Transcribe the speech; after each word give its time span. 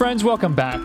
Friends, 0.00 0.24
welcome 0.24 0.54
back 0.54 0.80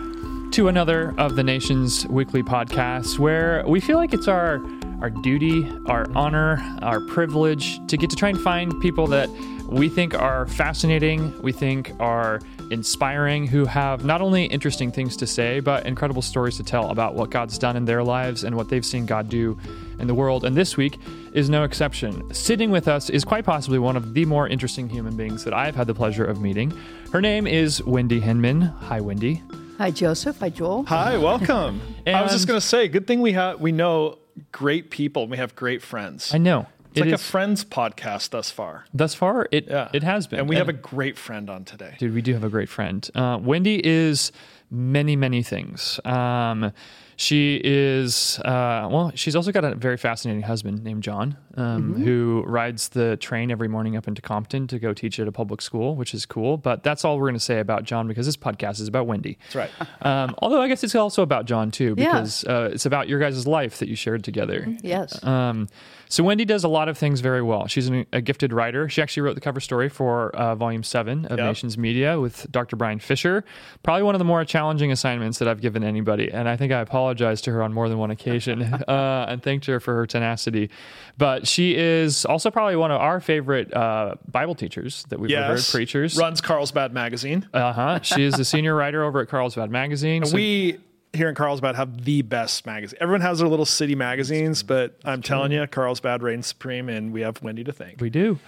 to 0.50 0.68
another 0.68 1.14
of 1.16 1.36
the 1.36 1.42
nation's 1.42 2.06
weekly 2.08 2.42
podcasts 2.42 3.18
where 3.18 3.64
we 3.66 3.80
feel 3.80 3.96
like 3.96 4.12
it's 4.12 4.28
our 4.28 4.60
our 5.00 5.08
duty, 5.08 5.66
our 5.86 6.06
honor, 6.14 6.62
our 6.82 7.00
privilege 7.00 7.78
to 7.86 7.96
get 7.96 8.10
to 8.10 8.16
try 8.16 8.28
and 8.28 8.38
find 8.38 8.78
people 8.82 9.06
that 9.06 9.30
we 9.70 9.88
think 9.88 10.12
are 10.12 10.44
fascinating, 10.48 11.32
we 11.40 11.50
think 11.50 11.94
are 11.98 12.42
inspiring, 12.70 13.46
who 13.46 13.64
have 13.64 14.04
not 14.04 14.20
only 14.20 14.44
interesting 14.44 14.92
things 14.92 15.16
to 15.16 15.26
say, 15.26 15.60
but 15.60 15.86
incredible 15.86 16.20
stories 16.20 16.58
to 16.58 16.62
tell 16.62 16.90
about 16.90 17.14
what 17.14 17.30
God's 17.30 17.56
done 17.56 17.74
in 17.74 17.86
their 17.86 18.04
lives 18.04 18.44
and 18.44 18.54
what 18.54 18.68
they've 18.68 18.84
seen 18.84 19.06
God 19.06 19.30
do 19.30 19.56
in 19.98 20.06
the 20.06 20.14
world. 20.14 20.44
And 20.44 20.56
this 20.56 20.76
week 20.76 20.98
is 21.32 21.48
no 21.50 21.64
exception. 21.64 22.32
Sitting 22.34 22.70
with 22.70 22.88
us 22.88 23.10
is 23.10 23.24
quite 23.24 23.44
possibly 23.44 23.78
one 23.78 23.96
of 23.96 24.14
the 24.14 24.24
more 24.24 24.48
interesting 24.48 24.88
human 24.88 25.16
beings 25.16 25.44
that 25.44 25.54
I've 25.54 25.74
had 25.74 25.86
the 25.86 25.94
pleasure 25.94 26.24
of 26.24 26.40
meeting. 26.40 26.72
Her 27.12 27.20
name 27.20 27.46
is 27.46 27.82
Wendy 27.84 28.20
Hinman. 28.20 28.62
Hi, 28.62 29.00
Wendy. 29.00 29.42
Hi, 29.78 29.90
Joseph. 29.90 30.38
Hi, 30.40 30.48
Joel. 30.48 30.84
Hi, 30.84 31.18
welcome. 31.18 31.80
I 32.06 32.22
was 32.22 32.32
just 32.32 32.46
going 32.46 32.58
to 32.60 32.66
say, 32.66 32.88
good 32.88 33.06
thing 33.06 33.20
we 33.20 33.32
have 33.32 33.60
we 33.60 33.72
know 33.72 34.18
great 34.52 34.90
people. 34.90 35.26
We 35.28 35.36
have 35.36 35.54
great 35.54 35.82
friends. 35.82 36.32
I 36.34 36.38
know. 36.38 36.66
it's 36.90 37.00
like 37.00 37.08
It 37.10 37.12
a 37.14 37.18
friends 37.18 37.64
podcast 37.64 38.30
thus 38.30 38.50
far. 38.50 38.84
thus 38.94 39.14
far, 39.14 39.48
it 39.52 39.66
Yeah, 39.68 39.88
it 39.92 40.02
has 40.02 40.26
been, 40.26 40.40
and 40.40 40.48
we 40.48 40.56
have 40.56 40.68
a 40.68 40.72
great 40.74 41.18
friend 41.18 41.50
on 41.50 41.64
today. 41.64 41.94
Dude, 41.98 42.14
we 42.14 42.22
do 42.22 42.32
have 42.34 42.44
a 42.44 42.48
great 42.48 42.68
friend. 42.68 43.08
Uh, 43.14 43.38
Wendy 43.40 43.86
is 43.86 44.32
many, 44.70 45.14
many 45.16 45.42
things. 45.42 46.00
Um, 46.04 46.72
she 47.18 47.60
is, 47.64 48.38
uh, 48.40 48.88
well, 48.90 49.10
she's 49.14 49.34
also 49.34 49.50
got 49.50 49.64
a 49.64 49.74
very 49.74 49.96
fascinating 49.96 50.42
husband 50.42 50.84
named 50.84 51.02
John, 51.02 51.36
um, 51.56 51.94
who 51.94 52.44
rides 52.46 52.90
the 52.90 53.16
train 53.16 53.50
every 53.50 53.68
morning 53.68 53.96
up 53.96 54.06
into 54.06 54.20
Compton 54.20 54.66
to 54.66 54.78
go 54.78 54.92
teach 54.92 55.18
at 55.18 55.26
a 55.26 55.32
public 55.32 55.62
school, 55.62 55.96
which 55.96 56.12
is 56.12 56.26
cool. 56.26 56.58
But 56.58 56.82
that's 56.82 57.04
all 57.06 57.16
we're 57.16 57.24
going 57.28 57.34
to 57.34 57.40
say 57.40 57.58
about 57.58 57.84
John 57.84 58.06
because 58.06 58.26
this 58.26 58.36
podcast 58.36 58.80
is 58.80 58.88
about 58.88 59.06
Wendy. 59.06 59.38
That's 59.52 59.54
right. 59.56 59.70
Um, 60.06 60.36
although 60.38 60.60
I 60.62 60.68
guess 60.68 60.84
it's 60.84 60.94
also 60.94 61.22
about 61.22 61.46
John 61.46 61.70
too, 61.70 61.94
Yeah. 61.96 62.12
because 62.12 62.44
uh, 62.44 62.70
it's 62.72 62.86
about 62.86 63.08
your 63.08 63.18
guys' 63.18 63.44
life 63.46 63.78
that 63.78 63.88
you 63.88 63.96
shared 63.96 64.22
together. 64.22 64.66
Yes. 64.82 65.22
Um, 65.24 65.68
so 66.08 66.22
Wendy 66.24 66.44
does 66.44 66.64
a 66.64 66.68
lot 66.68 66.88
of 66.88 66.96
things 66.96 67.20
very 67.20 67.42
well. 67.42 67.66
She's 67.66 67.88
an, 67.88 68.06
a 68.12 68.20
gifted 68.20 68.52
writer. 68.52 68.88
She 68.88 69.02
actually 69.02 69.22
wrote 69.22 69.34
the 69.34 69.40
cover 69.40 69.60
story 69.60 69.88
for 69.88 70.34
uh, 70.36 70.54
Volume 70.54 70.82
Seven 70.82 71.24
of 71.26 71.38
Yep. 71.38 71.46
Nations 71.46 71.76
Media 71.78 72.20
with 72.20 72.50
Dr. 72.50 72.76
Brian 72.76 72.98
Fisher. 72.98 73.44
Probably 73.82 74.02
one 74.02 74.14
of 74.14 74.18
the 74.18 74.24
more 74.24 74.44
challenging 74.44 74.92
assignments 74.92 75.38
that 75.38 75.48
I've 75.48 75.60
given 75.60 75.82
anybody, 75.84 76.30
and 76.32 76.48
I 76.48 76.56
think 76.56 76.72
I 76.72 76.80
apologized 76.80 77.44
to 77.44 77.52
her 77.52 77.62
on 77.62 77.72
more 77.72 77.88
than 77.88 77.98
one 77.98 78.10
occasion 78.10 78.62
uh, 78.88 79.26
and 79.28 79.42
thanked 79.42 79.66
her 79.66 79.80
for 79.80 79.94
her 79.96 80.06
tenacity. 80.06 80.70
But 81.18 81.46
she 81.46 81.76
is 81.76 82.24
also 82.24 82.50
probably 82.50 82.76
one 82.76 82.90
of 82.90 83.00
our 83.00 83.20
favorite 83.20 83.72
uh, 83.74 84.14
Bible 84.28 84.54
teachers 84.54 85.04
that 85.08 85.18
we've 85.18 85.30
ever 85.32 85.54
heard, 85.54 85.64
preachers. 85.70 86.16
Runs 86.16 86.40
Carlsbad 86.40 86.92
magazine. 86.92 87.48
Uh 87.52 87.72
huh. 87.72 88.00
She 88.02 88.22
is 88.22 88.38
a 88.38 88.44
senior 88.44 88.74
writer 88.74 89.02
over 89.04 89.20
at 89.20 89.28
Carlsbad 89.28 89.70
Magazine. 89.70 90.24
So- 90.24 90.34
we 90.36 90.78
here 91.16 91.28
in 91.28 91.34
Carlsbad 91.34 91.74
have 91.76 92.04
the 92.04 92.22
best 92.22 92.66
magazine. 92.66 92.98
Everyone 93.00 93.20
has 93.20 93.38
their 93.38 93.48
little 93.48 93.66
city 93.66 93.94
magazines, 93.94 94.62
but 94.62 94.98
I'm 95.04 95.22
telling 95.22 95.52
you, 95.52 95.66
Carlsbad 95.66 96.22
reigns 96.22 96.46
supreme, 96.46 96.88
and 96.88 97.12
we 97.12 97.22
have 97.22 97.42
Wendy 97.42 97.64
to 97.64 97.72
thank. 97.72 98.00
We 98.00 98.10
do. 98.10 98.38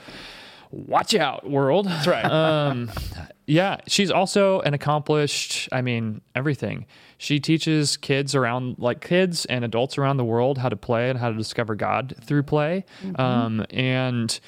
Watch 0.71 1.15
out, 1.15 1.49
world. 1.49 1.87
That's 1.87 2.07
right. 2.07 2.25
Um, 2.31 2.91
yeah, 3.47 3.79
she's 3.87 4.11
also 4.11 4.61
an 4.61 4.75
accomplished, 4.75 5.71
I 5.73 5.81
mean, 5.81 6.21
everything. 6.35 6.85
She 7.17 7.41
teaches 7.41 7.97
kids 7.97 8.35
around, 8.35 8.77
like 8.79 9.01
kids 9.01 9.47
and 9.47 9.65
adults 9.65 9.97
around 9.97 10.19
the 10.19 10.25
world, 10.25 10.59
how 10.59 10.69
to 10.69 10.77
play 10.77 11.09
and 11.09 11.19
how 11.19 11.31
to 11.31 11.37
discover 11.37 11.75
God 11.75 12.15
through 12.23 12.43
play. 12.43 12.85
Um, 13.17 13.65
and 13.71 14.39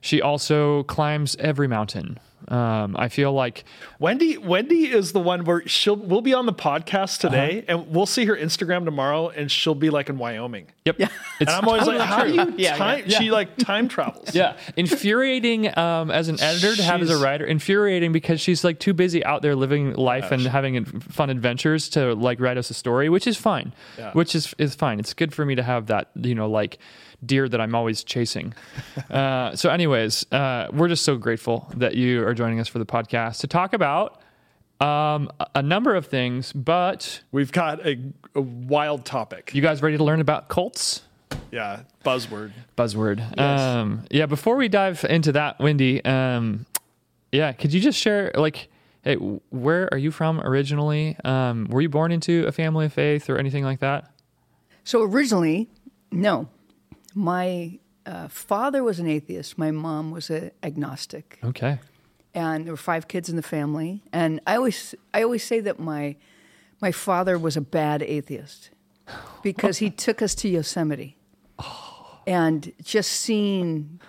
she 0.00 0.20
also 0.20 0.82
climbs 0.84 1.36
every 1.36 1.68
mountain. 1.68 2.18
Um, 2.46 2.96
I 2.96 3.08
feel 3.08 3.32
like 3.32 3.64
Wendy, 3.98 4.38
Wendy 4.38 4.84
is 4.90 5.12
the 5.12 5.20
one 5.20 5.44
where 5.44 5.66
she'll 5.66 5.96
we'll 5.96 6.20
be 6.22 6.32
on 6.34 6.46
the 6.46 6.52
podcast 6.52 7.18
today, 7.18 7.64
Uh-huh. 7.68 7.78
and 7.82 7.94
we'll 7.94 8.06
see 8.06 8.24
her 8.26 8.36
Instagram 8.36 8.84
tomorrow, 8.84 9.28
and 9.28 9.50
she'll 9.50 9.74
be 9.74 9.90
like 9.90 10.08
in 10.08 10.18
Wyoming. 10.18 10.66
Yep. 10.84 11.00
It's 11.40 11.48
And 11.48 11.50
I'm 11.50 11.68
always 11.68 11.86
like, 11.86 12.00
how 12.00 12.24
do 12.24 12.32
you 12.34 12.54
Yeah, 12.56 12.76
time? 12.76 13.04
yeah. 13.06 13.18
She 13.18 13.30
like 13.30 13.56
time 13.58 13.86
travels. 13.88 14.34
yeah, 14.34 14.56
infuriating 14.76 15.76
um, 15.78 16.10
as 16.10 16.28
an 16.28 16.40
editor 16.40 16.74
to 16.76 16.82
have 16.82 17.00
as 17.02 17.10
a 17.10 17.18
writer. 17.22 17.44
Infuriating 17.44 18.12
because 18.12 18.40
she's 18.40 18.64
like 18.64 18.78
too 18.80 18.92
busy 18.94 19.24
out 19.24 19.42
there 19.42 19.54
living 19.54 19.92
life 19.94 20.32
and 20.32 20.42
having 20.42 20.84
fun 20.84 21.30
adventures 21.30 21.88
to 21.90 22.14
like 22.14 22.40
write 22.40 22.56
us 22.56 22.70
a 22.70 22.74
story, 22.74 23.08
which 23.08 23.26
is 23.26 23.36
fine. 23.36 23.72
Yeah. 23.98 24.12
Which 24.12 24.34
is 24.34 24.54
is 24.58 24.74
fine. 24.74 24.98
It's 24.98 25.14
good 25.14 25.32
for 25.32 25.44
me 25.44 25.54
to 25.54 25.62
have 25.62 25.86
that 25.86 26.08
you 26.16 26.34
know 26.34 26.48
like 26.48 26.78
deer 27.24 27.48
that 27.48 27.60
I'm 27.60 27.74
always 27.74 28.04
chasing. 28.04 28.54
uh, 29.10 29.54
so, 29.56 29.70
anyways, 29.70 30.24
uh, 30.32 30.68
we're 30.72 30.88
just 30.88 31.04
so 31.04 31.16
grateful 31.16 31.70
that 31.76 31.94
you 31.94 32.24
are 32.26 32.34
joining 32.34 32.60
us 32.60 32.68
for 32.68 32.78
the 32.78 32.86
podcast 32.86 33.40
to 33.40 33.46
talk 33.46 33.72
about 33.72 34.20
um, 34.80 35.30
a- 35.40 35.46
a 35.56 35.62
number 35.62 35.94
of 35.94 36.06
things. 36.06 36.52
But 36.52 37.22
We've 37.32 37.50
got 37.52 37.84
a, 37.86 37.98
a 38.34 38.40
wild 38.40 39.04
topic. 39.04 39.50
you 39.54 39.62
guys 39.62 39.82
ready 39.82 39.96
to 39.96 40.04
learn 40.04 40.20
about 40.20 40.48
cults? 40.48 41.02
Yeah, 41.50 41.80
buzzword. 42.04 42.52
buzzword. 42.76 43.38
Um, 43.38 44.04
yeah, 44.10 44.26
before 44.26 44.56
we 44.56 44.68
dive 44.68 45.04
into 45.08 45.32
that, 45.32 45.58
Wendy, 45.58 46.04
um, 46.04 46.66
yeah, 47.32 47.52
could 47.52 47.72
you 47.72 47.80
just 47.80 47.98
share, 47.98 48.30
like, 48.34 48.68
hey, 49.02 49.14
where 49.16 49.88
are 49.92 49.98
you 49.98 50.10
from 50.10 50.40
originally? 50.40 51.16
Um, 51.24 51.66
were 51.70 51.80
you 51.80 51.88
born 51.88 52.12
into 52.12 52.46
a 52.46 52.52
family 52.52 52.86
of 52.86 52.92
faith 52.92 53.28
or 53.30 53.38
anything 53.38 53.64
like 53.64 53.80
that? 53.80 54.10
So 54.84 55.02
originally, 55.02 55.68
no. 56.12 56.48
My 57.14 57.78
uh, 58.06 58.28
father 58.28 58.82
was 58.82 58.98
an 59.00 59.06
atheist. 59.08 59.58
My 59.58 59.70
mom 59.70 60.10
was 60.10 60.30
an 60.30 60.50
agnostic, 60.62 61.38
Okay. 61.44 61.78
and 62.34 62.64
there 62.64 62.72
were 62.72 62.76
five 62.76 63.08
kids 63.08 63.28
in 63.28 63.36
the 63.36 63.42
family. 63.42 64.02
And 64.12 64.40
I 64.46 64.56
always, 64.56 64.94
I 65.12 65.22
always 65.22 65.42
say 65.44 65.60
that 65.60 65.78
my, 65.78 66.16
my 66.80 66.92
father 66.92 67.38
was 67.38 67.56
a 67.56 67.60
bad 67.60 68.02
atheist 68.02 68.70
because 69.42 69.78
he 69.78 69.90
took 69.90 70.22
us 70.22 70.34
to 70.36 70.48
Yosemite, 70.48 71.16
and 72.26 72.72
just 72.82 73.10
seeing 73.12 74.00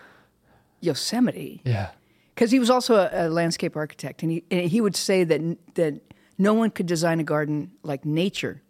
Yosemite 0.81 1.61
Yeah. 1.66 1.89
because 2.35 2.51
he 2.51 2.59
was 2.59 2.69
also 2.69 2.95
a, 2.95 3.09
a 3.27 3.29
landscape 3.29 3.75
architect, 3.75 4.23
and 4.23 4.31
he 4.31 4.43
and 4.51 4.69
he 4.69 4.81
would 4.81 4.95
say 4.95 5.23
that 5.25 5.41
that 5.75 6.01
no 6.37 6.53
one 6.53 6.69
could 6.71 6.85
design 6.85 7.19
a 7.19 7.23
garden 7.23 7.71
like 7.83 8.05
nature. 8.05 8.61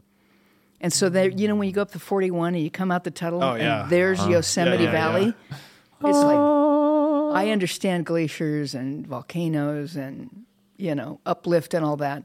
And 0.81 0.93
so 0.93 1.09
that 1.09 1.37
you 1.37 1.47
know 1.47 1.55
when 1.55 1.67
you 1.67 1.73
go 1.73 1.81
up 1.81 1.91
to 1.91 1.99
41 1.99 2.55
and 2.55 2.63
you 2.63 2.71
come 2.71 2.91
out 2.91 3.03
the 3.03 3.11
tunnel 3.11 3.43
Oh, 3.43 3.55
yeah. 3.55 3.83
and 3.83 3.91
there's 3.91 4.19
uh-huh. 4.19 4.29
Yosemite 4.29 4.83
Yeah, 4.83 4.91
yeah, 4.91 4.91
Valley, 4.91 5.27
it's 5.27 6.17
like 6.17 6.37
oh. 6.37 7.31
I 7.33 7.49
understand 7.49 8.05
glaciers 8.05 8.73
and 8.73 9.05
volcanoes 9.05 9.95
and 9.95 10.45
you 10.77 10.95
know 10.95 11.19
uplift 11.25 11.73
and 11.73 11.83
all 11.85 11.97
that, 11.97 12.23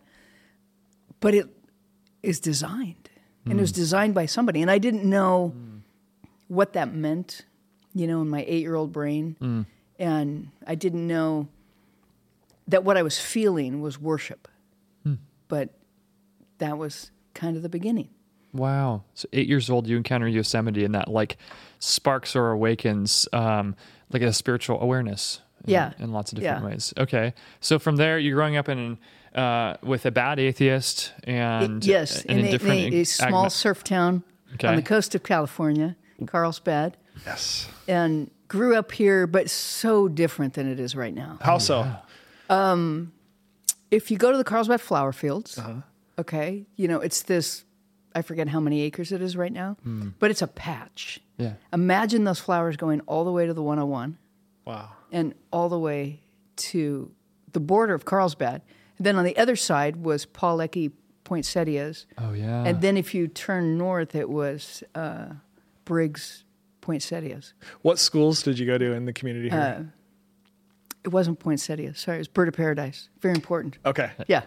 but 1.21 1.35
it 1.35 1.49
is 2.23 2.41
designed. 2.41 3.11
And 3.47 3.59
it 3.59 3.61
was 3.61 3.73
hmm. 3.73 3.77
designed 3.77 4.15
by 4.15 4.25
somebody, 4.25 4.63
and 4.63 4.71
I 4.71 4.79
didn't 4.79 5.05
know 5.05 5.49
hmm. 5.49 5.79
what 6.49 6.73
that 6.73 6.95
meant, 6.95 7.43
you 7.93 8.07
know, 8.07 8.23
in 8.23 8.31
my 8.31 8.43
eight-year-old 8.49 8.91
brain, 8.91 9.37
hmm. 9.39 9.63
and 9.99 10.49
I 10.67 10.77
didn't 10.77 11.07
know 11.07 11.49
that 12.69 12.85
what 12.85 12.97
I 12.97 13.03
was 13.03 13.19
feeling 13.19 13.83
was 13.83 14.01
worship, 14.01 14.49
but 15.49 15.69
that 16.57 16.79
was 16.79 17.11
kind 17.35 17.57
of 17.57 17.63
the 17.63 17.69
beginning. 17.69 18.09
Wow. 18.55 19.03
So 19.15 19.29
eight 19.33 19.49
years 19.49 19.69
old, 19.69 19.87
you 19.87 19.97
encounter 19.97 20.27
Yosemite, 20.29 20.85
and 20.85 20.95
that 20.95 21.09
like 21.09 21.37
sparks 21.81 22.35
or 22.37 22.51
awakens 22.53 23.29
um, 23.33 23.75
like 24.13 24.23
a 24.23 24.33
spiritual 24.33 24.81
awareness. 24.81 25.41
In, 25.67 25.73
Yeah. 25.73 25.93
In 25.99 26.13
lots 26.13 26.33
of 26.33 26.39
different 26.39 26.63
Yeah. 26.63 26.69
ways. 26.71 26.95
Okay. 26.97 27.35
So 27.61 27.79
from 27.79 27.97
there, 27.97 28.19
you're 28.19 28.37
growing 28.37 28.57
up 28.57 28.69
in 28.69 28.97
uh, 29.35 29.77
with 29.83 30.07
a 30.07 30.11
bad 30.13 30.39
atheist 30.39 31.13
and 31.25 31.85
yes, 31.85 32.23
and 32.25 32.39
in, 32.39 32.45
a, 32.45 32.49
in 32.49 32.53
different 32.53 32.95
a, 32.95 33.01
a 33.01 33.05
small 33.05 33.47
agno- 33.47 33.51
surf 33.51 33.83
town 33.83 34.23
Okay. 34.55 34.69
on 34.69 34.77
the 34.77 34.83
coast 34.83 35.15
of 35.17 35.25
California, 35.25 35.97
Carlsbad, 36.27 36.97
Yes. 37.27 37.67
and 37.89 38.31
grew 38.47 38.77
up 38.77 38.93
here, 38.93 39.27
but 39.27 39.51
so 39.51 40.07
different 40.07 40.55
than 40.55 40.71
it 40.71 40.79
is 40.79 40.95
right 40.95 41.13
now. 41.13 41.39
How 41.41 41.59
so? 41.59 41.85
Um, 42.49 43.13
If 43.91 44.11
you 44.13 44.17
go 44.19 44.31
to 44.31 44.39
the 44.39 44.45
Carlsbad 44.45 44.81
flower 44.81 45.13
fields, 45.13 45.59
Uh-huh. 45.59 45.81
okay, 46.19 46.67
you 46.77 46.87
know 46.87 47.01
it's 47.01 47.23
this. 47.23 47.65
I 48.15 48.23
forget 48.23 48.49
how 48.49 48.61
many 48.61 48.83
acres 48.83 49.11
it 49.13 49.21
is 49.23 49.37
right 49.37 49.53
now, 49.53 49.77
Hmm. 49.83 50.11
but 50.19 50.31
it's 50.31 50.43
a 50.43 50.47
patch. 50.47 51.21
Yeah. 51.37 51.55
Imagine 51.73 52.25
those 52.25 52.39
flowers 52.41 52.77
going 52.77 53.01
all 53.03 53.25
the 53.25 53.33
way 53.33 53.47
to 53.47 53.53
the 53.55 53.63
101 53.63 54.19
Wow. 54.65 54.91
and 55.11 55.35
all 55.53 55.69
the 55.69 55.79
way 55.79 56.21
to 56.57 57.11
the 57.53 57.61
border 57.61 57.95
of 57.95 58.05
Carlsbad. 58.05 58.63
And 58.99 59.07
then 59.07 59.17
on 59.17 59.25
the 59.25 59.37
other 59.37 59.57
side 59.57 59.97
was 59.97 60.25
Paul 60.27 60.59
Ecke 60.59 60.93
poinsettias. 61.25 62.07
Oh 62.19 62.33
yeah. 62.33 62.65
And 62.65 62.81
then 62.81 62.97
if 62.97 63.15
you 63.15 63.27
turn 63.29 63.77
north, 63.79 64.15
it 64.15 64.29
was 64.31 64.85
uh, 64.95 65.27
Briggs 65.85 66.45
poinsettias. 66.83 67.55
What 67.83 67.99
schools 67.99 68.43
did 68.43 68.59
you 68.59 68.67
go 68.67 68.79
to 68.79 68.93
in 68.93 69.07
the 69.07 69.13
community 69.13 69.49
here? 69.51 69.93
It 71.03 71.09
wasn't 71.09 71.39
poinsettias. 71.41 71.99
Sorry, 71.99 72.19
it 72.19 72.21
was 72.21 72.29
bird 72.29 72.49
of 72.49 72.55
paradise. 72.55 73.09
Very 73.21 73.35
important. 73.35 73.79
okay. 73.85 74.13
Yeah. 74.29 74.43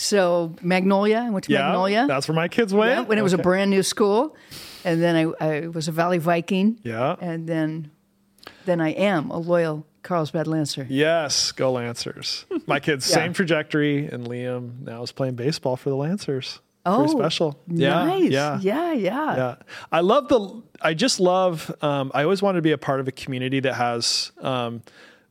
So 0.00 0.54
Magnolia, 0.62 1.18
I 1.26 1.30
went 1.30 1.44
to 1.44 1.52
Yeah, 1.52 1.66
Magnolia. 1.66 2.06
that's 2.08 2.26
where 2.26 2.34
my 2.34 2.48
kids 2.48 2.72
went. 2.72 2.90
Yeah, 2.90 3.00
when 3.02 3.18
it 3.18 3.22
was 3.22 3.34
a 3.34 3.38
brand 3.38 3.70
new 3.70 3.82
school, 3.82 4.34
and 4.84 5.02
then 5.02 5.14
I, 5.40 5.44
I 5.46 5.66
was 5.68 5.88
a 5.88 5.92
Valley 5.92 6.18
Viking. 6.18 6.78
Yeah. 6.82 7.16
and 7.20 7.46
then 7.46 7.90
then 8.64 8.80
I 8.80 8.90
am 8.90 9.30
a 9.30 9.38
loyal 9.38 9.86
Carlsbad 10.02 10.46
Lancer. 10.46 10.86
Yes, 10.88 11.52
go 11.52 11.72
Lancers. 11.72 12.46
My 12.66 12.80
kids, 12.80 13.06
Yeah. 13.10 13.16
same 13.16 13.32
trajectory, 13.34 14.06
and 14.06 14.26
Liam 14.26 14.80
now 14.80 15.02
is 15.02 15.12
playing 15.12 15.34
baseball 15.34 15.76
for 15.76 15.90
the 15.90 15.96
Lancers. 15.96 16.60
Oh, 16.86 17.00
Pretty 17.04 17.12
special. 17.12 17.60
Yeah, 17.68 18.04
nice. 18.06 18.30
yeah, 18.30 18.58
yeah, 18.62 18.92
yeah. 18.94 19.36
yeah. 19.36 19.54
I 19.92 20.00
love 20.00 20.28
the. 20.28 20.62
I 20.80 20.94
just 20.94 21.20
love. 21.20 21.70
Um, 21.82 22.10
I 22.14 22.22
always 22.22 22.40
wanted 22.40 22.56
to 22.56 22.62
be 22.62 22.72
a 22.72 22.78
part 22.78 23.00
of 23.00 23.08
a 23.08 23.12
community 23.12 23.60
that 23.60 23.74
has 23.74 24.32
um, 24.40 24.80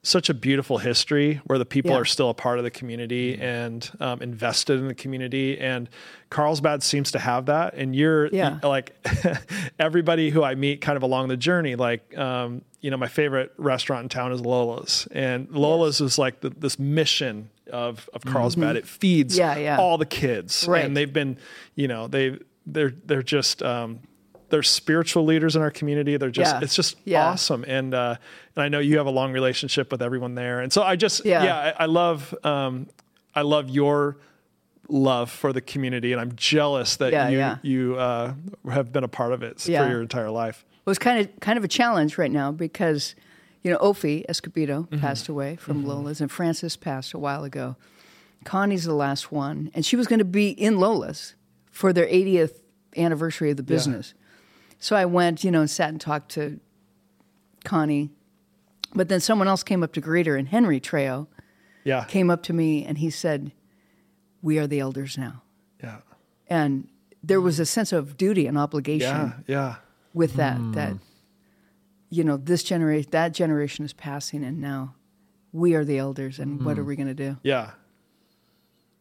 such 0.01 0.29
a 0.29 0.33
beautiful 0.33 0.77
history, 0.77 1.41
where 1.45 1.59
the 1.59 1.65
people 1.65 1.91
Yeah. 1.91 1.97
are 1.97 2.05
still 2.05 2.29
a 2.29 2.33
part 2.33 2.57
of 2.57 2.63
the 2.63 2.71
community 2.71 3.37
and 3.39 3.89
um, 3.99 4.21
invested 4.21 4.79
in 4.79 4.87
the 4.87 4.95
community. 4.95 5.59
And 5.59 5.89
Carlsbad 6.29 6.83
seems 6.83 7.11
to 7.11 7.19
have 7.19 7.47
that. 7.47 7.73
And 7.73 7.93
you're 7.95 8.27
Yeah. 8.27 8.59
like 8.63 8.95
everybody 9.79 10.29
who 10.29 10.43
I 10.43 10.55
meet, 10.55 10.81
kind 10.81 10.97
of 10.97 11.03
along 11.03 11.27
the 11.27 11.37
journey. 11.37 11.75
Like, 11.75 12.17
um, 12.17 12.61
you 12.81 12.91
know, 12.91 12.97
my 12.97 13.07
favorite 13.07 13.51
restaurant 13.57 14.03
in 14.03 14.09
town 14.09 14.31
is 14.31 14.39
Lola's, 14.41 15.07
and 15.11 15.49
Lola's 15.51 15.99
is 16.01 16.17
like 16.17 16.39
the, 16.41 16.49
this 16.49 16.79
mission 16.79 17.49
of 17.71 18.09
of 18.13 18.23
Carlsbad. 18.23 18.75
It 18.77 18.87
feeds 18.87 19.37
Mm-hmm. 19.37 19.59
Yeah, 19.59 19.63
yeah. 19.75 19.77
all 19.77 19.97
the 19.97 20.05
kids, 20.05 20.65
Right. 20.67 20.85
and 20.85 20.95
they've 20.95 21.11
been, 21.11 21.37
you 21.75 21.87
know, 21.87 22.07
they 22.07 22.37
they're 22.65 22.93
they're 23.05 23.21
just 23.23 23.61
um, 23.63 23.99
they're 24.49 24.63
spiritual 24.63 25.25
leaders 25.25 25.55
in 25.55 25.61
our 25.61 25.71
community. 25.71 26.17
They're 26.17 26.31
just 26.31 26.55
Yeah. 26.55 26.61
it's 26.63 26.75
just 26.75 26.95
Yeah. 27.05 27.25
awesome, 27.27 27.63
and 27.67 27.93
uh, 27.93 28.15
and 28.55 28.63
I 28.63 28.69
know 28.69 28.79
you 28.79 28.97
have 28.97 29.07
a 29.07 29.11
long 29.11 29.31
relationship 29.31 29.91
with 29.91 30.01
everyone 30.01 30.35
there, 30.35 30.59
and 30.59 30.71
so 30.73 30.83
I 30.83 30.95
just 30.95 31.25
Yeah. 31.25 31.43
yeah, 31.43 31.73
I, 31.79 31.83
I 31.83 31.85
love 31.85 32.33
um, 32.43 32.87
I 33.35 33.41
love 33.41 33.69
your 33.69 34.17
love 34.87 35.29
for 35.29 35.53
the 35.53 35.61
community, 35.61 36.11
and 36.11 36.19
I'm 36.21 36.35
jealous 36.35 36.95
that 36.97 37.13
you 37.31 37.69
you 37.69 37.95
uh, 37.97 38.33
have 38.71 38.91
been 38.91 39.03
a 39.03 39.07
part 39.07 39.33
of 39.33 39.43
it 39.43 39.59
for 39.61 39.69
your 39.71 40.01
entire 40.01 40.29
life. 40.31 40.65
It 40.85 40.89
was 40.89 40.97
kind 40.99 41.19
of 41.19 41.39
kind 41.39 41.57
of 41.57 41.63
a 41.63 41.67
challenge 41.67 42.17
right 42.17 42.31
now 42.31 42.51
because, 42.51 43.13
you 43.61 43.69
know, 43.71 43.77
Ophi 43.77 44.25
Escobedo 44.27 44.87
Mm-hmm. 44.87 44.97
passed 44.99 45.29
away 45.29 45.55
from 45.57 45.85
Lola's, 45.85 46.21
and 46.21 46.31
Francis 46.31 46.75
passed 46.75 47.13
a 47.13 47.19
while 47.19 47.43
ago. 47.43 47.75
Connie's 48.45 48.85
the 48.85 48.93
last 48.95 49.31
one, 49.31 49.69
and 49.75 49.85
she 49.85 49.95
was 49.95 50.07
going 50.07 50.19
to 50.19 50.25
be 50.25 50.49
in 50.49 50.79
Lola's 50.79 51.35
for 51.69 51.91
their 51.93 52.07
80th 52.07 52.53
anniversary 52.97 53.51
of 53.51 53.57
the 53.57 53.63
business. 53.63 54.13
So 54.79 54.95
I 54.95 55.05
went, 55.05 55.43
you 55.43 55.51
know, 55.51 55.61
and 55.61 55.69
sat 55.69 55.89
and 55.89 55.99
talked 55.99 56.31
to 56.31 56.59
Connie. 57.65 58.09
But 58.95 59.09
then 59.09 59.19
someone 59.19 59.47
else 59.47 59.61
came 59.63 59.83
up 59.83 59.93
to 59.93 60.01
greet 60.01 60.25
her, 60.25 60.35
and 60.35 60.47
Henry 60.47 60.79
Trejo 60.79 61.27
Yeah, 61.83 62.05
came 62.05 62.29
up 62.29 62.41
to 62.43 62.53
me 62.53 62.85
and 62.85 62.97
he 62.97 63.09
said, 63.09 63.51
"We 64.41 64.57
are 64.57 64.67
the 64.67 64.79
elders 64.79 65.17
now." 65.17 65.43
yeah, 65.83 65.97
And 66.47 66.87
there 67.23 67.39
was 67.41 67.59
a 67.59 67.65
sense 67.65 67.91
of 67.93 68.17
duty 68.17 68.47
and 68.47 68.57
obligation 68.57 69.07
yeah, 69.07 69.33
yeah. 69.47 69.75
with 70.13 70.35
that 70.35 70.57
Hmm. 70.57 70.71
that 70.73 70.97
you 72.09 72.23
know 72.23 72.37
this 72.37 72.63
generation 72.63 73.11
that 73.11 73.33
generation 73.33 73.85
is 73.85 73.93
passing 73.93 74.43
and 74.43 74.59
now 74.59 74.95
we 75.51 75.75
are 75.75 75.83
the 75.85 75.97
elders 75.97 76.39
and 76.39 76.59
Hmm. 76.59 76.65
what 76.65 76.79
are 76.79 76.83
we 76.83 76.95
going 76.95 77.07
to 77.07 77.13
do 77.13 77.37
Yeah, 77.43 77.71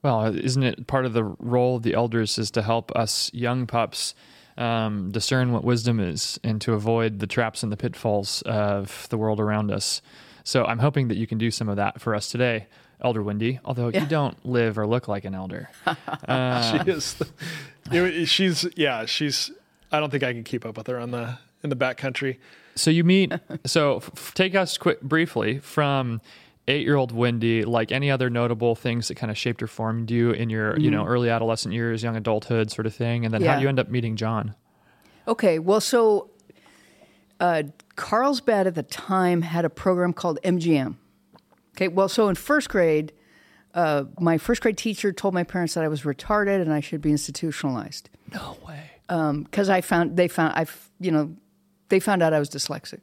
Well, 0.03 0.27
isn't 0.37 0.63
it 0.63 0.87
part 0.87 1.07
of 1.07 1.13
the 1.15 1.25
role 1.25 1.77
of 1.77 1.83
the 1.85 1.95
elders 1.95 2.39
is 2.39 2.51
to 2.53 2.63
help 2.63 2.93
us 2.97 3.31
young 3.33 3.67
pups 3.67 4.15
um, 4.59 5.11
discern 5.11 5.53
what 5.53 5.65
wisdom 5.65 6.01
is 6.01 6.39
and 6.45 6.61
to 6.63 6.75
avoid 6.75 7.21
the 7.21 7.27
traps 7.27 7.63
and 7.63 7.73
the 7.73 7.77
pitfalls 7.77 8.43
of 8.43 9.07
the 9.11 9.17
world 9.17 9.41
around 9.41 9.71
us? 9.71 10.03
So 10.45 10.65
I'm 10.65 10.79
hoping 10.81 11.09
that 11.09 11.17
you 11.17 11.27
can 11.27 11.39
do 11.39 11.51
some 11.51 11.69
of 11.69 11.77
that 11.77 12.01
for 12.01 12.15
us 12.15 12.31
today, 12.31 12.67
Elder 13.01 13.23
Wendy, 13.23 13.61
although 13.65 13.89
Yeah. 13.89 14.01
you 14.03 14.07
don't 14.09 14.45
live 14.45 14.79
or 14.79 14.87
look 14.87 15.09
like 15.09 15.25
an 15.25 15.35
elder. 15.35 15.71
Uh, 16.29 16.85
she 16.85 16.91
is. 16.91 17.17
it- 17.91 18.27
she's 18.27 18.67
yeah. 18.77 19.07
She's. 19.07 19.51
I 19.91 20.01
don't 20.01 20.11
think 20.11 20.23
I 20.23 20.33
can 20.35 20.45
keep 20.45 20.67
up 20.67 20.77
with 20.77 20.87
her 20.89 20.99
on 20.99 21.11
the 21.11 21.39
in 21.63 21.71
the 21.71 21.77
backcountry. 21.77 22.37
So 22.75 22.91
you 22.91 23.05
meet. 23.05 23.33
So 23.67 23.97
f- 23.99 24.33
take 24.35 24.55
us 24.55 24.77
quick 24.79 25.01
briefly 25.01 25.59
from 25.61 26.21
eight-year-old 26.69 27.11
Wendy, 27.13 27.65
like 27.65 27.91
any 27.93 28.11
other 28.11 28.31
notable 28.31 28.75
things 28.77 29.09
that 29.09 29.15
kind 29.17 29.31
of 29.31 29.37
shaped 29.39 29.63
or 29.63 29.67
formed 29.67 30.11
you 30.11 30.31
in 30.31 30.51
your, 30.51 30.79
you 30.79 30.91
know, 30.91 31.05
early 31.05 31.31
adolescent 31.31 31.75
years, 31.75 32.03
young 32.03 32.17
adulthood, 32.17 32.71
sort 32.71 32.87
of 32.87 32.95
thing, 32.95 33.25
and 33.25 33.33
then 33.35 33.43
how 33.43 33.53
Mm-hmm. 33.53 33.59
Do 33.59 33.63
you 33.63 33.69
end 33.69 33.79
up 33.81 33.89
meeting 33.89 34.17
John? 34.17 34.55
okay 35.27 35.59
well 35.59 35.81
so 35.81 36.31
uh, 37.41 37.63
carlsbad 37.97 38.67
at 38.67 38.75
the 38.75 38.83
time 38.83 39.43
had 39.43 39.65
a 39.65 39.69
program 39.71 40.13
called 40.15 40.39
mgm 40.43 40.97
okay 41.77 41.87
well 41.89 42.09
so 42.09 42.29
in 42.31 42.35
first 42.35 42.69
grade 42.71 43.13
uh, 43.75 44.05
my 44.19 44.39
first 44.39 44.63
grade 44.63 44.79
teacher 44.79 45.13
told 45.13 45.35
my 45.35 45.45
parents 45.45 45.75
that 45.75 45.85
i 45.85 45.89
was 45.89 46.03
retarded 46.03 46.63
and 46.63 46.73
i 46.73 46.81
should 46.81 47.03
be 47.03 47.11
institutionalized 47.11 48.09
No 48.33 48.57
way. 48.67 48.85
because 49.07 49.69
I 49.69 49.83
found 49.83 50.17
they 50.17 50.29
found 50.29 50.55
I 50.55 50.65
you 50.99 51.11
know 51.11 51.37
they 51.91 52.01
found 52.01 52.23
out 52.23 52.33
I 52.33 52.39
was 52.39 52.49
dyslexic, 52.51 53.01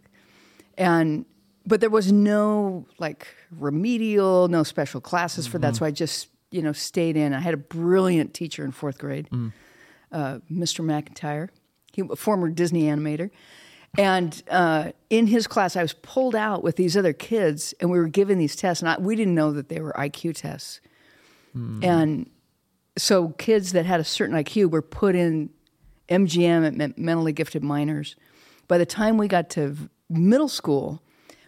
and 0.78 1.26
but 1.66 1.82
there 1.82 1.90
was 1.90 2.12
no 2.12 2.86
like 3.00 3.28
remedial, 3.52 4.48
no 4.48 4.64
special 4.64 5.02
classes 5.02 5.48
for 5.48 5.58
that. 5.60 5.76
So 5.76 5.86
I 5.86 5.92
just 5.92 6.28
you 6.52 6.62
know 6.62 6.74
stayed 6.74 7.18
in. 7.18 7.34
I 7.34 7.40
had 7.40 7.54
a 7.54 7.58
brilliant 7.58 8.34
teacher 8.34 8.64
in 8.64 8.72
fourth 8.72 8.98
grade, 8.98 9.28
uh, 10.12 10.40
Mr. 10.52 10.84
McIntyre, 10.86 11.50
he 11.94 12.02
a 12.10 12.16
former 12.16 12.50
Disney 12.50 12.84
animator. 12.84 13.30
And 13.98 14.44
uh, 14.52 14.92
in 15.10 15.28
his 15.28 15.48
class, 15.48 15.78
I 15.78 15.82
was 15.82 15.94
pulled 15.94 16.36
out 16.36 16.64
with 16.64 16.76
these 16.76 16.98
other 16.98 17.14
kids, 17.14 17.74
and 17.80 17.90
we 17.90 17.98
were 17.98 18.10
given 18.10 18.38
these 18.38 18.56
tests, 18.56 18.82
and 18.82 18.90
I, 18.90 18.98
we 19.00 19.16
didn't 19.16 19.36
know 19.36 19.54
that 19.54 19.70
they 19.70 19.80
were 19.80 19.94
IQ 19.94 20.36
tests. 20.36 20.82
And 21.84 22.30
so 22.98 23.30
kids 23.30 23.72
that 23.72 23.86
had 23.86 24.02
a 24.02 24.04
certain 24.04 24.36
IQ 24.36 24.72
were 24.72 24.82
put 24.82 25.16
in 25.16 25.50
MGM, 26.10 26.66
it 26.66 26.74
meant 26.76 26.98
mentally 26.98 27.32
gifted 27.32 27.64
minors. 27.64 28.18
By 28.68 28.78
the 28.78 28.86
time 28.86 29.18
we 29.18 29.30
got 29.30 29.50
to 29.52 29.70
v- 29.70 29.90
middle 30.10 30.50
school, 30.50 31.02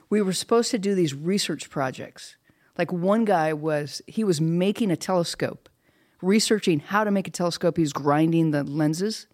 we 0.09 0.21
were 0.21 0.33
supposed 0.33 0.71
to 0.71 0.79
do 0.79 0.95
these 0.95 1.13
research 1.13 1.69
projects. 1.69 2.35
Like 2.77 2.91
one 2.91 3.25
guy 3.25 3.53
was, 3.53 4.01
he 4.07 4.23
was 4.23 4.39
making 4.39 4.91
a 4.91 4.97
telescope, 4.97 5.69
researching 6.21 6.79
how 6.79 7.03
to 7.03 7.11
make 7.11 7.27
a 7.27 7.31
telescope. 7.31 7.77
He 7.77 7.81
was 7.81 7.93
grinding 7.93 8.51
the 8.51 8.63
lenses. 8.63 9.27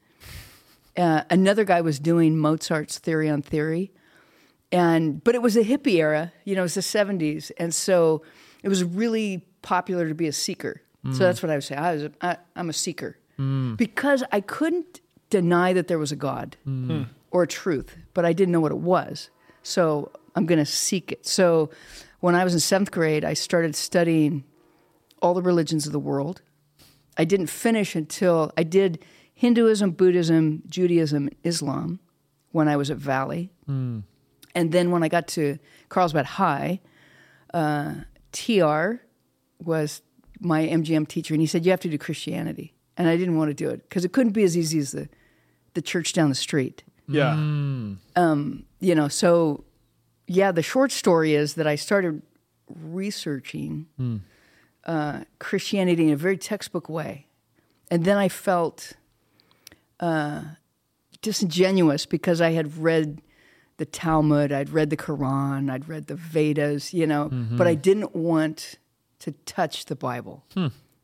Uh, 0.96 1.24
another 1.30 1.64
guy 1.64 1.82
was 1.82 2.00
doing 2.00 2.38
Mozart's 2.38 3.00
theory 3.00 3.30
on 3.30 3.42
theory. 3.42 3.92
And, 4.72 5.24
but 5.24 5.36
it 5.36 5.42
was 5.42 5.56
a 5.56 5.64
hippie 5.64 5.96
era, 5.96 6.34
you 6.46 6.56
know, 6.56 6.62
it 6.62 6.64
was 6.64 6.76
the 6.76 6.82
70s. 6.82 7.52
And 7.58 7.74
so 7.74 8.24
it 8.64 8.70
was 8.70 8.84
really 8.84 9.46
popular 9.62 10.08
to 10.08 10.16
be 10.16 10.28
a 10.28 10.34
seeker. 10.34 10.82
So 11.04 11.10
mm. 11.10 11.18
that's 11.18 11.44
what 11.44 11.50
I 11.50 11.56
would 11.56 11.64
say. 11.64 11.76
I 11.76 11.94
was 11.94 12.04
a, 12.04 12.12
I, 12.22 12.38
I'm 12.56 12.70
a 12.70 12.74
seeker 12.74 13.18
mm. 13.38 13.76
because 13.76 14.24
I 14.32 14.40
couldn't 14.40 15.02
deny 15.30 15.74
that 15.74 15.88
there 15.88 16.00
was 16.00 16.12
a 16.12 16.16
God 16.16 16.56
mm. 16.66 16.88
hmm. 16.88 17.04
or 17.32 17.44
a 17.44 17.48
truth, 17.48 17.98
but 18.14 18.24
I 18.24 18.32
didn't 18.32 18.54
know 18.54 18.62
what 18.62 18.72
it 18.72 18.78
was. 18.78 19.30
So 19.64 20.12
I'm 20.36 20.46
going 20.46 20.60
to 20.60 20.66
seek 20.66 21.12
it. 21.12 21.26
So 21.26 21.70
when 22.20 22.36
I 22.36 22.44
was 22.44 22.54
in 22.54 22.60
seventh 22.60 22.92
grade, 22.92 23.26
I 23.26 23.34
started 23.34 23.76
studying 23.76 24.44
all 25.22 25.34
the 25.34 25.42
religions 25.42 25.86
of 25.86 25.94
the 25.94 26.00
world. 26.00 26.42
I 27.18 27.26
didn't 27.26 27.48
finish 27.48 27.96
until 27.96 28.52
I 28.58 28.64
did 28.64 29.04
Hinduism, 29.34 29.92
Buddhism, 29.92 30.64
Judaism, 30.68 31.30
Islam 31.44 32.00
when 32.52 32.68
I 32.68 32.76
was 32.76 32.90
at 32.90 32.98
Valley. 32.98 33.52
Hmm. 33.66 34.00
And 34.56 34.72
then 34.72 34.92
when 34.92 35.04
I 35.04 35.08
got 35.08 35.28
to 35.30 35.58
Carlsbad 35.90 36.26
High, 36.26 36.80
uh, 37.54 37.96
TR 38.32 39.02
was 39.60 40.02
my 40.40 40.68
MGM 40.68 41.08
teacher, 41.08 41.34
and 41.34 41.42
he 41.42 41.48
said, 41.48 41.66
You 41.66 41.72
have 41.72 41.80
to 41.82 41.90
do 41.90 41.98
Christianity. 41.98 42.74
And 42.96 43.08
I 43.08 43.18
didn't 43.18 43.38
want 43.38 43.50
to 43.50 43.56
do 43.56 43.70
it 43.70 43.90
because 43.90 44.06
it 44.06 44.14
couldn't 44.14 44.34
be 44.34 44.44
as 44.44 44.56
easy 44.56 44.78
as 44.78 44.92
the, 44.92 45.10
the 45.74 45.82
church 45.82 46.14
down 46.14 46.30
the 46.30 46.36
street. 46.36 46.84
Yeah, 47.08 47.36
hmm. 47.36 47.96
um, 48.16 48.66
You 48.80 48.96
know, 48.96 49.08
so 49.08 49.64
yeah, 50.36 50.52
the 50.52 50.64
short 50.64 50.92
story 50.92 51.34
is 51.36 51.54
that 51.56 51.68
I 51.68 51.76
started 51.76 52.22
researching 52.68 53.86
uh, 54.86 55.24
Christianity 55.40 56.08
in 56.08 56.14
a 56.14 56.18
very 56.18 56.38
textbook 56.38 56.90
way. 56.90 57.28
And 57.92 58.06
then 58.06 58.18
I 58.18 58.30
felt 58.30 58.94
uh, 60.00 60.42
disingenuous 61.22 62.06
because 62.06 62.42
I 62.42 62.52
had 62.52 62.78
read 62.78 63.22
the 63.78 63.86
Talmud, 63.86 64.52
I'd 64.52 64.70
read 64.70 64.90
the 64.90 64.98
Quran, 64.98 65.70
I'd 65.72 65.88
read 65.90 66.08
the 66.08 66.16
Vedas, 66.16 66.94
you 66.94 67.08
know, 67.08 67.30
but 67.58 67.68
I 67.68 67.76
didn't 67.76 68.16
want 68.16 68.76
to 69.20 69.32
touch 69.46 69.86
the 69.86 69.96
Bible 69.96 70.44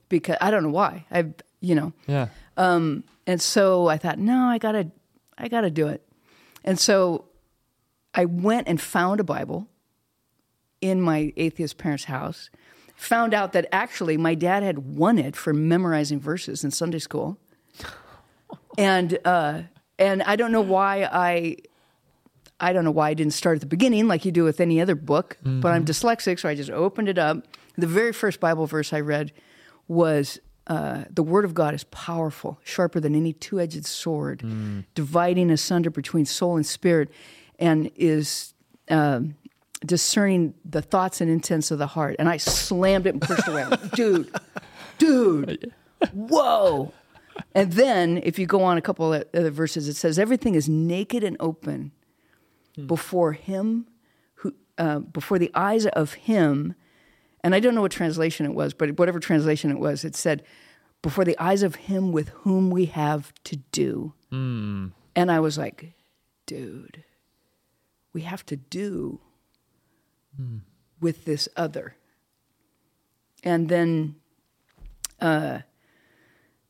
because 0.09 0.37
I 0.41 0.51
don't 0.51 0.63
know 0.63 0.69
why. 0.69 1.05
I've 1.11 1.33
you 1.61 1.75
know, 1.75 1.91
Yeah. 2.07 2.29
and 2.57 3.41
so 3.41 3.87
I 3.87 3.97
thought, 3.97 4.17
no, 4.17 4.45
I 4.45 4.57
gotta, 4.59 4.89
I 5.37 5.47
gotta 5.49 5.69
do 5.69 5.87
it. 5.87 6.01
And 6.63 6.79
so 6.79 7.25
I 8.19 8.25
went 8.25 8.67
and 8.67 8.81
found 8.81 9.21
a 9.21 9.23
Bible 9.23 9.69
in 10.81 10.99
my 10.99 11.31
atheist 11.37 11.77
parents' 11.77 12.03
house. 12.03 12.49
Found 12.97 13.33
out 13.33 13.53
that 13.53 13.65
actually 13.71 14.17
my 14.17 14.35
dad 14.35 14.61
had 14.61 14.79
won 14.79 15.17
it 15.17 15.37
for 15.37 15.53
memorizing 15.53 16.19
verses 16.19 16.65
in 16.65 16.71
Sunday 16.71 16.99
school, 16.99 17.37
and 18.77 19.17
uh, 19.23 19.61
and 19.97 20.21
I 20.23 20.35
don't 20.35 20.51
know 20.51 20.59
why 20.59 21.07
I. 21.09 21.55
I 22.59 22.73
don't 22.73 22.83
know 22.83 22.91
why 22.91 23.07
I 23.11 23.13
didn't 23.13 23.31
start 23.31 23.55
at 23.55 23.61
the 23.61 23.67
beginning 23.67 24.09
like 24.09 24.25
you 24.25 24.33
do 24.33 24.43
with 24.43 24.59
any 24.59 24.81
other 24.81 24.95
book, 24.95 25.37
but 25.61 25.69
I'm 25.71 25.85
dyslexic, 25.85 26.41
so 26.41 26.49
I 26.49 26.55
just 26.55 26.69
opened 26.69 27.07
it 27.07 27.17
up. 27.17 27.47
The 27.77 27.87
very 27.87 28.11
first 28.11 28.41
Bible 28.41 28.65
verse 28.65 28.91
I 28.91 28.99
read 28.99 29.31
was 29.87 30.41
uh, 30.67 31.05
the 31.09 31.23
Word 31.23 31.45
of 31.45 31.53
God 31.53 31.73
is 31.73 31.85
powerful, 31.85 32.59
sharper 32.65 32.99
than 32.99 33.15
any 33.15 33.31
two 33.31 33.61
edged 33.61 33.85
sword, 33.85 34.43
dividing 34.93 35.49
asunder 35.51 35.89
between 35.89 36.25
soul 36.25 36.57
and 36.57 36.65
spirit, 36.65 37.07
and 37.59 37.91
is 37.95 38.53
um, 38.89 39.35
discerning 39.85 40.55
the 40.65 40.81
thoughts 40.81 41.21
and 41.21 41.29
intents 41.29 41.69
of 41.71 41.77
the 41.77 41.87
heart. 41.87 42.15
And 42.17 42.27
I 42.27 42.37
slammed 42.37 43.05
it 43.05 43.13
and 43.13 43.21
pushed 43.21 43.47
away. 43.47 43.67
dude, 43.93 44.33
dude, 44.97 45.73
whoa. 46.13 46.91
And 47.53 47.71
then 47.73 48.19
if 48.23 48.39
you 48.39 48.45
go 48.45 48.63
on 48.63 48.77
a 48.77 48.81
couple 48.81 49.13
of 49.13 49.23
other 49.33 49.51
verses, 49.51 49.87
it 49.87 49.95
says, 49.95 50.17
everything 50.17 50.55
is 50.55 50.67
naked 50.67 51.23
and 51.23 51.37
open 51.39 51.91
before 52.85 53.33
him 53.33 53.87
who, 54.35 54.53
uh, 54.77 54.99
before 54.99 55.37
the 55.37 55.51
eyes 55.53 55.85
of 55.85 56.13
him. 56.13 56.75
And 57.43 57.55
I 57.55 57.59
don't 57.59 57.75
know 57.75 57.81
what 57.81 57.91
translation 57.91 58.45
it 58.45 58.53
was, 58.53 58.73
but 58.73 58.97
whatever 58.97 59.19
translation 59.19 59.71
it 59.71 59.79
was, 59.79 60.03
it 60.03 60.15
said, 60.15 60.43
before 61.01 61.23
the 61.23 61.37
eyes 61.39 61.63
of 61.63 61.75
him 61.75 62.11
with 62.11 62.29
whom 62.29 62.69
we 62.69 62.85
have 62.85 63.33
to 63.45 63.55
do. 63.71 64.13
And 65.15 65.31
I 65.31 65.39
was 65.39 65.57
like, 65.57 65.93
dude, 66.45 67.03
we 68.19 68.25
have 68.25 68.45
to 68.45 68.57
do 68.57 69.21
with 70.99 71.23
this 71.23 71.47
other. 71.55 71.95
And 73.45 73.69
then, 73.69 74.15
uh, 75.21 75.59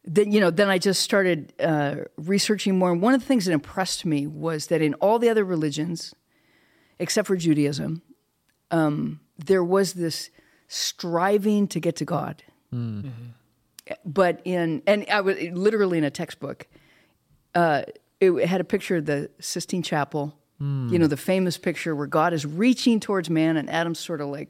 then 0.04 0.32
you 0.32 0.40
know, 0.40 0.52
then 0.52 0.70
I 0.70 0.78
just 0.78 1.02
started 1.02 1.54
uh, 1.60 1.96
researching 2.18 2.78
more. 2.78 2.92
And 2.92 3.02
one 3.02 3.16
of 3.16 3.22
the 3.22 3.26
things 3.26 3.46
that 3.46 3.52
impressed 3.52 4.06
me 4.06 4.28
was 4.28 4.68
that 4.68 4.80
in 4.84 4.94
all 4.96 5.18
the 5.18 5.28
other 5.28 5.44
religions, 5.44 6.14
except 7.00 7.28
for 7.28 7.36
Judaism, 7.36 8.04
um, 8.70 9.20
there 9.36 9.64
was 9.64 9.94
this 9.94 10.30
striving 10.68 11.68
to 11.70 11.80
get 11.80 11.96
to 11.96 12.06
God. 12.06 12.44
But 14.06 14.42
in 14.46 14.84
and 14.86 15.04
I 15.12 15.22
was 15.22 15.36
literally 15.52 15.98
in 15.98 16.04
a 16.04 16.12
textbook, 16.12 16.68
uh, 17.56 17.82
it 18.20 18.46
had 18.46 18.62
a 18.62 18.64
picture 18.64 18.98
of 18.98 19.06
the 19.08 19.32
Sistine 19.40 19.82
Chapel. 19.82 20.39
You 20.62 21.00
know, 21.00 21.08
the 21.08 21.16
famous 21.16 21.58
picture 21.58 21.96
where 21.96 22.06
God 22.08 22.34
is 22.34 22.46
reaching 22.46 23.00
towards 23.00 23.30
man 23.30 23.56
and 23.56 23.70
Adam's 23.70 23.98
sort 24.00 24.20
of 24.20 24.28
like, 24.28 24.50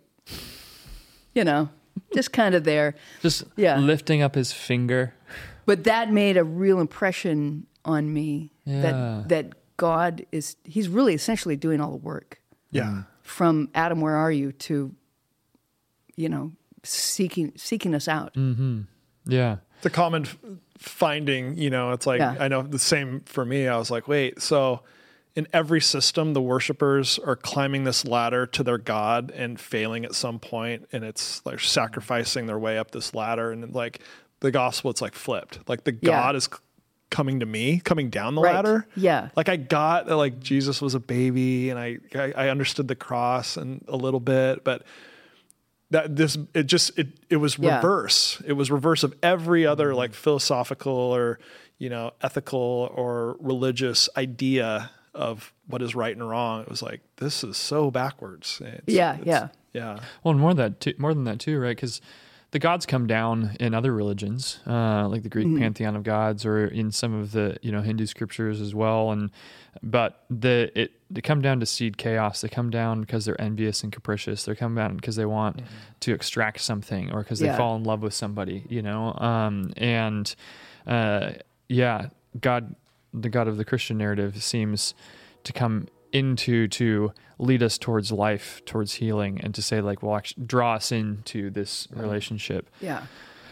you 1.35 1.43
know, 1.43 1.69
just 2.15 2.31
kind 2.33 2.55
of 2.55 2.63
there. 2.63 2.95
Just 3.21 3.43
Yeah. 3.55 3.77
lifting 3.77 4.21
up 4.23 4.33
his 4.33 4.51
finger. 4.51 5.13
But 5.67 5.83
that 5.83 6.11
made 6.11 6.35
a 6.37 6.43
real 6.43 6.79
impression 6.79 7.67
on 7.85 8.11
me 8.11 8.51
Yeah. 8.65 8.81
that 8.81 9.29
that 9.29 9.53
God 9.77 10.25
is 10.31 10.55
he's 10.63 10.89
really 10.89 11.13
essentially 11.13 11.55
doing 11.55 11.79
all 11.79 11.91
the 11.91 11.97
work 11.97 12.41
Yeah. 12.71 13.03
from 13.21 13.69
Adam 13.75 14.01
where 14.01 14.15
are 14.15 14.31
you 14.31 14.51
to 14.51 14.93
you 16.15 16.27
know 16.27 16.53
seeking 16.83 17.53
seeking 17.55 17.93
us 17.93 18.07
out. 18.07 18.33
Mm-hmm. 18.33 18.81
Yeah. 19.27 19.57
It's 19.77 19.85
a 19.85 19.89
common 19.91 20.23
f- 20.23 20.37
finding, 20.77 21.55
you 21.55 21.69
know, 21.69 21.91
it's 21.91 22.07
like, 22.07 22.19
Yeah. 22.19 22.35
I 22.39 22.47
know 22.47 22.63
the 22.63 22.79
same 22.79 23.21
for 23.21 23.45
me. 23.45 23.67
I 23.67 23.77
was 23.77 23.91
like, 23.91 24.07
wait, 24.07 24.41
so 24.41 24.81
in 25.39 25.47
every 25.53 25.81
system, 25.81 26.33
the 26.33 26.41
worshipers 26.41 27.17
are 27.19 27.35
climbing 27.35 27.85
this 27.85 28.05
ladder 28.05 28.45
to 28.47 28.61
their 28.63 28.77
God 28.77 29.31
and 29.31 29.59
failing 29.59 30.03
at 30.05 30.13
some 30.13 30.37
point, 30.37 30.87
and 30.91 31.03
it's 31.03 31.43
like 31.45 31.59
sacrificing 31.61 32.45
their 32.45 32.59
way 32.59 32.77
up 32.77 32.91
this 32.91 33.13
ladder. 33.15 33.51
And 33.51 33.73
like 33.73 33.99
the 34.41 34.51
gospel, 34.51 34.91
it's 34.91 35.01
like 35.01 35.15
flipped. 35.15 35.59
Like 35.67 35.85
the 35.85 35.93
Yeah. 35.93 36.11
God 36.11 36.35
is 36.35 36.49
coming 37.09 37.39
to 37.39 37.45
me, 37.45 37.79
coming 37.79 38.09
down 38.09 38.35
the 38.35 38.41
Right. 38.41 38.53
ladder. 38.55 38.85
Yeah. 38.95 39.29
Like 39.35 39.49
I 39.49 39.55
got 39.55 40.05
that 40.07 40.15
like 40.17 40.39
Jesus 40.39 40.81
was 40.81 40.93
a 40.93 40.99
baby 40.99 41.69
and 41.71 41.79
I, 41.79 41.97
I 42.13 42.33
I 42.35 42.49
understood 42.49 42.87
the 42.87 42.95
cross 42.95 43.57
and 43.57 43.83
a 43.87 43.95
little 43.95 44.19
bit, 44.19 44.63
but 44.63 44.83
that 45.91 46.15
this 46.15 46.37
it 46.53 46.63
just 46.63 46.97
it 46.99 47.07
it 47.29 47.37
was 47.37 47.57
Yeah. 47.57 47.77
reverse. 47.77 48.41
It 48.45 48.53
was 48.53 48.69
reverse 48.69 49.03
of 49.03 49.15
every 49.23 49.65
other 49.65 49.95
like 49.95 50.13
philosophical 50.13 50.93
or 50.93 51.39
you 51.79 51.89
know 51.89 52.11
ethical 52.21 52.91
or 52.95 53.37
religious 53.39 54.09
idea 54.17 54.91
of 55.13 55.53
what 55.67 55.81
is 55.81 55.95
right 55.95 56.15
and 56.15 56.27
wrong. 56.27 56.61
It 56.61 56.69
was 56.69 56.81
like 56.81 57.01
this 57.17 57.43
is 57.43 57.57
so 57.57 57.91
backwards. 57.91 58.61
It's- 58.61 58.81
Yeah, 58.87 59.13
it's- 59.19 59.27
yeah. 59.27 59.47
yeah. 59.73 59.99
Well, 60.23 60.31
and 60.31 60.39
more 60.39 60.53
than 60.53 60.71
that, 60.73 60.79
too, 60.79 60.93
more 60.97 61.13
than 61.13 61.23
that 61.25 61.39
too, 61.39 61.59
right? 61.59 61.75
Because 61.75 62.01
the 62.51 62.59
gods 62.59 62.85
come 62.87 63.05
down 63.05 63.55
in 63.59 63.75
other 63.75 63.93
religions, 63.93 64.59
uh, 64.65 65.07
like 65.07 65.21
the 65.23 65.29
Greek 65.29 65.45
Mm-hmm. 65.47 65.59
pantheon 65.59 65.95
of 65.95 66.01
gods, 66.03 66.45
or 66.45 66.65
in 66.65 66.91
some 66.91 67.13
of 67.13 67.31
the 67.31 67.57
you 67.61 67.71
know 67.71 67.81
Hindu 67.81 68.05
scriptures 68.07 68.59
as 68.61 68.73
well. 68.73 69.11
And 69.11 69.29
but 69.83 70.23
the 70.31 70.71
it 70.75 70.91
they 71.11 71.21
come 71.21 71.41
down 71.41 71.59
to 71.59 71.65
seed 71.67 71.97
chaos. 71.97 72.41
They 72.41 72.49
come 72.49 72.69
down 72.71 73.01
because 73.01 73.25
they're 73.25 73.39
envious 73.39 73.83
and 73.83 73.91
capricious. 73.93 74.45
They 74.45 74.55
come 74.55 74.73
down 74.75 74.95
because 74.95 75.15
they 75.15 75.25
want 75.25 75.61
to 75.99 76.11
extract 76.13 76.61
something, 76.61 77.11
or 77.11 77.19
because 77.21 77.39
they 77.39 77.47
Yeah. 77.47 77.57
fall 77.57 77.75
in 77.75 77.83
love 77.83 78.01
with 78.01 78.13
somebody. 78.15 78.63
You 78.67 78.81
know, 78.81 79.13
um, 79.13 79.71
and 79.77 80.33
uh, 80.87 81.33
yeah, 81.67 82.07
God, 82.39 82.73
the 83.13 83.29
God 83.29 83.47
of 83.47 83.57
the 83.57 83.65
Christian 83.65 83.97
narrative 83.97 84.41
seems 84.43 84.93
to 85.43 85.53
come 85.53 85.87
into 86.11 86.67
to 86.67 87.13
lead 87.37 87.63
us 87.63 87.77
towards 87.77 88.11
life, 88.11 88.61
towards 88.65 88.95
healing, 88.95 89.39
and 89.41 89.53
to 89.55 89.61
say 89.61 89.81
like, 89.81 90.03
well, 90.03 90.15
actually 90.15 90.45
draw 90.45 90.75
us 90.75 90.91
into 90.91 91.49
this 91.49 91.87
relationship. 91.91 92.69
Yeah. 92.81 93.03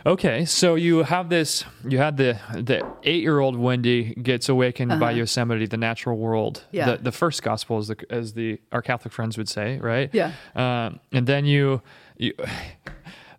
Okay, 0.05 0.45
so 0.45 0.75
you 0.75 1.03
have 1.03 1.27
this. 1.29 1.65
You 1.85 1.97
had 1.97 2.17
the 2.17 2.39
the 2.53 2.85
eight 3.03 3.21
year 3.21 3.39
old 3.39 3.57
Wendy 3.57 4.13
gets 4.15 4.47
awakened 4.47 4.99
by 4.99 5.11
Yosemite, 5.11 5.65
the 5.65 5.75
natural 5.75 6.17
world. 6.17 6.57
Uh-huh. 6.57 6.69
Yeah. 6.71 6.91
The, 6.91 7.03
the 7.03 7.11
first 7.11 7.43
gospel, 7.43 7.77
as 7.77 7.87
the 7.87 7.97
as 8.09 8.33
the 8.33 8.59
our 8.71 8.81
Catholic 8.81 9.13
friends 9.13 9.37
would 9.37 9.49
say, 9.49 9.79
right? 9.79 10.09
Yeah. 10.13 10.31
Um, 10.55 11.01
and 11.11 11.27
then 11.27 11.45
you, 11.45 11.81
you, 12.15 12.33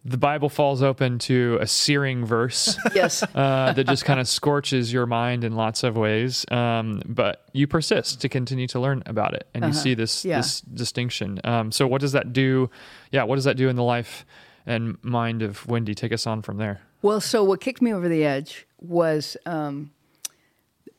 the 0.09 0.17
Bible 0.19 0.49
falls 0.49 0.83
open 0.83 1.19
to 1.21 1.59
a 1.61 1.67
searing 1.67 2.25
verse 2.25 2.77
Yes. 2.95 3.23
uh, 3.23 3.73
that 3.75 3.87
just 3.87 4.05
kind 4.05 4.19
of 4.21 4.27
scorches 4.29 4.93
your 4.93 5.07
mind 5.07 5.45
in 5.45 5.55
lots 5.57 5.83
of 5.83 5.97
ways. 5.97 6.45
Um, 6.51 7.03
but 7.07 7.45
you 7.53 7.67
persist 7.67 8.21
to 8.23 8.29
continue 8.29 8.67
to 8.69 8.81
learn 8.81 9.03
about 9.07 9.35
it, 9.35 9.47
and 9.55 9.65
you 9.65 9.73
see 9.73 9.95
this 9.95 10.25
Uh-huh. 10.25 10.31
Yeah. 10.31 10.37
this 10.39 10.61
distinction. 10.63 11.41
Um, 11.45 11.73
so, 11.73 11.87
what 11.87 12.01
does 12.01 12.13
that 12.13 12.33
do? 12.33 12.71
Yeah, 13.13 13.25
what 13.25 13.35
does 13.37 13.45
that 13.45 13.57
do 13.57 13.69
in 13.69 13.77
the 13.77 13.83
life 13.83 14.25
and 14.67 14.97
mind 15.03 15.43
of 15.43 15.67
Wendy? 15.67 15.95
Take 15.95 16.13
us 16.13 16.27
on 16.27 16.43
from 16.43 16.57
there. 16.59 16.81
Well, 17.03 17.21
so 17.21 17.45
what 17.45 17.61
kicked 17.61 17.81
me 17.83 17.93
over 17.93 18.09
the 18.09 18.25
edge 18.25 18.67
was 18.81 19.37
um, 19.47 19.91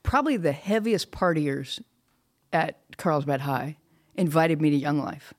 probably 0.03 0.37
the 0.37 0.51
heaviest 0.53 1.11
partiers 1.11 1.81
at 2.53 2.79
Carlsbad 2.97 3.41
High 3.41 3.77
invited 4.15 4.61
me 4.61 4.69
to 4.69 4.75
Young 4.75 4.99
Life. 4.99 5.33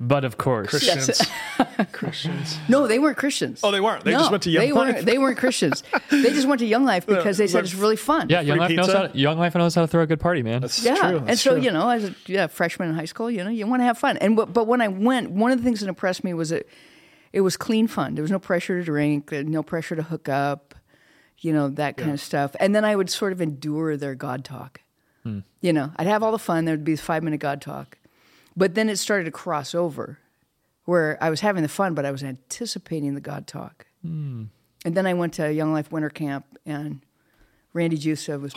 But 0.00 0.24
of 0.24 0.38
course, 0.38 0.68
Christians. 0.70 1.20
Christians. 1.92 2.56
No, 2.68 2.86
they 2.86 2.98
weren't 2.98 3.16
Christians. 3.16 3.60
Oh, 3.64 3.70
they 3.70 3.80
weren't. 3.80 4.04
They 4.04 4.12
No, 4.12 4.18
just 4.18 4.30
went 4.30 4.42
to 4.44 4.50
Young 4.50 4.64
they 4.64 4.72
Life? 4.72 4.94
Weren't, 4.94 5.06
they 5.06 5.18
weren't 5.18 5.38
Christians. 5.38 5.82
they 6.10 6.30
just 6.30 6.46
went 6.46 6.60
to 6.60 6.66
Young 6.66 6.84
Life 6.84 7.06
because 7.06 7.36
they 7.38 7.46
said 7.48 7.64
it's 7.64 7.74
really 7.74 7.96
fun. 7.96 8.28
yeah, 8.28 8.40
young 8.40 8.58
Free 8.58 8.76
life 8.76 8.76
knows 8.76 8.92
how 8.92 9.06
to, 9.08 9.18
young 9.18 9.38
life 9.38 9.54
knows 9.54 9.74
how 9.74 9.80
to 9.82 9.88
throw 9.88 10.02
a 10.02 10.06
good 10.06 10.20
party, 10.20 10.42
man. 10.42 10.60
That's 10.62 10.84
Yeah, 10.84 10.94
true. 10.96 11.24
and 11.26 11.38
so 11.38 11.54
true. 11.54 11.62
you 11.62 11.70
know, 11.72 11.88
as 11.88 12.04
a 12.04 12.14
yeah, 12.26 12.46
freshman 12.46 12.90
in 12.90 12.94
high 12.94 13.04
school, 13.06 13.30
you 13.30 13.42
know, 13.42 13.50
you 13.50 13.66
want 13.66 13.80
to 13.80 13.84
have 13.84 13.98
fun. 13.98 14.16
And 14.18 14.36
but, 14.36 14.52
but 14.52 14.66
when 14.66 14.80
I 14.80 14.88
went, 14.88 15.30
one 15.30 15.50
of 15.50 15.58
the 15.58 15.64
things 15.64 15.80
that 15.80 15.88
impressed 15.88 16.22
me 16.24 16.32
was 16.34 16.50
that 16.50 16.66
it 17.32 17.40
was 17.40 17.56
clean 17.56 17.88
fun. 17.88 18.14
There 18.14 18.22
was 18.22 18.30
no 18.30 18.38
pressure 18.38 18.78
to 18.78 18.84
drink, 18.84 19.32
uh, 19.32 19.42
no 19.44 19.62
pressure 19.62 19.96
to 19.96 20.02
hook 20.02 20.28
up, 20.28 20.74
you 21.40 21.52
know, 21.52 21.68
that 21.70 21.96
kind 21.96 22.12
of 22.12 22.20
stuff. 22.20 22.54
And 22.60 22.74
then 22.74 22.84
I 22.84 22.94
would 22.96 23.10
sort 23.10 23.32
of 23.32 23.40
endure 23.40 23.96
their 23.96 24.14
God 24.14 24.44
talk. 24.44 24.80
You 25.60 25.74
know, 25.74 25.90
I'd 25.96 26.06
have 26.06 26.22
all 26.22 26.32
the 26.32 26.38
fun. 26.38 26.64
There'd 26.64 26.84
be 26.84 26.96
five 26.96 27.22
minute 27.22 27.40
God 27.40 27.60
talk, 27.60 27.97
but 28.58 28.74
then 28.74 28.88
it 28.88 28.96
started 28.98 29.24
to 29.24 29.30
cross 29.30 29.74
over, 29.74 30.18
where 30.84 31.16
I 31.22 31.30
was 31.30 31.40
having 31.40 31.62
the 31.62 31.68
fun, 31.68 31.94
but 31.94 32.04
I 32.04 32.10
was 32.10 32.22
anticipating 32.22 33.14
the 33.14 33.20
God 33.20 33.46
talk. 33.46 33.86
And 34.84 34.94
then 34.96 35.06
I 35.06 35.14
went 35.14 35.34
to 35.34 35.52
Young 35.52 35.72
Life 35.72 35.90
Winter 35.92 36.08
Camp, 36.10 36.44
and 36.64 37.00
Randy 37.74 37.98
Jusa 37.98 38.40
was 38.40 38.52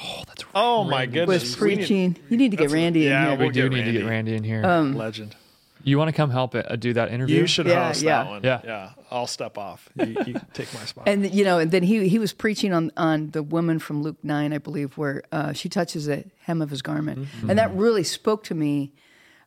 Oh 0.55 0.84
my 0.84 1.05
goodness. 1.05 1.27
was 1.43 1.60
We 1.60 1.70
need- 1.70 1.75
preaching. 1.77 2.17
you 2.29 2.38
need 2.38 2.51
to 2.51 2.58
get 2.58 2.70
that's- 2.70 2.74
Randy 2.74 3.05
in 3.05 3.12
yeah, 3.12 3.29
here. 3.29 3.38
we 3.38 3.46
we'll 3.46 3.53
do 3.53 3.70
get 3.70 3.75
need 3.75 3.84
to 3.86 3.91
get 3.91 4.05
Randy. 4.05 4.31
Randy 4.31 4.36
in 4.36 4.43
here. 4.43 4.65
Um, 4.65 4.96
Legend. 4.96 5.36
you 5.84 5.98
want 5.98 6.08
to 6.10 6.13
come 6.13 6.29
help 6.29 6.53
it, 6.55 6.70
uh, 6.72 6.75
do 6.75 6.93
that 6.93 7.12
interview? 7.12 7.38
You 7.39 7.48
should 7.48 7.65
Yeah, 7.67 7.88
host 7.88 8.01
yeah. 8.03 8.24
that 8.24 8.29
one. 8.29 8.41
Yeah. 8.43 8.62
Yeah. 8.63 8.89
I'll 9.10 9.27
step 9.27 9.58
off. 9.58 9.89
You, 10.00 10.15
you 10.25 10.36
take 10.53 10.74
my 10.74 10.86
spot. 10.86 11.08
And 11.10 11.34
you 11.34 11.43
know, 11.43 11.58
and 11.60 11.72
then 11.72 11.84
he 11.84 12.08
he 12.08 12.17
was 12.20 12.31
preaching 12.34 12.72
on 12.72 12.91
on 12.96 13.31
the 13.31 13.41
woman 13.43 13.79
from 13.79 14.01
Luke 14.03 14.17
nine, 14.24 14.53
I 14.53 14.58
believe, 14.60 14.98
where 14.98 15.24
uh, 15.31 15.53
she 15.53 15.67
touches 15.70 16.05
the 16.05 16.24
hem 16.46 16.62
of 16.62 16.70
his 16.70 16.81
garment, 16.81 17.20
Mm-hmm. 17.20 17.50
and 17.50 17.60
that 17.60 17.75
really 17.75 18.03
spoke 18.03 18.43
to 18.46 18.55
me, 18.55 18.93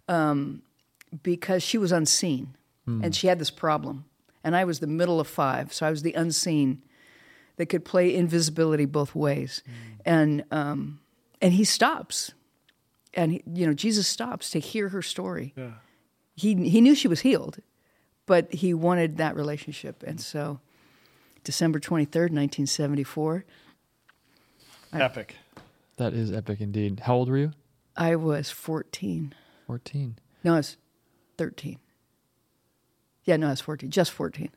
um, 0.09 0.63
because 1.23 1.63
she 1.63 1.79
was 1.79 1.93
unseen, 1.93 2.57
Mm. 2.89 3.03
and 3.05 3.17
she 3.17 3.29
had 3.29 3.39
this 3.39 3.51
problem, 3.51 4.05
and 4.43 4.55
I 4.55 4.65
was 4.65 4.81
the 4.81 4.87
middle 4.87 5.19
of 5.19 5.27
five, 5.27 5.73
so 5.73 5.87
I 5.87 5.91
was 5.91 6.03
the 6.03 6.13
unseen, 6.13 6.83
that 7.57 7.67
could 7.67 7.85
play 7.85 8.15
invisibility 8.15 8.85
both 8.85 9.15
ways, 9.15 9.63
Mm. 9.67 10.01
and 10.05 10.45
um, 10.51 11.01
and 11.41 11.55
he 11.55 11.65
stops, 11.65 12.33
and 13.15 13.33
he, 13.33 13.43
you 13.47 13.67
know 13.67 13.73
Jesus 13.73 14.07
stops 14.07 14.51
to 14.51 14.59
hear 14.59 14.89
her 14.91 15.01
story. 15.03 15.53
yeah. 15.57 15.73
He 16.37 16.55
he 16.69 16.81
knew 16.81 16.95
she 16.95 17.09
was 17.09 17.21
healed, 17.21 17.59
but 18.27 18.53
he 18.53 18.75
wanted 18.75 19.17
that 19.19 19.35
relationship, 19.37 20.03
and 20.07 20.21
so. 20.21 20.61
December 21.45 21.79
23rd, 21.79 22.33
1974. 22.33 23.45
Epic. 24.95 25.37
that 25.99 26.15
is 26.15 26.33
epic 26.33 26.61
indeed. 26.61 27.01
How 27.01 27.17
old 27.17 27.29
were 27.29 27.37
you? 27.39 27.53
I 27.97 28.17
was 28.17 28.51
14. 28.51 29.35
Fourteen. 29.67 30.17
No, 30.43 30.55
I 30.55 30.57
was 30.59 30.77
13. 31.39 31.79
Yeah, 33.25 33.37
no, 33.39 33.47
I 33.47 33.51
was 33.51 33.61
14. 33.63 33.91
Just 33.91 34.13
14. 34.13 34.51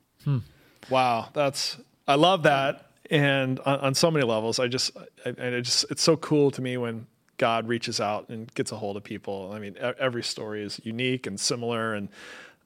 Wow. 0.89 1.29
That's, 1.33 1.77
I 2.07 2.15
love 2.15 2.43
that. 2.43 2.91
And 3.09 3.59
on, 3.61 3.79
on 3.79 3.93
so 3.95 4.11
many 4.11 4.25
levels, 4.25 4.59
I 4.59 4.67
just, 4.67 4.91
I, 5.25 5.29
I 5.29 5.61
just, 5.61 5.85
it's 5.89 6.01
so 6.03 6.17
cool 6.17 6.51
to 6.51 6.61
me 6.61 6.75
when 6.75 7.07
God 7.37 7.67
reaches 7.69 8.01
out 8.01 8.27
and 8.27 8.53
gets 8.53 8.73
a 8.73 8.75
hold 8.75 8.97
of 8.97 9.03
people. 9.05 9.51
I 9.53 9.59
mean, 9.59 9.77
e- 9.77 9.93
every 9.97 10.23
story 10.23 10.61
is 10.61 10.81
unique 10.83 11.25
and 11.25 11.39
similar. 11.39 11.93
And 11.93 12.09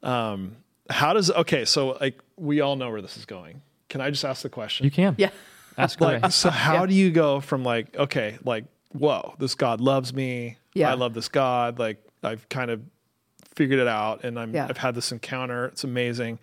um, 0.02 0.56
how 0.90 1.14
does 1.14 1.30
okay? 1.30 1.64
So 1.66 1.98
like 2.02 2.20
we 2.38 2.60
all 2.62 2.76
know 2.76 2.90
where 2.90 3.04
this 3.04 3.18
is 3.18 3.26
going. 3.26 3.62
Can 3.90 4.02
I 4.02 4.10
just 4.10 4.26
ask 4.26 4.42
the 4.42 4.50
question? 4.50 4.86
You 4.86 4.92
can. 4.92 5.14
Yeah. 5.20 5.30
Ask 5.78 6.02
away. 6.02 6.20
like 6.20 6.32
so 6.34 6.50
how 6.50 6.86
do 6.86 6.94
you 6.94 7.12
go 7.12 7.40
from 7.40 7.64
like 7.64 7.96
okay 7.96 8.38
like 8.44 8.66
whoa 8.92 9.36
this 9.40 9.56
god 9.56 9.80
loves 9.80 10.14
me 10.14 10.58
Yeah. 10.74 10.92
i 10.92 10.96
love 10.96 11.14
this 11.14 11.30
god 11.30 11.80
like 11.80 12.04
i've 12.24 12.48
kind 12.50 12.72
of 12.72 12.82
figured 13.56 13.80
it 13.80 13.88
out 13.88 14.24
and 14.24 14.40
i'm 14.40 14.54
Yeah. 14.54 14.68
i've 14.70 14.78
had 14.78 14.96
this 14.96 15.12
encounter 15.12 15.66
it's 15.66 15.84
amazing 15.84 16.40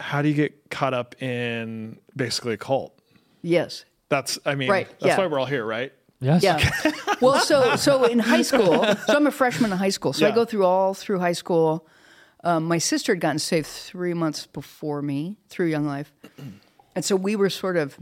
how 0.00 0.22
do 0.22 0.28
you 0.28 0.34
get 0.34 0.70
caught 0.70 0.94
up 0.94 1.20
in 1.22 1.98
basically 2.16 2.54
a 2.54 2.56
cult 2.56 2.98
Yes. 3.42 3.84
that's 4.08 4.38
i 4.44 4.54
mean 4.54 4.70
Right, 4.70 4.88
that's 5.00 5.04
yeah. 5.04 5.18
why 5.18 5.26
we're 5.26 5.38
all 5.38 5.46
here 5.46 5.64
right 5.64 5.92
Yes. 6.20 6.42
Yeah. 6.42 6.70
well, 7.20 7.38
so 7.40 7.76
so 7.76 8.04
in 8.04 8.18
high 8.18 8.40
school, 8.40 8.82
so 9.06 9.14
I'm 9.14 9.26
a 9.26 9.30
freshman 9.30 9.72
in 9.72 9.76
high 9.76 9.90
school. 9.90 10.14
So 10.14 10.26
I 10.26 10.30
go 10.30 10.46
through 10.46 10.64
all 10.64 10.94
through 10.94 11.18
high 11.18 11.32
school. 11.34 11.86
Um, 12.42 12.64
my 12.64 12.78
sister 12.78 13.12
had 13.12 13.20
gotten 13.20 13.38
saved 13.38 13.66
three 13.66 14.14
months 14.14 14.46
before 14.46 15.02
me 15.02 15.36
through 15.50 15.66
Young 15.66 15.84
Life, 15.86 16.14
and 16.94 17.04
so 17.04 17.14
we 17.14 17.36
were 17.36 17.50
sort 17.50 17.76
of, 17.76 17.98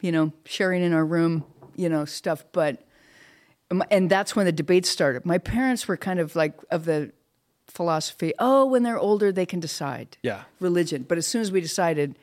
you 0.00 0.12
know, 0.12 0.32
sharing 0.44 0.80
in 0.84 0.92
our 0.92 1.04
room, 1.04 1.44
you 1.74 1.88
know, 1.88 2.04
stuff. 2.04 2.44
But 2.52 2.85
and 3.90 4.10
that's 4.10 4.36
when 4.36 4.46
the 4.46 4.52
debates 4.52 4.88
started. 4.88 5.26
My 5.26 5.38
parents 5.38 5.88
were 5.88 5.96
kind 5.96 6.20
of 6.20 6.36
like 6.36 6.54
of 6.70 6.84
the 6.84 7.12
philosophy, 7.66 8.32
oh, 8.38 8.64
when 8.66 8.82
they're 8.82 8.98
older, 8.98 9.32
they 9.32 9.46
can 9.46 9.60
decide 9.60 10.16
Yeah. 10.22 10.44
religion. 10.60 11.02
But 11.02 11.18
as 11.18 11.26
soon 11.26 11.42
as 11.42 11.52
we 11.52 11.60
decided, 11.60 12.16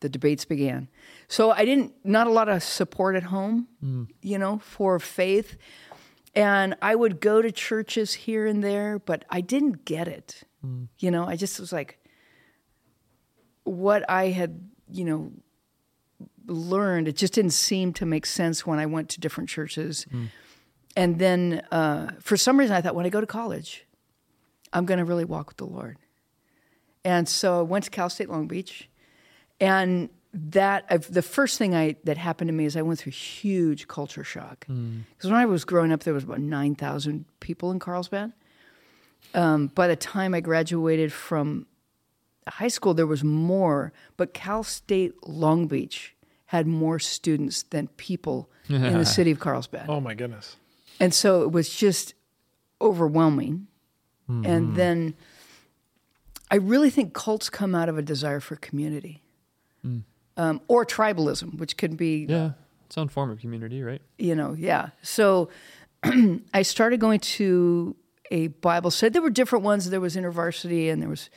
the 0.00 0.08
debates 0.08 0.44
began. 0.44 0.88
So 1.28 1.50
I 1.50 1.64
didn't, 1.64 1.92
not 2.04 2.26
a 2.26 2.30
lot 2.30 2.48
of 2.48 2.62
support 2.62 3.16
at 3.16 3.24
home, 3.24 3.68
mm. 3.82 4.08
you 4.20 4.38
know, 4.38 4.58
for 4.58 4.98
faith. 4.98 5.56
And 6.34 6.76
I 6.82 6.94
would 6.94 7.20
go 7.20 7.42
to 7.42 7.50
churches 7.50 8.12
here 8.14 8.46
and 8.46 8.62
there, 8.62 8.98
but 8.98 9.24
I 9.30 9.40
didn't 9.40 9.84
get 9.84 10.08
it. 10.08 10.42
Mm. 10.64 10.88
You 10.98 11.10
know, 11.10 11.26
I 11.26 11.36
just 11.36 11.58
was 11.58 11.72
like, 11.72 11.98
what 13.64 14.08
I 14.10 14.28
had, 14.28 14.60
you 14.90 15.04
know, 15.04 15.32
learned, 16.46 17.08
it 17.08 17.16
just 17.16 17.32
didn't 17.32 17.52
seem 17.52 17.92
to 17.94 18.06
make 18.06 18.26
sense 18.26 18.66
when 18.66 18.78
I 18.78 18.86
went 18.86 19.08
to 19.10 19.20
different 19.20 19.48
churches. 19.48 20.06
Mm. 20.12 20.28
And 20.96 21.18
then 21.18 21.62
uh, 21.70 22.10
for 22.20 22.36
some 22.36 22.58
reason, 22.58 22.76
I 22.76 22.80
thought, 22.80 22.94
when 22.94 23.06
I 23.06 23.08
go 23.08 23.20
to 23.20 23.26
college, 23.26 23.86
I'm 24.72 24.84
going 24.86 24.98
to 24.98 25.04
really 25.04 25.24
walk 25.24 25.48
with 25.48 25.56
the 25.56 25.66
Lord. 25.66 25.96
And 27.04 27.28
so 27.28 27.58
I 27.58 27.62
went 27.62 27.84
to 27.84 27.90
Cal 27.90 28.08
State 28.10 28.28
Long 28.28 28.46
Beach, 28.46 28.88
and 29.60 30.08
that 30.34 30.84
uh, 30.88 30.98
the 31.10 31.22
first 31.22 31.58
thing 31.58 31.74
I 31.74 31.96
that 32.04 32.16
happened 32.16 32.48
to 32.48 32.52
me 32.52 32.64
is 32.64 32.76
I 32.76 32.82
went 32.82 33.00
through 33.00 33.12
huge 33.12 33.88
culture 33.88 34.24
shock 34.24 34.64
because 34.66 35.30
when 35.30 35.34
I 35.34 35.46
was 35.46 35.64
growing 35.64 35.92
up, 35.92 36.04
there 36.04 36.14
was 36.14 36.24
about 36.24 36.40
nine 36.40 36.74
thousand 36.74 37.24
people 37.40 37.70
in 37.70 37.78
Carlsbad. 37.78 38.32
Um, 39.34 39.68
by 39.68 39.88
the 39.88 39.96
time 39.96 40.34
I 40.34 40.40
graduated 40.40 41.12
from 41.12 41.66
high 42.48 42.68
school, 42.68 42.94
there 42.94 43.06
was 43.06 43.22
more, 43.24 43.92
but 44.16 44.32
Cal 44.32 44.62
State 44.62 45.26
Long 45.26 45.66
Beach 45.66 46.14
had 46.46 46.66
more 46.66 46.98
students 46.98 47.62
than 47.64 47.88
people 47.88 48.48
in 48.68 48.80
the 48.80 49.04
city 49.18 49.32
of 49.32 49.40
Carlsbad. 49.40 49.86
oh 49.88 50.00
my 50.00 50.14
goodness 50.14 50.56
And 51.00 51.12
so 51.12 51.42
it 51.42 51.50
was 51.52 51.68
just 51.74 52.14
overwhelming. 52.80 53.66
And 54.28 54.74
then 54.76 55.12
I 56.50 56.54
really 56.56 56.88
think 56.88 57.12
cults 57.12 57.50
come 57.50 57.74
out 57.74 57.90
of 57.90 57.98
a 57.98 58.02
desire 58.02 58.40
for 58.40 58.56
community 58.56 59.22
um, 60.38 60.60
or 60.68 60.86
tribalism, 60.86 61.58
which 61.58 61.76
can 61.76 61.96
be, 61.96 62.24
Yeah. 62.26 62.52
Its 62.86 62.96
own 62.96 63.08
form 63.08 63.30
of 63.30 63.40
community, 63.40 63.82
right? 63.82 64.00
you 64.18 64.34
know, 64.34 64.54
yeah. 64.58 64.90
So 65.02 65.50
I 66.54 66.62
started 66.62 66.98
going 67.00 67.20
to 67.20 67.94
a 68.30 68.46
Bible 68.48 68.90
study. 68.90 69.10
There 69.12 69.20
were 69.22 69.28
different 69.30 69.64
ones. 69.66 69.90
There 69.90 70.00
was 70.00 70.16
InterVarsity 70.16 70.90
and 70.90 71.02
there 71.02 71.08
was 71.10 71.28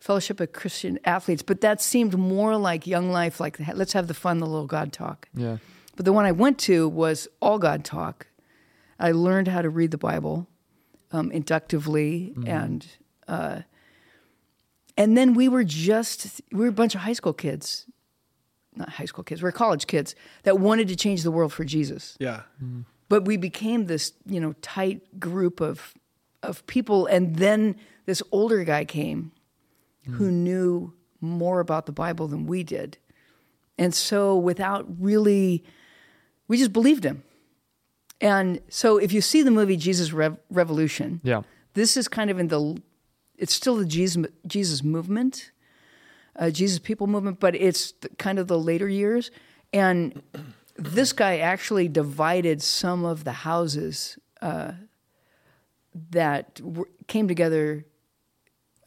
Fellowship 0.00 0.38
of 0.40 0.52
Christian 0.52 0.98
Athletes, 1.06 1.42
but 1.42 1.62
that 1.62 1.80
seemed 1.80 2.16
more 2.18 2.56
like 2.58 2.86
Young 2.86 3.10
Life, 3.10 3.40
like 3.40 3.58
let's 3.74 3.94
have 3.94 4.06
the 4.06 4.12
fun, 4.14 4.38
the 4.38 4.46
little 4.46 4.66
God 4.66 4.92
talk. 4.92 5.28
Yeah. 5.34 5.56
But 5.96 6.04
the 6.04 6.12
one 6.12 6.26
I 6.26 6.32
went 6.32 6.58
to 6.60 6.86
was 6.88 7.26
all 7.40 7.58
God 7.58 7.84
talk. 7.86 8.26
I 8.98 9.12
learned 9.12 9.48
how 9.48 9.62
to 9.62 9.70
read 9.70 9.90
the 9.90 9.98
Bible 9.98 10.48
um, 11.12 11.30
inductively, 11.32 12.34
and 12.46 12.86
uh, 13.28 13.60
and 14.96 15.16
then 15.16 15.34
we 15.34 15.48
were 15.48 15.64
just 15.64 16.40
we 16.52 16.60
were 16.60 16.68
a 16.68 16.72
bunch 16.72 16.94
of 16.94 17.00
high 17.02 17.12
school 17.12 17.32
kids, 17.32 17.86
not 18.74 18.88
high 18.90 19.06
school 19.06 19.24
kids, 19.24 19.42
we 19.42 19.46
were 19.46 19.52
college 19.52 19.86
kids 19.86 20.14
that 20.42 20.58
wanted 20.58 20.88
to 20.88 20.96
change 20.96 21.22
the 21.22 21.30
world 21.30 21.52
for 21.52 21.64
Jesus. 21.64 22.16
yeah 22.20 22.42
But 23.08 23.24
we 23.26 23.36
became 23.36 23.86
this 23.86 24.12
you 24.26 24.40
know 24.40 24.54
tight 24.62 25.18
group 25.20 25.60
of 25.60 25.94
of 26.42 26.66
people, 26.66 27.06
and 27.06 27.36
then 27.36 27.76
this 28.06 28.22
older 28.32 28.64
guy 28.64 28.84
came 28.84 29.32
who 30.06 30.30
knew 30.30 30.92
more 31.20 31.60
about 31.60 31.86
the 31.86 31.92
Bible 31.92 32.28
than 32.28 32.46
we 32.46 32.62
did. 32.62 32.98
And 33.78 33.94
so 33.94 34.36
without 34.36 34.84
really, 35.00 35.64
we 36.46 36.58
just 36.58 36.72
believed 36.72 37.04
him. 37.04 37.22
And 38.20 38.60
so 38.68 38.96
if 38.98 39.12
you 39.12 39.20
see 39.20 39.42
the 39.42 39.50
movie 39.50 39.76
Jesus 39.76 40.12
Rev- 40.12 40.38
Revolution, 40.50 41.20
Yeah. 41.22 41.42
this 41.74 41.96
is 41.96 42.08
kind 42.08 42.30
of 42.30 42.38
in 42.38 42.48
the, 42.48 42.80
it's 43.36 43.52
still 43.52 43.76
the 43.76 43.84
Jesus, 43.86 44.24
Jesus 44.46 44.82
movement, 44.82 45.50
uh, 46.36 46.50
Jesus 46.50 46.78
people 46.78 47.06
movement, 47.06 47.40
but 47.40 47.54
it's 47.54 47.92
the, 48.00 48.08
kind 48.10 48.38
of 48.38 48.46
the 48.48 48.58
later 48.58 48.88
years. 48.88 49.30
And 49.72 50.22
this 50.76 51.12
guy 51.12 51.38
actually 51.38 51.88
divided 51.88 52.62
some 52.62 53.04
of 53.04 53.24
the 53.24 53.32
houses 53.32 54.18
uh, 54.40 54.72
that 56.10 56.60
were, 56.60 56.88
came 57.06 57.28
together 57.28 57.84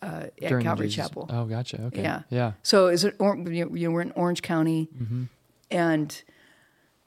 uh, 0.01 0.25
at 0.41 0.49
During 0.49 0.65
Calvary 0.65 0.87
Jesus- 0.87 1.07
Chapel. 1.07 1.29
Oh, 1.29 1.45
gotcha. 1.45 1.81
Okay. 1.83 2.01
Yeah. 2.01 2.21
Yeah. 2.29 2.51
So 2.63 2.87
is 2.87 3.03
it? 3.03 3.15
Or, 3.19 3.35
you 3.37 3.65
know, 3.65 3.91
we're 3.91 4.01
in 4.01 4.11
Orange 4.11 4.41
County, 4.41 4.89
and 5.71 6.23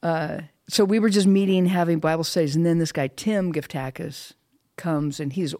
uh, 0.02 0.40
so 0.70 0.84
we 0.84 0.98
were 0.98 1.10
just 1.10 1.26
meeting, 1.26 1.66
having 1.66 1.98
Bible 1.98 2.24
studies, 2.24 2.56
and 2.56 2.64
then 2.64 2.78
this 2.78 2.92
guy 2.92 3.08
Tim 3.08 3.52
Geftakys 3.52 4.32
comes, 4.76 5.20
and 5.20 5.32
he's, 5.32 5.54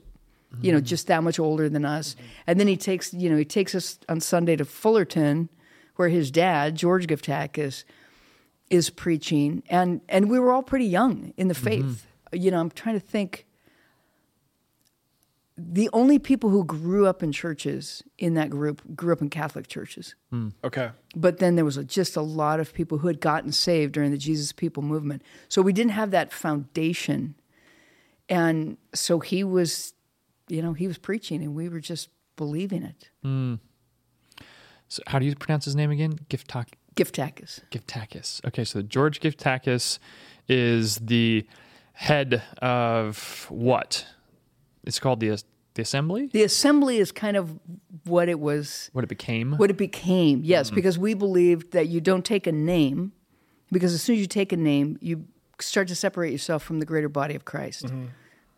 you 0.61 0.73
know, 0.73 0.81
mm. 0.81 0.85
just 0.85 1.07
that 1.09 1.23
much 1.23 1.39
older 1.39 1.69
than 1.69 1.85
us, 1.85 2.17
and 2.47 2.61
then 2.61 2.67
he 2.67 2.77
takes, 2.77 3.13
you 3.13 3.29
know, 3.29 3.37
he 3.37 3.45
takes 3.45 3.75
us 3.75 3.99
on 4.09 4.21
Sunday 4.21 4.57
to 4.57 4.65
Fullerton, 4.65 5.49
where 5.97 6.09
his 6.09 6.31
dad 6.31 6.77
George 6.77 7.07
Geftakys 7.07 7.85
is 8.71 8.91
preaching, 8.91 9.63
and 9.69 10.01
and 10.09 10.31
we 10.31 10.39
were 10.39 10.53
all 10.53 10.63
pretty 10.63 10.87
young 10.87 11.35
in 11.37 11.49
the 11.49 11.55
mm-hmm. 11.55 11.65
faith. 11.65 12.07
You 12.33 12.51
know, 12.53 12.61
I'm 12.61 12.71
trying 12.71 12.95
to 12.95 13.05
think 13.05 13.47
the 15.73 15.91
only 15.93 16.19
people 16.19 16.51
who 16.51 16.65
grew 16.65 17.07
up 17.07 17.23
in 17.23 17.33
churches 17.33 18.03
in 18.19 18.35
that 18.35 18.51
group 18.51 18.83
grew 18.95 19.13
up 19.13 19.21
in 19.21 19.29
Catholic 19.29 19.69
churches. 19.69 20.15
Hmm. 20.31 20.49
okay 20.65 20.91
But 21.15 21.39
then 21.39 21.57
there 21.57 21.65
was 21.65 21.77
a, 21.77 21.85
just 21.85 22.17
a 22.17 22.23
lot 22.23 22.61
of 22.61 22.73
people 22.73 22.99
who 22.99 23.09
had 23.09 23.21
gotten 23.21 23.53
saved 23.53 23.93
during 23.93 24.11
the 24.11 24.19
Jesus 24.19 24.53
People 24.53 24.83
movement. 24.83 25.23
So 25.49 25.63
we 25.63 25.73
didn't 25.73 25.93
have 25.93 26.11
that 26.13 26.33
foundation. 26.33 27.35
And 28.29 28.77
so 28.95 29.21
he 29.21 29.45
was, 29.45 29.95
you 30.49 30.63
know, 30.63 30.73
he 30.73 30.87
was 30.87 30.99
preaching 30.99 31.43
and 31.43 31.55
we 31.55 31.69
were 31.69 31.81
just 31.81 32.09
believing 32.37 32.83
it. 32.83 33.11
Hmm. 33.23 33.55
So 34.89 35.03
how 35.07 35.19
do 35.19 35.27
you 35.27 35.35
pronounce 35.37 35.65
his 35.65 35.77
name 35.77 35.91
again? 35.91 36.15
Giftak 36.29 36.69
Geftakys. 36.97 37.61
Geftakys. 37.71 38.45
Okay, 38.47 38.65
so 38.65 38.83
George 38.83 39.21
Geftakys 39.21 39.99
is 40.49 40.97
the 40.97 41.47
head 41.93 42.43
of 42.61 43.47
what? 43.49 44.07
It's 44.91 44.99
called 44.99 45.21
the 45.21 45.41
the 45.75 45.83
assembly. 45.83 46.27
The 46.33 46.43
assembly 46.43 46.99
is 46.99 47.13
kind 47.13 47.37
of 47.37 47.57
what 48.05 48.29
it 48.29 48.41
was, 48.41 48.91
What 48.93 49.05
it 49.05 49.07
became. 49.07 49.53
what 49.57 49.71
it 49.71 49.77
became. 49.77 50.41
Yes, 50.43 50.69
mm. 50.69 50.75
because 50.75 50.99
we 50.99 51.15
believed 51.15 51.71
that 51.75 51.87
you 51.87 52.01
don't 52.01 52.25
take 52.25 52.49
a 52.49 52.53
name, 52.53 53.13
because 53.71 53.95
as 53.95 54.03
soon 54.03 54.17
as 54.17 54.21
you 54.21 54.27
take 54.27 54.53
a 54.53 54.57
name, 54.57 54.99
you 55.01 55.27
start 55.61 55.87
to 55.87 55.95
separate 55.95 56.33
yourself 56.33 56.65
from 56.65 56.81
the 56.81 56.87
greater 56.87 57.09
body 57.09 57.37
of 57.37 57.45
Christ. 57.45 57.85
Mm-hmm. 57.87 58.07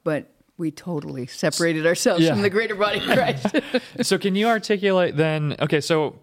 But 0.04 0.30
we 0.56 0.70
totally 0.70 1.26
separated 1.26 1.86
ourselves 1.86 2.22
Yeah. 2.24 2.32
from 2.32 2.40
the 2.40 2.48
greater 2.48 2.74
body 2.76 2.98
of 3.00 3.04
Christ. 3.04 3.56
so 4.00 4.16
can 4.16 4.34
you 4.34 4.46
articulate 4.46 5.14
then? 5.14 5.54
Okay, 5.60 5.82
so 5.82 6.18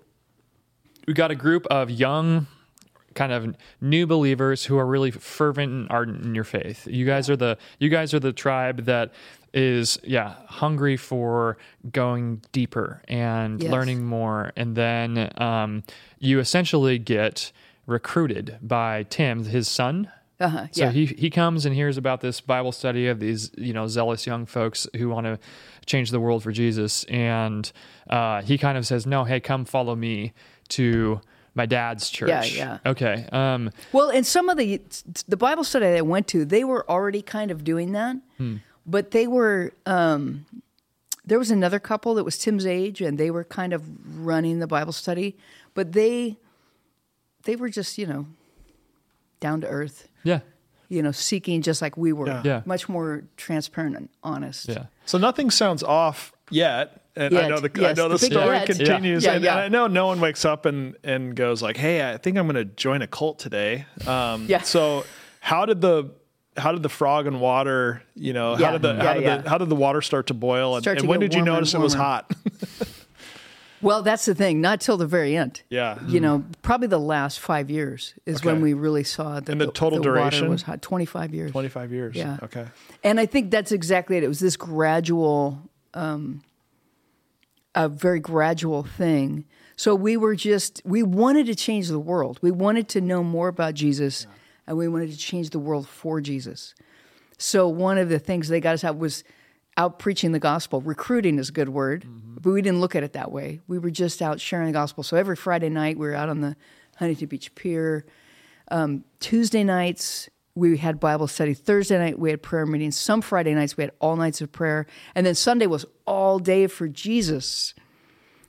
we 1.05 1.13
got 1.13 1.29
a 1.29 1.35
group 1.35 1.67
of 1.67 1.91
young, 1.91 2.47
kind 3.13 3.31
of 3.31 3.55
new 3.79 4.07
believers 4.07 4.65
who 4.65 4.77
are 4.79 4.87
really 4.87 5.11
fervent 5.11 5.71
and 5.71 5.87
ardent 5.91 6.23
in 6.25 6.33
your 6.33 6.43
faith. 6.43 6.87
You 6.87 7.05
guys 7.05 7.29
are 7.29 7.37
the 7.37 7.59
you 7.77 7.89
guys 7.89 8.13
are 8.15 8.19
the 8.19 8.33
tribe 8.33 8.85
that 8.85 9.11
is 9.53 9.97
yeah 10.03 10.35
hungry 10.47 10.97
for 10.97 11.57
going 11.91 12.41
deeper 12.51 13.01
and 13.07 13.61
Yes. 13.63 13.71
learning 13.71 14.05
more, 14.05 14.51
and 14.55 14.75
then 14.75 15.31
um, 15.37 15.83
you 16.19 16.39
essentially 16.39 16.97
get 16.99 17.51
recruited 17.85 18.57
by 18.61 19.03
Tim, 19.09 19.43
his 19.45 19.67
son. 19.67 20.11
Uh-huh, 20.39 20.67
So 20.71 20.85
yeah. 20.85 20.91
he 20.91 21.05
he 21.07 21.29
comes 21.29 21.65
and 21.65 21.75
hears 21.75 21.97
about 21.97 22.21
this 22.21 22.39
Bible 22.39 22.71
study 22.71 23.07
of 23.07 23.19
these 23.19 23.51
you 23.57 23.73
know 23.73 23.87
zealous 23.87 24.25
young 24.27 24.45
folks 24.45 24.87
who 24.95 25.09
want 25.09 25.25
to 25.25 25.37
change 25.85 26.11
the 26.11 26.19
world 26.19 26.43
for 26.43 26.51
Jesus, 26.51 27.03
and 27.05 27.69
uh, 28.09 28.41
he 28.43 28.57
kind 28.57 28.77
of 28.77 28.85
says, 28.87 29.05
"No, 29.05 29.23
hey, 29.25 29.39
come 29.39 29.65
follow 29.65 29.95
me 29.95 30.33
to 30.69 31.19
my 31.55 31.65
dad's 31.65 32.09
church. 32.09 32.29
yeah. 32.29 32.77
yeah. 32.85 32.91
Okay. 32.91 33.27
Um, 33.33 33.71
Well, 33.91 34.09
and 34.11 34.25
some 34.25 34.47
of 34.49 34.57
the 34.57 34.79
the 35.27 35.35
Bible 35.35 35.63
study 35.65 35.87
I 35.87 36.01
went 36.01 36.27
to, 36.29 36.45
they 36.45 36.63
were 36.63 36.89
already 36.89 37.21
kind 37.23 37.51
of 37.51 37.63
doing 37.65 37.91
that, 37.93 38.15
but 38.89 39.11
they 39.11 39.27
were. 39.27 39.71
Um, 39.85 40.45
there 41.25 41.37
was 41.37 41.51
another 41.51 41.79
couple 41.79 42.15
that 42.15 42.23
was 42.23 42.39
Tim's 42.39 42.65
age, 42.65 43.01
and 43.01 43.17
they 43.19 43.29
were 43.29 43.43
kind 43.43 43.71
of 43.71 43.83
running 44.25 44.57
the 44.59 44.65
Bible 44.67 44.93
study, 44.93 45.37
but 45.75 45.91
they 45.91 46.37
they 47.43 47.55
were 47.55 47.69
just 47.69 47.97
you 47.97 48.07
know 48.07 48.25
down 49.39 49.61
to 49.61 49.67
earth, 49.67 50.09
yeah. 50.23 50.39
you 50.89 51.01
know, 51.01 51.11
seeking 51.11 51.61
just 51.61 51.81
like 51.81 51.95
we 51.95 52.11
were, 52.11 52.27
Yeah. 52.27 52.41
Yeah. 52.43 52.61
much 52.65 52.89
more 52.89 53.23
transparent 53.37 53.95
and 53.95 54.09
honest. 54.23 54.67
Yeah. 54.67 54.85
So 55.05 55.17
nothing 55.17 55.49
sounds 55.49 55.81
off 55.83 56.33
yet. 56.49 57.03
And 57.15 57.37
I 57.37 57.47
know 57.47 57.59
the 57.59 57.71
I 57.87 57.93
know 57.93 58.07
the, 58.07 58.17
the 58.17 58.25
story 58.25 58.57
yet. 58.57 58.65
continues, 58.65 59.23
Yeah, 59.23 59.33
and, 59.33 59.43
yeah. 59.43 59.51
and 59.51 59.59
I 59.61 59.67
know 59.67 59.87
no 59.87 60.07
one 60.07 60.19
wakes 60.19 60.45
up 60.45 60.65
and 60.65 60.95
and 61.03 61.35
goes 61.35 61.61
like, 61.61 61.77
"Hey, 61.77 62.09
I 62.09 62.17
think 62.17 62.37
I'm 62.37 62.45
going 62.47 62.55
to 62.55 62.65
join 62.65 63.01
a 63.01 63.07
cult 63.07 63.39
today." 63.39 63.85
Um, 64.07 64.45
Yeah. 64.47 64.61
So 64.61 65.05
how 65.41 65.65
did 65.65 65.81
the 65.81 66.11
how 66.59 66.71
did 66.71 66.83
the 66.83 66.89
frog 66.89 67.27
and 67.27 67.41
water? 67.41 68.03
You 68.15 68.33
know, 68.33 68.55
how 68.55 68.71
did 68.71 68.81
the 68.81 68.95
how 68.95 69.13
did 69.13 69.23
yeah. 69.23 69.37
the 69.37 69.49
how 69.49 69.57
did 69.57 69.69
the 69.69 69.75
water 69.75 70.01
start 70.01 70.27
to 70.27 70.33
boil? 70.33 70.75
And, 70.75 70.83
to 70.83 70.91
and 70.91 71.07
when 71.07 71.19
did 71.19 71.33
you 71.33 71.41
notice 71.41 71.73
it 71.73 71.79
was 71.79 71.93
hot? 71.93 72.31
Well, 73.81 74.01
that's 74.01 74.25
the 74.25 74.35
thing. 74.35 74.59
Not 74.61 74.81
till 74.81 74.97
the 74.97 75.07
very 75.07 75.35
end. 75.35 75.61
yeah. 75.69 75.99
You 76.05 76.19
know, 76.19 76.43
probably 76.61 76.87
the 76.87 76.99
last 76.99 77.39
five 77.39 77.69
years 77.69 78.13
is 78.25 78.43
when 78.43 78.61
we 78.61 78.73
really 78.73 79.03
saw 79.03 79.39
that 79.39 79.49
And 79.49 79.61
the 79.61 79.71
total 79.71 79.99
water 79.99 80.09
duration? 80.09 80.49
was 80.49 80.63
hot. 80.63 80.81
Twenty 80.81 81.05
five 81.05 81.33
years. 81.33 81.51
Twenty 81.51 81.69
five 81.69 81.91
years. 81.91 82.15
Yeah. 82.15 82.37
Okay. 82.43 82.65
And 83.03 83.19
I 83.19 83.25
think 83.25 83.51
that's 83.51 83.71
exactly 83.71 84.17
it. 84.17 84.23
It 84.23 84.27
was 84.27 84.39
this 84.39 84.57
gradual, 84.57 85.61
um, 85.93 86.41
a 87.73 87.87
very 87.87 88.19
gradual 88.19 88.83
thing. 88.83 89.45
So 89.75 89.95
we 89.95 90.17
were 90.17 90.35
just, 90.35 90.81
we 90.83 91.03
wanted 91.03 91.45
to 91.45 91.55
change 91.55 91.87
the 91.87 91.99
world. 91.99 92.37
We 92.41 92.51
wanted 92.51 92.89
to 92.89 93.01
know 93.01 93.23
more 93.23 93.47
about 93.47 93.75
Jesus 93.75 94.27
and 94.69 94.77
we 94.77 94.87
wanted 94.87 95.11
to 95.11 95.17
change 95.17 95.49
the 95.49 95.59
world 95.59 95.89
for 95.89 96.21
Jesus. 96.21 96.75
So 97.39 97.67
one 97.67 97.97
of 97.97 98.07
the 98.07 98.19
things 98.19 98.47
they 98.49 98.61
got 98.61 98.75
us 98.75 98.83
out 98.83 98.99
was 98.99 99.23
out 99.77 99.97
preaching 99.97 100.31
the 100.31 100.39
gospel. 100.39 100.79
Recruiting 100.79 101.39
is 101.39 101.49
a 101.49 101.51
good 101.51 101.69
word, 101.69 102.05
but 102.39 102.51
we 102.51 102.61
didn't 102.61 102.79
look 102.79 102.95
at 102.95 103.01
it 103.01 103.13
that 103.13 103.31
way. 103.31 103.61
We 103.67 103.79
were 103.79 103.89
just 103.89 104.21
out 104.21 104.39
sharing 104.39 104.67
the 104.67 104.73
gospel. 104.73 105.03
So 105.03 105.17
every 105.17 105.35
Friday 105.35 105.69
night 105.69 105.97
we 105.97 106.07
were 106.07 106.13
out 106.13 106.29
on 106.29 106.41
the 106.41 106.55
Huntington 106.97 107.27
Beach 107.27 107.55
Pier. 107.55 108.05
Um, 108.69 109.05
Tuesday 109.19 109.63
nights 109.63 110.29
we 110.53 110.77
had 110.77 110.99
Bible 110.99 111.27
study. 111.27 111.55
Thursday 111.55 111.97
night 111.97 112.19
we 112.19 112.29
had 112.29 112.43
prayer 112.43 112.67
meetings. 112.67 112.95
Some 112.95 113.21
Friday 113.21 113.55
nights 113.55 113.75
we 113.75 113.83
had 113.83 113.91
all 113.99 114.17
nights 114.17 114.39
of 114.39 114.51
prayer, 114.51 114.85
and 115.15 115.25
then 115.25 115.33
Sunday 115.33 115.65
was 115.65 115.83
all 116.05 116.37
day 116.37 116.67
for 116.67 116.87
Jesus. 116.87 117.73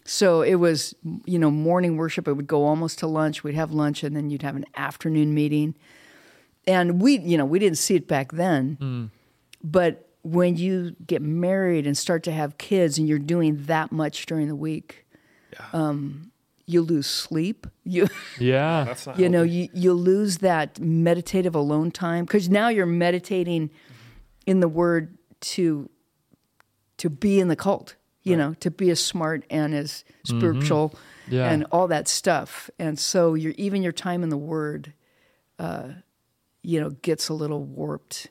So 0.05 0.43
it 0.43 0.57
was, 0.57 0.95
you 1.25 1.39
know, 1.39 1.51
morning 1.51 1.97
worship. 1.97 2.29
It 2.29 2.35
would 2.35 2.47
go 2.47 2.65
almost 2.65 2.99
to 2.99 3.07
lunch. 3.07 3.43
We'd 3.43 3.55
have 3.55 3.73
lunch, 3.73 4.03
and 4.03 4.15
then 4.15 4.29
you'd 4.29 4.43
have 4.43 4.57
an 4.57 4.67
afternoon 4.75 5.33
meeting. 5.33 5.77
And 6.67 7.01
we, 7.01 7.19
you 7.19 7.37
know, 7.39 7.45
we 7.45 7.59
didn't 7.59 7.79
see 7.79 7.95
it 7.97 8.07
back 8.07 8.33
then. 8.33 9.11
But 9.63 10.09
when 10.23 10.57
you 10.57 10.95
get 11.07 11.23
married 11.23 11.87
and 11.87 11.97
start 11.97 12.23
to 12.25 12.33
have 12.33 12.59
kids, 12.59 12.99
and 12.99 13.09
you're 13.09 13.19
doing 13.19 13.65
that 13.65 13.91
much 13.93 14.27
during 14.27 14.49
the 14.49 14.55
week, 14.57 15.07
um, 15.73 16.31
you 16.67 16.83
lose 16.83 17.07
sleep. 17.07 17.67
You. 17.85 18.07
Yeah. 18.39 18.85
That's 18.85 19.07
not 19.07 19.19
you 19.19 19.29
know 19.29 19.43
you, 19.43 19.69
you 19.75 19.93
lose 19.93 20.39
that 20.39 20.79
meditative 20.81 21.55
alone 21.55 21.91
time 21.91 22.25
because 22.25 22.49
now 22.49 22.69
you're 22.69 22.87
meditating 22.87 23.71
in 24.47 24.61
the 24.61 24.69
word 24.69 25.17
to 25.41 25.91
to 26.99 27.11
be 27.11 27.41
in 27.41 27.49
the 27.49 27.57
cult 27.57 27.97
you 28.23 28.37
know 28.37 28.55
to 28.61 28.71
be 28.71 28.89
as 28.91 29.03
smart 29.03 29.45
and 29.51 29.75
as 29.75 30.05
spiritual 30.25 30.95
Yeah. 31.29 31.51
and 31.51 31.65
all 31.73 31.89
that 31.89 32.09
stuff 32.09 32.71
and 32.79 32.99
so 32.99 33.35
your 33.35 33.53
even 33.57 33.83
your 33.83 33.93
time 33.93 34.23
in 34.23 34.29
the 34.29 34.37
word 34.39 34.93
uh, 35.59 35.89
you 36.63 36.81
know 36.81 36.91
gets 36.91 37.29
a 37.29 37.35
little 37.35 37.65
warped 37.65 38.29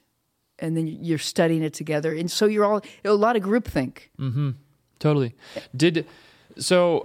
and 0.59 0.75
then 0.77 0.87
you're 0.87 1.17
studying 1.17 1.63
it 1.63 1.73
together 1.73 2.13
and 2.13 2.29
so 2.29 2.45
you're 2.45 2.65
all 2.65 2.81
a 3.05 3.13
lot 3.13 3.35
of 3.35 3.43
groupthink 3.43 4.09
Totally. 4.99 5.33
Did 5.75 6.05
so. 6.57 7.03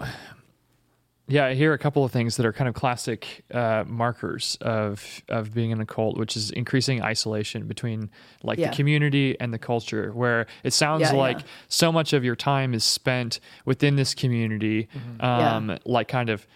Yeah, 1.26 1.46
I 1.46 1.54
hear 1.54 1.72
a 1.72 1.78
couple 1.78 2.04
of 2.04 2.12
things 2.12 2.36
that 2.36 2.44
are 2.44 2.52
kind 2.52 2.68
of 2.68 2.74
classic 2.74 3.44
uh, 3.50 3.84
markers 3.86 4.58
of 4.60 5.22
of 5.30 5.54
being 5.54 5.70
in 5.70 5.80
a 5.80 5.86
cult, 5.86 6.18
which 6.18 6.36
is 6.36 6.50
increasing 6.50 7.02
isolation 7.02 7.66
between 7.66 8.10
like 8.42 8.58
Yeah. 8.58 8.68
the 8.70 8.76
community 8.76 9.34
and 9.40 9.50
the 9.54 9.58
culture. 9.58 10.10
Where 10.12 10.46
it 10.64 10.74
sounds 10.74 11.00
Yeah, 11.02 11.12
like 11.12 11.38
yeah. 11.38 11.46
so 11.68 11.90
much 11.90 12.12
of 12.12 12.24
your 12.24 12.36
time 12.36 12.74
is 12.74 12.84
spent 12.84 13.40
within 13.64 13.96
this 13.96 14.12
community, 14.12 14.88
um, 15.20 15.78
like 15.86 16.08
kind 16.08 16.28
of 16.28 16.46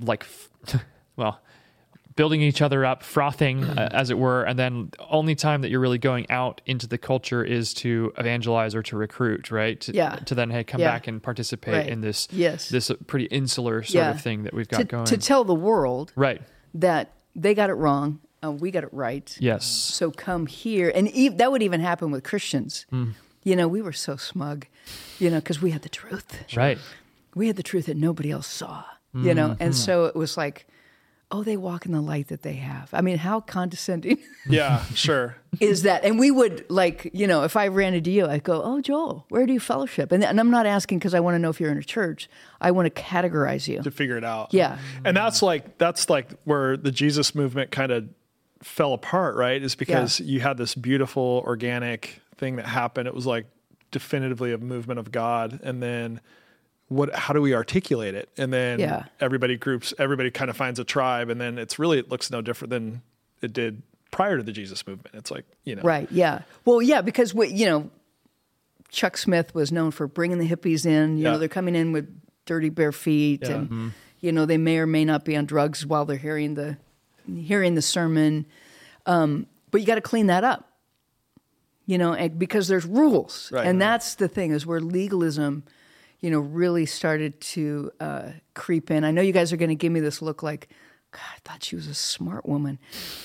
like 0.00 0.22
f- 0.22 0.48
well, 1.16 1.40
building 2.16 2.40
each 2.42 2.60
other 2.62 2.84
up, 2.84 3.02
frothing, 3.02 3.62
uh, 3.64 3.88
as 3.92 4.10
it 4.10 4.18
were, 4.18 4.42
and 4.42 4.58
then 4.58 4.90
only 5.10 5.34
time 5.34 5.60
that 5.60 5.70
you're 5.70 5.80
really 5.80 5.98
going 5.98 6.26
out 6.30 6.60
into 6.66 6.86
the 6.86 6.98
culture 6.98 7.44
is 7.44 7.74
to 7.74 8.12
evangelize 8.18 8.74
or 8.74 8.82
to 8.82 8.96
recruit, 8.96 9.50
right? 9.50 9.80
To, 9.82 9.92
Yeah. 9.94 10.16
To 10.16 10.34
then 10.34 10.50
hey, 10.50 10.64
come 10.64 10.80
Yeah. 10.80 10.90
back 10.92 11.06
and 11.06 11.22
participate 11.22 11.74
Right. 11.74 11.88
in 11.88 12.00
this 12.00 12.26
Yes. 12.32 12.68
this 12.70 12.90
pretty 13.06 13.26
insular 13.26 13.82
sort 13.82 13.94
Yeah. 14.04 14.10
of 14.10 14.20
thing 14.20 14.42
that 14.44 14.54
we've 14.54 14.68
got 14.68 14.78
to, 14.78 14.84
going. 14.84 15.04
to 15.04 15.16
tell 15.18 15.44
the 15.44 15.54
world 15.54 16.12
right. 16.16 16.40
that 16.74 17.12
they 17.34 17.54
got 17.54 17.68
it 17.70 17.74
wrong 17.74 18.20
uh, 18.44 18.50
we 18.50 18.70
got 18.70 18.84
it 18.84 18.92
right 18.92 19.36
Yes. 19.40 19.64
So 19.66 20.10
come 20.10 20.46
here, 20.46 20.92
and 20.94 21.08
e- 21.14 21.28
that 21.28 21.50
would 21.50 21.62
even 21.62 21.80
happen 21.80 22.10
with 22.10 22.22
Christians. 22.24 22.84
Hmm. 22.90 23.10
You 23.44 23.56
know, 23.56 23.66
we 23.68 23.80
were 23.80 23.92
so 23.92 24.16
smug, 24.16 24.66
you 25.18 25.30
know, 25.30 25.36
because 25.38 25.62
we 25.62 25.70
had 25.70 25.82
the 25.82 25.88
truth. 25.88 26.44
Right. 26.56 26.78
We 27.34 27.46
had 27.46 27.56
the 27.56 27.62
truth 27.62 27.86
that 27.86 27.96
nobody 27.96 28.30
else 28.30 28.46
saw. 28.46 28.84
You 29.14 29.32
know, 29.34 29.48
Mm-hmm. 29.50 29.62
and 29.62 29.74
so 29.74 30.04
it 30.06 30.14
was 30.16 30.36
like, 30.36 30.66
oh, 31.30 31.42
they 31.42 31.56
walk 31.56 31.86
in 31.86 31.92
the 31.92 32.00
light 32.00 32.28
that 32.28 32.42
they 32.42 32.54
have. 32.54 32.88
I 32.92 33.00
mean, 33.00 33.18
how 33.18 33.40
condescending 33.40 34.18
Yeah. 34.48 34.84
Sure. 34.94 35.36
is 35.58 35.82
that? 35.82 36.04
And 36.04 36.20
we 36.20 36.30
would 36.30 36.64
like, 36.70 37.10
you 37.12 37.26
know, 37.26 37.42
if 37.42 37.56
I 37.56 37.66
ran 37.66 37.94
into 37.94 38.12
you, 38.12 38.26
I'd 38.26 38.44
go, 38.44 38.62
oh, 38.62 38.80
Joel, 38.80 39.26
where 39.28 39.44
do 39.44 39.52
you 39.52 39.58
fellowship? 39.58 40.12
And, 40.12 40.22
and 40.22 40.38
I'm 40.38 40.50
not 40.50 40.66
asking 40.66 40.98
because 40.98 41.14
I 41.14 41.20
want 41.20 41.34
to 41.34 41.38
know 41.40 41.50
if 41.50 41.58
you're 41.60 41.72
in 41.72 41.78
a 41.78 41.82
church. 41.82 42.28
I 42.60 42.70
want 42.70 42.86
to 42.94 43.02
categorize 43.02 43.66
you. 43.66 43.82
to 43.82 43.90
figure 43.90 44.16
it 44.16 44.24
out. 44.24 44.54
Yeah. 44.54 44.78
And 45.04 45.16
that's 45.16 45.42
like 45.42 45.78
that's 45.78 46.08
like 46.08 46.30
where 46.44 46.76
the 46.76 46.92
Jesus 46.92 47.34
movement 47.34 47.72
kind 47.72 47.90
of 47.90 48.08
fell 48.62 48.92
apart, 48.92 49.34
right? 49.34 49.60
Is 49.60 49.74
because 49.74 50.20
you 50.20 50.40
had 50.40 50.56
this 50.58 50.74
beautiful 50.76 51.42
organic 51.44 52.20
thing 52.36 52.56
that 52.56 52.66
happened. 52.66 53.08
It 53.08 53.14
was 53.14 53.26
like 53.26 53.46
definitively 53.90 54.52
a 54.52 54.58
movement 54.58 55.00
of 55.00 55.10
God 55.10 55.58
and 55.62 55.82
then 55.82 56.20
what 56.88 57.14
how 57.14 57.34
do 57.34 57.40
we 57.40 57.54
articulate 57.54 58.14
it? 58.14 58.28
And 58.36 58.52
then 58.52 58.78
Yeah. 58.78 59.04
everybody 59.20 59.56
groups 59.56 59.92
everybody 59.98 60.30
kind 60.30 60.50
of 60.50 60.56
finds 60.56 60.78
a 60.78 60.84
tribe 60.84 61.28
and 61.30 61.40
then 61.40 61.58
it's 61.58 61.78
really 61.78 61.98
it 61.98 62.08
looks 62.10 62.30
no 62.30 62.40
different 62.42 62.70
than 62.70 63.02
it 63.42 63.52
did 63.52 63.82
prior 64.12 64.36
to 64.36 64.42
the 64.42 64.52
Jesus 64.52 64.86
movement. 64.86 65.14
It's 65.14 65.30
like, 65.30 65.44
you 65.64 65.74
know. 65.76 65.82
Right. 65.82 66.10
Yeah. 66.12 66.42
Well, 66.64 66.80
yeah, 66.80 67.00
because 67.02 67.34
we, 67.34 67.48
you 67.48 67.66
know, 67.66 67.90
Chuck 68.90 69.16
Smith 69.16 69.54
was 69.54 69.72
known 69.72 69.90
for 69.90 70.06
bringing 70.06 70.38
the 70.38 70.48
hippies 70.48 70.86
in. 70.86 71.18
You 71.18 71.24
Yeah. 71.24 71.32
know, 71.32 71.38
they're 71.38 71.48
coming 71.48 71.74
in 71.74 71.90
with 71.92 72.08
dirty 72.46 72.68
bare 72.70 72.92
feet, 72.92 73.42
Yeah. 73.42 73.56
and 73.56 73.92
you 74.20 74.30
know 74.32 74.46
they 74.46 74.56
may 74.56 74.78
or 74.78 74.86
may 74.86 75.04
not 75.04 75.24
be 75.24 75.36
on 75.36 75.44
drugs 75.44 75.84
while 75.84 76.04
they're 76.04 76.16
hearing 76.16 76.54
the 76.54 76.78
hearing 77.26 77.74
the 77.74 77.82
sermon. 77.82 78.46
Um, 79.06 79.46
but 79.72 79.80
you 79.80 79.86
got 79.86 79.96
to 79.96 80.00
clean 80.00 80.28
that 80.28 80.44
up. 80.44 80.70
You 81.88 81.98
know, 81.98 82.14
and, 82.14 82.36
because 82.38 82.66
there's 82.68 82.84
rules, 82.84 83.50
Right, 83.52 83.66
and 83.66 83.78
right. 83.78 83.86
that's 83.86 84.14
the 84.16 84.26
thing 84.28 84.50
is 84.52 84.66
where 84.66 84.80
legalism, 84.80 85.62
you 86.20 86.30
know, 86.30 86.38
really 86.40 86.86
started 86.86 87.40
to 87.40 87.90
uh, 88.00 88.30
creep 88.54 88.90
in. 88.90 89.04
I 89.04 89.10
know 89.10 89.22
you 89.22 89.32
guys 89.32 89.52
are 89.52 89.56
going 89.56 89.68
to 89.70 89.74
give 89.74 89.92
me 89.92 90.00
this 90.00 90.20
look 90.22 90.42
like. 90.42 90.68
God, 91.12 91.20
I 91.34 91.38
thought 91.44 91.62
she 91.64 91.76
was 91.76 91.86
a 91.86 91.94
smart 91.94 92.46
woman, 92.46 92.78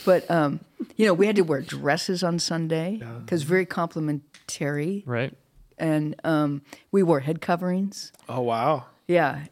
but 0.06 0.30
um, 0.32 0.62
you 0.96 1.06
know 1.06 1.14
we 1.14 1.26
had 1.26 1.36
to 1.36 1.42
wear 1.42 1.62
dresses 1.62 2.24
on 2.24 2.40
Sunday 2.40 3.02
because 3.26 3.44
very 3.44 3.66
complimentary, 3.66 5.04
Right. 5.06 5.34
and 5.78 6.16
um, 6.24 6.62
we 6.92 7.04
wore 7.04 7.20
head 7.22 7.42
coverings. 7.42 8.12
Oh 8.30 8.42
wow. 8.42 8.86
Yeah, 9.08 9.46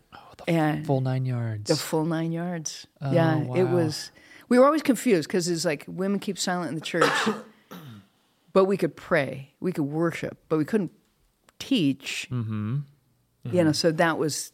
and 0.47 0.85
Full 0.85 1.01
nine 1.01 1.25
yards. 1.25 1.69
the 1.69 1.75
full 1.75 2.05
nine 2.05 2.31
yards. 2.31 2.87
yeah, 3.01 3.39
it 3.55 3.63
was. 3.67 4.11
We 4.47 4.57
were 4.57 4.65
always 4.65 4.83
confused 4.83 5.27
because 5.27 5.47
it's 5.49 5.65
like 5.65 5.83
women 5.87 6.19
keep 6.19 6.37
silent 6.39 6.69
in 6.69 6.75
the 6.75 6.81
church, 6.81 7.11
but 8.53 8.65
we 8.65 8.77
could 8.77 8.95
pray, 8.95 9.53
we 9.59 9.71
could 9.71 9.83
worship, 9.85 10.37
but 10.49 10.57
we 10.57 10.65
couldn't 10.65 10.91
teach. 11.59 12.27
Mm-hmm. 12.31 12.77
You 13.45 13.63
know, 13.63 13.71
so 13.71 13.91
that 13.93 14.17
was, 14.17 14.51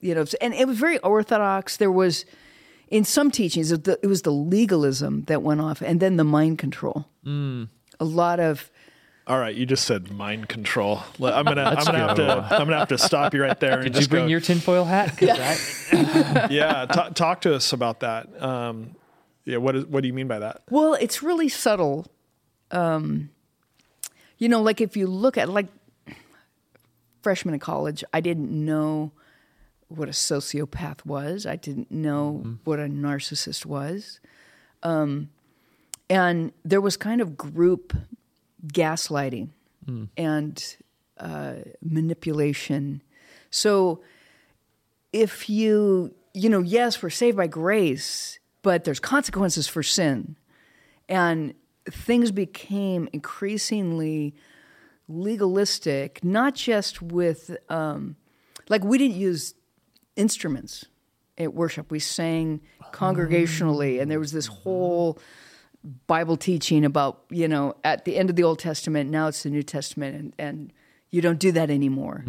you 0.00 0.14
know, 0.14 0.24
and 0.40 0.54
it 0.54 0.66
was 0.66 0.78
very 0.78 0.98
orthodox. 0.98 1.76
There 1.76 1.92
was, 1.92 2.24
in 2.88 3.04
some 3.04 3.30
teachings, 3.30 3.70
it 3.70 3.86
it 3.86 4.06
was 4.06 4.22
the 4.22 4.32
legalism 4.32 5.24
that 5.24 5.42
went 5.42 5.60
off, 5.60 5.82
and 5.82 6.00
then 6.00 6.16
the 6.16 6.24
mind 6.24 6.58
control. 6.58 7.06
Mm. 7.24 7.68
A 8.00 8.04
lot 8.04 8.40
of 8.40 8.70
All 9.26 9.38
right, 9.38 9.54
you 9.54 9.66
just 9.66 9.84
said 9.84 10.10
mind 10.10 10.48
control. 10.48 11.02
I'm 11.22 11.44
gonna, 11.44 11.62
I'm 11.78 11.84
gonna 11.84 11.98
have 11.98 12.16
to, 12.16 12.38
I'm 12.50 12.66
gonna 12.66 12.78
have 12.78 12.88
to 12.88 12.98
stop 12.98 13.34
you 13.34 13.42
right 13.42 13.58
there. 13.60 13.74
And 13.80 13.82
Did 13.84 13.94
you 13.94 14.00
just 14.00 14.10
bring 14.10 14.24
go, 14.24 14.28
your 14.28 14.40
tinfoil 14.40 14.84
hat? 14.84 15.16
'Cause 15.16 15.28
that- 15.92 16.50
yeah, 16.50 16.86
ta 16.86 17.10
talk 17.10 17.42
to 17.42 17.54
us 17.54 17.72
about 17.72 18.00
that. 18.00 18.26
Um, 18.42 18.96
yeah, 19.44 19.58
what 19.58 19.76
is, 19.76 19.84
what 19.86 20.00
do 20.02 20.08
you 20.08 20.14
mean 20.14 20.28
by 20.28 20.38
that? 20.40 20.62
Well, 20.70 20.94
it's 20.94 21.22
really 21.22 21.48
subtle. 21.48 22.06
Um, 22.72 23.30
you 24.38 24.48
know, 24.48 24.60
like 24.62 24.80
if 24.80 24.96
you 24.96 25.06
look 25.06 25.38
at 25.38 25.48
like 25.48 25.66
freshman 27.26 27.54
in 27.54 27.58
college, 27.58 28.04
I 28.12 28.20
didn't 28.20 28.52
know 28.52 29.10
what 29.88 30.06
a 30.06 30.12
sociopath 30.12 31.04
was. 31.04 31.44
I 31.44 31.56
didn't 31.56 31.90
know 31.90 32.58
what 32.62 32.78
a 32.78 32.84
narcissist 32.84 33.66
was. 33.66 34.20
Um, 34.84 35.30
and 36.08 36.52
there 36.64 36.80
was 36.80 36.96
kind 36.96 37.20
of 37.20 37.36
group 37.36 37.92
gaslighting 38.68 39.48
and 40.16 40.76
uh, 41.18 41.54
manipulation. 41.82 43.02
So 43.50 44.04
if 45.12 45.50
you, 45.50 46.14
you 46.32 46.48
know, 46.48 46.60
yes, 46.60 47.02
we're 47.02 47.10
saved 47.10 47.36
by 47.36 47.48
grace, 47.48 48.38
but 48.62 48.84
there's 48.84 49.00
consequences 49.00 49.66
for 49.66 49.82
sin. 49.82 50.36
And 51.08 51.54
things 51.90 52.30
became 52.30 53.08
increasingly 53.12 54.36
legalistic, 55.08 56.22
not 56.24 56.54
just 56.54 57.00
with, 57.00 57.56
um, 57.68 58.16
like, 58.68 58.84
we 58.84 58.98
didn't 58.98 59.16
use 59.16 59.54
instruments 60.16 60.86
at 61.38 61.54
worship. 61.54 61.90
We 61.90 61.98
sang 61.98 62.60
congregationally, 62.92 64.00
and 64.00 64.10
there 64.10 64.18
was 64.18 64.32
this 64.32 64.46
whole 64.46 65.18
Bible 66.06 66.36
teaching 66.36 66.84
about, 66.84 67.22
you 67.30 67.46
know, 67.46 67.74
at 67.84 68.04
the 68.04 68.16
end 68.16 68.30
of 68.30 68.36
the 68.36 68.42
Old 68.42 68.58
Testament, 68.58 69.10
now 69.10 69.28
it's 69.28 69.44
the 69.44 69.50
New 69.50 69.62
Testament, 69.62 70.16
and, 70.16 70.34
and 70.38 70.72
you 71.10 71.20
don't 71.20 71.38
do 71.38 71.52
that 71.52 71.70
anymore. 71.70 72.24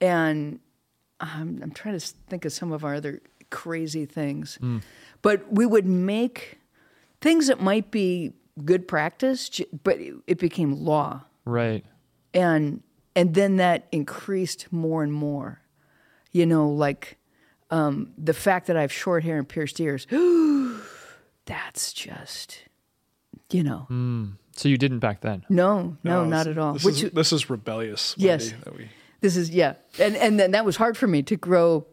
And 0.00 0.60
I'm, 1.20 1.60
I'm 1.62 1.72
trying 1.72 1.98
to 1.98 2.06
think 2.28 2.44
of 2.44 2.52
some 2.52 2.72
of 2.72 2.84
our 2.84 2.94
other 2.94 3.20
crazy 3.50 4.06
things. 4.06 4.58
But 5.20 5.52
we 5.52 5.66
would 5.66 5.86
make 5.86 6.58
things 7.20 7.48
that 7.48 7.60
might 7.60 7.90
be 7.90 8.32
good 8.64 8.88
practice, 8.88 9.50
but 9.82 9.98
it, 9.98 10.14
it 10.26 10.38
became 10.38 10.72
law. 10.72 11.24
Right. 11.44 11.84
And 12.34 12.82
and 13.16 13.34
then 13.34 13.56
that 13.56 13.86
increased 13.92 14.72
more 14.72 15.02
and 15.02 15.12
more. 15.12 15.60
You 16.32 16.46
know, 16.46 16.68
like 16.68 17.18
um, 17.70 18.12
the 18.18 18.34
fact 18.34 18.66
that 18.66 18.76
I 18.76 18.82
have 18.82 18.92
short 18.92 19.24
hair 19.24 19.38
and 19.38 19.48
pierced 19.48 19.80
ears. 19.80 20.06
that's 21.46 21.92
just, 21.92 22.64
you 23.50 23.62
know, 23.62 23.86
So 24.52 24.68
you 24.68 24.76
didn't 24.76 24.98
back 24.98 25.20
then. 25.22 25.44
no, 25.48 25.96
no, 26.04 26.22
this- 26.22 26.30
not 26.30 26.46
at 26.46 26.58
all. 26.58 26.74
This, 26.74 26.84
Which 26.84 27.02
is, 27.02 27.10
this 27.12 27.32
is 27.32 27.48
rebellious. 27.50 28.14
Yes. 28.18 28.50
Wendy, 28.50 28.64
that 28.64 28.76
we, 28.76 28.88
This 29.20 29.36
is 29.36 29.50
yeah, 29.50 29.74
and 29.98 30.16
and 30.16 30.38
then 30.38 30.50
that 30.52 30.64
was 30.64 30.76
hard 30.76 30.96
for 30.96 31.06
me 31.06 31.22
to 31.24 31.36
grow 31.36 31.86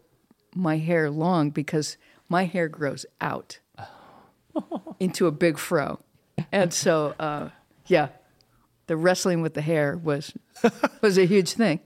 my 0.54 0.76
hair 0.78 1.10
long 1.10 1.50
because 1.50 1.96
my 2.28 2.44
hair 2.44 2.68
grows 2.68 3.04
out 3.20 3.58
into 5.00 5.26
a 5.26 5.32
big 5.32 5.58
fro, 5.58 5.98
and 6.52 6.72
so 6.72 7.14
uh, 7.18 7.48
yeah, 7.86 8.08
the 8.86 8.96
wrestling 8.96 9.42
with 9.42 9.54
the 9.54 9.60
hair 9.62 9.96
was 9.96 10.32
was 11.02 11.18
a 11.18 11.26
huge 11.26 11.52
thing. 11.52 11.80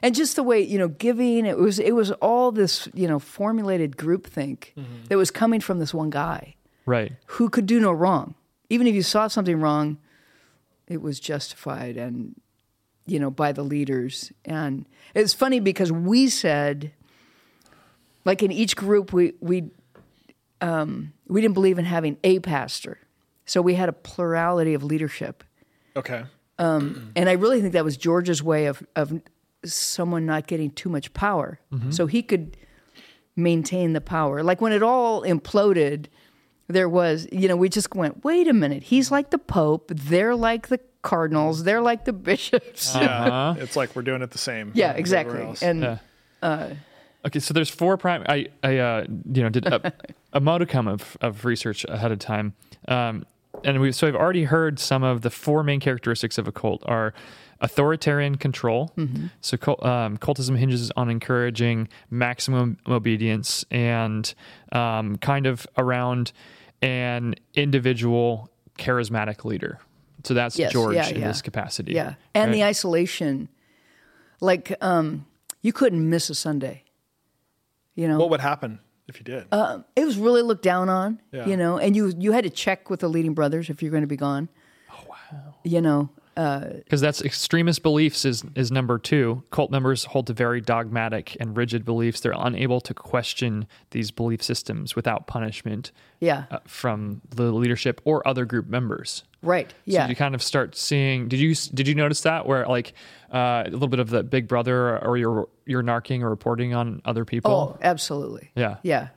And 0.00 0.14
just 0.14 0.36
the 0.36 0.42
way 0.44 0.60
you 0.60 0.78
know, 0.78 0.88
giving 0.88 1.44
it 1.46 1.58
was 1.58 1.78
it 1.78 1.92
was 1.94 2.10
all 2.12 2.52
this 2.52 2.88
you 2.94 3.08
know 3.08 3.18
formulated 3.18 3.96
groupthink 3.96 4.72
that 5.08 5.16
was 5.16 5.30
coming 5.30 5.60
from 5.60 5.78
this 5.78 5.92
one 5.94 6.10
guy 6.10 6.54
Right. 6.86 7.12
who 7.26 7.50
could 7.50 7.66
do 7.66 7.80
no 7.80 7.92
wrong. 7.92 8.34
Even 8.70 8.86
if 8.86 8.94
you 8.94 9.02
saw 9.02 9.28
something 9.28 9.60
wrong, 9.60 9.98
it 10.86 11.02
was 11.02 11.18
justified 11.20 11.96
and 11.96 12.34
you 13.06 13.18
know 13.18 13.30
by 13.30 13.52
the 13.52 13.62
leaders. 13.64 14.32
And 14.44 14.86
it's 15.14 15.34
funny 15.34 15.58
because 15.60 15.90
we 15.90 16.28
said, 16.28 16.92
like 18.24 18.42
in 18.42 18.52
each 18.52 18.76
group, 18.76 19.12
we 19.12 19.32
we 19.40 19.70
um, 20.60 21.12
we 21.26 21.40
didn't 21.40 21.54
believe 21.54 21.78
in 21.78 21.84
having 21.84 22.18
a 22.24 22.38
pastor, 22.40 22.98
so 23.46 23.60
we 23.62 23.74
had 23.74 23.88
a 23.88 23.92
plurality 23.92 24.74
of 24.74 24.82
leadership. 24.84 25.44
Okay. 25.98 26.24
Um, 26.58 27.12
and 27.14 27.28
I 27.28 27.32
really 27.32 27.60
think 27.60 27.72
that 27.74 27.84
was 27.84 27.96
George's 27.96 28.42
way 28.42 28.66
of 28.66 28.84
of 28.96 29.20
someone 29.64 30.26
not 30.26 30.46
getting 30.46 30.70
too 30.70 30.88
much 30.88 31.12
power, 31.12 31.60
mm-hmm. 31.72 31.90
so 31.90 32.06
he 32.06 32.22
could 32.22 32.56
maintain 33.36 33.92
the 33.92 34.00
power. 34.00 34.42
Like 34.42 34.60
when 34.60 34.72
it 34.72 34.82
all 34.82 35.22
imploded, 35.22 36.06
there 36.66 36.88
was 36.88 37.28
you 37.30 37.48
know 37.48 37.56
we 37.56 37.68
just 37.68 37.94
went, 37.94 38.24
wait 38.24 38.48
a 38.48 38.52
minute, 38.52 38.82
he's 38.82 39.06
mm-hmm. 39.06 39.14
like 39.14 39.30
the 39.30 39.38
Pope, 39.38 39.92
they're 39.94 40.34
like 40.34 40.68
the 40.68 40.80
cardinals, 41.02 41.62
they're 41.62 41.80
like 41.80 42.04
the 42.04 42.12
bishops. 42.28 42.94
Yeah. 42.94 43.54
It's 43.58 43.76
like 43.76 43.94
we're 43.94 44.02
doing 44.02 44.22
it 44.22 44.32
the 44.32 44.38
same. 44.38 44.72
yeah, 44.74 44.92
exactly. 44.92 45.54
And 45.62 45.82
Yeah. 45.82 45.98
Uh, 46.42 46.74
okay, 47.26 47.38
so 47.38 47.54
there's 47.54 47.70
four 47.70 47.96
prime. 47.96 48.24
I 48.28 48.48
I 48.62 48.78
uh, 48.78 49.04
you 49.32 49.42
know 49.42 49.48
did 49.48 49.66
a, 49.66 49.92
a 50.32 50.40
modicum 50.40 50.88
of 50.88 51.16
of 51.20 51.44
research 51.44 51.84
ahead 51.88 52.12
of 52.12 52.18
time, 52.18 52.54
um, 52.86 53.26
and 53.64 53.80
we 53.80 53.92
so 53.92 54.06
I've 54.06 54.14
already 54.16 54.44
heard 54.44 54.78
some 54.78 55.02
of 55.02 55.22
the 55.22 55.30
four 55.30 55.62
main 55.62 55.80
characteristics 55.80 56.38
of 56.38 56.48
a 56.48 56.52
cult 56.52 56.82
are 56.86 57.12
authoritarian 57.60 58.36
control. 58.36 58.92
So 59.40 59.56
um, 59.82 60.16
cultism 60.18 60.56
hinges 60.56 60.92
on 60.96 61.10
encouraging 61.10 61.88
maximum 62.10 62.78
obedience 62.86 63.64
and 63.70 64.32
um, 64.72 65.16
kind 65.16 65.46
of 65.46 65.66
around 65.76 66.32
an 66.82 67.34
individual 67.54 68.48
charismatic 68.78 69.44
leader. 69.44 69.80
So 70.24 70.34
that's 70.34 70.58
Yes, 70.58 70.72
George 70.72 70.94
yeah, 70.94 71.08
in 71.08 71.20
yeah. 71.20 71.28
this 71.28 71.42
capacity. 71.42 71.92
yeah, 71.92 72.14
and 72.34 72.52
the 72.54 72.64
isolation, 72.64 73.48
like 74.40 74.76
um, 74.80 75.26
you 75.62 75.72
couldn't 75.72 76.08
miss 76.08 76.30
a 76.30 76.34
Sunday. 76.34 76.84
You 77.94 78.06
know, 78.06 78.18
What 78.18 78.30
would 78.30 78.40
happen 78.40 78.78
if 79.08 79.18
you 79.18 79.24
did? 79.24 79.46
Uh, 79.50 79.80
it 79.96 80.04
was 80.04 80.18
really 80.18 80.42
looked 80.42 80.62
down 80.62 80.88
on, 80.88 81.20
Yeah. 81.32 81.46
you 81.46 81.56
know, 81.56 81.78
and 81.78 81.96
you 81.96 82.12
you 82.18 82.32
had 82.32 82.44
to 82.44 82.50
check 82.50 82.90
with 82.90 83.00
the 83.00 83.08
leading 83.08 83.34
brothers 83.34 83.70
if 83.70 83.82
you're 83.82 83.90
going 83.90 84.02
to 84.02 84.06
be 84.06 84.16
gone. 84.16 84.48
Oh 84.92 85.04
wow! 85.08 85.54
You 85.64 85.80
know, 85.80 86.10
because 86.34 87.00
that's 87.00 87.20
extremist 87.22 87.82
beliefs 87.82 88.24
is 88.24 88.44
is 88.54 88.70
number 88.70 88.98
two. 88.98 89.42
Cult 89.50 89.70
members 89.72 90.04
hold 90.04 90.28
to 90.28 90.32
very 90.32 90.60
dogmatic 90.60 91.36
and 91.40 91.56
rigid 91.56 91.84
beliefs. 91.84 92.20
They're 92.20 92.32
unable 92.36 92.80
to 92.82 92.94
question 92.94 93.66
these 93.90 94.10
belief 94.12 94.42
systems 94.42 94.94
without 94.94 95.26
punishment 95.26 95.90
yeah, 96.20 96.44
uh, 96.50 96.58
from 96.66 97.22
the 97.30 97.50
leadership 97.52 98.00
or 98.04 98.26
other 98.26 98.44
group 98.44 98.68
members. 98.68 99.24
right, 99.42 99.72
Yeah. 99.84 100.04
So 100.06 100.10
you 100.10 100.16
kind 100.16 100.34
of 100.34 100.42
start 100.42 100.76
seeing. 100.76 101.26
Did 101.28 101.40
you 101.40 101.54
did 101.74 101.88
you 101.88 101.94
notice 101.96 102.20
that 102.22 102.46
where 102.46 102.66
like 102.66 102.92
uh, 103.32 103.64
a 103.66 103.70
little 103.70 103.88
bit 103.88 104.00
of 104.00 104.10
the 104.10 104.22
Big 104.22 104.48
Brother 104.48 104.98
or 105.04 105.16
you're 105.16 105.48
you're 105.66 105.82
narking 105.82 106.22
or 106.22 106.30
reporting 106.30 106.74
on 106.74 107.00
other 107.04 107.24
people? 107.24 107.50
oh, 107.50 107.78
absolutely, 107.82 108.50
Yeah. 108.54 108.76
yeah, 108.82 109.08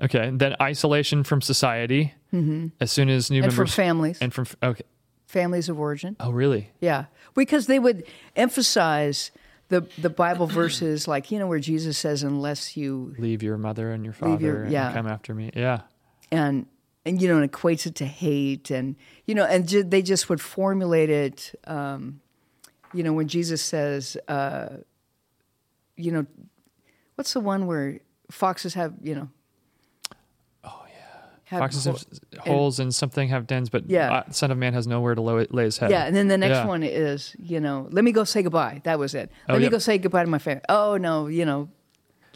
Okay. 0.00 0.30
Then 0.32 0.54
isolation 0.60 1.24
from 1.24 1.40
society. 1.40 2.14
Mm-hmm. 2.32 2.68
As 2.80 2.92
soon 2.92 3.08
as 3.08 3.30
new 3.30 3.42
and 3.42 3.52
from 3.54 3.66
families, 3.66 4.18
and 4.20 4.32
from 4.34 4.46
okay. 4.62 4.82
families 5.26 5.68
of 5.68 5.78
origin, 5.80 6.16
Oh, 6.20 6.30
really? 6.30 6.70
yeah, 6.80 7.06
because 7.34 7.66
they 7.66 7.78
would 7.78 8.04
emphasize 8.34 9.30
the 9.68 9.86
the 9.98 10.10
Bible 10.10 10.46
verses 10.46 11.08
like 11.14 11.30
you 11.30 11.38
know 11.38 11.46
where 11.46 11.58
Jesus 11.60 11.98
says, 11.98 12.22
"Unless 12.22 12.76
you 12.76 13.14
Leave 13.18 13.42
your 13.42 13.58
mother 13.58 13.90
and 13.92 14.04
your 14.04 14.12
father 14.14 14.40
your- 14.44 14.64
and 14.64 14.94
come 14.94 15.06
after 15.06 15.34
me. 15.34 15.50
Yeah. 15.54 15.82
and 16.30 16.66
and 17.04 17.20
you 17.22 17.28
know 17.28 17.38
and 17.40 17.50
equates 17.50 17.86
it 17.86 17.94
to 17.96 18.04
hate 18.04 18.70
and 18.70 18.96
you 19.26 19.34
know 19.34 19.44
and 19.44 19.68
ju- 19.68 19.82
they 19.84 20.02
just 20.02 20.28
would 20.28 20.40
formulate 20.40 21.08
it 21.10 21.54
um, 21.64 22.20
you 22.96 23.02
know 23.02 23.12
when 23.12 23.28
jesus 23.28 23.62
says 23.62 24.16
uh, 24.28 24.68
you 25.96 26.10
know 26.12 26.24
what's 27.16 27.32
the 27.32 27.40
one 27.40 27.66
where 27.66 28.00
foxes 28.30 28.74
have 28.74 28.92
you 29.02 29.14
know 29.14 29.28
oh 30.64 30.84
yeah 30.88 31.58
Foxes 31.58 31.84
hole- 31.84 31.94
have 31.94 32.44
holes 32.46 32.80
and 32.80 32.92
something 32.94 33.28
have 33.28 33.46
dens, 33.46 33.70
but 33.70 33.88
Yeah. 33.88 34.12
uh, 34.12 34.30
Son 34.32 34.50
of 34.50 34.58
Man 34.58 34.74
has 34.74 34.86
nowhere 34.88 35.14
to 35.14 35.20
lay, 35.20 35.46
lay 35.50 35.64
his 35.64 35.78
head. 35.78 35.90
yeah 35.90 36.04
and 36.06 36.14
then 36.16 36.26
the 36.28 36.38
next 36.38 36.56
Yeah. 36.58 36.66
one 36.66 36.82
is 36.82 37.36
you 37.38 37.60
know 37.60 37.86
let 37.90 38.02
me 38.04 38.12
go 38.12 38.24
say 38.24 38.42
goodbye 38.42 38.80
that 38.84 38.98
was 38.98 39.14
it 39.14 39.30
let 39.48 39.54
Oh, 39.54 39.58
me 39.58 39.64
yeah. 39.64 39.70
go 39.70 39.78
say 39.78 39.98
goodbye 39.98 40.24
to 40.24 40.30
my 40.30 40.38
family 40.38 40.62
oh 40.68 40.96
no 40.96 41.26
you 41.28 41.44
know 41.44 41.68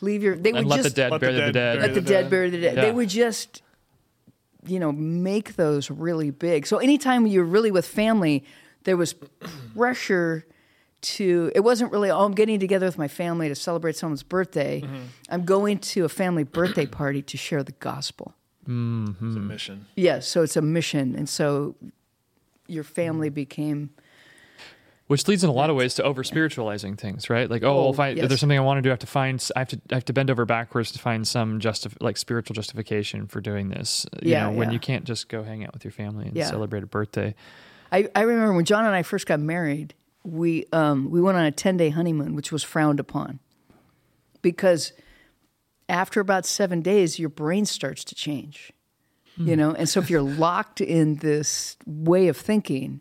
leave 0.00 0.22
your 0.22 0.36
they 0.36 0.52
would 0.52 0.60
And 0.60 0.68
let 0.68 0.76
just 0.82 0.90
the 0.90 0.94
dead 1.02 1.10
Let 1.12 1.20
the 1.20 1.26
bury 1.26 1.34
the 1.34 1.40
dead 1.40 1.52
dead. 1.52 1.72
bury 1.74 1.82
let 1.86 1.94
the 1.94 2.00
the 2.00 2.08
dead 2.08 2.22
dead. 2.22 2.30
bury 2.30 2.50
the 2.50 2.60
dead. 2.60 2.74
Yeah. 2.76 2.82
They 2.86 2.92
would 2.92 3.08
just, 3.10 3.62
you 4.64 4.78
know, 4.80 4.92
make 4.92 5.56
those 5.56 5.90
really 5.90 6.30
big. 6.30 6.66
So 6.66 6.78
anytime 6.78 7.26
you're 7.26 7.44
really 7.56 7.70
with 7.70 7.84
family, 7.86 8.44
there 8.84 8.96
was 8.96 9.14
pressure 9.74 10.46
to. 11.02 11.50
It 11.54 11.60
wasn't 11.60 11.92
really. 11.92 12.10
Oh, 12.10 12.24
I'm 12.24 12.34
getting 12.34 12.58
together 12.60 12.86
with 12.86 12.98
my 12.98 13.08
family 13.08 13.48
to 13.48 13.54
celebrate 13.54 13.96
someone's 13.96 14.22
birthday. 14.22 14.80
Mm-hmm. 14.82 14.96
I'm 15.28 15.44
going 15.44 15.78
to 15.78 16.04
a 16.04 16.08
family 16.08 16.44
birthday 16.44 16.86
party 16.86 17.22
to 17.22 17.36
share 17.36 17.62
the 17.62 17.72
gospel. 17.72 18.34
It's 18.62 18.70
a 18.72 19.40
mission. 19.40 19.86
Yes, 19.96 20.28
so 20.28 20.42
it's 20.42 20.56
a 20.56 20.62
mission, 20.62 21.14
and 21.16 21.28
so 21.28 21.74
your 22.68 22.84
family 22.84 23.28
Mm-hmm. 23.28 23.34
became. 23.34 23.90
Which 25.08 25.26
leads 25.26 25.42
in 25.42 25.50
a 25.50 25.52
lot 25.52 25.70
of 25.70 25.74
ways 25.76 25.94
to 25.94 26.04
over 26.04 26.22
spiritualizing 26.22 26.94
things, 26.94 27.28
right? 27.28 27.50
Like, 27.50 27.64
oh, 27.64 27.86
Oh, 27.86 27.90
if, 27.90 27.98
I, 27.98 28.10
if 28.10 28.28
there's 28.28 28.38
something 28.38 28.56
I 28.56 28.60
want 28.62 28.78
to 28.78 28.82
do, 28.82 28.90
I 28.90 28.92
have 28.92 29.00
to 29.00 29.08
find, 29.08 29.44
I 29.56 29.58
have 29.58 29.68
to, 29.70 29.80
I 29.90 29.94
have 29.94 30.04
to 30.04 30.12
bend 30.12 30.30
over 30.30 30.44
backwards 30.44 30.92
to 30.92 31.00
find 31.00 31.26
some 31.26 31.58
justif- 31.58 31.96
like 32.00 32.16
spiritual 32.16 32.54
justification 32.54 33.26
for 33.26 33.40
doing 33.40 33.70
this. 33.70 34.06
You 34.22 34.30
Yeah, 34.30 34.44
know, 34.44 34.52
when 34.52 34.68
yeah. 34.68 34.74
you 34.74 34.78
can't 34.78 35.02
just 35.02 35.28
go 35.28 35.42
hang 35.42 35.64
out 35.64 35.72
with 35.74 35.82
your 35.84 35.90
family 35.90 36.26
and 36.26 36.36
Yeah. 36.36 36.44
celebrate 36.46 36.84
a 36.84 36.86
birthday. 36.86 37.34
I, 37.90 38.08
I 38.14 38.20
remember 38.20 38.52
when 38.52 38.64
John 38.64 38.84
and 38.86 38.94
I 38.94 39.02
first 39.02 39.26
got 39.26 39.40
married, 39.40 39.94
we 40.24 40.66
um, 40.72 41.10
we 41.10 41.20
went 41.20 41.38
on 41.38 41.44
a 41.44 41.50
ten 41.52 41.76
day 41.76 41.90
honeymoon, 41.90 42.34
which 42.34 42.52
was 42.52 42.62
frowned 42.62 43.00
upon, 43.00 43.40
because 44.42 44.92
after 45.88 46.20
about 46.20 46.46
seven 46.46 46.80
days, 46.82 47.18
your 47.18 47.28
brain 47.28 47.64
starts 47.66 48.04
to 48.04 48.14
change, 48.14 48.72
you 49.36 49.56
know. 49.56 49.72
And 49.72 49.88
so 49.88 50.00
if 50.00 50.10
you're 50.10 50.22
locked 50.48 50.80
in 50.80 51.16
this 51.16 51.76
way 51.86 52.28
of 52.28 52.36
thinking, 52.36 53.00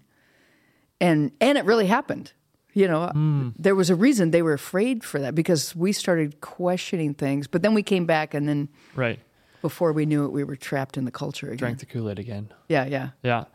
and 1.01 1.31
and 1.41 1.57
it 1.57 1.65
really 1.65 1.87
happened, 1.87 2.33
You 2.73 2.87
know, 2.87 3.07
Hmm. 3.07 3.49
there 3.57 3.75
was 3.75 3.89
a 3.89 3.95
reason 3.95 4.31
they 4.31 4.41
were 4.43 4.53
afraid 4.53 5.03
for 5.03 5.19
that 5.19 5.35
because 5.35 5.75
we 5.75 5.91
started 5.91 6.39
questioning 6.41 7.13
things. 7.15 7.47
But 7.47 7.61
then 7.61 7.73
we 7.73 7.83
came 7.83 8.05
back, 8.05 8.33
and 8.33 8.47
then 8.47 8.69
Right. 8.95 9.19
before 9.61 9.91
we 9.91 10.05
knew 10.05 10.23
it, 10.25 10.31
we 10.31 10.43
were 10.43 10.55
trapped 10.55 10.95
in 10.97 11.05
the 11.05 11.11
culture 11.11 11.47
again. 11.47 11.57
Drank 11.57 11.79
the 11.79 11.85
Kool 11.85 12.09
Aid 12.09 12.19
again. 12.19 12.53
Yeah, 12.69 12.85
yeah. 12.85 13.09
Yeah. 13.23 13.45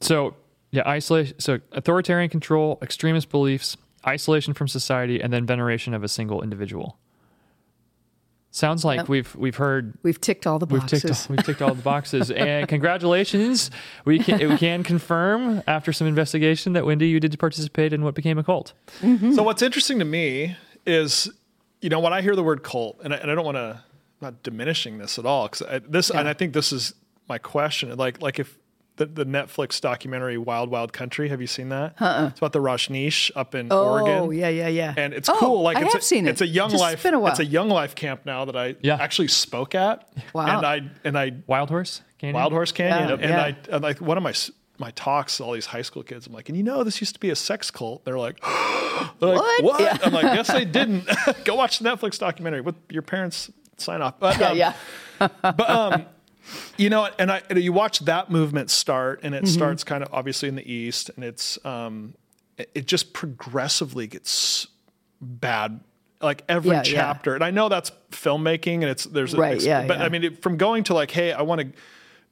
So, 0.00 0.34
yeah, 0.70 0.82
isolation. 0.86 1.38
So, 1.40 1.60
authoritarian 1.72 2.30
control, 2.30 2.78
extremist 2.82 3.30
beliefs, 3.30 3.76
isolation 4.06 4.54
from 4.54 4.68
society, 4.68 5.20
and 5.20 5.32
then 5.32 5.46
veneration 5.46 5.94
of 5.94 6.02
a 6.04 6.08
single 6.08 6.42
individual. 6.42 6.98
Sounds 8.50 8.82
like 8.84 8.96
Yep. 9.00 9.08
we've 9.08 9.36
we've 9.36 9.56
heard 9.56 9.98
We've 10.02 10.20
ticked 10.20 10.46
all 10.46 10.58
the 10.58 10.64
we've 10.66 10.80
boxes. 10.80 11.02
ticked 11.02 11.30
all, 11.30 11.36
we've 11.36 11.44
ticked 11.44 11.62
all 11.62 11.74
the 11.74 11.82
boxes. 11.94 12.30
and 12.30 12.66
congratulations, 12.66 13.70
we 14.06 14.18
can 14.18 14.48
we 14.48 14.56
can 14.56 14.82
confirm 14.82 15.62
after 15.66 15.92
some 15.92 16.06
investigation 16.06 16.72
that 16.72 16.86
Wendy, 16.86 17.08
you 17.08 17.20
did 17.20 17.38
participate 17.38 17.92
in 17.92 18.02
what 18.02 18.14
became 18.14 18.38
a 18.38 18.42
cult. 18.42 18.72
Mm-hmm. 19.02 19.32
So 19.32 19.42
what's 19.42 19.60
interesting 19.60 19.98
to 19.98 20.06
me 20.06 20.56
is, 20.86 21.30
you 21.82 21.90
know, 21.90 22.00
when 22.00 22.14
I 22.14 22.22
hear 22.22 22.34
the 22.34 22.42
word 22.42 22.62
cult, 22.62 22.98
and 23.04 23.12
I, 23.12 23.18
and 23.18 23.30
I 23.30 23.34
don't 23.34 23.44
want 23.44 23.58
to, 23.58 23.82
not 24.22 24.42
diminishing 24.42 24.96
this 24.96 25.18
at 25.18 25.26
all, 25.26 25.46
because 25.48 25.82
this, 25.86 26.08
and 26.10 26.26
I 26.26 26.32
think 26.32 26.54
this 26.54 26.72
is 26.72 26.94
my 27.28 27.36
question. 27.36 27.94
Like, 27.98 28.22
like 28.22 28.38
if 28.38 28.58
the, 28.98 29.06
the 29.06 29.24
Netflix 29.24 29.80
documentary 29.80 30.36
Wild 30.36 30.70
Wild 30.70 30.92
Country, 30.92 31.28
have 31.30 31.40
you 31.40 31.46
seen 31.46 31.70
that? 31.70 31.94
Uh-uh. 32.00 32.26
It's 32.28 32.38
about 32.38 32.52
the 32.52 32.58
Rajneesh 32.60 33.30
up 33.34 33.54
in 33.54 33.68
oh, 33.72 33.88
Oregon. 33.92 34.18
Oh 34.18 34.30
yeah, 34.30 34.48
yeah, 34.48 34.68
yeah. 34.68 34.94
And 34.96 35.14
it's 35.14 35.28
Oh, 35.28 35.36
cool. 35.38 35.62
Like 35.62 35.78
I 35.78 35.82
it's 35.82 35.94
have 35.94 36.02
a, 36.02 36.04
seen 36.04 36.26
it. 36.26 36.30
It's 36.30 36.40
a 36.42 36.46
young 36.46 36.70
Just 36.70 36.80
life. 36.82 37.02
Been 37.02 37.14
a 37.14 37.18
while. 37.20 37.30
It's 37.30 37.40
a 37.40 37.44
young 37.44 37.68
life 37.70 37.94
camp 37.94 38.26
now 38.26 38.44
that 38.44 38.56
I 38.56 38.76
Yeah. 38.82 38.96
actually 39.00 39.28
spoke 39.28 39.74
at. 39.74 40.06
Wow. 40.34 40.58
And 40.58 40.66
I 40.66 40.90
and 41.04 41.18
I 41.18 41.32
Wild 41.46 41.70
Horse 41.70 42.02
Canyon? 42.18 42.34
Wild 42.34 42.52
Horse 42.52 42.72
Canyon, 42.72 43.08
Yeah, 43.08 43.14
and 43.14 43.30
yeah. 43.30 43.42
I 43.42 43.56
and 43.76 43.82
like 43.82 44.00
one 44.00 44.16
of 44.18 44.22
my 44.22 44.30
s- 44.30 44.50
my 44.80 44.90
talks, 44.92 45.40
all 45.40 45.52
these 45.54 45.66
high 45.66 45.82
school 45.82 46.04
kids. 46.04 46.26
I'm 46.28 46.32
like, 46.32 46.48
and 46.48 46.56
you 46.56 46.62
know, 46.62 46.84
this 46.84 47.00
used 47.00 47.14
to 47.14 47.20
be 47.20 47.30
a 47.30 47.36
sex 47.36 47.68
cult. 47.70 48.04
They're 48.04 48.18
like, 48.18 48.40
they're 49.20 49.30
like, 49.30 49.38
What? 49.38 49.64
what? 49.64 49.80
Yeah. 49.80 49.98
I'm 50.02 50.12
like, 50.12 50.22
yes, 50.24 50.46
they 50.52 50.64
didn't. 50.78 51.08
Go 51.44 51.54
watch 51.56 51.78
the 51.80 51.88
Netflix 51.88 52.18
documentary 52.18 52.60
with 52.60 52.76
your 52.90 53.02
parents. 53.02 53.50
Sign 53.76 54.02
off. 54.02 54.18
But, 54.18 54.38
yeah, 54.38 54.74
um, 55.20 55.28
yeah. 56.00 56.04
You 56.76 56.90
know, 56.90 57.08
and 57.18 57.30
I 57.30 57.42
and 57.50 57.58
you 57.62 57.72
watch 57.72 58.00
that 58.00 58.30
movement 58.30 58.70
start, 58.70 59.20
and 59.22 59.34
it 59.34 59.44
Mm-hmm. 59.44 59.52
starts 59.54 59.84
kind 59.84 60.02
of 60.02 60.08
obviously 60.12 60.48
in 60.48 60.54
the 60.56 60.70
east, 60.72 61.10
and 61.16 61.24
it's 61.24 61.58
um, 61.64 62.14
it, 62.56 62.86
just 62.86 63.12
progressively 63.12 64.06
gets 64.06 64.66
bad. 65.20 65.80
Like 66.20 66.42
every 66.48 66.70
Yeah, 66.72 66.76
yeah. 66.78 66.82
chapter, 66.82 67.34
and 67.36 67.44
I 67.44 67.50
know 67.52 67.68
that's 67.68 67.92
filmmaking, 68.10 68.74
and 68.76 68.84
it's 68.84 69.04
there's 69.04 69.34
a- 69.34 69.38
Right, 69.38 69.52
it's- 69.52 69.64
yeah, 69.64 69.86
but 69.86 69.98
yeah. 69.98 70.04
I 70.04 70.08
mean, 70.08 70.24
it, 70.24 70.42
from 70.42 70.56
going 70.56 70.82
to 70.84 70.94
like, 70.94 71.12
hey, 71.12 71.32
I 71.32 71.42
want 71.42 71.60
to 71.60 71.68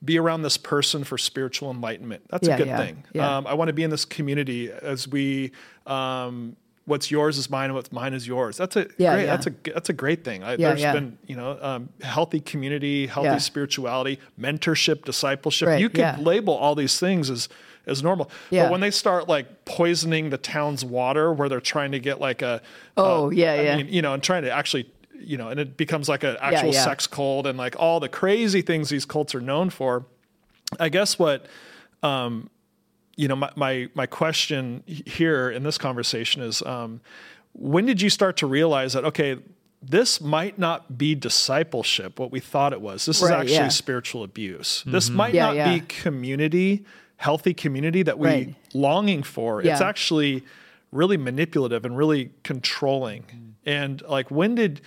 be 0.05 0.19
around 0.19 0.43
this 0.43 0.57
person 0.57 1.05
for 1.05 1.17
spiritual 1.17 1.71
enlightenment. 1.71 2.25
That's 2.29 2.49
Yeah, 2.49 2.55
a 2.55 2.59
good 2.59 2.67
yeah, 2.67 2.79
thing. 2.79 3.05
yeah. 3.13 3.37
Um, 3.37 3.47
I 3.47 3.55
want 3.55 3.69
to 3.69 3.73
be 3.73 3.83
in 3.85 3.91
this 3.91 4.05
community 4.05 4.71
as 4.73 5.07
we. 5.09 5.53
Um, 5.87 6.57
What's 6.87 7.11
yours 7.11 7.37
is 7.37 7.51
mine, 7.51 7.67
and 7.67 7.75
what's 7.75 7.93
mine 7.93 8.15
is 8.15 8.27
yours. 8.27 8.57
That's 8.57 8.77
a 8.77 8.87
Yeah, 8.97 9.15
great. 9.15 9.25
yeah. 9.25 9.37
That's 9.37 9.47
a 9.47 9.55
that's 9.75 9.89
a 9.91 9.93
great 9.93 10.25
thing. 10.25 10.43
I, 10.43 10.53
Yeah, 10.53 10.69
there's 10.69 10.81
yeah. 10.81 10.93
been 10.93 11.19
you 11.27 11.37
know 11.37 11.59
um, 11.61 11.89
healthy 12.01 12.41
community, 12.41 13.07
healthy 13.09 13.41
spirituality, 13.41 14.21
mentorship, 14.41 15.05
discipleship. 15.05 15.69
Right, 15.69 15.81
you 15.81 15.89
could 15.89 15.99
yeah. 15.99 16.17
label 16.21 16.55
all 16.55 16.75
these 16.75 16.99
things 16.99 17.29
as 17.29 17.49
as 17.87 18.03
normal. 18.03 18.31
But 18.51 18.71
when 18.71 18.81
they 18.81 18.91
start 18.91 19.29
like 19.29 19.65
poisoning 19.65 20.31
the 20.31 20.39
town's 20.39 20.85
water, 20.85 21.33
where 21.33 21.49
they're 21.49 21.61
trying 21.61 21.93
to 21.93 21.99
get 22.01 22.21
like 22.21 22.41
a 22.43 22.63
Oh, 22.97 23.31
yeah, 23.31 23.53
I 23.53 23.61
yeah. 23.63 23.77
mean, 23.77 23.89
you 23.89 24.03
know, 24.03 24.15
and 24.15 24.23
trying 24.23 24.43
to 24.45 24.51
actually 24.51 24.91
you 25.19 25.37
know, 25.39 25.49
and 25.49 25.59
it 25.59 25.77
becomes 25.77 26.09
like 26.09 26.23
an 26.25 26.37
actual 26.41 26.73
sex 26.73 27.07
cult 27.07 27.47
and 27.47 27.59
like 27.59 27.75
all 27.79 27.99
the 28.01 28.09
crazy 28.09 28.63
things 28.63 28.91
these 28.91 29.05
cults 29.05 29.35
are 29.35 29.41
known 29.41 29.71
for. 29.71 30.05
I 30.79 30.89
guess 30.89 31.19
what 31.19 31.47
um, 32.03 32.51
you 33.17 33.29
know, 33.29 33.37
my, 33.37 33.51
my 33.57 33.89
my 33.95 34.07
question 34.07 34.83
here 34.87 35.51
in 35.51 35.63
this 35.63 35.79
conversation 35.79 36.43
is, 36.43 36.63
um, 36.63 37.01
when 37.53 37.87
did 37.87 38.01
you 38.03 38.11
start 38.11 38.37
to 38.39 38.47
realize 38.47 38.93
that 38.93 39.05
okay, 39.05 39.39
this 39.83 40.21
might 40.21 40.59
not 40.59 40.99
be 40.99 41.15
discipleship, 41.15 42.19
what 42.19 42.31
we 42.31 42.41
thought 42.41 42.73
it 42.73 42.81
was. 42.81 43.07
This 43.07 43.23
is 43.23 43.31
actually 43.31 43.55
yeah. 43.55 43.69
spiritual 43.69 44.23
abuse. 44.23 44.83
This 44.87 45.11
might 45.11 45.35
Yeah, 45.35 45.47
not 45.47 45.57
yeah. 45.57 45.75
be 45.75 45.81
community, 45.87 46.85
healthy 47.17 47.55
community 47.55 48.03
that 48.03 48.19
we 48.19 48.29
Right. 48.29 48.55
longing 48.75 49.23
for. 49.23 49.63
It's 49.63 49.81
actually 49.81 50.45
really 50.93 51.17
manipulative 51.17 51.85
and 51.85 51.97
really 51.97 52.31
controlling. 52.43 53.55
And 53.65 54.03
like, 54.03 54.31
when 54.31 54.55
did 54.55 54.81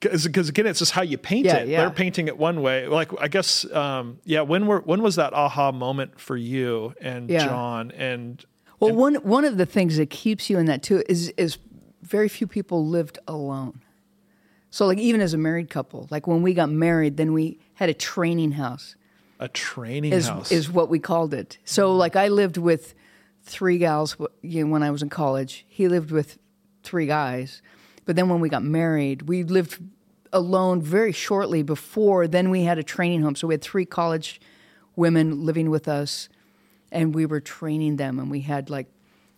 because 0.00 0.48
again, 0.48 0.66
it's 0.66 0.78
just 0.78 0.92
how 0.92 1.02
you 1.02 1.16
paint 1.18 1.46
Yeah, 1.46 1.56
it. 1.58 1.68
yeah. 1.68 1.80
They're 1.80 1.90
painting 1.90 2.28
it 2.28 2.36
one 2.38 2.60
way. 2.62 2.86
Like 2.86 3.10
I 3.20 3.28
guess, 3.28 3.70
um, 3.72 4.18
yeah. 4.24 4.42
When 4.42 4.66
were 4.66 4.80
when 4.80 5.02
was 5.02 5.16
that 5.16 5.32
aha 5.32 5.72
moment 5.72 6.20
for 6.20 6.36
you 6.36 6.94
and 7.00 7.28
Yeah. 7.30 7.46
John? 7.46 7.90
And 7.92 8.44
Well, 8.80 8.94
one 8.94 9.14
one 9.16 9.44
of 9.44 9.56
the 9.56 9.66
things 9.66 9.96
that 9.96 10.10
keeps 10.10 10.50
you 10.50 10.58
in 10.58 10.66
that 10.66 10.82
too 10.82 11.02
is 11.08 11.30
is 11.36 11.58
very 12.02 12.28
few 12.28 12.46
people 12.46 12.86
lived 12.86 13.18
alone. 13.26 13.80
So 14.70 14.86
like 14.86 14.98
even 14.98 15.20
as 15.22 15.32
a 15.32 15.38
married 15.38 15.70
couple, 15.70 16.06
like 16.10 16.26
when 16.26 16.42
we 16.42 16.52
got 16.52 16.68
married, 16.68 17.16
then 17.16 17.32
we 17.32 17.58
had 17.74 17.88
a 17.88 17.94
training 17.94 18.52
house. 18.52 18.96
a 19.40 19.48
training 19.48 20.12
Is 20.12 20.28
house. 20.28 20.50
is 20.52 20.70
what 20.70 20.88
we 20.90 20.98
called 20.98 21.32
it. 21.34 21.58
So 21.64 21.94
like 21.96 22.16
I 22.16 22.28
lived 22.28 22.56
with 22.58 22.94
three 23.42 23.78
gals 23.78 24.16
you 24.42 24.64
know, 24.64 24.70
when 24.72 24.82
I 24.82 24.90
was 24.90 25.02
in 25.02 25.08
college. 25.08 25.64
He 25.68 25.88
lived 25.88 26.10
with 26.10 26.38
three 26.82 27.06
guys. 27.06 27.62
But 28.06 28.16
then 28.16 28.28
when 28.28 28.40
we 28.40 28.48
got 28.48 28.64
married, 28.64 29.22
we 29.22 29.42
lived 29.42 29.78
alone 30.32 30.80
very 30.80 31.12
shortly 31.12 31.62
before 31.62 32.26
then 32.26 32.50
we 32.50 32.62
had 32.62 32.78
a 32.78 32.82
training 32.82 33.22
home. 33.22 33.36
So 33.36 33.46
we 33.46 33.54
had 33.54 33.62
three 33.62 33.84
college 33.84 34.40
women 34.96 35.44
living 35.44 35.70
with 35.70 35.88
us 35.88 36.28
and 36.90 37.14
we 37.14 37.26
were 37.26 37.40
training 37.40 37.96
them 37.96 38.18
and 38.18 38.30
we 38.30 38.40
had 38.40 38.70
like 38.70 38.86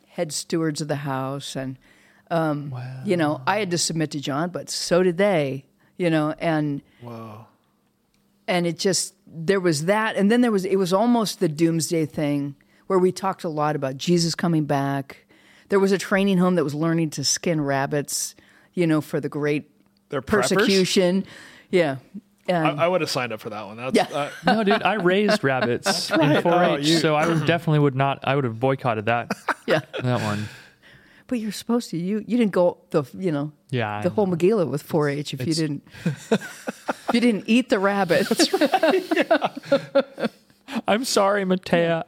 head 0.09 0.33
stewards 0.33 0.81
of 0.81 0.89
the 0.89 0.97
house 0.97 1.57
and 1.57 1.79
um, 2.31 2.75
you 3.05 3.17
know 3.17 3.41
i 3.47 3.59
had 3.59 3.71
to 3.71 3.79
submit 3.79 4.11
to 4.11 4.21
john 4.21 4.51
but 4.51 4.69
so 4.69 5.03
did 5.03 5.17
they 5.17 5.65
you 5.97 6.11
know 6.11 6.35
and 6.39 6.83
wow. 7.03 7.47
and 8.47 8.67
it 8.67 8.79
just 8.79 9.15
there 9.27 9.61
was 9.61 9.87
that 9.87 10.17
and 10.17 10.31
then 10.31 10.41
there 10.41 10.53
was 10.53 10.65
it 10.65 10.77
was 10.77 10.93
almost 10.93 11.41
the 11.41 11.49
doomsday 11.49 12.05
thing 12.05 12.55
where 12.87 12.99
we 12.99 13.11
talked 13.11 13.45
a 13.45 13.49
lot 13.49 13.75
about 13.77 13.97
jesus 13.97 14.35
coming 14.35 14.65
back 14.65 15.27
there 15.71 15.81
was 15.81 15.93
a 15.93 15.99
training 15.99 16.39
home 16.39 16.55
that 16.55 16.65
was 16.65 16.75
learning 16.75 17.11
to 17.11 17.25
skin 17.25 17.61
rabbits 17.61 18.35
you 18.79 18.87
know 18.87 19.01
for 19.01 19.21
the 19.21 19.29
great 19.29 19.71
They're 20.09 20.23
preppers? 20.23 20.55
persecution 20.55 21.25
yeah 21.71 21.97
and 22.49 22.81
I, 22.81 22.85
I 22.85 22.89
would 22.89 23.03
have 23.03 23.11
signed 23.11 23.35
up 23.35 23.41
for 23.43 23.51
that 23.51 23.67
one. 23.67 23.77
That's, 23.77 23.95
Yeah. 23.95 24.07
uh, 24.11 24.31
No, 24.47 24.65
dude, 24.65 24.83
I 24.83 24.95
raised 24.95 25.45
rabbits 25.45 26.11
in 26.13 26.19
4-H, 26.19 26.45
Oh, 26.47 26.77
you- 26.77 26.97
so 26.97 27.15
I 27.15 27.27
would 27.29 27.45
definitely 27.45 27.81
would 27.81 27.95
not. 27.95 28.21
I 28.25 28.35
would 28.35 28.45
have 28.45 28.59
boycotted 28.59 29.05
that 29.07 29.31
yeah 29.67 29.81
that 30.03 30.23
one. 30.23 30.49
but 31.27 31.41
you're 31.41 31.53
supposed 31.53 31.91
to 31.91 31.99
you 31.99 32.25
you 32.27 32.39
didn't 32.39 32.53
go 32.53 32.79
the 32.91 33.03
you 33.19 33.33
know 33.33 33.53
Yeah, 33.71 33.99
I 33.99 34.03
the 34.03 34.09
whole 34.11 34.27
know. 34.27 34.35
Megillah 34.37 34.67
with 34.71 34.83
4-H 34.89 35.35
if 35.35 35.47
you 35.47 35.53
didn't 35.53 35.83
if 36.05 37.11
you 37.13 37.21
didn't 37.21 37.45
eat 37.47 37.69
the 37.69 37.79
rabbits. 37.79 38.49
I'm 40.87 41.05
sorry, 41.05 41.45
Matea. 41.45 42.05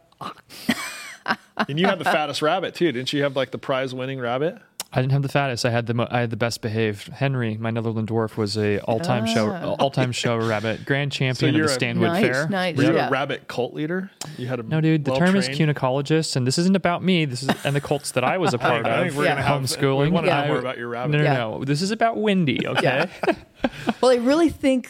and 1.68 1.78
you 1.78 1.86
had 1.86 1.98
the 1.98 2.04
fattest 2.04 2.40
rabbit 2.42 2.74
too, 2.74 2.90
didn't 2.92 3.12
you? 3.12 3.22
Have 3.24 3.36
like 3.36 3.50
the 3.50 3.58
prize 3.58 3.94
winning 3.94 4.20
rabbit. 4.20 4.58
I 4.92 5.00
didn't 5.00 5.12
have 5.12 5.22
the 5.22 5.28
fattest. 5.28 5.64
I 5.64 5.70
had 5.70 5.86
the 5.86 5.94
mo- 5.94 6.08
I 6.10 6.18
had 6.20 6.30
the 6.30 6.36
best 6.36 6.60
behaved. 6.62 7.08
Henry, 7.10 7.56
my 7.56 7.70
Netherland 7.70 8.08
dwarf, 8.08 8.36
was 8.36 8.58
a 8.58 8.80
all 8.80 8.98
time 8.98 9.24
show 9.24 9.48
all 9.78 9.90
time 9.90 10.10
show 10.10 10.36
rabbit, 10.36 10.84
grand 10.84 11.12
champion 11.12 11.54
of 11.54 11.62
the 11.62 11.68
Stanwood 11.68 12.08
Nice, 12.08 12.24
Fair. 12.24 12.48
nice. 12.48 12.76
Were 12.76 12.82
you 12.82 12.94
Yeah. 12.94 13.06
a 13.06 13.10
rabbit 13.10 13.46
cult 13.46 13.72
leader? 13.72 14.10
You 14.36 14.48
had 14.48 14.58
a 14.58 14.64
No, 14.64 14.80
dude. 14.80 15.04
The 15.04 15.14
term 15.14 15.36
is 15.36 15.48
cunicologist, 15.48 16.34
and 16.34 16.44
this 16.44 16.58
isn't 16.58 16.74
about 16.74 17.04
me. 17.04 17.24
This 17.24 17.44
is 17.44 17.50
and 17.64 17.76
the 17.76 17.80
cults 17.80 18.10
that 18.12 18.24
I 18.24 18.38
was 18.38 18.52
a 18.52 18.58
part 18.66 18.84
I 18.84 18.90
of. 18.90 19.04
think 19.04 19.16
we're 19.16 19.24
Yeah. 19.26 19.34
gonna 19.36 19.42
have 19.42 19.60
homeschooling. 19.62 20.06
We 20.06 20.10
want 20.10 20.26
to 20.26 20.32
Yeah. 20.32 20.40
know 20.42 20.48
more 20.48 20.58
about 20.58 20.76
your 20.76 20.88
rabbit. 20.88 21.12
No, 21.12 21.18
no, 21.18 21.24
Yeah. 21.24 21.34
no. 21.34 21.64
This 21.64 21.82
is 21.82 21.92
about 21.92 22.16
Wendy. 22.16 22.66
Okay. 22.66 23.06
well, 24.00 24.10
I 24.10 24.16
really 24.16 24.48
think 24.48 24.88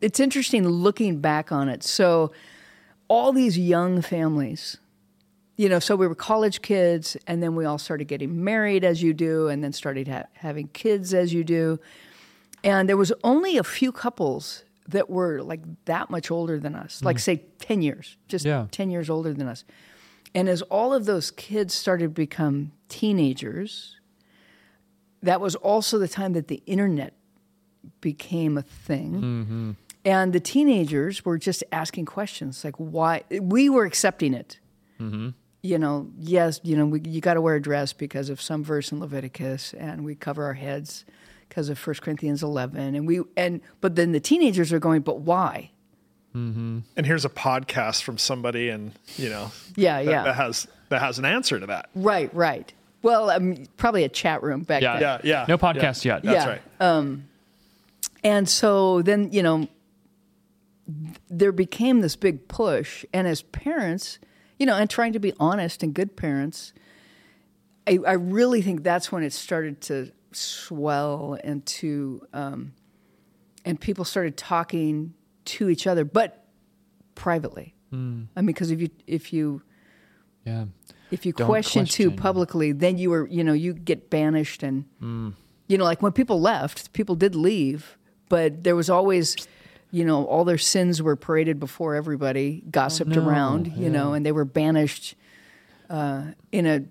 it's 0.00 0.18
interesting 0.18 0.66
looking 0.68 1.20
back 1.20 1.52
on 1.52 1.68
it. 1.68 1.84
So, 1.84 2.32
all 3.06 3.32
these 3.32 3.56
young 3.56 4.02
families, 4.02 4.78
you 5.56 5.68
know, 5.68 5.78
so 5.78 5.96
we 5.96 6.06
were 6.06 6.14
college 6.14 6.62
kids, 6.62 7.16
and 7.26 7.42
then 7.42 7.54
we 7.54 7.64
all 7.64 7.78
started 7.78 8.06
getting 8.08 8.44
married 8.44 8.84
as 8.84 9.02
you 9.02 9.14
do, 9.14 9.48
and 9.48 9.64
then 9.64 9.72
started 9.72 10.08
ha- 10.08 10.26
having 10.34 10.68
kids 10.68 11.14
as 11.14 11.32
you 11.32 11.44
do. 11.44 11.80
And 12.62 12.88
there 12.88 12.96
was 12.96 13.12
only 13.24 13.56
a 13.56 13.64
few 13.64 13.92
couples 13.92 14.64
that 14.88 15.10
were 15.10 15.42
like 15.42 15.62
that 15.86 16.10
much 16.10 16.30
older 16.30 16.58
than 16.58 16.74
us, 16.74 17.02
like 17.02 17.16
mm. 17.16 17.20
say 17.20 17.36
10 17.58 17.82
years, 17.82 18.16
just 18.28 18.44
Yeah. 18.44 18.66
10 18.70 18.90
years 18.90 19.10
older 19.10 19.32
than 19.32 19.48
us. 19.48 19.64
And 20.34 20.48
as 20.48 20.62
all 20.62 20.92
of 20.92 21.06
those 21.06 21.30
kids 21.30 21.74
started 21.74 22.04
to 22.04 22.10
become 22.10 22.72
teenagers, 22.88 23.96
that 25.22 25.40
was 25.40 25.54
also 25.56 25.98
the 25.98 26.08
time 26.08 26.34
that 26.34 26.48
the 26.48 26.62
internet 26.66 27.14
became 28.00 28.58
a 28.58 28.62
thing. 28.62 29.12
Mm-hmm. 29.14 29.70
And 30.04 30.32
the 30.32 30.40
teenagers 30.40 31.24
were 31.24 31.38
just 31.38 31.64
asking 31.72 32.04
questions 32.04 32.64
like, 32.64 32.76
why? 32.76 33.24
We 33.30 33.68
were 33.68 33.84
accepting 33.84 34.34
it. 34.34 34.60
Mm-hmm. 35.00 35.30
You 35.66 35.78
know, 35.78 36.08
yes, 36.18 36.60
you 36.62 36.76
know, 36.76 36.86
we, 36.86 37.00
you 37.00 37.20
got 37.20 37.34
to 37.34 37.40
wear 37.40 37.56
a 37.56 37.60
dress 37.62 37.92
because 37.92 38.30
of 38.30 38.40
some 38.40 38.62
verse 38.62 38.92
in 38.92 39.00
Leviticus, 39.00 39.74
and 39.74 40.04
we 40.04 40.14
cover 40.14 40.44
our 40.44 40.54
heads 40.54 41.04
because 41.48 41.68
of 41.68 41.84
1 41.84 41.96
Corinthians 41.96 42.42
11. 42.42 42.94
And 42.94 43.06
we, 43.06 43.22
and, 43.36 43.60
but 43.80 43.96
then 43.96 44.12
the 44.12 44.20
teenagers 44.20 44.72
are 44.72 44.78
going, 44.78 45.02
but 45.02 45.20
why? 45.20 45.70
Mm-hmm. 46.34 46.80
and 46.98 47.06
here's 47.06 47.24
a 47.24 47.30
podcast 47.30 48.02
from 48.02 48.18
somebody, 48.18 48.68
and 48.68 48.92
you 49.16 49.30
know, 49.30 49.50
Yeah, 49.74 50.02
that, 50.02 50.10
yeah. 50.10 50.22
that 50.24 50.34
has 50.34 50.68
that 50.90 51.00
has 51.00 51.18
an 51.18 51.24
answer 51.24 51.58
to 51.58 51.66
that. 51.66 51.88
Right, 51.94 52.32
right. 52.34 52.70
Well, 53.00 53.30
um, 53.30 53.64
probably 53.78 54.04
a 54.04 54.10
chat 54.10 54.42
room 54.42 54.62
back 54.62 54.82
Yeah. 54.82 54.92
then. 54.98 55.02
Yeah, 55.02 55.20
yeah. 55.24 55.44
No 55.48 55.56
podcast 55.56 56.04
yeah. 56.04 56.14
yet. 56.16 56.22
That's 56.24 56.44
Yeah. 56.44 56.50
right. 56.50 56.62
Um, 56.78 57.24
and 58.22 58.46
so 58.46 59.00
then, 59.00 59.32
you 59.32 59.42
know, 59.42 59.66
there 61.30 61.52
became 61.52 62.00
this 62.00 62.16
big 62.16 62.48
push. 62.48 63.04
And 63.14 63.26
as 63.26 63.40
parents, 63.42 64.18
you 64.58 64.66
know, 64.66 64.74
and 64.76 64.88
trying 64.88 65.12
to 65.12 65.18
be 65.18 65.32
honest 65.38 65.82
and 65.82 65.92
good 65.94 66.16
parents, 66.16 66.72
I, 67.86 67.98
I 68.06 68.12
really 68.12 68.62
think 68.62 68.82
that's 68.82 69.12
when 69.12 69.22
it 69.22 69.32
started 69.32 69.80
to 69.82 70.10
swell 70.32 71.38
and 71.44 71.64
to, 71.66 72.26
um, 72.32 72.72
and 73.64 73.80
people 73.80 74.04
started 74.04 74.36
talking 74.36 75.14
to 75.46 75.68
each 75.68 75.86
other, 75.86 76.04
but 76.04 76.44
privately. 77.14 77.74
I 77.92 77.96
mean, 77.96 78.26
because 78.46 78.70
if 78.70 78.80
you, 78.80 78.90
if 79.06 79.32
you, 79.32 79.62
Yeah. 80.44 80.66
if 81.10 81.24
you 81.24 81.32
Don't 81.32 81.46
question, 81.46 81.86
too 81.86 82.10
publicly, 82.10 82.72
then 82.72 82.98
you 82.98 83.08
were, 83.08 83.26
you 83.28 83.42
know, 83.42 83.54
you 83.54 83.72
get 83.72 84.10
banished 84.10 84.62
and, 84.62 84.84
Mm. 85.00 85.32
you 85.66 85.78
know, 85.78 85.84
like 85.84 86.02
when 86.02 86.12
people 86.12 86.38
left, 86.38 86.92
people 86.92 87.14
did 87.14 87.34
leave, 87.34 87.96
but 88.28 88.64
there 88.64 88.76
was 88.76 88.90
always, 88.90 89.34
you 89.96 90.04
know, 90.04 90.24
all 90.26 90.44
their 90.44 90.58
sins 90.58 91.00
were 91.00 91.16
paraded 91.16 91.58
before 91.58 91.94
everybody, 91.94 92.62
gossiped 92.70 93.16
Oh, 93.16 93.20
no. 93.22 93.28
around, 93.28 93.72
you 93.82 93.88
know, 93.88 94.12
and 94.12 94.26
they 94.26 94.32
were 94.32 94.44
banished 94.44 95.14
uh, 95.88 96.22
in 96.52 96.66
a, 96.66 96.82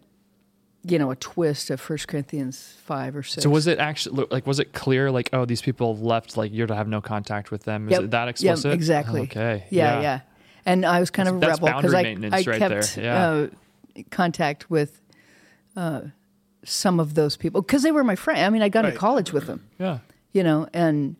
you 0.91 0.97
know, 0.97 1.11
a 1.11 1.15
twist 1.15 1.69
of 1.69 1.79
First 1.79 2.07
Corinthians 2.07 2.75
five 2.83 3.15
or 3.15 3.21
six. 3.21 3.43
So 3.43 3.49
was 3.51 3.67
it 3.67 3.77
actually 3.79 4.25
like 4.31 4.47
was 4.47 4.59
it 4.59 4.73
clear 4.73 5.11
like 5.11 5.29
oh 5.33 5.45
these 5.45 5.61
people 5.61 5.95
left 5.97 6.35
like 6.35 6.51
you're 6.51 6.65
to 6.67 6.75
have 6.75 6.87
no 6.87 6.99
contact 7.01 7.51
with 7.51 7.63
them? 7.63 7.87
Is 7.87 7.91
Yep. 7.91 8.01
it 8.05 8.11
that 8.11 8.25
Yep, 8.25 8.29
explicit? 8.29 8.73
exactly. 8.73 9.21
Okay. 9.21 9.65
Yeah, 9.69 10.01
yeah. 10.01 10.19
And 10.65 10.83
I 10.83 10.99
was 10.99 11.11
kind 11.11 11.27
of 11.29 11.35
a 11.35 11.39
rebel 11.47 11.67
because 11.77 11.93
I, 11.93 11.99
I 12.01 12.05
right 12.31 12.45
kept 12.57 12.95
there, 12.95 13.03
yeah. 13.03 13.27
uh, 13.29 14.03
contact 14.09 14.69
with 14.71 14.99
uh, 15.75 16.01
some 16.63 16.99
of 16.99 17.13
those 17.13 17.37
people 17.37 17.61
because 17.61 17.83
they 17.83 17.91
were 17.91 18.03
my 18.03 18.15
friend. 18.15 18.39
I 18.41 18.49
mean, 18.49 18.63
I 18.63 18.69
got 18.69 18.79
Right. 18.83 18.87
into 18.89 18.99
college 18.99 19.31
with 19.31 19.45
them, 19.45 19.67
Yeah. 19.77 19.99
you 20.33 20.41
know, 20.43 20.67
and 20.73 21.17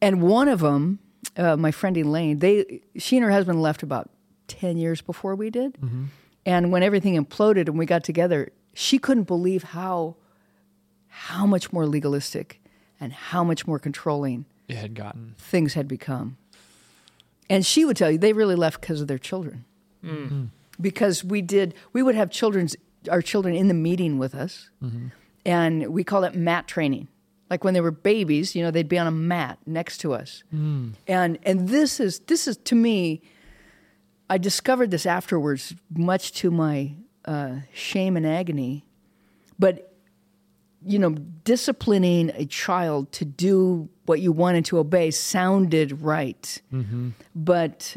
and 0.00 0.22
one 0.22 0.48
of 0.48 0.60
them, 0.60 0.98
uh, 1.36 1.56
my 1.56 1.70
friend 1.70 1.96
Elaine, 1.96 2.38
they 2.38 2.80
she 2.96 3.16
and 3.16 3.24
her 3.24 3.30
husband 3.32 3.60
left 3.62 3.82
about 3.82 4.10
ten 4.46 4.76
years 4.76 5.00
before 5.00 5.34
we 5.34 5.50
did, 5.50 5.74
Mm-hmm. 5.80 6.04
and 6.46 6.72
when 6.72 6.82
everything 6.82 7.22
imploded 7.22 7.68
and 7.68 7.78
we 7.78 7.86
got 7.86 8.04
together, 8.04 8.50
she 8.74 8.98
couldn't 8.98 9.24
believe 9.24 9.62
how 9.62 10.16
how 11.08 11.46
much 11.46 11.72
more 11.72 11.86
legalistic 11.86 12.60
and 13.00 13.12
how 13.12 13.42
much 13.44 13.66
more 13.66 13.78
controlling 13.78 14.44
It 14.68 14.76
had 14.76 14.94
gotten. 14.94 15.34
things 15.38 15.74
had 15.74 15.88
become. 15.88 16.36
And 17.50 17.64
she 17.66 17.84
would 17.84 17.96
tell 17.96 18.10
you 18.10 18.18
they 18.18 18.32
really 18.32 18.54
left 18.56 18.80
because 18.80 19.00
of 19.00 19.08
their 19.08 19.18
children. 19.18 19.64
Because 20.80 21.24
we 21.24 21.42
did, 21.42 21.74
we 21.92 22.02
would 22.04 22.14
have 22.14 22.30
children's 22.30 22.76
our 23.10 23.22
children 23.22 23.54
in 23.54 23.68
the 23.68 23.74
meeting 23.74 24.18
with 24.18 24.34
us, 24.34 24.70
and 25.44 25.88
we 25.88 26.04
called 26.04 26.24
it 26.24 26.34
mat 26.34 26.68
training. 26.68 27.08
Like 27.50 27.64
when 27.64 27.74
they 27.74 27.80
were 27.80 27.90
babies, 27.90 28.54
you 28.54 28.62
know, 28.62 28.70
they'd 28.70 28.88
be 28.88 28.98
on 28.98 29.06
a 29.06 29.10
mat 29.12 29.58
next 29.66 29.98
to 29.98 30.12
us, 30.12 30.42
and 31.06 31.38
and 31.44 31.68
this 31.68 31.98
is 32.00 32.20
this 32.20 32.46
is 32.46 32.56
to 32.58 32.74
me. 32.74 33.22
I 34.30 34.36
discovered 34.36 34.90
this 34.90 35.06
afterwards, 35.06 35.74
much 35.90 36.32
to 36.32 36.50
my 36.50 36.94
uh, 37.24 37.56
shame 37.72 38.16
and 38.16 38.26
agony. 38.26 38.84
But 39.58 39.92
you 40.84 40.98
know, 40.98 41.10
disciplining 41.44 42.30
a 42.34 42.44
child 42.44 43.10
to 43.12 43.24
do 43.24 43.88
what 44.06 44.20
you 44.20 44.30
wanted 44.30 44.64
to 44.66 44.78
obey 44.78 45.10
sounded 45.10 46.02
right. 46.02 46.60
But 47.34 47.96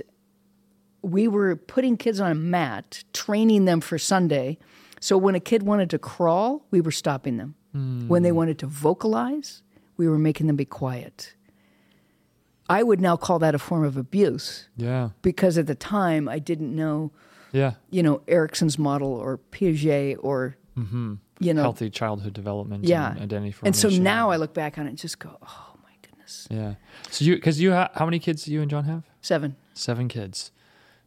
we 1.01 1.27
were 1.27 1.55
putting 1.55 1.97
kids 1.97 2.19
on 2.19 2.31
a 2.31 2.35
mat, 2.35 3.03
training 3.13 3.65
them 3.65 3.81
for 3.81 3.97
Sunday. 3.97 4.57
So 4.99 5.17
when 5.17 5.35
a 5.35 5.39
kid 5.39 5.63
wanted 5.63 5.89
to 5.91 5.99
crawl, 5.99 6.65
we 6.71 6.79
were 6.81 6.91
stopping 6.91 7.37
them. 7.37 7.55
When 7.73 8.21
they 8.23 8.29
hmm. 8.29 8.35
wanted 8.35 8.59
to 8.59 8.67
vocalize, 8.67 9.63
we 9.97 10.07
were 10.09 10.17
making 10.17 10.47
them 10.47 10.55
be 10.55 10.65
quiet. 10.65 11.35
I 12.69 12.83
would 12.83 13.01
now 13.01 13.17
call 13.17 13.39
that 13.39 13.53
a 13.53 13.59
form 13.59 13.83
of 13.83 13.97
abuse 13.97 14.69
Yeah. 14.77 15.09
because 15.21 15.57
at 15.57 15.67
the 15.67 15.75
time 15.75 16.29
I 16.29 16.39
didn't 16.39 16.75
know, 16.75 17.11
Yeah. 17.51 17.73
you 17.89 18.01
know, 18.01 18.21
Erikson's 18.27 18.79
model 18.79 19.09
or 19.13 19.39
Piaget 19.51 20.17
or, 20.21 20.55
mm-hmm. 20.77 21.15
you 21.39 21.53
know, 21.53 21.61
Healthy 21.61 21.89
childhood 21.89 22.33
development. 22.33 22.85
yeah. 22.85 23.11
And 23.11 23.21
identity 23.21 23.55
and 23.63 23.75
so 23.75 23.89
now 23.89 24.31
I 24.31 24.37
look 24.37 24.53
back 24.53 24.77
on 24.77 24.85
it 24.85 24.89
and 24.89 24.97
just 24.97 25.19
go, 25.19 25.37
oh 25.41 25.73
my 25.83 25.91
goodness. 26.01 26.47
Yeah. 26.49 26.75
So 27.09 27.25
you 27.25 27.35
because 27.35 27.59
you 27.59 27.73
ha- 27.73 27.91
how 27.93 28.05
many 28.05 28.19
kids 28.19 28.45
do 28.45 28.53
you 28.53 28.61
and 28.61 28.71
John 28.71 28.85
have? 28.85 29.03
Seven. 29.21 29.55
Seven 29.73 30.07
kids. 30.07 30.51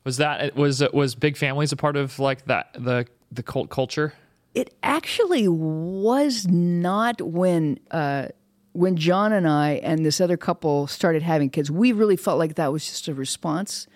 Was 0.05 0.19
that 0.19 0.55
was 0.55 0.83
was 0.93 1.15
big 1.15 1.39
families 1.39 1.73
a 1.73 1.77
part 1.77 1.97
of 1.97 2.19
like 2.19 2.45
that 2.45 2.77
the 2.79 3.07
the 3.33 3.43
cult 3.43 3.71
culture? 3.71 4.13
It 4.55 4.73
actually 4.83 5.49
was 5.49 6.47
not 6.47 7.21
when 7.21 7.79
uh, 7.91 8.29
when 8.73 8.97
John 8.97 9.33
and 9.33 9.49
I 9.49 9.73
and 9.83 10.05
this 10.07 10.21
other 10.21 10.37
couple 10.37 10.87
started 10.87 11.23
having 11.23 11.51
kids. 11.51 11.71
We 11.71 11.93
really 11.93 12.17
felt 12.17 12.39
like 12.39 12.55
that 12.57 12.73
was 12.73 12.85
just 12.87 13.09
a 13.09 13.15
response 13.15 13.87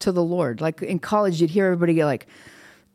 to 0.00 0.12
the 0.12 0.22
Lord. 0.22 0.60
Like 0.60 0.82
in 0.82 0.98
college, 0.98 1.40
you'd 1.40 1.50
hear 1.50 1.66
everybody 1.66 1.94
get 1.94 2.04
like, 2.06 2.26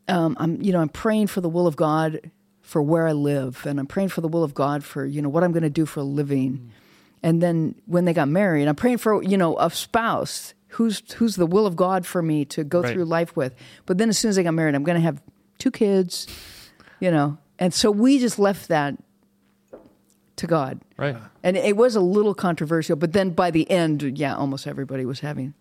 um, 0.07 0.35
"I'm 0.39 0.61
you 0.61 0.71
know 0.71 0.79
I'm 0.81 0.89
praying 0.89 1.27
for 1.27 1.41
the 1.41 1.49
will 1.49 1.65
of 1.67 1.75
God 1.75 2.29
for 2.61 2.81
where 2.83 3.07
I 3.07 3.13
live, 3.13 3.65
and 3.65 3.79
I'm 3.79 3.87
praying 3.87 4.09
for 4.09 4.21
the 4.21 4.27
will 4.27 4.43
of 4.43 4.53
God 4.53 4.83
for 4.83 5.03
you 5.05 5.21
know 5.21 5.29
what 5.29 5.43
I'm 5.43 5.51
going 5.51 5.63
to 5.63 5.69
do 5.69 5.85
for 5.87 6.01
a 6.01 6.03
living." 6.03 6.71
And 7.23 7.41
then 7.41 7.75
when 7.85 8.05
they 8.05 8.13
got 8.13 8.27
married, 8.29 8.67
I'm 8.67 8.75
praying 8.75 8.97
for 8.99 9.23
you 9.23 9.37
know 9.37 9.57
a 9.57 9.69
spouse 9.71 10.53
who's 10.69 11.01
who's 11.13 11.35
the 11.35 11.45
will 11.47 11.65
of 11.65 11.75
God 11.75 12.05
for 12.05 12.21
me 12.21 12.45
to 12.45 12.63
go 12.63 12.81
Right. 12.81 12.93
through 12.93 13.05
life 13.05 13.35
with. 13.35 13.55
But 13.87 13.97
then 13.97 14.09
as 14.09 14.17
soon 14.19 14.29
as 14.29 14.35
they 14.35 14.43
got 14.43 14.53
married, 14.53 14.75
I'm 14.75 14.83
going 14.83 14.95
to 14.97 15.01
have 15.01 15.21
two 15.59 15.69
kids, 15.71 16.27
you 17.01 17.11
know. 17.11 17.37
And 17.59 17.73
so 17.73 17.91
we 17.91 18.17
just 18.17 18.39
left 18.39 18.69
that 18.69 18.95
to 20.37 20.47
God. 20.47 20.79
Right. 20.97 21.15
And 21.43 21.57
it 21.57 21.75
was 21.75 21.95
a 21.95 22.01
little 22.01 22.33
controversial, 22.33 22.95
but 22.95 23.11
then 23.13 23.31
by 23.31 23.51
the 23.51 23.69
end, 23.69 24.17
yeah, 24.17 24.35
almost 24.35 24.65
everybody 24.65 25.05
was 25.05 25.19
having 25.19 25.53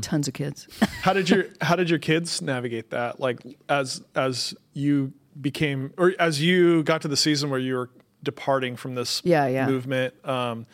tons 0.00 0.26
of 0.26 0.34
kids. 0.34 0.66
how 1.02 1.12
did 1.12 1.28
your 1.30 1.44
how 1.60 1.76
did 1.76 1.88
your 1.90 1.98
kids 1.98 2.42
navigate 2.42 2.90
that? 2.90 3.20
Like 3.20 3.40
as 3.68 4.02
as 4.14 4.54
you 4.72 5.12
became 5.40 5.92
or 5.98 6.14
as 6.18 6.42
you 6.42 6.82
got 6.82 7.02
to 7.02 7.08
the 7.08 7.16
season 7.16 7.50
where 7.50 7.60
you 7.60 7.74
were 7.76 7.90
departing 8.22 8.74
from 8.76 8.94
this 8.94 9.20
Yeah, 9.24 9.46
yeah. 9.46 9.66
movement, 9.66 10.14
um, 10.26 10.66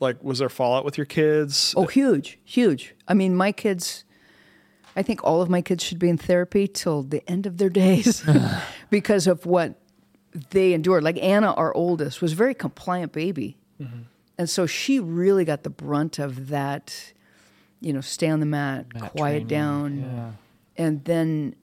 like 0.00 0.22
was 0.22 0.38
there 0.38 0.48
fallout 0.48 0.84
with 0.84 0.96
your 0.96 1.06
kids? 1.06 1.74
Oh, 1.76 1.86
huge, 1.86 2.38
huge. 2.44 2.94
I 3.08 3.14
mean, 3.14 3.34
my 3.34 3.50
kids, 3.52 4.04
I 4.98 5.02
think 5.02 5.22
all 5.22 5.40
of 5.40 5.48
my 5.48 5.62
kids 5.62 5.84
should 5.84 6.00
be 6.00 6.08
in 6.08 6.18
therapy 6.18 6.66
till 6.66 7.04
the 7.04 7.22
end 7.30 7.46
of 7.46 7.58
their 7.58 7.70
days 7.70 8.24
because 8.90 9.28
of 9.28 9.46
what 9.46 9.80
they 10.50 10.72
endured. 10.72 11.04
Like 11.04 11.22
Anna, 11.22 11.52
our 11.52 11.72
oldest, 11.72 12.20
was 12.20 12.32
a 12.32 12.34
very 12.34 12.52
compliant 12.52 13.12
baby. 13.12 13.56
And 14.36 14.50
so 14.50 14.66
she 14.66 14.98
really 14.98 15.44
got 15.44 15.62
the 15.62 15.70
brunt 15.70 16.18
of 16.18 16.48
that, 16.48 17.12
you 17.80 17.92
know, 17.92 18.00
stay 18.00 18.28
on 18.28 18.40
the 18.40 18.46
mat, 18.46 18.86
Mat 18.92 19.12
quiet 19.12 19.30
training, 19.30 19.46
down. 19.46 20.00
Yeah. 20.00 20.84
And 20.84 21.04
then, 21.04 21.54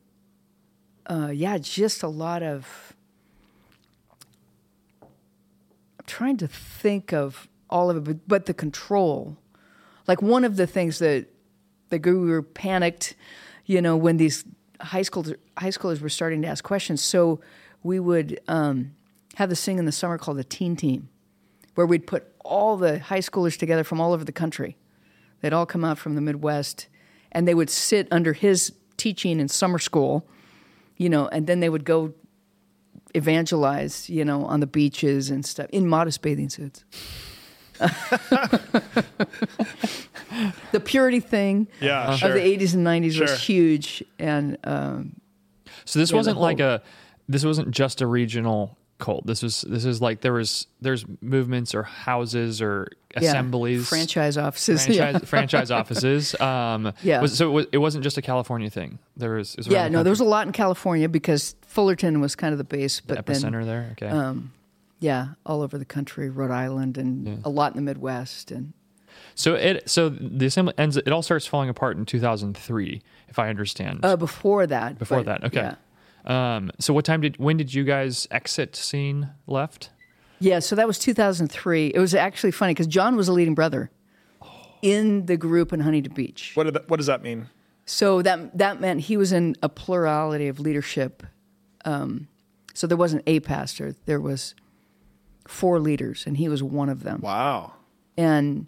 uh, 1.05 1.31
yeah, 1.33 1.57
just 1.57 2.03
a 2.03 2.07
lot 2.07 2.41
of. 2.41 2.95
I'm 5.01 6.05
trying 6.07 6.38
to 6.38 6.47
think 6.47 7.11
of 7.11 7.49
all 7.69 7.89
of 7.89 7.97
it, 7.97 8.03
but, 8.05 8.27
but 8.29 8.45
the 8.45 8.53
control. 8.53 9.38
Like 10.07 10.21
one 10.21 10.45
of 10.45 10.55
the 10.55 10.67
things 10.67 10.99
that 10.99 11.27
the 11.89 11.99
guru 11.99 12.41
panicked, 12.41 13.15
you 13.65 13.81
know, 13.81 13.95
when 13.95 14.17
these 14.17 14.45
high 14.81 15.01
school 15.01 15.25
high 15.57 15.69
schoolers 15.69 16.01
were 16.01 16.09
starting 16.09 16.41
to 16.41 16.47
ask 16.47 16.63
questions. 16.63 17.01
So 17.01 17.41
we 17.83 17.99
would 17.99 18.39
um, 18.47 18.95
have 19.36 19.49
this 19.49 19.63
thing 19.63 19.79
in 19.79 19.86
the 19.86 19.91
summer 19.91 20.17
called 20.17 20.38
the 20.38 20.43
Teen 20.43 20.75
Team, 20.75 21.09
where 21.75 21.86
we'd 21.86 22.07
put 22.07 22.27
all 22.43 22.77
the 22.77 22.99
high 22.99 23.19
schoolers 23.19 23.57
together 23.57 23.83
from 23.83 23.99
all 24.01 24.13
over 24.13 24.23
the 24.23 24.31
country. 24.31 24.77
They'd 25.41 25.53
all 25.53 25.65
come 25.65 25.83
out 25.83 25.97
from 25.97 26.15
the 26.15 26.21
Midwest, 26.21 26.88
and 27.31 27.47
they 27.47 27.53
would 27.53 27.69
sit 27.69 28.07
under 28.11 28.33
his 28.33 28.73
teaching 28.97 29.39
in 29.39 29.47
summer 29.47 29.79
school, 29.79 30.27
you 30.97 31.09
know, 31.09 31.27
and 31.27 31.47
then 31.47 31.59
they 31.59 31.69
would 31.69 31.86
go 31.86 32.13
evangelize, 33.13 34.09
you 34.09 34.25
know, 34.25 34.45
on 34.45 34.59
the 34.59 34.67
beaches 34.67 35.29
and 35.29 35.45
stuff 35.45 35.69
in 35.69 35.88
modest 35.88 36.21
bathing 36.21 36.49
suits. 36.49 36.83
the 40.71 40.80
purity 40.80 41.19
thing 41.19 41.67
yeah, 41.82 42.15
sure. 42.15 42.30
of 42.30 42.36
the 42.36 42.41
80s 42.41 42.73
and 42.73 42.86
90s 42.86 43.13
Sure. 43.13 43.21
was 43.23 43.41
huge, 43.41 44.03
and 44.19 44.57
um, 44.63 45.15
So 45.86 45.99
this 45.99 46.11
Yeah, 46.11 46.17
wasn't 46.17 46.39
like 46.39 46.59
a 46.59 46.82
this 47.28 47.43
wasn't 47.43 47.71
just 47.71 48.01
a 48.01 48.07
regional 48.07 48.78
cult. 48.97 49.26
This 49.26 49.43
was 49.43 49.61
this 49.67 49.84
is 49.86 50.01
like 50.01 50.21
there 50.21 50.34
was 50.34 50.67
there's 50.82 51.05
movements 51.21 51.73
or 51.76 51.84
houses 51.84 52.61
or 52.61 52.88
yeah, 53.13 53.30
assemblies 53.30 53.88
franchise 53.89 54.38
offices. 54.38 54.86
franchise, 54.86 55.13
yeah. 55.13 55.19
franchise 55.26 55.71
offices. 55.71 56.39
Um, 56.39 56.93
Yeah. 57.01 57.21
Was, 57.21 57.38
so 57.38 57.49
it, 57.49 57.51
was, 57.51 57.65
it 57.71 57.78
wasn't 57.80 58.03
just 58.03 58.17
a 58.17 58.21
California 58.21 58.69
thing. 58.69 58.99
There 59.17 59.36
was. 59.36 59.55
Was 59.57 59.67
Yeah, 59.67 59.84
around 59.84 59.91
no, 59.93 59.97
the 59.99 60.03
there 60.05 60.11
was 60.11 60.19
a 60.19 60.26
lot 60.26 60.45
in 60.47 60.53
California 60.53 61.09
because 61.09 61.55
Fullerton 61.65 62.21
was 62.21 62.36
kind 62.36 62.51
of 62.51 62.57
the 62.57 62.63
base, 62.63 63.01
but 63.01 63.26
then 63.26 63.36
epicenter 63.36 63.65
there. 63.65 63.89
Okay. 63.93 64.07
um, 64.07 64.51
yeah, 65.06 65.28
all 65.45 65.62
over 65.62 65.78
the 65.78 65.86
country, 65.86 66.30
Rhode 66.30 66.51
Island, 66.51 66.97
and 66.97 67.28
Yeah. 67.28 67.36
a 67.45 67.49
lot 67.49 67.72
in 67.74 67.78
the 67.78 67.84
Midwest, 67.84 68.51
and 68.51 68.74
So 69.36 69.53
it 69.53 69.88
so 69.89 70.10
the 70.10 70.47
assembly 70.47 70.74
ends. 70.78 70.97
It 70.97 71.10
all 71.10 71.22
starts 71.22 71.45
falling 71.45 71.70
apart 71.70 71.95
in 71.97 72.06
2003, 72.06 73.01
if 73.30 73.38
I 73.39 73.49
understand. 73.49 73.99
Uh, 74.03 74.18
before 74.18 74.66
that. 74.68 74.97
Before 74.97 75.24
but, 75.24 75.26
that, 75.26 75.43
okay. 75.45 75.76
Yeah. 76.28 76.56
Um, 76.56 76.72
so 76.80 76.93
what 76.93 77.06
time 77.06 77.22
did 77.22 77.38
when 77.38 77.56
did 77.56 77.74
you 77.74 77.84
guys 77.84 78.28
exit 78.32 78.76
scene 78.76 79.30
left? 79.47 79.91
Yeah, 80.39 80.60
so 80.60 80.76
that 80.76 80.88
was 80.88 80.97
2003. 80.99 81.88
It 81.93 81.99
was 81.99 82.14
actually 82.14 82.51
funny 82.51 82.74
because 82.74 82.88
John 82.88 83.16
was 83.16 83.28
a 83.28 83.34
leading 83.34 83.56
brother 83.56 83.89
in 84.82 85.28
the 85.28 85.38
group 85.38 85.72
in 85.72 85.80
Huntington 85.80 86.14
Beach. 86.14 86.51
What, 86.56 86.66
did 86.66 86.74
that, 86.74 86.89
what 86.89 86.97
does 86.97 87.06
that 87.06 87.22
mean? 87.24 87.47
So 87.86 88.22
that 88.24 88.58
that 88.58 88.82
meant 88.82 89.01
he 89.01 89.16
was 89.18 89.32
in 89.32 89.56
a 89.62 89.70
plurality 89.70 90.47
of 90.47 90.60
leadership. 90.60 91.24
Um, 91.86 92.28
so 92.74 92.88
there 92.88 92.97
wasn't 92.97 93.24
a 93.28 93.39
pastor; 93.39 93.95
there 94.06 94.20
was 94.20 94.56
four 95.48 95.80
leaders, 95.80 96.26
and 96.28 96.38
he 96.38 96.50
was 96.50 96.62
one 96.64 96.89
of 96.89 97.04
them. 97.04 97.22
Wow. 97.22 97.74
And 98.18 98.68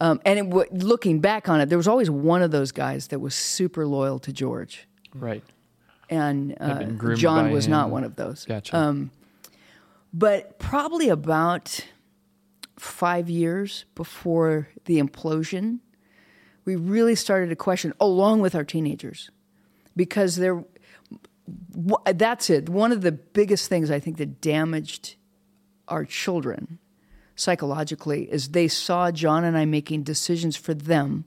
um, 0.00 0.20
and 0.24 0.38
it, 0.38 0.42
w- 0.48 0.68
looking 0.70 1.20
back 1.20 1.48
on 1.48 1.60
it, 1.60 1.68
there 1.68 1.78
was 1.78 1.88
always 1.88 2.08
one 2.10 2.42
of 2.42 2.50
those 2.50 2.70
guys 2.72 3.08
that 3.08 3.18
was 3.20 3.34
super 3.34 3.86
loyal 3.86 4.18
to 4.20 4.32
George, 4.32 4.86
Right. 5.14 5.42
and 6.08 6.56
uh, 6.60 6.84
John 7.14 7.46
by 7.48 7.52
was 7.52 7.66
not 7.66 7.90
one 7.90 8.04
of 8.04 8.14
those. 8.16 8.44
Gotcha. 8.44 8.76
Um, 8.76 9.10
but 10.12 10.58
probably 10.58 11.08
about 11.08 11.80
five 12.78 13.28
years 13.28 13.84
before 13.96 14.68
the 14.84 15.00
implosion, 15.00 15.80
we 16.64 16.76
really 16.76 17.14
started 17.16 17.48
to 17.50 17.56
question, 17.56 17.92
along 18.00 18.40
with 18.40 18.54
our 18.54 18.64
teenagers, 18.64 19.30
because 19.96 20.36
there. 20.36 20.62
wh- 21.76 22.02
That's 22.14 22.50
it. 22.50 22.68
One 22.68 22.92
of 22.92 23.02
the 23.02 23.12
biggest 23.12 23.68
things 23.68 23.90
I 23.90 23.98
think 23.98 24.16
that 24.18 24.40
damaged 24.40 25.16
our 25.88 26.04
children 26.04 26.78
psychologically 27.36 28.30
is 28.30 28.50
they 28.50 28.68
saw 28.68 29.10
John 29.10 29.44
and 29.44 29.56
I 29.56 29.64
making 29.64 30.02
decisions 30.02 30.56
for 30.56 30.74
them 30.74 31.24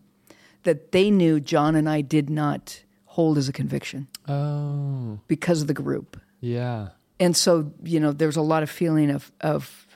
that 0.64 0.92
they 0.92 1.10
knew 1.10 1.40
John 1.40 1.76
and 1.76 1.90
I 1.90 2.02
did 2.02 2.30
not 2.30 2.84
hold 3.06 3.38
as 3.38 3.50
a 3.50 3.54
conviction 3.54 4.08
oh, 4.28 5.20
because 5.28 5.62
of 5.62 5.68
the 5.68 5.74
group. 5.74 6.20
Yeah. 6.40 6.90
and 7.20 7.38
so 7.38 7.72
you 7.84 8.00
know 8.00 8.12
there's 8.12 8.36
a 8.36 8.42
lot 8.42 8.64
of 8.64 8.70
feeling 8.70 9.12
of 9.12 9.32
of 9.42 9.88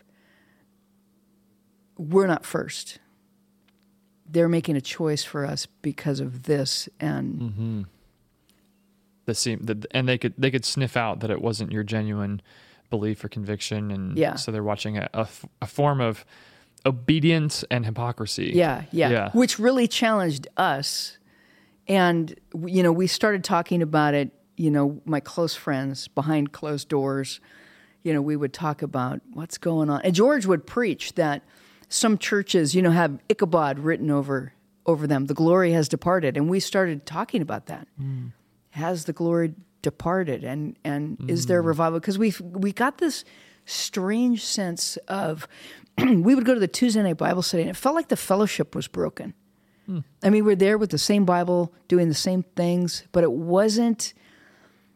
we're 1.98 2.28
not 2.28 2.46
first. 2.46 3.00
They're 4.30 4.50
making 4.50 4.76
a 4.76 4.82
choice 4.82 5.24
for 5.24 5.46
us 5.46 5.66
because 5.82 6.20
of 6.20 6.44
this 6.44 6.90
and 7.00 7.36
mm-hmm. 7.40 7.82
the 9.26 9.36
seem 9.36 9.64
that, 9.64 9.86
and 9.92 10.08
they 10.08 10.18
could 10.18 10.34
they 10.38 10.52
could 10.52 10.66
sniff 10.66 10.96
out 10.98 11.20
that 11.22 11.30
it 11.30 11.42
wasn't 11.42 11.72
your 11.72 11.84
genuine 11.84 12.42
belief 12.90 13.24
or 13.24 13.30
conviction, 13.30 13.92
and 13.92 14.18
Yeah. 14.18 14.36
so 14.36 14.52
they're 14.52 14.64
watching 14.64 14.98
a, 14.98 15.10
a 15.14 15.20
f- 15.22 15.46
a 15.62 15.66
form 15.68 16.02
of 16.02 16.26
obedience 16.86 17.64
and 17.72 17.86
hypocrisy. 17.86 18.52
yeah, 18.54 18.84
yeah. 18.92 19.10
Yeah. 19.10 19.30
which 19.34 19.58
really 19.60 19.88
challenged 19.88 20.48
us. 20.58 21.18
And 21.88 22.34
you 22.68 22.82
know 22.84 22.92
we 22.92 23.08
started 23.08 23.44
talking 23.44 23.82
about 23.82 24.14
it 24.16 24.32
you 24.58 24.72
know 24.72 25.02
my 25.06 25.20
close 25.20 25.54
friends 25.56 26.08
behind 26.08 26.52
closed 26.54 26.88
doors 26.88 27.40
you 28.04 28.14
know 28.14 28.22
we 28.22 28.36
would 28.36 28.54
talk 28.54 28.82
about 28.82 29.22
what's 29.34 29.58
going 29.60 29.90
on. 29.90 30.02
And 30.04 30.16
george 30.16 30.46
would 30.46 30.66
preach 30.66 31.14
that 31.16 31.44
some 31.90 32.18
churches 32.18 32.74
you 32.74 32.82
know 32.82 32.92
have 32.92 33.20
ichabod 33.30 33.78
written 33.80 34.10
over 34.10 34.54
over 34.88 35.08
them. 35.08 35.26
The 35.26 35.34
glory 35.34 35.72
has 35.74 35.88
departed. 35.90 36.38
And 36.38 36.48
we 36.50 36.60
started 36.60 37.06
talking 37.08 37.42
about 37.42 37.66
that. 37.68 37.88
Mm. 38.00 38.32
Has 38.72 39.06
the 39.06 39.14
glory 39.14 39.54
departed 39.86 40.44
and 40.44 40.76
and 40.84 41.30
is 41.30 41.46
there 41.46 41.62
mm. 41.62 41.68
revival 41.68 42.00
because 42.00 42.18
we 42.18 42.34
we 42.42 42.72
got 42.72 42.98
this 42.98 43.24
strange 43.66 44.44
sense 44.44 44.98
of 45.08 45.48
we 46.00 46.34
would 46.34 46.44
go 46.44 46.56
to 46.56 46.60
the 46.60 46.68
Tuesday 46.68 47.04
night 47.04 47.18
Bible 47.18 47.44
study 47.44 47.62
and 47.62 47.70
it 47.70 47.78
felt 47.78 47.94
like 47.94 48.08
the 48.08 48.18
fellowship 48.18 48.74
was 48.74 48.88
broken. 48.88 49.36
Hmm. 49.86 50.00
I 50.24 50.32
mean, 50.32 50.44
we're 50.44 50.56
there 50.56 50.80
with 50.80 50.90
the 50.90 50.98
same 50.98 51.24
Bible, 51.24 51.72
doing 51.88 52.10
the 52.10 52.16
same 52.16 52.42
things, 52.56 53.04
but 53.12 53.24
it 53.24 53.32
wasn't 53.32 54.16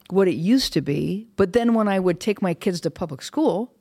what 0.09 0.27
it 0.27 0.33
used 0.33 0.73
to 0.73 0.81
be. 0.81 1.27
But 1.35 1.53
then 1.53 1.75
when 1.75 1.87
I 1.87 1.99
would 1.99 2.19
take 2.19 2.41
my 2.41 2.55
kids 2.55 2.81
to 2.81 2.89
public 2.89 3.21
school 3.21 3.71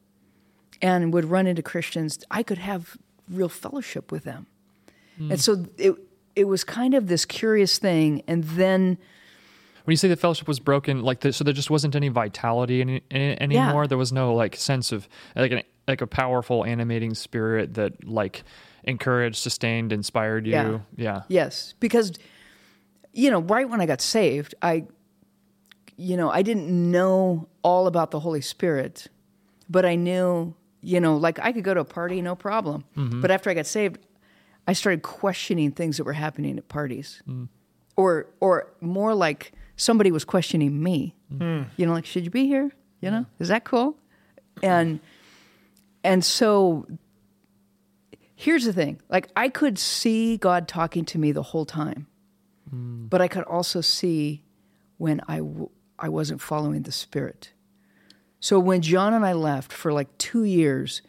and 0.83 1.11
would 1.15 1.25
run 1.25 1.47
into 1.47 1.63
Christians, 1.63 2.23
I 2.31 2.43
could 2.43 2.59
have 2.59 2.99
real 3.31 3.49
fellowship 3.49 4.13
with 4.13 4.25
them. 4.25 4.47
Hmm. 5.17 5.33
And 5.33 5.41
so 5.41 5.65
it 5.79 5.95
it 6.37 6.45
was 6.45 6.65
kind 6.65 6.93
of 6.93 7.07
this 7.07 7.25
curious 7.25 7.79
thing. 7.79 8.23
And 8.29 8.45
then 8.45 8.99
When 9.89 9.95
you 9.95 9.97
say 9.97 10.09
the 10.09 10.17
fellowship 10.17 10.47
was 10.47 10.61
broken, 10.61 11.01
like 11.01 11.21
the, 11.21 11.33
so, 11.33 11.45
there 11.45 11.55
just 11.55 11.71
wasn't 11.71 11.97
any 11.97 12.09
vitality 12.09 12.83
any, 12.83 13.03
any, 13.11 13.41
anymore. 13.41 13.87
There 13.87 13.97
was 13.97 14.13
no 14.13 14.35
like 14.35 14.55
sense 14.55 14.93
of 14.93 15.09
like 15.35 15.51
an 15.51 15.63
like 15.89 16.03
a 16.03 16.07
powerful 16.07 16.63
animating 16.63 17.15
spirit 17.15 17.73
that 17.73 18.07
like 18.07 18.45
encouraged, 18.85 19.37
sustained, 19.37 19.91
inspired 19.91 20.47
you. 20.47 20.53
Yeah. 20.53 20.79
yeah. 20.95 21.23
Yes, 21.29 21.73
because 21.81 22.13
you 23.15 23.31
know, 23.31 23.39
right 23.39 23.67
when 23.67 23.81
I 23.81 23.87
got 23.87 24.03
saved, 24.03 24.55
I 24.61 24.85
you 25.97 26.19
know, 26.19 26.29
I 26.29 26.43
didn't 26.43 26.69
know 26.69 27.49
all 27.63 27.87
about 27.87 28.11
the 28.11 28.21
Holy 28.21 28.43
Spirit, 28.43 29.07
but 29.71 29.87
I 29.87 29.95
knew, 29.95 30.55
you 30.83 31.01
know, 31.01 31.17
like 31.17 31.39
I 31.39 31.51
could 31.51 31.65
go 31.65 31.73
to 31.73 31.81
a 31.81 31.87
party 31.87 32.21
no 32.21 32.35
problem. 32.35 32.85
Mm-hmm. 32.95 33.23
But 33.23 33.31
after 33.31 33.49
I 33.49 33.55
got 33.55 33.65
saved, 33.65 34.01
I 34.67 34.75
started 34.75 35.01
questioning 35.01 35.73
things 35.73 35.97
that 35.97 36.05
were 36.05 36.13
happening 36.13 36.59
at 36.59 36.69
parties. 36.69 37.23
Mm. 37.27 37.49
Or 37.97 38.27
or 38.39 38.75
more 38.83 39.15
like 39.15 39.53
somebody 39.79 40.13
was 40.13 40.27
questioning 40.27 40.83
me. 40.83 41.17
Hmm. 41.31 41.63
You 41.79 41.87
know, 41.87 41.95
like 41.95 42.05
should 42.05 42.25
you 42.25 42.31
be 42.31 42.47
here? 42.47 42.71
You 43.01 43.11
know? 43.11 43.25
Is 43.39 43.49
that 43.49 43.65
cool? 43.65 43.97
And 44.63 45.01
and 46.05 46.25
so 46.25 46.87
here's 48.35 48.65
the 48.65 48.73
thing 48.73 49.01
like 49.09 49.29
i 49.37 49.49
could 49.49 49.79
see 49.79 50.37
god 50.37 50.69
talking 50.69 51.05
to 51.05 51.19
me 51.19 51.33
the 51.33 51.43
whole 51.43 51.67
time 51.67 52.07
hmm. 52.71 53.07
but 53.07 53.21
i 53.21 53.29
could 53.29 53.43
also 53.45 53.81
see 53.81 54.45
when 54.97 55.21
I 55.29 55.39
w- 55.39 55.71
I 55.97 56.09
wasn't 56.09 56.41
following 56.41 56.83
the 56.83 56.93
spirit 56.93 57.53
so 58.41 58.59
when 58.59 58.81
john 58.81 59.13
and 59.13 59.27
i 59.27 59.33
left 59.33 59.73
for 59.73 59.93
like 59.93 60.17
two 60.19 60.45
years 60.45 61.03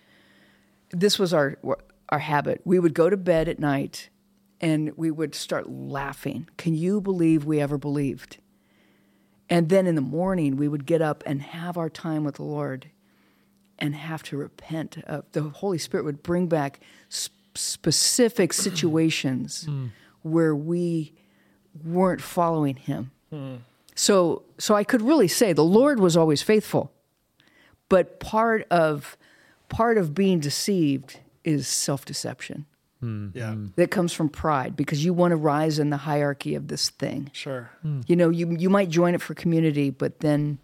this 0.91 1.19
was 1.19 1.33
our 1.33 1.57
our 2.09 2.19
habit 2.19 2.61
we 2.65 2.79
would 2.79 2.95
go 2.95 3.09
to 3.09 3.17
bed 3.17 3.47
at 3.47 3.59
night 3.59 4.09
and 4.59 4.91
we 4.97 5.11
would 5.11 5.35
start 5.35 5.69
laughing 5.69 6.49
can 6.57 6.73
you 6.73 6.99
believe 6.99 7.45
we 7.45 7.59
ever 7.59 7.77
believed 7.77 8.37
and 9.49 9.69
then 9.69 9.87
in 9.87 9.95
the 9.95 10.01
morning 10.01 10.55
we 10.57 10.67
would 10.67 10.85
get 10.85 11.01
up 11.01 11.23
and 11.25 11.41
have 11.41 11.77
our 11.77 11.89
time 11.89 12.23
with 12.23 12.35
the 12.35 12.43
lord 12.43 12.87
and 13.79 13.95
have 13.95 14.21
to 14.23 14.37
repent. 14.37 14.97
Uh, 15.07 15.21
the 15.31 15.41
Holy 15.41 15.77
Spirit 15.77 16.03
would 16.03 16.21
bring 16.21 16.47
back 16.47 16.81
sp- 17.07 17.33
specific 17.55 18.53
situations 18.53 19.67
where 20.21 20.55
we 20.55 21.13
weren't 21.83 22.21
following 22.21 22.75
Him. 22.75 23.11
So, 23.95 24.43
so 24.57 24.75
I 24.75 24.83
could 24.83 25.01
really 25.01 25.27
say 25.27 25.53
the 25.53 25.63
Lord 25.63 25.99
was 25.99 26.15
always 26.15 26.41
faithful, 26.41 26.91
but 27.89 28.19
part 28.19 28.67
of 28.69 29.17
part 29.69 29.97
of 29.97 30.13
being 30.13 30.39
deceived 30.39 31.19
is 31.43 31.67
self 31.67 32.05
deception 32.05 32.65
Yeah. 33.01 33.55
that 33.75 33.91
comes 33.91 34.11
from 34.13 34.27
pride 34.29 34.75
because 34.75 35.03
you 35.05 35.13
want 35.13 35.31
to 35.31 35.37
rise 35.37 35.79
in 35.79 35.89
the 35.89 35.97
hierarchy 35.97 36.55
of 36.55 36.67
this 36.67 36.89
thing. 36.89 37.29
Sure. 37.33 37.69
You 38.07 38.15
know, 38.15 38.29
you 38.29 38.51
you 38.57 38.69
might 38.69 38.89
join 38.89 39.13
it 39.15 39.21
for 39.21 39.33
community, 39.33 39.89
but 39.89 40.19
then. 40.19 40.59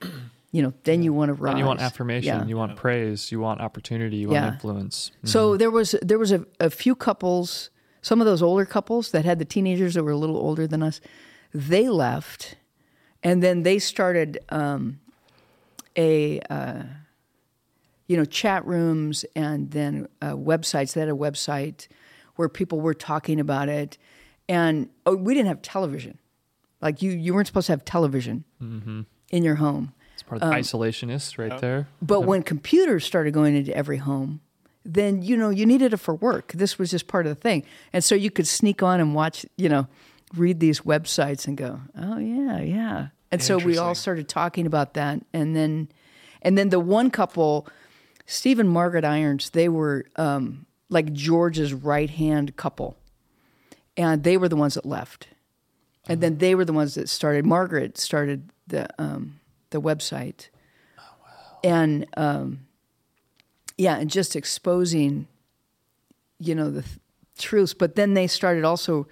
You 0.52 0.62
know, 0.62 0.72
then 0.84 1.02
you 1.02 1.12
want 1.12 1.28
to 1.28 1.34
rise. 1.34 1.50
And 1.50 1.58
you 1.58 1.66
want 1.66 1.80
affirmation, 1.82 2.34
Yeah. 2.38 2.46
you 2.46 2.56
want 2.56 2.76
praise, 2.76 3.30
you 3.30 3.40
want 3.40 3.60
opportunity, 3.60 4.16
you 4.18 4.32
Yeah. 4.32 4.42
want 4.44 4.54
influence. 4.54 5.10
So 5.24 5.54
there 5.58 5.70
was 5.70 5.94
there 6.00 6.18
was 6.18 6.32
a, 6.32 6.46
a 6.60 6.70
few 6.70 6.94
couples, 6.94 7.68
some 8.00 8.22
of 8.22 8.26
those 8.26 8.40
older 8.42 8.64
couples 8.64 9.10
that 9.10 9.26
had 9.26 9.38
the 9.38 9.44
teenagers 9.44 9.94
that 9.94 10.04
were 10.04 10.12
a 10.12 10.16
little 10.16 10.38
older 10.38 10.66
than 10.66 10.82
us. 10.82 11.00
They 11.52 11.90
left, 11.90 12.54
and 13.22 13.42
then 13.42 13.64
they 13.64 13.78
started 13.78 14.38
um, 14.48 14.98
a 15.94 16.40
uh, 16.48 16.84
you 18.06 18.16
know 18.16 18.24
chat 18.24 18.64
rooms 18.66 19.24
and 19.34 19.70
then 19.70 20.08
uh, 20.22 20.32
websites. 20.32 20.94
They 20.94 21.00
had 21.00 21.08
a 21.08 21.12
website 21.12 21.88
where 22.36 22.48
people 22.48 22.80
were 22.80 22.94
talking 22.94 23.40
about 23.40 23.68
it, 23.68 23.98
and 24.48 24.88
oh, 25.06 25.16
we 25.16 25.34
didn't 25.34 25.48
have 25.48 25.62
television. 25.62 26.18
Like 26.80 27.02
you, 27.02 27.10
you 27.10 27.34
weren't 27.34 27.46
supposed 27.46 27.66
to 27.66 27.72
have 27.72 27.84
television 27.84 28.44
in 29.30 29.42
your 29.42 29.56
home. 29.56 29.92
It's 30.14 30.22
part 30.22 30.42
of 30.42 30.48
the 30.48 30.54
isolationists 30.54 31.38
right 31.38 31.58
there. 31.60 31.88
But 32.02 32.20
when 32.22 32.42
computers 32.42 33.04
started 33.04 33.32
going 33.32 33.56
into 33.56 33.74
every 33.76 33.96
home, 33.96 34.40
then 34.84 35.22
you 35.22 35.36
know 35.36 35.50
you 35.50 35.66
needed 35.66 35.92
it 35.94 35.96
for 35.96 36.14
work. 36.14 36.52
This 36.52 36.78
was 36.78 36.90
just 36.90 37.08
part 37.08 37.26
of 37.26 37.34
the 37.34 37.40
thing, 37.40 37.64
and 37.92 38.04
so 38.04 38.14
you 38.14 38.30
could 38.30 38.46
sneak 38.46 38.82
on 38.82 39.00
and 39.00 39.14
watch, 39.14 39.44
you 39.56 39.68
know, 39.68 39.88
read 40.36 40.60
these 40.60 40.80
websites 40.80 41.48
and 41.48 41.56
go, 41.56 41.80
"Oh 41.98 42.18
yeah, 42.18 42.60
yeah." 42.60 43.08
And 43.32 43.42
so 43.42 43.58
we 43.58 43.76
all 43.78 43.94
started 43.94 44.28
talking 44.28 44.66
about 44.66 44.94
that, 44.94 45.20
and 45.32 45.56
then, 45.56 45.88
and 46.42 46.56
then 46.56 46.68
the 46.68 46.78
one 46.78 47.10
couple, 47.10 47.66
Steve 48.26 48.58
and 48.58 48.68
Margaret 48.68 49.04
Irons, 49.04 49.50
they 49.50 49.68
were 49.68 50.06
um, 50.16 50.66
like 50.88 51.12
George's 51.12 51.72
right 51.72 52.10
hand 52.10 52.56
couple, 52.56 52.96
and 53.96 54.22
they 54.22 54.36
were 54.36 54.48
the 54.48 54.56
ones 54.56 54.74
that 54.74 54.84
left, 54.84 55.28
and 56.08 56.20
then 56.20 56.38
they 56.38 56.54
were 56.54 56.64
the 56.64 56.72
ones 56.72 56.94
that 56.94 57.08
started. 57.08 57.46
Margaret 57.46 57.96
started 57.98 58.50
the 58.66 58.88
um, 58.98 59.40
the 59.70 59.80
website, 59.80 60.48
and 61.62 62.06
um, 62.16 62.66
yeah, 63.78 63.96
and 63.96 64.10
just 64.10 64.34
exposing, 64.34 65.28
you 66.38 66.54
know, 66.54 66.70
the 66.70 66.84
truths. 67.38 67.74
But 67.74 67.94
then 67.94 68.14
they 68.14 68.26
started 68.26 68.64
also 68.64 69.06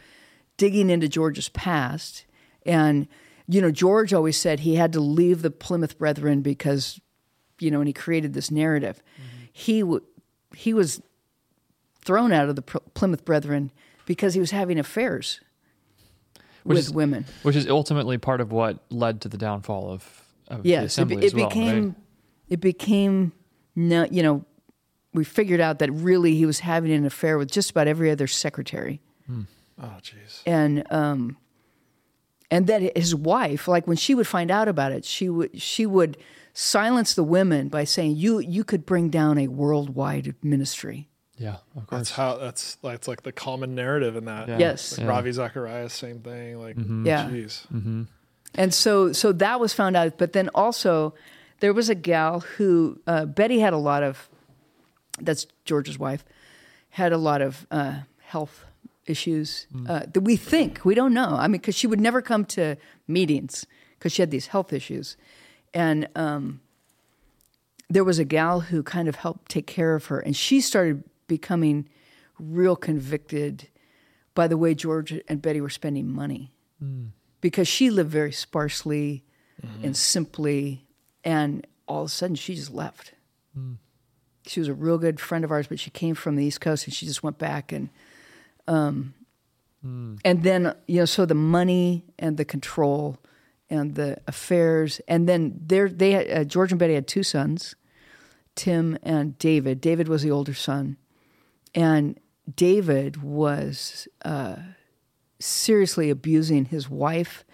digging 0.57 0.91
into 0.91 1.09
George's 1.09 1.49
past. 1.51 2.25
And, 2.65 3.07
you 3.47 3.61
know, 3.61 3.71
George 3.71 4.15
always 4.15 4.37
said 4.37 4.61
he 4.61 4.77
had 4.77 4.93
to 4.95 5.01
leave 5.01 5.43
the 5.43 5.51
Plymouth 5.51 5.99
Brethren 5.99 6.41
because, 6.41 7.01
you 7.59 7.71
know, 7.71 7.81
and 7.81 7.87
he 7.89 7.93
created 7.93 8.33
this 8.35 8.51
narrative. 8.51 9.03
He, 9.53 9.81
w- 9.81 10.03
he 10.55 10.75
was 10.75 11.01
thrown 12.05 12.33
out 12.33 12.49
of 12.49 12.57
the 12.57 12.63
Pr- 12.63 12.79
Plymouth 12.95 13.25
Brethren 13.25 13.71
because 14.07 14.35
he 14.35 14.41
was 14.41 14.51
having 14.51 14.79
affairs 14.79 15.41
Which 16.65 16.77
with 16.77 16.85
is- 16.87 16.93
women. 16.93 17.25
which 17.43 17.57
is 17.57 17.69
ultimately 17.69 18.19
part 18.19 18.41
of 18.41 18.53
what 18.53 18.79
led 18.91 19.21
to 19.23 19.29
the 19.29 19.39
downfall 19.39 19.91
of, 19.91 20.23
of 20.49 20.63
the 20.63 20.69
Yes, 20.71 20.83
it, 20.83 20.87
assembly 20.87 21.17
be- 21.17 21.27
as 21.27 21.33
it 21.33 21.37
well. 21.37 21.49
became 21.49 21.85
right? 21.87 21.95
it 22.49 22.61
became 22.61 23.33
no, 23.77 24.07
you 24.11 24.23
know, 24.23 24.45
we 25.15 25.25
figured 25.25 25.61
out 25.61 25.79
that 25.79 25.91
really 25.93 26.35
he 26.35 26.45
was 26.47 26.59
having 26.61 26.91
an 26.93 27.05
affair 27.07 27.39
with 27.39 27.51
just 27.51 27.71
about 27.71 27.87
every 27.89 28.11
other 28.11 28.27
secretary. 28.27 29.01
Oh, 29.31 29.97
jeez. 30.03 30.43
and 30.47 30.85
um, 30.93 31.37
and 32.51 32.67
that 32.69 32.97
his 32.97 33.15
wife, 33.15 33.67
like 33.67 33.87
when 33.89 33.97
she 33.97 34.15
would 34.15 34.27
find 34.27 34.51
out 34.51 34.69
about 34.69 34.93
it, 34.93 35.05
she 35.05 35.29
would 35.29 35.61
she 35.61 35.87
would 35.87 36.17
silence 36.55 37.13
the 37.15 37.25
women 37.25 37.69
by 37.69 37.85
saying, 37.85 38.17
"You 38.17 38.39
you 38.39 38.65
could 38.65 38.87
bring 38.87 39.11
down 39.11 39.37
a 39.39 39.49
worldwide 39.49 40.35
ministry." 40.43 41.09
Yeah, 41.37 41.57
of 41.77 41.87
course. 41.89 41.99
That's 41.99 42.11
how. 42.13 42.37
That's 42.39 42.77
that's 42.77 43.07
like 43.09 43.23
the 43.25 43.33
common 43.33 43.75
narrative 43.75 44.17
in 44.17 44.25
that. 44.27 44.49
Yeah. 44.49 44.59
Yes. 44.59 44.93
Like 44.97 45.05
Yeah. 45.05 45.11
Ravi 45.11 45.33
Zacharias, 45.33 45.93
same 45.93 46.21
thing. 46.21 46.59
Like, 46.61 46.77
Yeah. 46.77 47.29
jeez. 47.29 48.07
And 48.55 48.73
so 48.73 49.13
so 49.13 49.33
that 49.33 49.59
was 49.61 49.73
found 49.75 49.97
out, 49.97 50.17
but 50.17 50.33
then 50.33 50.49
also 50.55 51.13
there 51.61 51.73
was 51.75 51.89
a 51.91 51.95
gal 51.97 52.41
who 52.41 53.01
uh, 53.07 53.25
Betty 53.27 53.59
had 53.61 53.73
a 53.73 53.79
lot 53.79 54.03
of. 54.03 54.29
That's 55.21 55.47
George's 55.65 55.97
wife, 55.99 56.25
had 56.91 57.13
a 57.13 57.17
lot 57.19 57.41
of 57.41 57.67
uh, 57.71 58.01
health 58.19 58.65
issues 59.07 59.67
uh, 59.89 60.01
that 60.13 60.21
we 60.23 60.35
think 60.37 60.85
we 60.85 60.95
don't 60.95 61.15
know. 61.15 61.37
I 61.39 61.47
mean, 61.47 61.61
because 61.61 61.77
she 61.77 61.87
would 61.87 62.01
never 62.01 62.21
come 62.23 62.45
to 62.47 62.77
meetings 63.07 63.65
because 63.99 64.13
she 64.13 64.23
had 64.23 64.31
these 64.33 64.49
health 64.49 64.73
issues, 64.73 65.17
and 65.75 66.09
um, 66.15 66.61
there 67.91 68.05
was 68.05 68.19
a 68.19 68.25
gal 68.25 68.61
who 68.61 68.83
kind 68.83 69.09
of 69.09 69.17
helped 69.17 69.51
take 69.51 69.67
care 69.67 69.95
of 69.95 70.07
her, 70.07 70.21
and 70.21 70.35
she 70.37 70.61
started 70.61 71.05
becoming 71.27 71.89
real 72.39 72.77
convicted 72.77 73.69
by 74.35 74.49
the 74.49 74.57
way 74.57 74.75
George 74.75 75.21
and 75.29 75.41
Betty 75.43 75.61
were 75.61 75.71
spending 75.71 76.09
money. 76.09 76.53
Because 77.41 77.69
she 77.69 77.91
lived 77.91 78.11
very 78.11 78.33
sparsely 78.33 79.23
and 79.83 79.97
simply, 79.97 80.87
and 81.23 81.67
all 81.87 82.03
of 82.03 82.07
a 82.07 82.09
sudden 82.11 82.37
she 82.37 82.55
just 82.55 82.73
left. 82.73 83.13
She 84.47 84.61
was 84.61 84.69
a 84.69 84.75
real 84.75 84.99
good 84.99 85.21
friend 85.21 85.45
of 85.45 85.51
ours, 85.53 85.67
but 85.69 85.79
she 85.79 85.91
came 85.91 86.15
from 86.15 86.37
the 86.37 86.45
East 86.45 86.61
Coast 86.61 86.87
and 86.87 86.93
she 86.95 87.07
just 87.07 87.23
went 87.23 87.39
back 87.39 87.71
and, 87.73 87.89
um, 88.67 89.15
and 90.25 90.43
then 90.43 90.75
you 90.87 90.99
know, 91.01 91.05
so 91.05 91.27
the 91.27 91.35
money 91.35 92.05
and 92.19 92.37
the 92.37 92.45
control 92.45 93.19
and 93.75 93.95
the 93.95 94.19
affairs, 94.27 95.01
and 95.09 95.29
then 95.29 95.59
there 95.61 95.89
they 95.89 96.13
had, 96.13 96.31
uh, 96.31 96.45
George 96.45 96.71
and 96.73 96.79
Betty 96.79 96.95
had 96.95 97.09
two 97.09 97.23
sons, 97.23 97.75
Tim 98.55 98.97
and 99.03 99.37
David. 99.39 99.81
David 99.81 100.09
was 100.09 100.23
the 100.23 100.31
older 100.31 100.55
son, 100.55 100.97
and 101.75 102.19
David 102.55 103.23
was 103.23 104.07
uh, 104.25 104.57
seriously 105.41 106.09
abusing 106.11 106.67
his 106.67 106.89
wife 106.89 107.45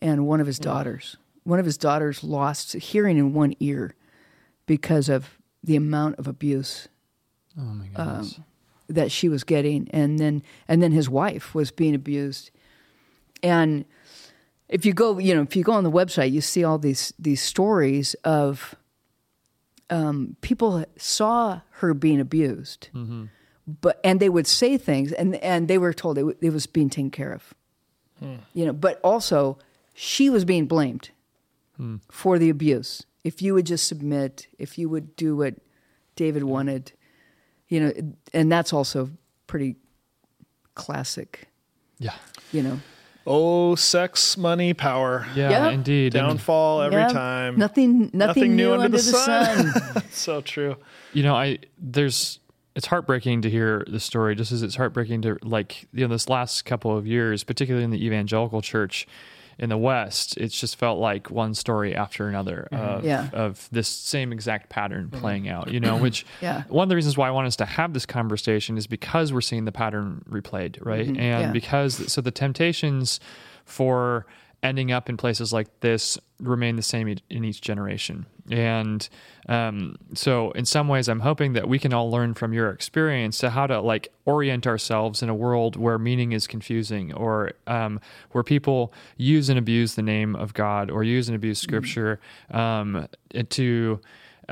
and 0.00 0.26
one 0.26 0.40
of 0.40 0.46
his 0.46 0.58
daughters. 0.58 1.16
One 1.44 1.58
of 1.58 1.64
his 1.64 1.78
daughters 1.78 2.24
lost 2.24 2.72
hearing 2.72 3.18
in 3.18 3.32
one 3.32 3.54
ear 3.60 3.94
because 4.66 5.08
of 5.08 5.38
the 5.62 5.76
amount 5.76 6.18
of 6.18 6.26
abuse 6.26 6.88
oh 7.58 7.62
my 7.62 7.86
goodness. 7.86 8.40
that 8.88 9.12
she 9.12 9.28
was 9.28 9.44
getting 9.44 9.88
and 9.90 10.18
then 10.18 10.42
and 10.66 10.82
then 10.82 10.90
his 10.92 11.08
wife 11.08 11.54
was 11.54 11.70
being 11.70 11.94
abused 11.94 12.50
and 13.42 13.84
if 14.72 14.86
you 14.86 14.92
go 14.92 15.18
you 15.18 15.34
know 15.34 15.42
if 15.42 15.54
you 15.54 15.62
go 15.62 15.72
on 15.72 15.84
the 15.84 15.90
website 15.90 16.32
you 16.32 16.40
see 16.40 16.64
all 16.64 16.78
these 16.78 17.12
these 17.18 17.40
stories 17.40 18.14
of 18.24 18.74
um, 19.90 20.36
people 20.40 20.84
saw 20.96 21.60
her 21.72 21.92
being 21.92 22.18
abused 22.18 22.88
mm-hmm. 22.94 23.26
but 23.66 24.00
and 24.02 24.18
they 24.18 24.30
would 24.30 24.46
say 24.46 24.76
things 24.78 25.12
and 25.12 25.36
and 25.36 25.68
they 25.68 25.78
were 25.78 25.92
told 25.92 26.16
it, 26.16 26.22
w- 26.22 26.38
it 26.40 26.52
was 26.52 26.66
being 26.66 26.88
taken 26.88 27.10
care 27.10 27.32
of. 27.32 27.54
Hmm. 28.18 28.36
You 28.54 28.66
know 28.66 28.72
but 28.72 28.98
also 29.04 29.58
she 29.94 30.30
was 30.30 30.44
being 30.46 30.66
blamed 30.66 31.10
hmm. 31.76 31.96
for 32.10 32.38
the 32.38 32.48
abuse. 32.48 33.04
If 33.22 33.42
you 33.42 33.54
would 33.54 33.66
just 33.66 33.86
submit 33.86 34.48
if 34.58 34.78
you 34.78 34.88
would 34.88 35.14
do 35.16 35.36
what 35.36 35.54
david 36.16 36.44
wanted 36.44 36.92
you 37.68 37.80
know 37.80 37.92
and 38.32 38.50
that's 38.50 38.72
also 38.72 39.10
pretty 39.46 39.76
classic. 40.74 41.48
Yeah. 41.98 42.14
you 42.50 42.62
know 42.62 42.80
Oh, 43.26 43.74
sex, 43.76 44.36
money, 44.36 44.74
power. 44.74 45.26
Yeah, 45.34 45.50
Yep. 45.66 45.72
indeed. 45.74 46.12
Downfall 46.12 46.82
every 46.82 47.00
Yeah, 47.02 47.08
time. 47.08 47.58
nothing 47.58 48.10
nothing, 48.12 48.56
new, 48.56 48.72
under, 48.72 48.88
the, 48.88 48.98
sun, 48.98 49.72
so 50.10 50.40
true. 50.40 50.76
you 51.12 51.22
know, 51.22 51.34
I 51.34 51.58
there's 51.78 52.38
it's 52.74 52.86
heartbreaking 52.86 53.42
to 53.42 53.50
hear 53.50 53.84
the 53.86 54.00
story, 54.00 54.34
just 54.34 54.50
as 54.50 54.62
it's 54.62 54.76
heartbreaking 54.76 55.22
to 55.22 55.38
like 55.42 55.86
you 55.92 56.06
know 56.06 56.12
this 56.12 56.28
last 56.28 56.64
couple 56.64 56.96
of 56.96 57.06
years, 57.06 57.44
particularly 57.44 57.84
in 57.84 57.90
the 57.90 58.04
evangelical 58.04 58.62
church 58.62 59.06
in 59.58 59.68
the 59.68 59.76
West, 59.78 60.36
it's 60.36 60.58
just 60.58 60.76
felt 60.76 60.98
like 60.98 61.30
one 61.30 61.54
story 61.54 61.94
after 61.94 62.28
another 62.28 62.68
mm-hmm. 62.72 62.84
of, 62.84 63.04
Yeah. 63.04 63.28
of 63.32 63.68
this 63.72 63.88
same 63.88 64.32
exact 64.32 64.68
pattern 64.68 65.06
mm-hmm. 65.08 65.20
playing 65.20 65.48
out. 65.48 65.70
You 65.72 65.80
know, 65.80 65.96
which 65.96 66.26
Yeah. 66.40 66.64
one 66.68 66.84
of 66.84 66.88
the 66.88 66.96
reasons 66.96 67.16
why 67.16 67.28
I 67.28 67.30
want 67.30 67.46
us 67.46 67.56
to 67.56 67.64
have 67.66 67.92
this 67.92 68.06
conversation 68.06 68.76
is 68.78 68.86
because 68.86 69.32
we're 69.32 69.40
seeing 69.40 69.64
the 69.64 69.72
pattern 69.72 70.24
replayed, 70.28 70.84
right? 70.84 71.06
Mm-hmm. 71.06 71.20
And 71.20 71.42
Yeah. 71.42 71.52
because 71.52 72.12
so 72.12 72.20
the 72.20 72.30
temptations 72.30 73.20
for 73.64 74.26
ending 74.62 74.92
up 74.92 75.08
in 75.08 75.16
places 75.16 75.52
like 75.52 75.80
this 75.80 76.18
remain 76.40 76.76
the 76.76 76.82
same 76.82 77.08
in 77.30 77.44
each 77.44 77.60
generation. 77.60 78.26
And 78.50 79.08
um, 79.48 79.96
so, 80.14 80.50
in 80.52 80.64
some 80.64 80.88
ways, 80.88 81.08
I'm 81.08 81.20
hoping 81.20 81.52
that 81.52 81.68
we 81.68 81.78
can 81.78 81.92
all 81.92 82.10
learn 82.10 82.34
from 82.34 82.52
your 82.52 82.70
experience 82.70 83.38
to 83.38 83.50
how 83.50 83.66
to 83.66 83.80
like 83.80 84.12
orient 84.24 84.66
ourselves 84.66 85.22
in 85.22 85.28
a 85.28 85.34
world 85.34 85.76
where 85.76 85.98
meaning 85.98 86.32
is 86.32 86.46
confusing, 86.46 87.12
or 87.12 87.52
um, 87.66 88.00
where 88.32 88.44
people 88.44 88.92
use 89.16 89.48
and 89.48 89.58
abuse 89.58 89.94
the 89.94 90.02
name 90.02 90.34
of 90.34 90.54
God, 90.54 90.90
or 90.90 91.04
use 91.04 91.28
and 91.28 91.36
abuse 91.36 91.60
Scripture 91.60 92.20
um, 92.50 93.08
to 93.50 94.00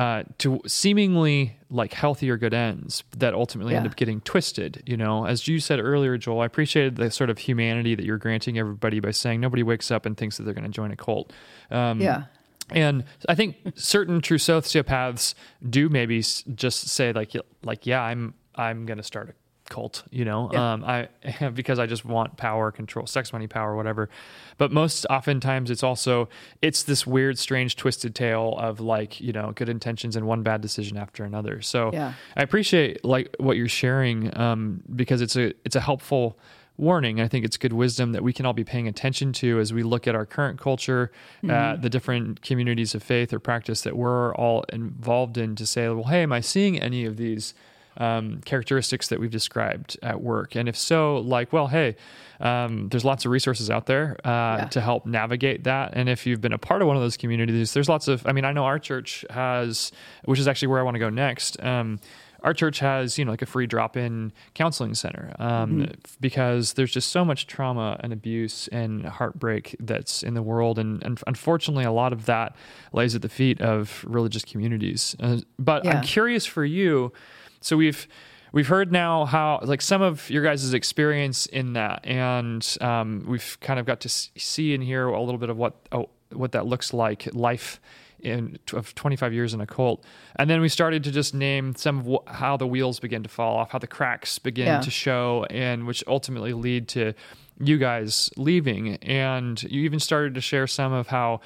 uh, 0.01 0.22
to 0.38 0.62
seemingly 0.66 1.59
like 1.68 1.92
healthy 1.92 2.30
or 2.30 2.38
good 2.38 2.55
ends 2.55 3.05
that 3.18 3.34
ultimately 3.34 3.74
end 3.74 3.86
up 3.86 3.96
getting 3.96 4.22
twisted. 4.22 4.82
You 4.86 4.96
know, 4.96 5.26
as 5.26 5.46
you 5.46 5.61
said 5.61 5.78
earlier, 5.78 6.16
Joel, 6.16 6.40
I 6.40 6.46
appreciated 6.46 6.96
the 6.96 7.11
sort 7.11 7.28
of 7.28 7.36
humanity 7.36 7.94
that 7.94 8.07
you're 8.07 8.16
granting 8.16 8.59
everybody 8.59 8.98
by 9.01 9.11
saying 9.11 9.42
nobody 9.42 9.62
wakes 9.62 9.90
up 9.90 10.07
and 10.07 10.16
thinks 10.16 10.38
that 10.38 10.44
they're 10.44 10.55
going 10.55 10.64
to 10.64 10.70
join 10.70 10.90
a 10.90 10.96
cult. 10.96 11.34
Um, 11.70 12.01
yeah 12.01 12.24
and 12.72 13.05
I 13.28 13.34
think 13.34 13.57
certain 13.74 14.20
true 14.20 14.38
sociopaths 14.38 15.34
do 15.68 15.88
maybe 15.88 16.20
just 16.20 16.88
say 16.88 17.12
like, 17.12 17.34
like, 17.62 17.84
yeah, 17.84 18.01
I'm, 18.01 18.34
I'm 18.55 18.86
going 18.86 18.98
to 18.98 19.03
start 19.03 19.28
a 19.28 19.34
cult, 19.71 20.03
you 20.11 20.27
know, 20.27 20.51
Yeah. 20.53 20.73
um, 20.75 20.85
I, 20.85 21.09
because 21.55 21.79
I 21.79 21.87
just 21.87 22.05
want 22.05 22.37
power, 22.37 22.71
control, 22.71 23.07
sex, 23.07 23.33
money, 23.33 23.47
power, 23.47 23.75
whatever. 23.75 24.11
But 24.59 24.71
most 24.73 25.07
oftentimes 25.09 25.71
it's 25.71 25.83
also, 25.83 26.29
it's 26.61 26.83
this 26.83 27.07
weird, 27.07 27.39
strange, 27.39 27.77
twisted 27.77 28.14
tale 28.14 28.55
of 28.59 28.81
like, 28.81 29.18
you 29.21 29.33
know, 29.33 29.53
good 29.53 29.71
intentions 29.71 30.16
and 30.16 30.27
one 30.27 30.43
bad 30.43 30.61
decision 30.61 30.99
after 30.99 31.25
another. 31.25 31.62
So 31.62 31.91
Yeah. 31.95 32.12
I 32.37 32.43
appreciate 32.43 33.03
like 33.05 33.35
what 33.39 33.57
you're 33.57 33.68
sharing, 33.68 34.37
um, 34.39 34.83
because 34.95 35.23
it's 35.23 35.37
a, 35.37 35.55
it's 35.64 35.77
a 35.77 35.81
helpful, 35.81 36.39
warning. 36.77 37.21
I 37.21 37.29
think 37.29 37.45
it's 37.45 37.59
good 37.59 37.75
wisdom 37.75 38.12
that 38.12 38.23
we 38.23 38.33
can 38.33 38.47
all 38.47 38.55
be 38.55 38.64
paying 38.64 38.89
attention 38.89 39.35
to 39.35 39.61
as 39.61 39.71
we 39.71 39.83
look 39.83 40.09
at 40.09 40.14
our 40.14 40.25
current 40.25 40.59
culture, 40.59 41.12
uh, 41.47 41.77
the 41.77 41.91
different 41.91 42.41
communities 42.41 42.95
of 42.95 43.03
faith 43.03 43.35
or 43.35 43.39
practice 43.39 43.83
that 43.83 43.95
we're 43.99 44.35
all 44.35 44.62
involved 44.73 45.37
in 45.37 45.55
to 45.57 45.66
say, 45.66 45.87
well, 45.91 46.05
hey, 46.05 46.23
am 46.23 46.33
I 46.33 46.41
seeing 46.41 46.81
any 46.81 47.05
of 47.05 47.18
these 47.18 47.53
um, 48.01 48.40
characteristics 48.44 49.09
that 49.09 49.20
we've 49.20 49.30
described 49.30 49.96
at 50.03 50.20
work? 50.20 50.57
And 50.57 50.68
if 50.68 50.76
so, 50.76 51.18
like, 51.18 51.53
well, 51.53 51.68
hey, 51.68 51.94
um, 52.40 52.88
there's 52.88 53.05
lots 53.05 53.24
of 53.24 53.30
resources 53.30 53.70
out 53.70 53.86
there 53.86 54.16
uh, 54.24 54.28
Yeah. 54.59 54.64
to 54.70 54.80
help 54.80 55.07
navigate 55.07 55.64
that. 55.64 55.92
And 55.94 56.09
if 56.09 56.26
you've 56.26 56.40
been 56.40 56.53
a 56.55 56.59
part 56.59 56.80
of 56.82 56.88
one 56.88 56.96
of 56.96 57.03
those 57.03 57.16
communities, 57.16 57.74
there's 57.74 57.88
lots 57.88 58.09
of, 58.09 58.26
I 58.26 58.32
mean, 58.32 58.44
I 58.44 58.53
know 58.53 58.64
our 58.64 58.78
church 58.78 59.24
has, 59.30 59.92
which 60.24 60.40
is 60.40 60.48
actually 60.48 60.68
where 60.68 60.80
I 60.80 60.82
want 60.82 60.94
to 60.96 60.98
go 60.98 61.11
next. 61.11 61.62
Um, 61.62 62.01
our 62.42 62.55
church 62.55 62.78
has 62.78 63.18
you 63.18 63.24
know 63.26 63.32
like 63.32 63.42
a 63.42 63.46
free 63.46 63.66
drop-in 63.66 64.32
counseling 64.55 64.94
center 64.94 65.34
um, 65.38 65.82
f- 65.82 66.16
because 66.22 66.72
there's 66.72 66.90
just 66.90 67.11
so 67.12 67.22
much 67.22 67.46
trauma 67.46 68.01
and 68.03 68.14
abuse 68.14 68.66
and 68.68 69.05
heartbreak 69.05 69.76
that's 69.78 70.22
in 70.22 70.32
the 70.32 70.40
world 70.40 70.78
and, 70.78 71.03
and 71.03 71.20
unfortunately 71.26 71.84
a 71.84 71.92
lot 71.92 72.14
of 72.14 72.24
that 72.24 72.57
lays 72.94 73.14
at 73.14 73.20
the 73.20 73.28
feet 73.28 73.61
of 73.61 74.03
religious 74.09 74.42
communities 74.42 75.14
uh, 75.20 75.36
but 75.59 75.84
Yeah. 75.84 75.98
i'm 75.98 76.03
curious 76.03 76.46
for 76.46 76.64
you 76.64 77.12
so 77.61 77.76
we've 77.76 78.06
we've 78.52 78.68
heard 78.68 78.90
now 78.92 79.24
how 79.26 79.61
like 79.62 79.80
some 79.82 80.02
of 80.02 80.28
your 80.30 80.42
guys' 80.42 80.72
experience 80.74 81.46
in 81.46 81.74
that 81.74 82.04
and 82.06 82.76
um, 82.80 83.24
we've 83.28 83.56
kind 83.61 83.78
of 83.78 83.86
got 83.86 84.00
to 84.00 84.08
see 84.08 84.74
and 84.74 84.82
hear 84.82 85.06
a 85.06 85.22
little 85.22 85.38
bit 85.38 85.50
of 85.50 85.56
what 85.56 85.74
oh, 85.92 86.08
what 86.32 86.52
that 86.52 86.66
looks 86.66 86.92
like 86.92 87.28
life 87.34 87.80
in 88.20 88.58
of 88.74 88.94
25 88.94 89.32
years 89.32 89.54
in 89.54 89.62
a 89.62 89.66
cult. 89.66 90.04
And 90.36 90.50
then 90.50 90.61
we 90.61 90.68
started 90.68 91.02
to 91.04 91.11
just 91.11 91.34
name 91.34 91.74
some 91.74 92.00
of 92.00 92.06
wh- 92.06 92.30
how 92.30 92.58
the 92.58 92.66
wheels 92.66 93.00
begin 93.00 93.22
to 93.22 93.30
fall 93.30 93.56
off, 93.56 93.70
how 93.70 93.78
the 93.78 93.86
cracks 93.86 94.38
begin 94.38 94.66
Yeah. 94.66 94.80
to 94.82 94.90
show, 94.90 95.46
and 95.48 95.86
which 95.86 96.04
ultimately 96.06 96.52
lead 96.52 96.86
to 96.88 97.14
you 97.58 97.78
guys 97.78 98.30
leaving. 98.36 98.96
And 98.96 99.62
you 99.62 99.80
even 99.82 100.00
started 100.00 100.34
to 100.34 100.42
share 100.42 100.66
some 100.66 100.92
of 100.92 101.06
how 101.08 101.40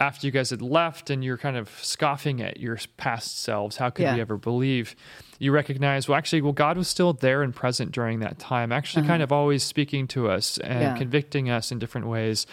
after 0.00 0.26
you 0.26 0.30
guys 0.30 0.48
had 0.48 0.62
left 0.62 1.10
and 1.10 1.22
you're 1.22 1.36
kind 1.36 1.58
of 1.58 1.68
scoffing 1.82 2.40
at 2.40 2.58
your 2.58 2.78
past 2.96 3.42
selves, 3.42 3.76
how 3.76 3.90
could 3.90 4.04
Yeah. 4.04 4.14
we 4.14 4.20
ever 4.22 4.38
believe? 4.38 4.96
You 5.38 5.52
recognize, 5.52 6.08
well, 6.08 6.16
actually, 6.16 6.42
well, 6.42 6.52
God 6.52 6.76
was 6.76 6.88
still 6.88 7.12
there 7.12 7.42
and 7.42 7.54
present 7.54 7.92
during 7.92 8.20
that 8.20 8.38
time, 8.38 8.72
actually, 8.72 9.06
kind 9.06 9.22
of 9.22 9.32
always 9.32 9.62
speaking 9.62 10.06
to 10.08 10.28
us 10.30 10.58
and 10.58 10.72
Uh-huh. 10.72 10.80
Yeah. 10.92 10.96
convicting 10.96 11.50
us 11.50 11.72
in 11.72 11.78
different 11.78 12.06
ways. 12.06 12.46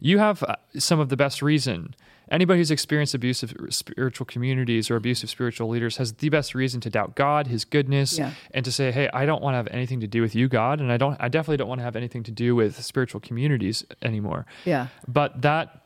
You 0.00 0.18
have 0.18 0.42
uh, 0.42 0.56
some 0.78 0.98
of 1.00 1.08
the 1.10 1.16
best 1.16 1.42
reason. 1.42 1.94
Anybody 2.30 2.60
who's 2.60 2.70
experienced 2.70 3.14
abusive 3.14 3.54
spiritual 3.68 4.24
communities 4.24 4.90
or 4.90 4.96
abusive 4.96 5.28
spiritual 5.28 5.68
leaders 5.68 5.98
has 5.98 6.14
the 6.14 6.30
best 6.30 6.54
reason 6.54 6.80
to 6.80 6.88
doubt 6.90 7.14
God, 7.14 7.46
His 7.48 7.64
goodness, 7.66 8.18
Yeah. 8.18 8.30
and 8.52 8.64
to 8.64 8.72
say, 8.72 8.90
"Hey, 8.90 9.10
I 9.12 9.26
don't 9.26 9.42
want 9.42 9.52
to 9.52 9.56
have 9.58 9.68
anything 9.70 10.00
to 10.00 10.06
do 10.06 10.22
with 10.22 10.34
you, 10.34 10.48
God, 10.48 10.80
and 10.80 10.90
I 10.90 10.96
don't. 10.96 11.16
I 11.20 11.28
definitely 11.28 11.58
don't 11.58 11.68
want 11.68 11.80
to 11.80 11.84
have 11.84 11.94
anything 11.96 12.22
to 12.22 12.30
do 12.30 12.54
with 12.56 12.82
spiritual 12.82 13.20
communities 13.20 13.84
anymore." 14.00 14.46
Yeah. 14.64 14.86
But 15.06 15.42
that 15.42 15.81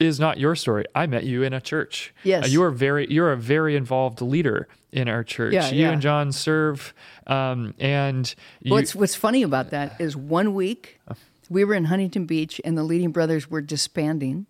is 0.00 0.18
not 0.18 0.38
your 0.38 0.54
story. 0.56 0.84
I 0.94 1.06
met 1.06 1.24
you 1.24 1.42
in 1.42 1.52
a 1.52 1.60
church. 1.60 2.12
Yes. 2.24 2.44
Uh, 2.44 2.48
you 2.48 2.62
are 2.62 2.70
very 2.70 3.10
you're 3.10 3.32
a 3.32 3.36
very 3.36 3.76
involved 3.76 4.20
leader 4.20 4.68
in 4.92 5.08
our 5.08 5.24
church. 5.24 5.52
Yeah, 5.52 5.70
you 5.70 5.82
yeah. 5.82 5.90
and 5.90 6.02
John 6.02 6.32
serve 6.32 6.94
um, 7.26 7.74
and 7.78 8.32
you, 8.60 8.72
What's 8.72 8.94
what's 8.94 9.14
funny 9.14 9.42
about 9.42 9.70
that 9.70 10.00
is 10.00 10.16
one 10.16 10.54
week 10.54 11.00
we 11.48 11.64
were 11.64 11.74
in 11.74 11.84
Huntington 11.84 12.26
Beach 12.26 12.60
and 12.64 12.76
the 12.76 12.82
Leading 12.82 13.12
Brothers 13.12 13.50
were 13.50 13.60
disbanding 13.60 14.46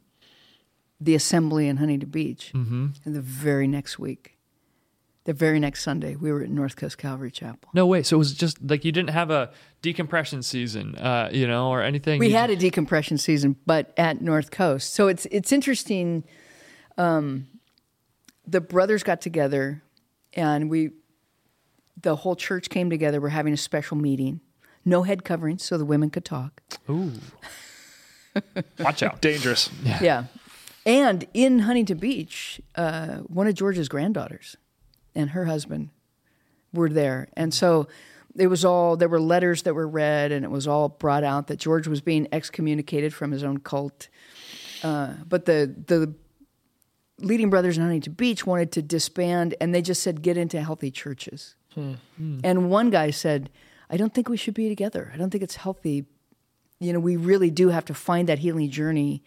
the 1.01 1.14
assembly 1.14 1.68
in 1.68 1.78
Huntington 1.78 2.11
Beach. 2.11 2.53
Mm-hmm. 2.55 2.88
And 3.05 3.14
the 3.14 3.20
very 3.20 3.66
next 3.66 3.99
week, 3.99 4.34
the 5.25 5.33
very 5.33 5.59
next 5.59 5.83
Sunday, 5.83 6.16
we 6.16 6.31
were 6.31 6.43
at 6.43 6.51
North 6.51 6.77
Coast 6.77 6.99
Calvary 6.99 7.31
Chapel. 7.31 7.70
No 7.72 7.87
way. 7.87 8.03
So 8.03 8.16
it 8.16 8.18
was 8.18 8.35
just 8.35 8.62
like 8.62 8.85
you 8.85 8.93
didn't 8.93 9.11
have 9.11 9.31
a 9.31 9.51
decompression 9.83 10.43
season, 10.43 10.97
uh, 10.97 11.31
you 11.33 11.47
know, 11.47 11.68
or 11.70 11.83
anything. 11.83 12.20
We 12.20 12.29
You- 12.29 12.35
had 12.37 12.51
a 12.51 12.57
decompression 12.57 13.16
season, 13.18 13.57
but 13.66 13.93
at 13.97 14.20
North 14.20 14.51
Coast. 14.51 14.93
So 14.95 15.09
it's 15.09 15.27
it's 15.31 15.51
interesting. 15.53 16.25
Um, 16.99 17.47
the 18.47 18.61
brothers 18.61 19.03
got 19.03 19.20
together, 19.22 19.83
and 20.35 20.68
we, 20.68 20.91
the 22.01 22.16
whole 22.16 22.37
church 22.37 22.68
came 22.68 22.91
together. 22.91 23.18
We're 23.20 23.31
having 23.31 23.55
a 23.55 23.57
special 23.57 23.97
meeting. 23.97 24.41
No 24.85 25.03
head 25.05 25.25
coverings, 25.25 25.64
so 25.64 25.79
the 25.79 25.87
women 25.87 26.11
could 26.11 26.27
talk. 26.27 26.61
Ooh. 26.91 27.12
Watch 28.79 29.03
out. 29.03 29.20
Dangerous. 29.22 29.70
Yeah. 30.03 30.25
And 30.85 31.27
in 31.33 31.61
Huntington 31.61 31.97
Beach, 31.99 32.61
uh, 32.75 33.18
one 33.20 33.47
of 33.47 33.55
George's 33.55 33.89
granddaughters 33.89 34.57
and 35.15 35.31
her 35.31 35.45
husband 35.47 35.91
were 36.73 36.89
there. 36.89 37.29
And 37.35 37.55
so 37.55 37.89
it 38.37 38.49
was 38.49 38.65
all, 38.65 38.97
there 38.97 39.09
were 39.09 39.21
letters 39.21 39.62
that 39.62 39.75
were 39.75 39.87
read, 39.87 40.33
and 40.33 40.45
it 40.45 40.51
was 40.51 40.67
all 40.67 40.89
brought 40.89 41.23
out 41.25 41.47
that 41.47 41.59
George 41.59 41.87
was 41.87 42.01
being 42.01 42.27
excommunicated 42.33 43.15
from 43.15 43.31
his 43.31 43.45
own 43.45 43.59
cult. 43.59 44.09
Uh, 44.83 45.15
but 45.29 45.45
the, 45.45 45.73
the 45.87 46.15
leading 47.19 47.49
brothers 47.49 47.77
in 47.77 47.83
Huntington 47.85 48.15
Beach 48.15 48.45
wanted 48.45 48.73
to 48.73 48.83
disband, 48.83 49.55
and 49.61 49.73
they 49.75 49.81
just 49.83 50.03
said, 50.03 50.21
get 50.21 50.37
into 50.37 50.61
healthy 50.61 50.91
churches. 50.91 51.55
And 52.45 52.71
one 52.71 52.91
guy 52.91 53.11
said, 53.11 53.51
I 53.91 53.97
don't 53.97 54.12
think 54.12 54.29
we 54.29 54.37
should 54.37 54.55
be 54.55 54.69
together. 54.69 55.11
I 55.15 55.17
don't 55.17 55.31
think 55.31 55.43
it's 55.45 55.57
healthy. 55.57 56.07
You 56.81 56.93
know, 56.93 57.01
we 57.01 57.17
really 57.17 57.51
do 57.51 57.69
have 57.69 57.85
to 57.87 57.95
find 57.95 58.29
that 58.29 58.41
healing 58.41 58.71
journey 58.71 59.23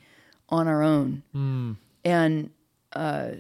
on 0.49 0.67
our 0.67 0.83
own. 0.83 1.23
And 2.03 2.51
uh, 2.93 3.31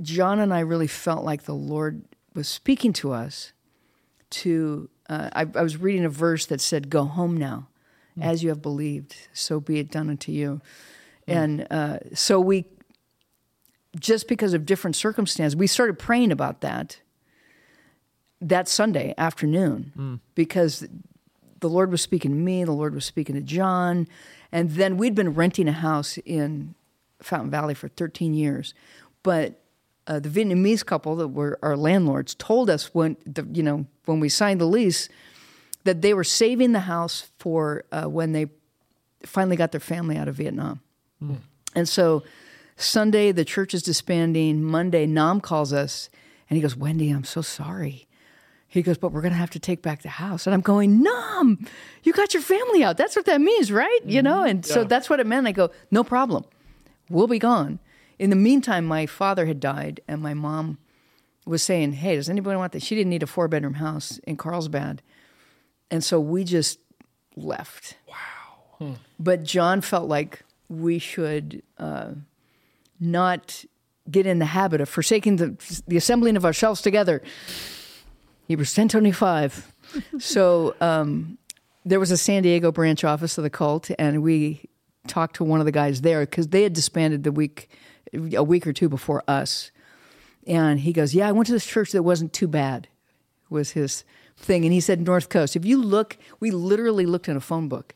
John 0.00 0.38
and 0.38 0.52
I 0.52 0.60
really 0.60 0.86
felt 0.86 1.24
like 1.24 1.44
the 1.44 1.54
Lord 1.54 2.02
was 2.34 2.48
speaking 2.48 2.92
to 2.94 3.12
us. 3.12 3.52
To 4.30 4.90
uh, 5.08 5.30
I, 5.32 5.46
I 5.54 5.62
was 5.62 5.78
reading 5.78 6.04
a 6.04 6.10
verse 6.10 6.46
that 6.46 6.60
said, 6.60 6.90
"Go 6.90 7.04
home 7.04 7.36
now, 7.36 7.68
as 8.20 8.42
you 8.42 8.50
have 8.50 8.60
believed, 8.60 9.16
so 9.32 9.58
be 9.58 9.78
it 9.78 9.90
done 9.90 10.10
unto 10.10 10.32
you." 10.32 10.60
And 11.26 11.66
uh, 11.70 11.98
so 12.14 12.40
we, 12.40 12.64
just 13.98 14.28
because 14.28 14.54
of 14.54 14.66
different 14.66 14.96
circumstances, 14.96 15.56
we 15.56 15.66
started 15.66 15.98
praying 15.98 16.32
about 16.32 16.60
that. 16.60 17.00
That 18.40 18.68
Sunday 18.68 19.14
afternoon, 19.18 19.92
because 20.34 20.86
the 21.60 21.68
Lord 21.68 21.90
was 21.90 22.00
speaking 22.02 22.30
to 22.30 22.36
me, 22.36 22.64
the 22.64 22.72
Lord 22.72 22.94
was 22.94 23.04
speaking 23.04 23.34
to 23.34 23.40
John, 23.40 24.06
and 24.52 24.70
then 24.70 24.96
we'd 24.96 25.14
been 25.14 25.34
renting 25.34 25.68
a 25.68 25.72
house 25.72 26.18
in 26.18 26.74
Fountain 27.20 27.50
Valley 27.50 27.74
for 27.74 27.88
13 27.88 28.34
years, 28.34 28.74
but 29.22 29.57
uh, 30.08 30.18
the 30.18 30.28
Vietnamese 30.28 30.84
couple 30.84 31.14
that 31.16 31.28
were 31.28 31.58
our 31.62 31.76
landlords 31.76 32.34
told 32.34 32.70
us 32.70 32.94
when 32.94 33.16
the, 33.26 33.46
you 33.52 33.62
know 33.62 33.86
when 34.06 34.18
we 34.18 34.28
signed 34.28 34.60
the 34.60 34.66
lease 34.66 35.08
that 35.84 36.02
they 36.02 36.14
were 36.14 36.24
saving 36.24 36.72
the 36.72 36.80
house 36.80 37.30
for 37.38 37.84
uh, 37.92 38.04
when 38.04 38.32
they 38.32 38.46
finally 39.22 39.56
got 39.56 39.70
their 39.70 39.80
family 39.80 40.16
out 40.16 40.26
of 40.26 40.34
Vietnam, 40.34 40.80
and 41.74 41.88
so 41.88 42.24
Sunday 42.76 43.30
the 43.32 43.44
church 43.44 43.74
is 43.74 43.82
disbanding. 43.82 44.62
Monday 44.62 45.06
Nam 45.06 45.40
calls 45.40 45.72
us 45.72 46.08
and 46.48 46.56
he 46.56 46.62
goes, 46.62 46.74
"Wendy, 46.74 47.10
I'm 47.10 47.24
so 47.24 47.42
sorry." 47.42 48.06
He 48.70 48.82
goes, 48.82 48.98
but 48.98 49.12
we're 49.12 49.22
going 49.22 49.32
to 49.32 49.38
have 49.38 49.48
to 49.52 49.58
take 49.58 49.80
back 49.80 50.02
the 50.02 50.10
house. 50.10 50.46
And 50.46 50.52
I'm 50.52 50.60
going, 50.60 51.02
Nam, 51.02 51.66
you 52.02 52.12
got 52.12 52.34
your 52.34 52.42
family 52.42 52.84
out. 52.84 52.98
That's 52.98 53.16
what 53.16 53.24
that 53.24 53.40
means, 53.40 53.72
right? 53.72 54.00
You 54.04 54.20
know? 54.20 54.44
And 54.44 54.64
so 54.64 54.84
that's 54.84 55.08
what 55.08 55.20
it 55.20 55.26
meant. 55.26 55.46
I 55.46 55.52
go, 55.52 55.70
no 55.90 56.04
problem. 56.04 56.44
We'll 57.08 57.28
be 57.28 57.38
gone. 57.38 57.78
In 58.18 58.30
the 58.30 58.36
meantime, 58.36 58.84
my 58.84 59.06
father 59.06 59.46
had 59.46 59.60
died, 59.60 60.00
and 60.08 60.20
my 60.20 60.34
mom 60.34 60.78
was 61.46 61.62
saying, 61.62 61.92
hey, 61.92 62.16
does 62.16 62.28
anybody 62.28 62.56
want 62.56 62.72
this? 62.72 62.82
She 62.82 62.94
didn't 62.94 63.10
need 63.10 63.22
a 63.22 63.26
four 63.26 63.48
bedroom 63.48 63.74
house 63.74 64.18
in 64.24 64.36
Carlsbad. 64.36 65.02
And 65.90 66.04
so 66.04 66.20
we 66.20 66.44
just 66.44 66.78
left. 67.36 67.96
Wow. 68.06 68.96
But 69.18 69.44
John 69.44 69.80
felt 69.80 70.08
like 70.08 70.44
we 70.68 70.98
should 70.98 71.62
uh, 71.78 72.10
not 73.00 73.64
get 74.10 74.26
in 74.26 74.38
the 74.38 74.46
habit 74.46 74.80
of 74.80 74.88
forsaking 74.88 75.36
the, 75.36 75.82
the 75.86 75.96
assembling 75.96 76.36
of 76.36 76.44
ourselves 76.44 76.80
together. 76.80 77.22
He 78.46 78.52
Hebrews 78.52 78.76
1025. 78.76 79.72
so 80.18 80.74
um, 80.80 81.38
there 81.84 82.00
was 82.00 82.10
a 82.10 82.16
San 82.16 82.42
Diego 82.42 82.72
branch 82.72 83.04
office 83.04 83.38
of 83.38 83.44
the 83.44 83.50
cult, 83.50 83.90
and 83.98 84.22
we 84.22 84.62
talked 85.06 85.36
to 85.36 85.44
one 85.44 85.60
of 85.60 85.66
the 85.66 85.72
guys 85.72 86.02
there 86.02 86.20
because 86.20 86.48
they 86.48 86.62
had 86.62 86.72
disbanded 86.72 87.24
the 87.24 87.32
week, 87.32 87.70
a 88.12 88.42
week 88.42 88.66
or 88.66 88.72
two 88.72 88.88
before 88.88 89.22
us. 89.28 89.70
And 90.46 90.80
he 90.80 90.92
goes, 90.92 91.14
"Yeah, 91.14 91.28
I 91.28 91.32
went 91.32 91.46
to 91.46 91.52
this 91.52 91.66
church 91.66 91.92
that 91.92 92.02
wasn't 92.02 92.32
too 92.32 92.48
bad." 92.48 92.88
Was 93.50 93.70
his 93.70 94.04
thing, 94.36 94.64
and 94.64 94.72
he 94.72 94.80
said 94.80 95.00
North 95.00 95.28
Coast. 95.30 95.56
If 95.56 95.64
you 95.64 95.82
look, 95.82 96.16
we 96.40 96.50
literally 96.50 97.06
looked 97.06 97.28
in 97.28 97.36
a 97.36 97.40
phone 97.40 97.68
book 97.68 97.94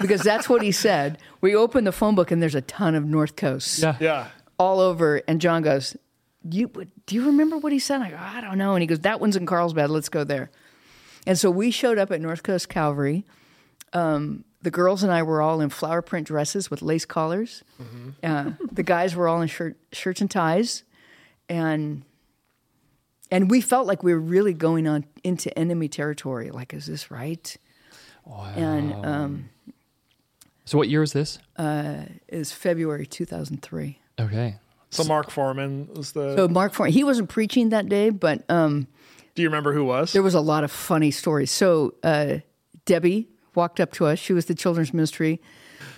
because 0.00 0.22
that's 0.22 0.48
what 0.48 0.62
he 0.62 0.72
said. 0.72 1.18
We 1.40 1.54
opened 1.54 1.86
the 1.86 1.92
phone 1.92 2.14
book, 2.14 2.30
and 2.30 2.42
there's 2.42 2.54
a 2.54 2.62
ton 2.62 2.94
of 2.94 3.04
North 3.04 3.36
Coasts 3.36 3.78
Yeah. 3.80 3.96
Yeah. 4.00 4.26
all 4.58 4.80
over. 4.80 5.20
And 5.28 5.40
John 5.40 5.62
goes, 5.62 5.96
"You 6.50 6.70
do 7.06 7.14
you 7.14 7.26
remember 7.26 7.56
what 7.58 7.72
he 7.72 7.78
said?" 7.78 8.00
I 8.00 8.10
go, 8.10 8.16
"I 8.18 8.40
don't 8.40 8.58
know." 8.58 8.72
And 8.74 8.80
he 8.82 8.86
goes, 8.86 9.00
"That 9.00 9.20
one's 9.20 9.36
in 9.36 9.46
Carlsbad. 9.46 9.90
Let's 9.90 10.08
go 10.08 10.24
there." 10.24 10.50
And 11.26 11.38
so 11.38 11.50
we 11.50 11.70
showed 11.70 11.98
up 11.98 12.10
at 12.10 12.20
North 12.20 12.42
Coast 12.42 12.68
Calvary. 12.70 13.24
Um, 13.92 14.44
the 14.62 14.70
girls 14.70 15.02
and 15.02 15.10
I 15.12 15.22
were 15.22 15.40
all 15.40 15.60
in 15.60 15.70
flower 15.70 16.02
print 16.02 16.26
dresses 16.26 16.70
with 16.70 16.82
lace 16.82 17.04
collars. 17.04 17.62
Uh, 18.22 18.52
the 18.72 18.82
guys 18.82 19.14
were 19.16 19.26
all 19.28 19.40
in 19.40 19.48
shirt, 19.48 19.76
shirts 19.92 20.20
and 20.20 20.30
ties, 20.30 20.82
and 21.48 22.02
and 23.30 23.50
we 23.50 23.60
felt 23.60 23.86
like 23.86 24.02
we 24.02 24.12
were 24.12 24.20
really 24.20 24.52
going 24.52 24.86
on 24.88 25.04
into 25.24 25.56
enemy 25.58 25.88
territory. 25.88 26.50
Like, 26.50 26.74
is 26.74 26.86
this 26.86 27.10
right? 27.10 27.56
And 28.56 28.92
um, 29.04 29.48
So 30.64 30.76
what 30.78 30.88
year 30.88 31.02
is 31.02 31.12
this? 31.12 31.38
is 32.28 32.52
February 32.52 33.06
two 33.06 33.24
thousand 33.24 33.62
three. 33.62 33.98
Okay. 34.20 34.56
So 34.90 35.04
Mark 35.04 35.30
Foreman 35.30 35.88
was 35.94 36.12
the. 36.12 36.36
So 36.36 36.48
Mark, 36.48 36.72
For- 36.74 36.86
he 36.88 37.04
wasn't 37.04 37.28
preaching 37.28 37.68
that 37.70 37.88
day, 37.88 38.10
but. 38.10 38.44
Um, 38.50 38.88
do 39.36 39.42
you 39.42 39.48
remember 39.48 39.72
who 39.72 39.84
was? 39.84 40.12
There 40.12 40.22
was 40.22 40.34
a 40.34 40.40
lot 40.40 40.64
of 40.64 40.72
funny 40.72 41.12
stories. 41.12 41.50
So 41.52 41.94
uh, 42.02 42.38
Debbie 42.84 43.28
walked 43.54 43.80
up 43.80 43.92
to 43.92 44.06
us. 44.06 44.18
She 44.18 44.32
was 44.32 44.46
the 44.46 44.54
children's 44.54 44.92
ministry 44.92 45.40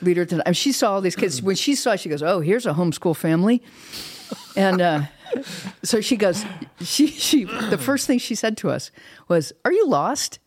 leader 0.00 0.22
at 0.22 0.28
the 0.28 0.42
time. 0.42 0.52
She 0.54 0.72
saw 0.72 0.94
all 0.94 1.00
these 1.00 1.16
kids. 1.16 1.42
When 1.42 1.56
she 1.56 1.74
saw, 1.74 1.92
it, 1.92 2.00
she 2.00 2.08
goes, 2.08 2.22
"Oh, 2.22 2.40
here's 2.40 2.66
a 2.66 2.72
homeschool 2.74 3.16
family," 3.16 3.62
and 4.56 4.80
uh, 4.80 5.02
so 5.82 6.00
she 6.00 6.16
goes. 6.16 6.44
She 6.80 7.06
she. 7.06 7.44
The 7.44 7.78
first 7.78 8.06
thing 8.06 8.18
she 8.18 8.34
said 8.34 8.56
to 8.58 8.70
us 8.70 8.90
was, 9.28 9.52
"Are 9.64 9.72
you 9.72 9.86
lost?" 9.86 10.38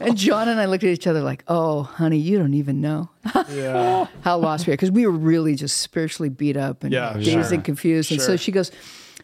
And 0.00 0.16
John 0.16 0.48
and 0.48 0.60
I 0.60 0.66
looked 0.66 0.84
at 0.84 0.90
each 0.90 1.06
other 1.06 1.22
like, 1.22 1.44
"Oh, 1.48 1.82
honey, 1.84 2.18
you 2.18 2.38
don't 2.38 2.54
even 2.54 2.80
know 2.80 3.10
yeah. 3.50 4.06
how 4.22 4.36
lost 4.38 4.66
we 4.66 4.72
are," 4.72 4.76
because 4.76 4.90
we 4.90 5.06
were 5.06 5.12
really 5.12 5.54
just 5.54 5.78
spiritually 5.78 6.28
beat 6.28 6.56
up 6.56 6.84
and 6.84 6.92
Yeah, 6.92 7.14
dazed 7.14 7.30
sure. 7.30 7.54
and 7.54 7.64
confused. 7.64 8.12
And 8.12 8.20
so 8.20 8.36
she 8.36 8.52
goes, 8.52 8.70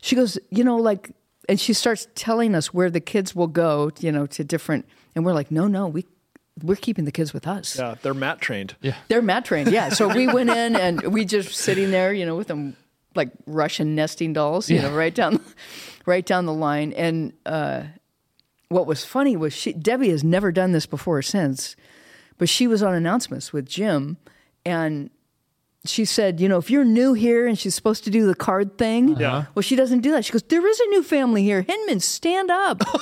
she 0.01 0.16
goes, 0.16 0.39
you 0.51 0.64
know, 0.64 0.76
like, 0.76 1.11
and 1.49 1.59
she 1.61 1.72
starts 1.72 2.07
telling 2.14 2.55
us 2.55 2.72
where 2.72 2.91
the 2.91 3.01
kids 3.01 3.35
will 3.35 3.49
go, 3.49 3.91
you 4.01 4.12
know, 4.12 4.26
to 4.26 4.45
different, 4.45 4.87
and 5.14 5.24
we're 5.24 5.33
like, 5.35 5.51
no, 5.51 5.66
no, 5.66 5.89
we, 5.89 6.07
we're 6.63 6.77
keeping 6.77 7.05
the 7.05 7.13
kids 7.13 7.33
with 7.33 7.47
us. 7.47 7.79
Yeah, 7.79 7.95
they're 8.03 8.15
mat 8.15 8.41
trained. 8.41 8.77
Yeah. 8.81 8.97
They're 9.09 9.23
mat 9.23 9.45
trained, 9.45 9.71
yeah. 9.71 9.89
So 9.91 10.09
we 10.09 10.27
went 10.27 10.51
in 10.51 10.77
and 10.77 11.03
we 11.13 11.25
just 11.25 11.55
sitting 11.55 11.91
there, 11.91 12.13
you 12.13 12.25
know, 12.27 12.37
with 12.37 12.49
them 12.49 12.77
like 13.15 13.31
Russian 13.47 13.95
nesting 13.95 14.33
dolls, 14.33 14.71
you 14.71 14.81
know, 14.81 14.93
right 14.95 15.15
down, 15.15 15.41
right 16.07 16.25
down 16.25 16.47
the 16.47 16.53
line. 16.53 16.93
And 16.93 17.33
uh, 17.47 17.83
what 18.69 18.87
was 18.87 19.05
funny 19.05 19.37
was 19.37 19.53
she 19.53 19.73
Debbie 19.73 20.11
has 20.11 20.23
never 20.23 20.53
done 20.53 20.73
this 20.73 20.87
before 20.87 21.19
or 21.19 21.23
since, 21.23 21.75
but 22.37 22.49
she 22.49 22.67
was 22.67 22.83
on 22.83 22.95
announcements 22.95 23.53
with 23.53 23.67
Jim, 23.67 24.17
and 24.65 25.11
she 25.85 26.05
said, 26.05 26.39
you 26.41 26.49
know, 26.49 26.59
if 26.59 26.71
you're 26.71 26.85
new 26.85 27.15
here 27.15 27.47
and 27.47 27.59
she's 27.59 27.75
supposed 27.75 28.05
to 28.05 28.11
do 28.11 28.27
the 28.27 28.35
card 28.35 28.77
thing, 28.77 29.17
Yeah. 29.17 29.47
well, 29.55 29.63
she 29.63 29.75
doesn't 29.77 30.01
do 30.01 30.11
that. 30.11 30.25
She 30.25 30.33
goes, 30.33 30.43
there 30.43 30.67
is 30.67 30.79
a 30.81 30.87
new 30.87 31.03
family 31.03 31.43
here. 31.45 31.63
Hinman, 31.63 32.01
stand 32.01 32.51
up. 32.51 32.83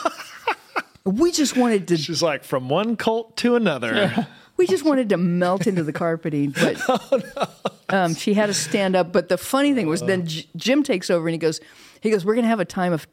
we 1.07 1.33
just 1.33 1.57
wanted 1.57 1.89
to 1.89 1.97
She's 1.97 2.23
like 2.23 2.45
from 2.45 2.69
one 2.69 2.97
cult 2.97 3.37
to 3.39 3.55
another. 3.57 4.27
we 4.57 4.67
just 4.67 4.85
wanted 4.85 5.09
to 5.11 5.17
melt 5.17 5.67
into 5.67 5.83
the 5.83 5.93
carpeting, 5.93 6.51
but 6.51 7.59
um, 7.89 8.15
she 8.15 8.35
had 8.35 8.47
to 8.47 8.55
stand 8.55 8.97
up. 8.97 9.13
But 9.13 9.29
the 9.29 9.39
funny 9.39 9.73
thing 9.75 9.87
was, 9.87 10.03
then 10.03 10.27
J- 10.27 10.49
Jim 10.57 10.83
takes 10.83 11.09
over 11.11 11.27
and 11.29 11.33
he 11.35 11.39
goes, 11.39 11.61
he 12.01 12.11
goes, 12.11 12.25
we're 12.25 12.35
going 12.35 12.45
to 12.45 12.49
have 12.49 12.61
a 12.61 12.65
time 12.65 12.93
of 12.93 13.07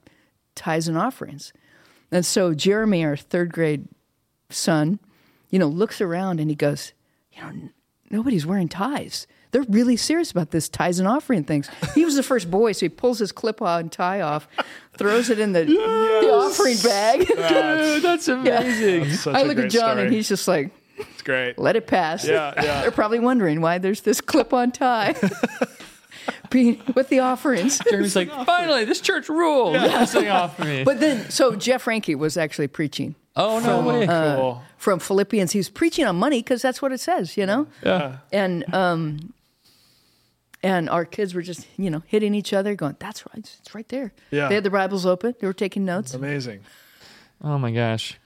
tithes 0.55 0.87
and 0.87 0.97
offerings. 0.97 1.53
And 2.11 2.25
so 2.25 2.53
Jeremy, 2.53 3.03
our 3.05 3.15
third 3.17 3.51
grade 3.53 3.87
son, 4.49 4.99
you 5.49 5.59
know, 5.59 5.67
looks 5.67 6.01
around 6.01 6.39
and 6.39 6.49
he 6.49 6.55
goes, 6.55 6.93
you 7.31 7.41
know, 7.41 7.47
n- 7.49 7.73
nobody's 8.09 8.45
wearing 8.45 8.69
ties. 8.69 9.27
They're 9.53 9.63
really 9.69 9.95
serious 9.95 10.31
about 10.31 10.51
this 10.51 10.67
tithes 10.67 10.99
and 10.99 11.07
offering 11.07 11.43
things. 11.45 11.69
He 11.95 12.03
was 12.03 12.15
the 12.15 12.23
first 12.23 12.51
boy, 12.51 12.71
so 12.73 12.85
he 12.87 12.89
pulls 12.89 13.19
his 13.19 13.31
clip-on 13.31 13.89
tie 13.89 14.19
off, 14.19 14.47
throws 14.97 15.29
it 15.29 15.39
in 15.39 15.53
the, 15.53 15.63
the 15.63 16.29
offering 16.33 16.75
bag. 16.83 17.19
Dude, 17.27 18.03
that's 18.03 18.27
amazing. 18.27 19.09
Such 19.11 19.35
I 19.35 19.41
a 19.41 19.45
look 19.45 19.59
at 19.59 19.69
John 19.69 19.91
story. 19.91 20.01
and 20.07 20.13
he's 20.13 20.27
just 20.27 20.47
like, 20.47 20.71
it's 20.97 21.21
great. 21.21 21.57
let 21.57 21.75
it 21.75 21.87
pass. 21.87 22.27
Yeah, 22.27 22.53
yeah. 22.61 22.81
They're 22.81 22.91
probably 22.91 23.19
wondering 23.19 23.61
why 23.61 23.77
there's 23.77 24.01
this 24.01 24.21
clip-on 24.21 24.71
tie 24.71 25.15
Be- 26.49 26.81
with 26.95 27.09
the 27.09 27.19
offerings. 27.19 27.79
Jeremy's 27.89 28.15
like, 28.15 28.29
finally, 28.45 28.85
this 28.85 29.01
church 29.01 29.27
rules. 29.29 29.73
This 29.73 30.13
thing 30.13 30.29
off 30.29 30.57
me. 30.59 30.83
But 30.83 30.99
then, 30.99 31.29
so 31.29 31.55
Jeff 31.55 31.85
Ranke 31.87 32.15
was 32.17 32.37
actually 32.37 32.67
preaching 32.67 33.15
oh 33.35 33.59
no 33.59 33.81
way. 33.81 34.05
cool. 34.07 34.61
from 34.77 34.99
Philippians. 34.99 35.51
He 35.51 35.59
was 35.59 35.69
preaching 35.69 36.05
on 36.05 36.15
money 36.15 36.39
because 36.39 36.61
that's 36.61 36.81
what 36.81 36.91
it 36.91 36.99
says, 36.99 37.35
you 37.37 37.45
know. 37.45 37.67
yeah. 37.83 38.17
And 38.31 38.71
um, 38.73 39.33
and 40.63 40.89
our 40.89 41.05
kids 41.05 41.35
were 41.35 41.41
just, 41.41 41.67
you 41.77 41.89
know, 41.91 42.01
hitting 42.07 42.33
each 42.33 42.53
other, 42.53 42.73
going, 42.75 42.95
"That's 42.99 43.23
right, 43.27 43.37
it's 43.59 43.75
right 43.75 43.87
there." 43.89 44.13
Yeah. 44.31 44.47
They 44.47 44.55
had 44.55 44.63
the 44.63 44.69
Bibles 44.71 45.05
open. 45.05 45.35
They 45.39 45.45
were 45.47 45.53
taking 45.53 45.85
notes. 45.85 46.13
Amazing. 46.13 46.61
Oh 47.43 47.57
my 47.59 47.71
gosh. 47.71 48.17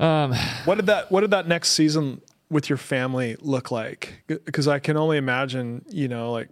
Um, 0.00 0.32
What 0.64 0.76
did 0.76 0.86
that 0.86 1.10
What 1.10 1.20
did 1.22 1.30
that 1.30 1.46
next 1.48 1.70
season 1.70 2.20
with 2.50 2.68
your 2.68 2.78
family 2.78 3.36
look 3.40 3.70
like? 3.70 4.22
Because 4.26 4.68
I 4.68 4.78
can 4.78 4.96
only 4.96 5.16
imagine, 5.18 5.84
you 5.88 6.08
know, 6.08 6.32
like 6.32 6.48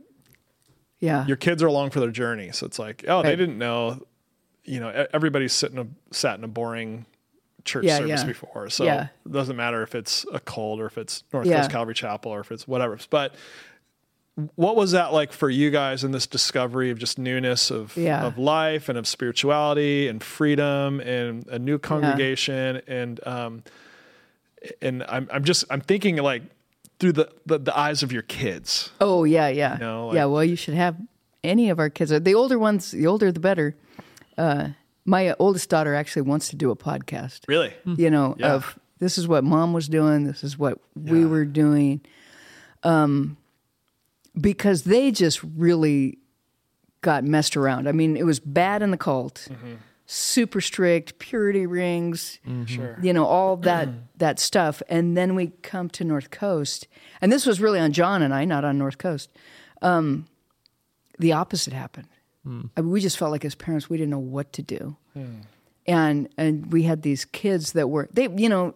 Yeah. 1.01 1.27
your 1.27 1.37
kids 1.37 1.63
are 1.63 1.67
along 1.67 1.91
for 1.91 2.01
their 2.01 2.11
journey, 2.11 2.51
so 2.53 2.67
it's 2.67 2.79
like, 2.79 3.05
oh, 3.09 3.23
they 3.23 3.37
didn't 3.37 3.59
know, 3.59 4.07
you 4.65 4.79
know, 4.81 4.91
e- 4.91 5.07
everybody's 5.13 5.53
sitting 5.53 5.79
a, 5.79 5.87
sat 6.15 6.39
in 6.39 6.45
a 6.45 6.49
boring 6.49 7.07
church 7.65 7.85
Yeah, 7.85 7.99
service 7.99 8.21
yeah. 8.21 8.27
before, 8.27 8.69
so 8.71 8.85
Yeah. 8.85 9.09
it 9.25 9.33
doesn't 9.33 9.57
matter 9.57 9.83
if 9.83 9.95
it's 9.95 10.25
a 10.33 10.39
cult 10.41 10.79
or 10.81 10.87
if 10.87 10.97
it's 10.99 11.25
North 11.33 11.47
Yeah. 11.47 11.57
Coast 11.59 11.71
Calvary 11.71 11.95
Chapel 11.95 12.31
or 12.33 12.41
if 12.41 12.53
it's 12.53 12.69
whatever. 12.69 12.99
But 13.11 13.35
what 14.55 14.77
was 14.77 14.93
that 14.93 15.13
like 15.15 15.33
for 15.33 15.49
you 15.49 15.71
guys 15.71 16.05
in 16.05 16.13
this 16.13 16.27
discovery 16.27 16.91
of 16.91 16.99
just 16.99 17.19
newness 17.19 17.71
of 17.71 17.97
Yeah. 17.97 18.27
of 18.27 18.37
life 18.39 18.89
and 18.89 18.99
of 18.99 19.07
spirituality 19.07 20.09
and 20.09 20.23
freedom 20.23 21.01
and 21.01 21.47
a 21.49 21.59
new 21.59 21.79
congregation 21.79 22.83
and 22.87 23.27
um 23.27 23.63
and 24.83 25.03
I'm 25.09 25.29
I'm 25.33 25.45
just 25.45 25.65
I'm 25.71 25.81
thinking 25.81 26.17
like 26.17 26.43
through 26.99 27.13
the 27.13 27.31
the, 27.47 27.59
the 27.59 27.79
eyes 27.79 28.03
of 28.03 28.13
your 28.13 28.23
kids. 28.23 28.91
Oh 29.01 29.25
yeah, 29.25 29.49
yeah, 29.49 29.77
know, 29.79 30.13
yeah. 30.15 30.25
Well, 30.27 30.45
you 30.45 30.57
should 30.57 30.75
have 30.75 30.97
any 31.45 31.71
of 31.71 31.79
our 31.79 31.91
kids. 31.91 32.11
The 32.11 32.35
older 32.35 32.59
ones, 32.59 32.91
the 32.91 33.07
older 33.07 33.31
the 33.33 33.41
better. 33.41 33.75
Uh, 34.37 34.69
my 35.05 35.35
oldest 35.39 35.71
daughter 35.71 35.95
actually 35.95 36.23
wants 36.23 36.49
to 36.49 36.57
do 36.57 36.71
a 36.71 36.77
podcast. 36.77 37.41
Really? 37.49 37.73
You 37.85 38.11
know, 38.11 38.35
Yeah. 38.39 38.55
of 38.55 38.79
this 38.99 39.19
is 39.19 39.29
what 39.29 39.45
mom 39.45 39.73
was 39.73 39.89
doing. 39.89 40.25
This 40.25 40.43
is 40.43 40.59
what 40.59 40.79
we 40.95 41.25
were 41.25 41.45
doing. 41.45 42.01
Um, 42.83 43.37
because 44.41 44.83
they 44.83 45.11
just 45.11 45.43
really 45.43 46.19
got 47.01 47.25
messed 47.25 47.57
around. 47.57 47.89
I 47.89 47.93
mean, 47.93 48.17
it 48.17 48.25
was 48.25 48.41
bad 48.41 48.83
in 48.83 48.91
the 48.91 48.97
cult, 48.97 49.49
mm-hmm. 49.51 49.75
super 50.07 50.61
strict, 50.61 51.19
purity 51.19 51.67
rings, 51.67 52.39
mm-hmm. 52.47 52.65
Sure. 52.65 52.99
you 53.03 53.13
know, 53.13 53.25
all 53.25 53.57
that 53.59 53.89
that 54.17 54.39
stuff. 54.39 54.83
And 54.89 55.17
then 55.17 55.35
we 55.35 55.49
come 55.63 55.89
to 55.91 56.05
North 56.05 56.31
Coast, 56.31 56.87
and 57.21 57.33
this 57.33 57.47
was 57.47 57.61
really 57.61 57.79
on 57.79 57.93
John 57.93 58.23
and 58.23 58.35
I, 58.35 58.45
not 58.45 58.65
on 58.65 58.79
North 58.79 58.99
Coast. 58.99 59.31
Um, 59.83 60.27
the 61.19 61.33
opposite 61.33 61.73
happened. 61.73 62.09
Mm. 62.47 62.71
I 62.77 62.81
mean, 62.81 62.91
we 62.91 63.01
just 63.01 63.19
felt 63.19 63.33
like 63.33 63.45
as 63.45 63.55
parents, 63.55 63.89
we 63.89 63.97
didn't 63.97 64.11
know 64.11 64.19
what 64.19 64.53
to 64.53 64.63
do, 64.63 64.97
hmm. 65.15 65.41
and 65.87 66.29
and 66.37 66.73
we 66.73 66.85
had 66.85 67.03
these 67.03 67.25
kids 67.25 67.73
that 67.73 67.89
were 67.89 68.09
they, 68.13 68.29
you 68.29 68.49
know, 68.49 68.75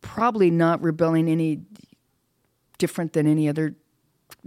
probably 0.00 0.50
not 0.50 0.82
rebelling 0.82 1.28
any 1.28 1.60
different 2.78 3.12
than 3.12 3.26
any 3.26 3.48
other, 3.48 3.76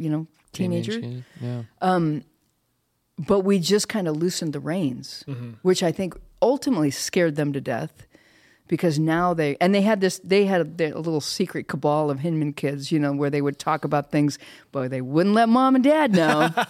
you 0.02 0.10
know, 0.10 0.28
teenager 0.54 1.00
Teenage 1.00 1.24
kid, 1.40 1.42
Yeah. 1.42 1.64
Um, 1.82 2.24
but 3.18 3.42
we 3.42 3.60
just 3.60 3.88
kind 3.88 4.08
of 4.08 4.18
loosened 4.18 4.54
the 4.54 4.60
reins, 4.60 5.24
mm-hmm. 5.28 5.52
which 5.62 5.84
I 5.84 5.92
think 5.92 6.16
ultimately 6.42 6.92
scared 6.92 7.36
them 7.36 7.54
to 7.54 7.62
death 7.62 8.08
because 8.68 8.98
now 8.98 9.34
they 9.34 9.58
and 9.60 9.76
they 9.76 9.82
had 9.82 10.02
this 10.02 10.20
they 10.24 10.46
had 10.46 10.82
a, 10.82 10.92
a 10.92 11.00
little 11.00 11.22
secret 11.22 11.68
cabal 11.68 12.10
of 12.10 12.20
Hinman 12.20 12.54
kids, 12.54 12.92
you 12.92 13.00
know, 13.00 13.12
where 13.12 13.30
they 13.30 13.42
would 13.42 13.60
talk 13.60 13.84
about 13.84 14.12
things, 14.12 14.40
but 14.72 14.90
they 14.90 15.02
wouldn't 15.02 15.36
let 15.36 15.50
mom 15.50 15.76
and 15.76 15.84
dad 15.84 16.14
know. 16.14 16.50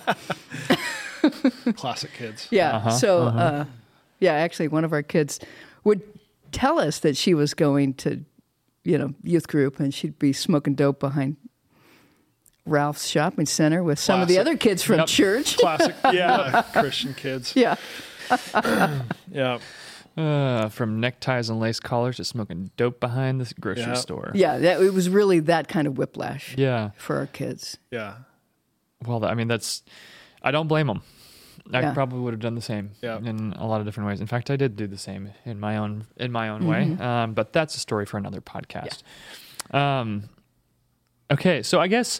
Classic 1.76 2.12
kids. 2.14 2.48
yeah, 2.50 2.78
uh-huh, 2.78 2.90
so 2.92 3.22
uh, 3.22 3.26
uh-huh. 3.26 3.66
yeah, 4.20 4.34
actually, 4.34 4.68
one 4.68 4.84
of 4.84 4.92
our 4.92 5.04
kids 5.04 5.40
would 5.84 6.02
tell 6.52 6.80
us 6.80 7.00
that 7.00 7.16
she 7.16 7.34
was 7.34 7.54
going 7.54 7.94
to, 7.94 8.26
you 8.84 8.98
know, 8.98 9.14
youth 9.24 9.48
group 9.48 9.80
and 9.80 9.94
she'd 9.94 10.18
be 10.20 10.34
smoking 10.34 10.76
dope 10.76 11.00
behind. 11.00 11.38
Ralph's 12.66 13.08
shopping 13.08 13.46
center 13.46 13.84
with 13.84 14.00
some 14.00 14.22
of 14.22 14.28
the 14.28 14.38
other 14.40 14.56
kids 14.56 14.84
from 14.84 14.98
Yep. 15.00 15.08
church. 15.08 15.58
Classic. 15.58 15.96
Yeah. 16.14 16.62
Christian 16.74 17.14
kids. 17.14 17.56
Yeah. 17.56 17.76
Yeah. 19.32 19.60
Uh, 20.18 20.68
from 20.68 21.00
neckties 21.00 21.50
and 21.50 21.60
lace 21.62 21.80
collars 21.80 22.18
to 22.18 22.26
smoking 22.26 22.70
dope 22.76 23.00
behind 23.00 23.40
the 23.40 23.54
grocery 23.62 23.84
Yeah. 23.84 23.94
store. 23.94 24.32
Yeah, 24.36 24.58
that, 24.58 24.82
it 24.82 24.94
was 24.94 25.10
really 25.10 25.40
that 25.40 25.70
kind 25.70 25.88
of 25.88 25.98
whiplash 25.98 26.54
Yeah. 26.58 26.92
for 26.98 27.16
our 27.18 27.28
kids. 27.28 27.78
Yeah. 27.92 28.16
Well, 29.06 29.24
I 29.26 29.34
mean, 29.36 29.48
that's. 29.48 29.84
I 30.44 30.52
don't 30.52 30.68
blame 30.68 30.88
them. 30.88 31.02
I 31.74 31.80
Yeah. 31.80 31.94
probably 31.94 32.20
would 32.20 32.34
have 32.34 32.42
done 32.42 32.56
the 32.56 32.62
same 32.62 32.92
Yeah. 33.02 33.18
in 33.20 33.54
a 33.58 33.66
lot 33.66 33.80
of 33.80 33.86
different 33.86 34.08
ways. 34.10 34.20
In 34.20 34.28
fact, 34.28 34.52
I 34.52 34.58
did 34.58 34.76
do 34.76 34.86
the 34.86 34.98
same 34.98 35.32
in 35.46 35.60
my 35.60 35.78
own 35.78 36.06
in 36.18 36.32
my 36.32 36.50
own 36.50 36.68
way. 36.68 36.98
Um, 37.00 37.34
but 37.34 37.54
that's 37.54 37.76
a 37.76 37.80
story 37.80 38.06
for 38.06 38.18
another 38.18 38.42
podcast. 38.42 39.04
Um, 39.74 40.30
okay, 41.32 41.64
so 41.64 41.80
I 41.80 41.88
guess 41.88 42.20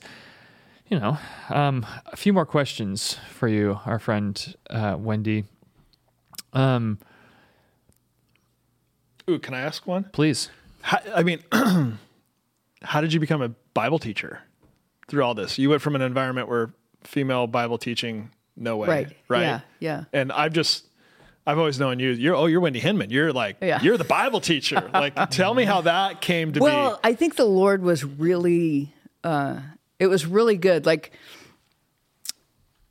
you 0.92 1.00
know 1.00 1.18
um, 1.50 1.86
a 2.08 2.16
few 2.18 2.34
more 2.34 2.46
questions 2.46 3.18
for 3.32 3.48
you, 3.48 3.80
our 3.86 3.98
friend 3.98 4.56
uh, 4.70 4.96
Wendy. 5.00 5.46
Um, 6.54 7.00
Ooh, 9.30 9.40
can 9.40 9.54
I 9.54 9.62
ask 9.62 9.88
one? 9.88 10.04
please. 10.12 10.50
How, 10.82 11.00
I 11.16 11.24
mean, 11.24 11.40
how 12.82 13.02
did 13.02 13.14
you 13.14 13.20
become 13.20 13.42
a 13.42 13.50
Bible 13.74 14.00
teacher 14.00 14.42
through 15.08 15.24
all 15.24 15.34
this? 15.36 15.58
You 15.58 15.70
went 15.70 15.82
from 15.82 15.96
an 15.96 16.02
environment 16.02 16.48
where 16.50 16.74
female 17.04 17.48
Bible 17.48 17.78
teaching, 17.78 18.32
no 18.58 18.78
way, 18.78 18.88
Right. 18.88 19.18
Right. 19.28 19.42
Yeah. 19.42 19.60
Yeah. 19.80 20.04
And 20.12 20.32
I've 20.32 20.54
just, 20.54 20.86
I've 21.46 21.58
always 21.60 21.80
known 21.80 22.00
you. 22.00 22.10
You're 22.10 22.36
oh, 22.36 22.48
you're 22.48 22.60
Wendy 22.62 22.80
Hinman. 22.80 23.12
You're 23.12 23.32
like, 23.32 23.58
Yeah. 23.62 23.80
you're 23.82 23.98
the 23.98 24.04
Bible 24.04 24.42
teacher. 24.42 24.90
like, 24.94 25.14
tell 25.30 25.54
me 25.54 25.64
how 25.66 25.82
that 25.82 26.20
came 26.20 26.52
to 26.54 26.60
Well, 26.60 26.70
be. 26.72 26.76
Well, 26.76 27.00
I 27.04 27.14
think 27.14 27.36
the 27.36 27.46
Lord 27.46 27.82
was 27.84 28.04
really, 28.04 28.94
uh, 29.24 29.60
it 30.02 30.08
was 30.08 30.26
really 30.26 30.58
good. 30.58 30.88
Like, 30.88 31.12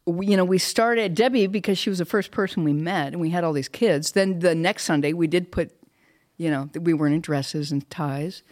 we, 0.06 0.28
you 0.28 0.36
know, 0.36 0.44
we 0.44 0.58
started 0.58 1.16
Debbie 1.16 1.48
because 1.48 1.76
she 1.76 1.90
was 1.90 1.98
the 1.98 2.04
first 2.04 2.30
person 2.30 2.62
we 2.62 2.72
met, 2.72 3.08
and 3.08 3.20
we 3.20 3.30
had 3.30 3.42
all 3.42 3.52
these 3.52 3.68
kids. 3.68 4.12
Then 4.12 4.38
the 4.38 4.54
next 4.54 4.84
Sunday, 4.84 5.12
we 5.12 5.26
did 5.26 5.50
put, 5.50 5.72
you 6.36 6.52
know, 6.52 6.70
we 6.80 6.94
weren't 6.94 7.16
in 7.16 7.20
dresses 7.20 7.72
and 7.72 7.88
ties, 7.90 8.44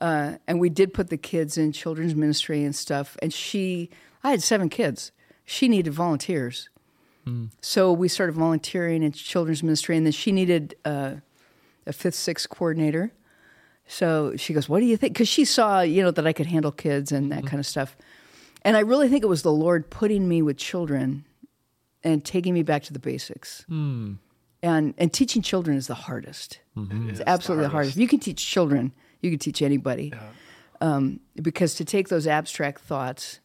uh, 0.00 0.34
and 0.46 0.60
we 0.60 0.68
did 0.68 0.94
put 0.94 1.10
the 1.10 1.16
kids 1.16 1.58
in 1.58 1.72
children's 1.72 2.14
ministry 2.14 2.62
and 2.62 2.74
stuff. 2.74 3.16
And 3.20 3.34
she, 3.34 3.90
I 4.22 4.30
had 4.30 4.44
seven 4.44 4.68
kids. 4.68 5.10
She 5.44 5.68
needed 5.68 5.92
volunteers, 5.92 6.68
so 7.60 7.92
we 7.92 8.06
started 8.06 8.36
volunteering 8.36 9.02
in 9.02 9.10
children's 9.10 9.64
ministry, 9.64 9.96
and 9.96 10.06
then 10.06 10.12
she 10.12 10.30
needed 10.30 10.76
uh, 10.84 11.14
a 11.84 11.92
fifth, 11.92 12.14
sixth 12.14 12.48
coordinator. 12.48 13.12
So 13.86 14.34
she 14.36 14.54
goes, 14.54 14.68
"What 14.68 14.80
do 14.80 14.86
you 14.86 14.96
think?" 14.96 15.14
Because 15.14 15.28
she 15.28 15.44
saw, 15.44 15.80
you 15.80 16.02
know, 16.02 16.10
that 16.10 16.26
I 16.26 16.32
could 16.32 16.46
handle 16.46 16.72
kids 16.72 17.12
and 17.12 17.30
that 17.30 17.40
mm-hmm. 17.40 17.48
kind 17.48 17.60
of 17.60 17.66
stuff. 17.66 17.96
And 18.62 18.76
I 18.76 18.80
really 18.80 19.08
think 19.08 19.22
it 19.22 19.28
was 19.28 19.42
the 19.42 19.52
Lord 19.52 19.90
putting 19.90 20.26
me 20.28 20.40
with 20.40 20.56
children 20.56 21.24
and 22.02 22.24
taking 22.24 22.54
me 22.54 22.62
back 22.62 22.82
to 22.84 22.92
the 22.92 22.98
basics. 22.98 23.64
Hmm. 23.68 24.14
And 24.62 24.94
and 24.96 25.12
teaching 25.12 25.42
children 25.42 25.76
is 25.76 25.86
the 25.86 25.94
hardest. 25.94 26.60
Mm-hmm. 26.76 27.10
It's 27.10 27.20
absolutely 27.26 27.66
the 27.66 27.70
hardest. 27.70 27.96
If 27.96 28.00
you 28.00 28.08
can 28.08 28.20
teach 28.20 28.46
children, 28.46 28.92
You 29.24 29.30
can 29.30 29.38
teach 29.38 29.62
anybody. 29.62 30.12
Um, 30.80 31.20
because 31.40 31.74
to 31.76 31.84
take 31.84 32.08
those 32.08 32.26
abstract 32.26 32.82
thoughts 32.82 33.40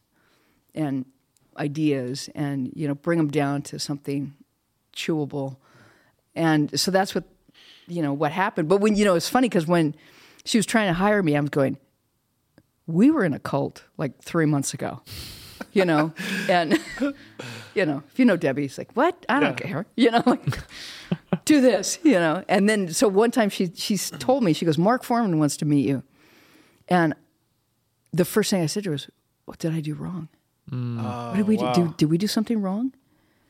and 0.74 1.06
ideas 1.56 2.28
and 2.34 2.70
you 2.74 2.86
know 2.86 2.94
bring 2.94 3.16
them 3.16 3.28
down 3.28 3.62
to 3.62 3.78
something 3.78 4.34
chewable, 4.94 5.56
and 6.34 6.78
so 6.78 6.90
that's 6.90 7.14
what 7.14 7.24
you 7.86 8.02
know 8.02 8.12
what 8.12 8.32
happened. 8.32 8.68
But 8.68 8.82
when 8.82 8.94
you 8.94 9.06
know 9.06 9.14
it's 9.14 9.28
funny 9.28 9.48
because 9.48 9.66
when 9.66 9.94
she 10.44 10.58
was 10.58 10.66
trying 10.66 10.88
to 10.88 10.94
hire 10.94 11.22
me, 11.22 11.36
I 11.36 11.40
was 11.40 11.50
going, 11.50 11.78
we 12.86 13.10
were 13.10 13.24
in 13.24 13.32
a 13.34 13.38
cult 13.38 13.84
like 13.98 14.20
three 14.22 14.46
months 14.46 14.74
ago, 14.74 15.00
you 15.72 15.84
know, 15.84 16.12
and 16.48 16.78
you 17.74 17.86
know 17.86 18.02
if 18.12 18.18
you 18.18 18.24
know 18.24 18.36
Debbie, 18.36 18.64
it's 18.64 18.78
like 18.78 18.90
what 18.94 19.24
I 19.28 19.40
don't 19.40 19.60
Yeah. 19.60 19.66
care, 19.66 19.86
you 19.96 20.10
know, 20.10 20.22
like 20.26 20.44
do 21.44 21.60
this, 21.60 21.98
you 22.02 22.14
know. 22.14 22.44
And 22.48 22.68
then 22.68 22.92
so 22.92 23.06
one 23.08 23.30
time 23.30 23.48
she 23.48 23.70
she 23.74 23.96
told 23.96 24.42
me 24.42 24.52
she 24.52 24.64
goes, 24.64 24.78
Mark 24.78 25.04
Foreman 25.04 25.38
wants 25.38 25.56
to 25.58 25.64
meet 25.64 25.86
you, 25.86 26.02
and 26.88 27.14
the 28.12 28.24
first 28.24 28.50
thing 28.50 28.62
I 28.62 28.66
said 28.66 28.84
to 28.84 28.90
her 28.90 28.94
was, 28.94 29.08
"What 29.44 29.58
did 29.58 29.72
I 29.72 29.80
do 29.80 29.94
wrong? 29.94 30.28
Mm. 30.70 31.02
what 31.30 31.36
did 31.36 31.46
we 31.48 31.58
oh, 31.58 31.62
wow. 31.62 31.72
do? 31.72 31.94
Did 31.96 32.10
we 32.10 32.18
do 32.18 32.26
something 32.26 32.60
wrong?" 32.60 32.92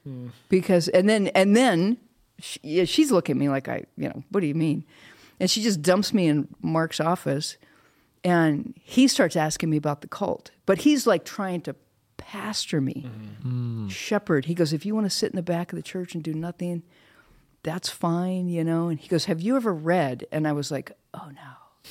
Hmm. 0.04 0.28
Because 0.48 0.88
and 0.88 1.08
then 1.08 1.28
and 1.28 1.56
then 1.56 1.96
she, 2.38 2.84
she's 2.86 3.10
looking 3.10 3.36
at 3.36 3.40
me 3.40 3.48
like 3.48 3.68
I, 3.68 3.84
you 3.96 4.08
know, 4.08 4.22
what 4.30 4.40
do 4.40 4.46
you 4.46 4.54
mean? 4.54 4.84
And 5.40 5.50
she 5.50 5.62
just 5.62 5.80
dumps 5.82 6.12
me 6.12 6.28
in 6.28 6.48
Mark's 6.60 7.00
office, 7.00 7.56
and 8.22 8.74
he 8.80 9.08
starts 9.08 9.34
asking 9.34 9.70
me 9.70 9.78
about 9.78 10.02
the 10.02 10.06
cult, 10.08 10.50
but 10.66 10.78
he's 10.78 11.06
like 11.06 11.24
trying 11.24 11.62
to 11.62 11.74
pastor 12.18 12.80
me, 12.80 13.08
shepherd. 13.88 14.44
He 14.44 14.54
goes, 14.54 14.72
if 14.74 14.84
you 14.84 14.94
want 14.94 15.06
to 15.06 15.10
sit 15.10 15.32
in 15.32 15.36
the 15.36 15.42
back 15.42 15.72
of 15.72 15.76
the 15.76 15.82
church 15.82 16.14
and 16.14 16.22
do 16.22 16.34
nothing, 16.34 16.82
that's 17.62 17.88
fine, 17.88 18.48
you 18.48 18.62
know. 18.62 18.88
And 18.88 19.00
he 19.00 19.08
goes, 19.08 19.24
have 19.24 19.40
you 19.40 19.56
ever 19.56 19.72
read? 19.72 20.26
And 20.30 20.46
I 20.46 20.52
was 20.52 20.70
like, 20.70 20.92
oh 21.14 21.30
no. 21.34 21.90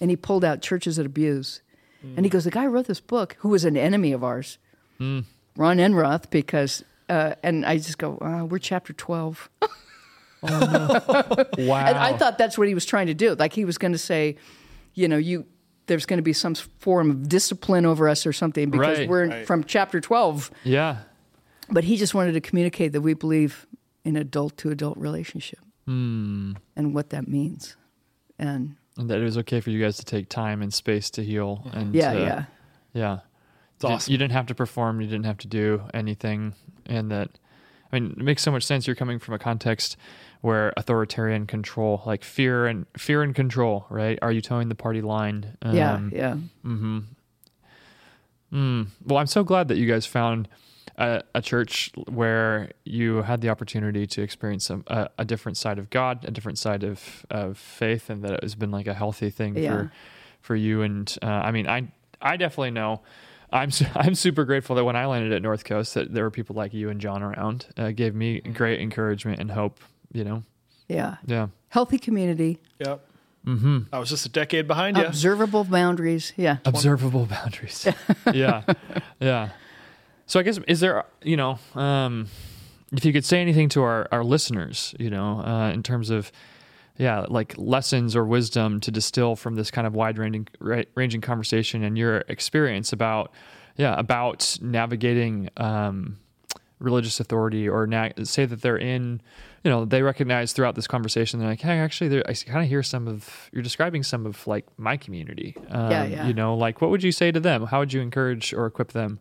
And 0.00 0.08
he 0.10 0.16
pulled 0.16 0.44
out 0.44 0.62
churches 0.62 0.96
that 0.96 1.04
abuse, 1.06 1.60
and 2.02 2.24
he 2.24 2.30
goes, 2.30 2.44
the 2.44 2.50
guy 2.50 2.64
who 2.64 2.70
wrote 2.70 2.86
this 2.86 3.00
book, 3.00 3.36
who 3.40 3.50
was 3.50 3.64
an 3.66 3.76
enemy 3.76 4.12
of 4.12 4.24
ours, 4.24 4.56
Ron 4.98 5.24
Enroth, 5.78 6.30
because. 6.30 6.82
Uh, 7.08 7.36
and 7.44 7.64
I 7.64 7.76
just 7.76 7.98
go, 7.98 8.18
uh, 8.20 8.44
we're 8.44 8.58
chapter 8.58 8.92
12. 8.92 9.48
Wow. 11.58 11.84
And 11.86 11.96
I 11.98 12.16
thought 12.16 12.38
that's 12.38 12.56
what 12.58 12.68
he 12.68 12.74
was 12.74 12.84
trying 12.86 13.06
to 13.08 13.14
do. 13.14 13.34
Like 13.34 13.52
he 13.52 13.64
was 13.64 13.78
going 13.78 13.92
to 13.92 13.98
say, 13.98 14.36
you 14.94 15.08
know, 15.08 15.16
you 15.16 15.46
there's 15.86 16.04
going 16.06 16.18
to 16.18 16.22
be 16.22 16.32
some 16.32 16.54
form 16.54 17.10
of 17.10 17.28
discipline 17.28 17.86
over 17.86 18.08
us 18.08 18.26
or 18.26 18.32
something 18.32 18.70
because 18.70 18.98
Right. 18.98 19.08
we're 19.08 19.28
Right. 19.28 19.46
from 19.46 19.62
chapter 19.64 20.00
12. 20.00 20.50
yeah. 20.64 20.98
But 21.70 21.84
he 21.84 21.96
just 21.96 22.14
wanted 22.14 22.32
to 22.32 22.40
communicate 22.40 22.92
that 22.92 23.00
we 23.02 23.14
believe 23.14 23.66
in 24.04 24.16
adult 24.16 24.56
to 24.58 24.70
adult 24.70 24.96
relationship 24.98 25.58
Hmm. 25.84 26.52
and 26.76 26.92
what 26.94 27.10
that 27.10 27.28
means. 27.28 27.76
And 28.38 28.76
And 28.98 29.08
that 29.10 29.18
it 29.20 29.24
was 29.24 29.38
okay 29.38 29.60
for 29.60 29.70
you 29.70 29.80
guys 29.80 29.96
to 29.98 30.04
take 30.04 30.28
time 30.28 30.60
and 30.62 30.72
space 30.74 31.08
to 31.10 31.22
heal. 31.24 31.68
And 31.72 31.94
yeah, 31.94 32.12
to- 32.12 32.20
yeah. 32.20 32.44
Yeah. 32.92 33.18
It's 33.76 33.84
You- 33.84 33.90
awesome. 33.90 34.12
You 34.12 34.18
didn't 34.18 34.32
have 34.32 34.46
to 34.46 34.54
perform, 34.54 35.00
you 35.00 35.06
didn't 35.06 35.26
have 35.26 35.38
to 35.38 35.48
do 35.48 35.82
anything. 35.94 36.54
And 36.86 37.10
that, 37.12 37.30
I 37.92 38.00
mean, 38.00 38.12
it 38.12 38.24
makes 38.24 38.42
so 38.42 38.50
much 38.50 38.64
sense. 38.64 38.86
You're 38.86 38.96
coming 38.96 39.18
from 39.18 39.34
a 39.34 39.38
context 39.38 39.96
where 40.40 40.72
authoritarian 40.76 41.46
control, 41.46 42.02
like 42.06 42.22
fear 42.24 42.66
and 42.66 42.86
fear 42.96 43.22
and 43.22 43.34
control, 43.34 43.86
right? 43.90 44.18
Are 44.22 44.30
you 44.32 44.40
toeing 44.40 44.68
the 44.68 44.74
party 44.74 45.02
line? 45.02 45.56
yeah, 45.72 45.94
Um, 45.94 46.12
yeah. 46.14 46.36
Mm. 48.52 48.86
Well, 49.04 49.18
I'm 49.18 49.26
so 49.26 49.42
glad 49.44 49.68
that 49.68 49.76
you 49.76 49.86
guys 49.86 50.06
found 50.06 50.48
a, 50.96 51.22
a 51.34 51.42
church 51.42 51.90
where 52.08 52.70
you 52.84 53.22
had 53.22 53.40
the 53.40 53.48
opportunity 53.48 54.06
to 54.06 54.22
experience 54.22 54.64
some, 54.66 54.84
a, 54.86 55.08
a 55.18 55.24
different 55.24 55.58
side 55.58 55.78
of 55.78 55.90
God, 55.90 56.24
a 56.24 56.30
different 56.30 56.58
side 56.58 56.84
of, 56.84 57.26
of 57.28 57.58
faith, 57.58 58.08
and 58.08 58.22
that 58.22 58.32
it 58.34 58.42
has 58.42 58.54
been 58.54 58.70
like 58.70 58.86
a 58.86 58.94
healthy 58.94 59.30
thing 59.30 59.56
Yeah. 59.56 59.70
for 59.70 59.92
for 60.40 60.54
you. 60.54 60.82
And 60.82 61.12
uh, 61.22 61.26
I 61.26 61.50
mean, 61.50 61.66
I 61.68 61.88
I 62.22 62.36
definitely 62.36 62.70
know. 62.70 63.02
I'm 63.52 63.70
su- 63.72 63.86
I'm 63.96 64.14
super 64.14 64.44
grateful 64.44 64.76
that 64.76 64.84
when 64.84 64.94
I 64.96 65.06
landed 65.06 65.32
at 65.32 65.42
North 65.42 65.64
Coast, 65.64 65.94
that 65.94 66.14
there 66.14 66.22
were 66.22 66.30
people 66.30 66.54
like 66.54 66.72
you 66.72 66.88
and 66.88 67.00
John 67.00 67.22
around. 67.22 67.66
Uh, 67.76 67.90
gave 67.90 68.14
me 68.14 68.40
great 68.40 68.80
encouragement 68.80 69.40
and 69.40 69.50
hope. 69.50 69.80
You 70.12 70.24
know, 70.24 70.42
Yeah. 70.88 71.16
yeah. 71.26 71.48
Healthy 71.68 71.98
community, 71.98 72.58
Yep. 72.78 73.04
Mm-hmm. 73.46 73.78
I 73.92 73.98
was 74.00 74.08
just 74.10 74.26
a 74.26 74.28
decade 74.28 74.66
behind 74.66 74.96
you. 74.96 75.04
observable 75.04 75.62
boundaries. 75.64 76.32
Yeah. 76.36 76.56
observable 76.64 77.26
boundaries. 77.26 77.86
yeah, 78.34 78.62
yeah. 79.20 79.50
So 80.26 80.40
I 80.40 80.42
guess 80.42 80.58
is 80.66 80.80
there 80.80 81.04
you 81.22 81.36
know 81.36 81.58
um, 81.76 82.26
if 82.92 83.04
you 83.04 83.12
could 83.12 83.24
say 83.24 83.40
anything 83.40 83.68
to 83.70 83.82
our 83.82 84.08
our 84.10 84.24
listeners, 84.24 84.94
you 84.98 85.10
know, 85.10 85.40
uh, 85.44 85.70
in 85.72 85.82
terms 85.84 86.10
of 86.10 86.32
yeah, 86.98 87.26
like 87.28 87.54
lessons 87.56 88.16
or 88.16 88.24
wisdom 88.24 88.80
to 88.80 88.90
distill 88.90 89.36
from 89.36 89.54
this 89.54 89.70
kind 89.70 89.86
of 89.86 89.94
wide 89.94 90.18
ranging 90.18 90.48
ranging 90.96 91.20
conversation 91.20 91.84
and 91.84 91.96
your 91.96 92.24
experience 92.28 92.92
about 92.92 93.30
yeah 93.76 93.96
about 93.98 94.58
navigating 94.60 95.50
um, 95.58 96.18
religious 96.78 97.20
authority 97.20 97.68
or 97.68 97.86
na- 97.86 98.10
say 98.24 98.44
that 98.44 98.60
they're 98.60 98.76
in 98.76 99.20
you 99.64 99.70
know 99.70 99.84
they 99.86 100.02
recognize 100.02 100.52
throughout 100.52 100.74
this 100.74 100.86
conversation 100.86 101.40
they're 101.40 101.48
like 101.48 101.60
hey 101.62 101.78
actually 101.78 102.18
i 102.26 102.34
kind 102.34 102.62
of 102.62 102.68
hear 102.68 102.82
some 102.82 103.08
of 103.08 103.48
you're 103.52 103.62
describing 103.62 104.02
some 104.02 104.26
of 104.26 104.46
like 104.46 104.66
my 104.78 104.96
community 104.96 105.56
um, 105.70 105.90
Yeah, 105.90 106.04
yeah. 106.04 106.26
you 106.26 106.34
know 106.34 106.54
like 106.54 106.82
what 106.82 106.90
would 106.90 107.02
you 107.02 107.12
say 107.12 107.32
to 107.32 107.40
them 107.40 107.64
how 107.66 107.78
would 107.80 107.92
you 107.94 108.02
encourage 108.02 108.52
or 108.52 108.66
equip 108.66 108.92
them 108.92 109.20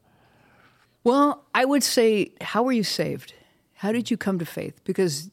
Well, 1.06 1.46
I 1.54 1.66
would 1.66 1.84
say, 1.84 2.32
how 2.42 2.64
were 2.64 2.72
you 2.74 2.84
saved? 2.84 3.34
How 3.76 3.92
did 3.92 4.10
you 4.10 4.18
come 4.18 4.40
to 4.40 4.46
faith? 4.46 4.82
Because 4.84 5.30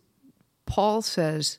Paul 0.67 1.01
says, 1.01 1.59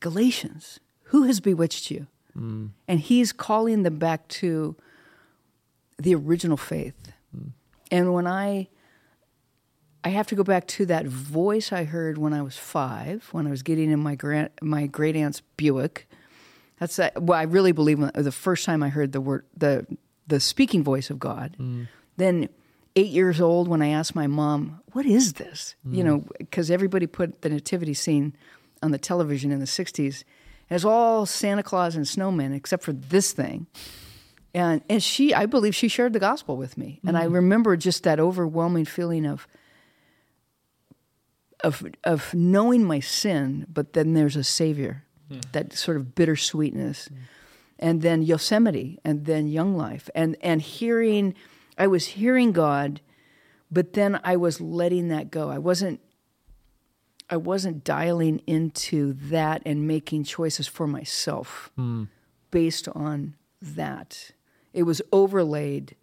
Galatians, 0.00 0.80
who 1.10 1.22
has 1.24 1.38
bewitched 1.40 1.90
you? 1.90 2.06
And 2.34 3.00
he's 3.00 3.32
calling 3.32 3.82
them 3.82 3.98
back 3.98 4.26
to 4.42 4.74
the 5.96 6.14
original 6.14 6.56
faith. 6.58 7.12
And 7.90 8.12
when 8.12 8.26
I, 8.26 8.68
I 10.06 10.10
have 10.10 10.28
to 10.28 10.36
go 10.36 10.44
back 10.44 10.68
to 10.68 10.86
that 10.86 11.04
voice 11.04 11.72
I 11.72 11.82
heard 11.82 12.16
when 12.16 12.32
I 12.32 12.40
was 12.40 12.56
five, 12.56 13.26
when 13.32 13.44
I 13.44 13.50
was 13.50 13.64
getting 13.64 13.90
in 13.90 13.98
my 13.98 14.14
grand, 14.14 14.50
my 14.62 14.86
great 14.86 15.16
aunt's 15.16 15.42
Buick. 15.56 16.08
That's 16.78 16.94
that. 16.94 17.20
Well, 17.20 17.36
I 17.36 17.42
really 17.42 17.72
believe 17.72 17.98
when, 17.98 18.12
the 18.14 18.30
first 18.30 18.64
time 18.64 18.84
I 18.84 18.88
heard 18.88 19.10
the 19.10 19.20
word, 19.20 19.46
the 19.56 19.84
the 20.28 20.38
speaking 20.38 20.84
voice 20.84 21.10
of 21.10 21.18
God. 21.18 21.56
Mm. 21.58 21.88
Then, 22.18 22.48
eight 22.94 23.10
years 23.10 23.40
old, 23.40 23.66
when 23.66 23.82
I 23.82 23.88
asked 23.88 24.14
my 24.14 24.28
mom, 24.28 24.80
"What 24.92 25.06
is 25.06 25.32
this?" 25.32 25.74
Mm. 25.84 25.96
You 25.96 26.04
know, 26.04 26.24
because 26.38 26.70
everybody 26.70 27.08
put 27.08 27.42
the 27.42 27.48
nativity 27.48 27.94
scene 27.94 28.36
on 28.84 28.92
the 28.92 28.98
television 28.98 29.50
in 29.50 29.58
the 29.58 29.66
'60s, 29.66 30.22
and 30.70 30.76
it's 30.76 30.84
all 30.84 31.26
Santa 31.26 31.64
Claus 31.64 31.96
and 31.96 32.04
snowmen 32.04 32.54
except 32.54 32.84
for 32.84 32.92
this 32.92 33.32
thing. 33.32 33.66
And 34.54 34.82
and 34.88 35.02
she, 35.02 35.34
I 35.34 35.46
believe, 35.46 35.74
she 35.74 35.88
shared 35.88 36.12
the 36.12 36.20
gospel 36.20 36.56
with 36.56 36.78
me, 36.78 37.00
and 37.04 37.18
I 37.18 37.24
mm. 37.24 37.34
remember 37.34 37.76
just 37.76 38.04
that 38.04 38.20
overwhelming 38.20 38.84
feeling 38.84 39.26
of 39.26 39.48
of 41.62 41.86
of 42.04 42.34
knowing 42.34 42.84
my 42.84 43.00
sin, 43.00 43.66
but 43.72 43.92
then 43.92 44.14
there's 44.14 44.36
a 44.36 44.44
savior. 44.44 45.04
Hmm. 45.28 45.40
That 45.52 45.72
sort 45.72 45.96
of 45.96 46.14
bittersweetness. 46.14 47.08
Hmm. 47.08 47.14
And 47.78 48.02
then 48.02 48.22
Yosemite 48.22 48.98
and 49.04 49.26
then 49.26 49.48
Young 49.48 49.76
Life 49.76 50.08
and 50.14 50.36
and 50.40 50.62
hearing 50.62 51.34
I 51.76 51.86
was 51.86 52.06
hearing 52.06 52.52
God, 52.52 53.00
but 53.70 53.92
then 53.92 54.20
I 54.24 54.36
was 54.36 54.60
letting 54.60 55.08
that 55.08 55.30
go. 55.30 55.50
I 55.50 55.58
wasn't 55.58 56.00
I 57.28 57.36
wasn't 57.36 57.84
dialing 57.84 58.40
into 58.46 59.14
that 59.14 59.62
and 59.66 59.86
making 59.86 60.24
choices 60.24 60.66
for 60.66 60.86
myself 60.86 61.70
hmm. 61.76 62.04
based 62.50 62.88
on 62.88 63.34
that. 63.60 64.30
It 64.72 64.84
was 64.84 65.02
overlaid 65.10 65.96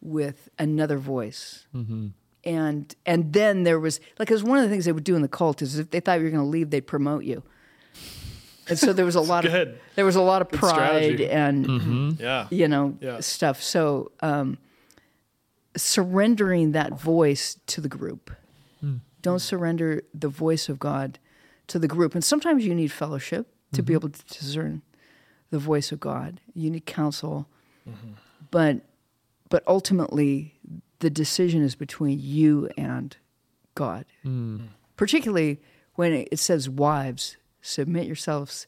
with 0.00 0.48
another 0.58 0.98
voice 0.98 1.66
mm-hmm. 1.74 2.08
And 2.46 2.94
and 3.04 3.32
then 3.32 3.64
there 3.64 3.78
was 3.78 4.00
like 4.18 4.28
because 4.28 4.42
one 4.44 4.56
of 4.56 4.64
the 4.64 4.70
things 4.70 4.84
they 4.84 4.92
would 4.92 5.04
do 5.04 5.16
in 5.16 5.22
the 5.22 5.28
cult 5.28 5.60
is 5.60 5.78
if 5.78 5.90
they 5.90 6.00
thought 6.00 6.18
you 6.18 6.24
were 6.24 6.30
going 6.30 6.42
to 6.42 6.48
leave, 6.48 6.70
they'd 6.70 6.86
promote 6.86 7.24
you. 7.24 7.42
And 8.68 8.78
so 8.78 8.92
there 8.92 9.04
was 9.04 9.14
a 9.14 9.20
lot 9.20 9.44
of 9.44 9.52
Good. 9.52 9.78
there 9.96 10.04
was 10.04 10.16
a 10.16 10.22
lot 10.22 10.42
of 10.42 10.48
pride 10.48 10.70
strategy. 10.70 11.28
and 11.28 11.66
mm-hmm. 11.66 12.10
Yeah. 12.18 12.46
you 12.50 12.68
know 12.68 12.96
Yeah. 13.00 13.20
stuff. 13.20 13.62
So 13.62 14.12
um, 14.20 14.58
surrendering 15.76 16.72
that 16.72 16.98
voice 16.98 17.58
to 17.66 17.80
the 17.80 17.88
group. 17.88 18.30
Hmm. 18.80 18.96
Don't 19.22 19.40
surrender 19.40 20.02
the 20.14 20.28
voice 20.28 20.68
of 20.68 20.78
God 20.78 21.18
to 21.66 21.78
the 21.78 21.88
group. 21.88 22.14
And 22.14 22.24
sometimes 22.24 22.64
you 22.64 22.74
need 22.74 22.92
fellowship 22.92 23.48
to 23.72 23.82
be 23.82 23.92
mm-hmm. 23.92 23.98
able 23.98 24.08
to 24.10 24.24
discern 24.26 24.82
the 25.50 25.58
voice 25.58 25.90
of 25.92 26.00
God. 26.00 26.40
You 26.54 26.70
need 26.70 26.86
counsel, 26.86 27.48
but 28.50 28.82
but 29.48 29.62
ultimately 29.66 30.54
the 31.00 31.10
decision 31.10 31.62
is 31.62 31.74
between 31.74 32.18
you 32.20 32.68
and 32.76 33.16
God. 33.74 34.06
Hmm. 34.22 34.58
Particularly 34.96 35.60
when 35.94 36.12
it 36.12 36.38
says 36.38 36.68
wives 36.68 37.36
submit 37.60 38.06
yourselves 38.06 38.66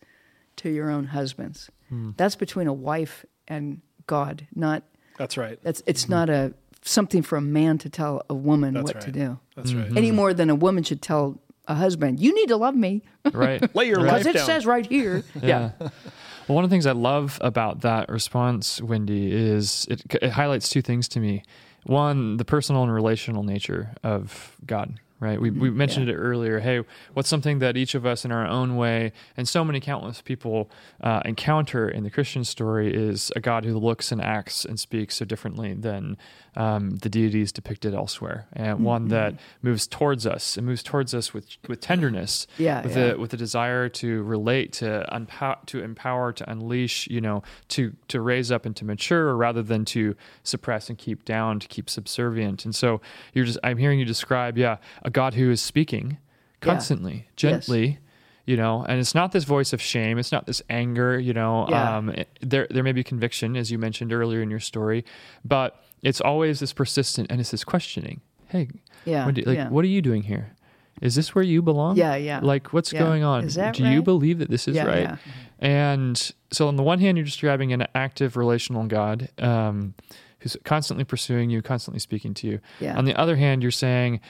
to 0.57 0.71
your 0.71 0.91
own 0.91 1.07
husbands. 1.07 1.71
Hmm. 1.89 2.11
That's 2.17 2.37
between 2.37 2.67
a 2.67 2.73
wife 2.73 3.25
and 3.47 3.81
God, 4.07 4.47
not 4.55 4.83
That's 5.17 5.37
right. 5.37 5.59
that's 5.63 5.83
it's 5.87 6.05
hmm. 6.05 6.13
not 6.13 6.31
a 6.31 6.55
something 6.83 7.23
for 7.23 7.37
a 7.37 7.41
man 7.41 7.79
to 7.79 7.91
tell 7.91 8.23
a 8.31 8.35
woman 8.35 8.75
That's 8.75 8.85
what 8.85 8.95
right. 8.97 9.05
to 9.05 9.13
do. 9.13 9.39
That's 9.57 9.75
right. 9.75 9.97
Any 9.97 10.11
more 10.11 10.33
than 10.33 10.49
a 10.49 10.55
woman 10.55 10.85
should 10.85 11.03
tell 11.03 11.41
a 11.67 11.75
husband, 11.75 12.21
you 12.21 12.35
need 12.35 12.49
to 12.49 12.57
love 12.57 12.75
me 12.75 13.03
Right. 13.33 13.75
Lay 13.75 13.87
your 13.87 14.03
because 14.03 14.25
life 14.27 14.37
it 14.37 14.41
says 14.41 14.67
right 14.67 14.87
here. 14.87 15.23
Yeah. 15.43 15.73
Well, 15.79 16.55
one 16.55 16.65
of 16.65 16.71
the 16.71 16.75
things 16.75 16.87
I 16.87 16.93
love 16.93 17.39
about 17.43 17.83
that 17.83 18.09
response, 18.09 18.81
Wendy, 18.81 19.31
is 19.31 19.87
it, 19.91 20.03
it 20.23 20.31
highlights 20.31 20.71
two 20.71 20.81
things 20.81 21.07
to 21.09 21.21
me. 21.21 21.43
One, 21.85 22.37
the 22.37 22.45
personal 22.45 22.83
and 22.83 22.93
relational 22.93 23.43
nature 23.43 23.95
of 24.03 24.57
God, 24.67 25.01
right? 25.21 25.41
We, 25.41 25.51
we 25.51 25.71
mentioned 25.71 26.09
it 26.09 26.17
earlier. 26.17 26.61
Hey, 26.61 26.85
what's 27.15 27.29
something 27.29 27.61
that 27.61 27.77
each 27.77 27.95
of 27.95 28.05
us 28.05 28.25
in 28.25 28.33
our 28.33 28.47
own 28.47 28.77
way, 28.77 29.13
and 29.37 29.49
so 29.49 29.65
many 29.65 29.81
countless 29.81 30.21
people 30.21 30.71
uh, 31.01 31.23
encounter 31.25 31.89
in 31.89 32.05
the 32.05 32.11
Christian 32.11 32.45
story, 32.45 32.93
is 32.95 33.33
a 33.35 33.41
God 33.41 33.65
who 33.65 33.79
looks 33.79 34.13
and 34.13 34.21
acts 34.21 34.65
and 34.65 34.79
speaks 34.79 35.17
so 35.17 35.25
differently 35.25 35.73
than 35.73 36.17
um, 36.59 36.97
the 36.97 37.09
deities 37.09 37.53
depicted 37.53 37.95
elsewhere, 37.95 38.47
and 38.53 38.85
one 38.85 39.09
that 39.09 39.35
moves 39.63 39.87
towards 39.87 40.27
us 40.27 40.57
and 40.59 40.67
moves 40.67 40.83
towards 40.83 41.15
us 41.15 41.33
with 41.33 41.47
with 41.69 41.81
tenderness, 41.81 42.47
Yeah, 42.59 42.83
with 42.83 42.97
yeah. 42.97 43.13
a 43.13 43.17
with 43.19 43.33
a 43.33 43.37
desire 43.37 43.89
to 43.89 44.23
relate, 44.25 44.73
to 44.75 45.07
unpower, 45.13 45.65
to 45.67 45.83
empower, 45.83 46.33
to 46.33 46.51
unleash, 46.51 47.07
you 47.09 47.21
know, 47.21 47.43
to 47.69 47.95
to 48.09 48.21
raise 48.21 48.51
up 48.51 48.67
and 48.67 48.75
to 48.77 48.85
mature, 48.85 49.35
rather 49.37 49.63
than 49.63 49.85
to 49.87 50.15
suppress 50.43 50.89
and 50.91 50.99
keep 50.99 51.25
down, 51.25 51.61
to 51.61 51.69
keep 51.69 51.89
subservient. 51.89 52.65
And 52.65 52.75
so 52.75 53.01
you're 53.33 53.45
just, 53.47 53.59
I'm 53.63 53.79
hearing 53.79 53.99
you 54.01 54.05
describe, 54.05 54.59
yeah, 54.59 54.79
a 55.03 55.11
God 55.11 55.35
who 55.35 55.51
is 55.51 55.61
speaking 55.63 56.19
constantly, 56.61 57.29
gently. 57.37 57.99
You 58.47 58.57
know, 58.57 58.83
and 58.89 58.99
it's 58.99 59.15
not 59.15 59.33
this 59.33 59.45
voice 59.45 59.75
of 59.75 59.83
shame. 59.83 60.17
It's 60.17 60.33
not 60.33 60.47
this 60.47 60.63
anger. 60.71 61.19
You 61.21 61.35
know, 61.35 61.67
Yeah. 61.69 61.97
um, 61.99 62.09
it- 62.09 62.31
there 62.41 62.67
there 62.71 62.83
may 62.83 62.93
be 62.93 63.05
conviction, 63.05 63.59
as 63.59 63.71
you 63.71 63.77
mentioned 63.79 64.11
earlier 64.11 64.41
in 64.41 64.49
your 64.49 64.59
story, 64.59 65.05
but 65.45 65.85
it's 66.03 66.21
always 66.21 66.61
this 66.61 66.73
persistent 66.73 67.27
and 67.31 67.41
it's 67.41 67.51
this 67.51 67.65
questioning. 67.65 68.21
Hey, 68.49 68.69
Yeah, 69.05 69.25
Wendy, 69.27 69.43
like, 69.43 69.57
yeah. 69.57 69.69
what 69.69 69.85
are 69.85 69.89
you 69.89 70.01
doing 70.03 70.23
here? 70.23 70.55
Is 71.01 71.15
this 71.15 71.35
where 71.35 71.45
you 71.45 71.63
belong? 71.63 71.97
Yeah, 71.97 72.17
yeah. 72.17 72.41
Like, 72.43 72.73
what's 72.73 72.93
Yeah. 72.93 73.01
going 73.01 73.23
on? 73.23 73.47
Do 73.47 73.87
you 73.87 74.03
believe 74.03 74.39
that 74.41 74.51
this 74.51 74.67
is 74.67 74.75
Yeah, 74.77 74.85
right? 74.85 75.19
And 75.61 76.33
so, 76.51 76.69
on 76.69 76.77
the 76.77 76.83
one 76.83 76.99
hand, 77.01 77.17
you're 77.19 77.25
describing 77.25 77.73
an 77.73 77.87
active 77.95 78.37
relational 78.37 78.85
God 78.87 79.29
um, 79.39 79.95
who's 80.41 80.57
constantly 80.65 81.05
pursuing 81.05 81.51
you, 81.51 81.63
constantly 81.63 81.99
speaking 82.01 82.35
to 82.35 82.47
you. 82.47 82.61
Yeah. 82.81 82.97
On 82.97 83.05
the 83.05 83.15
other 83.17 83.37
hand, 83.37 83.63
you're 83.63 83.71
saying, 83.73 84.21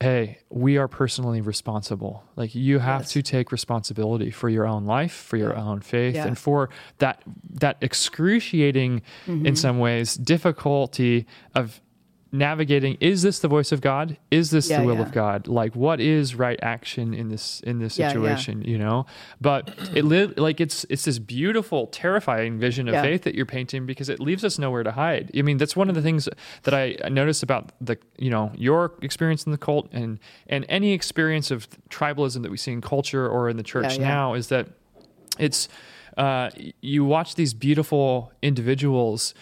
hey, 0.00 0.38
we 0.50 0.78
are 0.78 0.88
personally 0.88 1.40
responsible. 1.40 2.24
Like, 2.34 2.54
you 2.56 2.80
have 2.80 3.02
Yes. 3.02 3.12
to 3.12 3.22
take 3.22 3.52
responsibility 3.52 4.30
for 4.32 4.48
your 4.48 4.66
own 4.66 4.84
life, 4.84 5.12
for 5.12 5.36
your 5.36 5.56
own 5.56 5.80
faith, 5.80 6.16
Yeah. 6.16 6.26
and 6.26 6.36
for 6.36 6.70
that 6.98 7.22
that 7.54 7.76
excruciating, 7.80 9.02
Mm-hmm. 9.26 9.46
in 9.46 9.56
some 9.56 9.78
ways, 9.78 10.14
difficulty 10.16 11.26
of 11.54 11.80
navigating 12.32 12.96
is 13.00 13.22
this 13.22 13.38
the 13.40 13.48
voice 13.48 13.72
of 13.72 13.80
god? 13.80 14.16
Is 14.30 14.50
this 14.50 14.70
Yeah, 14.70 14.80
the 14.80 14.86
will 14.86 14.96
yeah. 14.96 15.02
of 15.02 15.12
god? 15.12 15.46
Like 15.46 15.76
what 15.76 16.00
is 16.00 16.34
right 16.34 16.58
action 16.62 17.12
in 17.12 17.28
this 17.28 17.60
in 17.60 17.78
this 17.78 17.98
Yeah, 17.98 18.08
situation 18.08 18.62
you 18.62 18.78
know? 18.78 19.06
But 19.40 19.70
it 19.94 20.04
li- 20.04 20.32
like 20.36 20.60
it's 20.60 20.84
it's 20.88 21.04
this 21.04 21.18
beautiful 21.18 21.88
terrifying 21.88 22.58
vision 22.58 22.88
of 22.88 22.94
faith 23.02 23.22
that 23.22 23.34
you're 23.34 23.46
painting 23.46 23.84
because 23.86 24.08
it 24.08 24.18
leaves 24.18 24.44
us 24.44 24.58
nowhere 24.58 24.82
to 24.82 24.92
hide. 24.92 25.30
I 25.36 25.42
mean 25.42 25.58
that's 25.58 25.76
one 25.76 25.88
of 25.88 25.94
the 25.94 26.02
things 26.02 26.28
that 26.62 26.74
i 26.74 26.96
noticed 27.10 27.42
about 27.42 27.72
the 27.80 27.98
you 28.18 28.30
know 28.30 28.50
your 28.56 28.92
experience 29.02 29.44
in 29.44 29.52
the 29.52 29.58
cult 29.58 29.88
and 29.92 30.18
and 30.46 30.64
any 30.68 30.92
experience 30.92 31.50
of 31.50 31.68
tribalism 31.90 32.42
that 32.42 32.50
we 32.50 32.56
see 32.56 32.72
in 32.72 32.80
culture 32.80 33.28
or 33.28 33.48
in 33.48 33.56
the 33.56 33.62
church 33.62 33.98
now 33.98 34.34
is 34.34 34.48
that 34.48 34.68
it's 35.38 35.68
uh, 36.16 36.50
you 36.82 37.04
watch 37.06 37.36
these 37.36 37.54
beautiful 37.54 38.32
individuals 38.42 39.32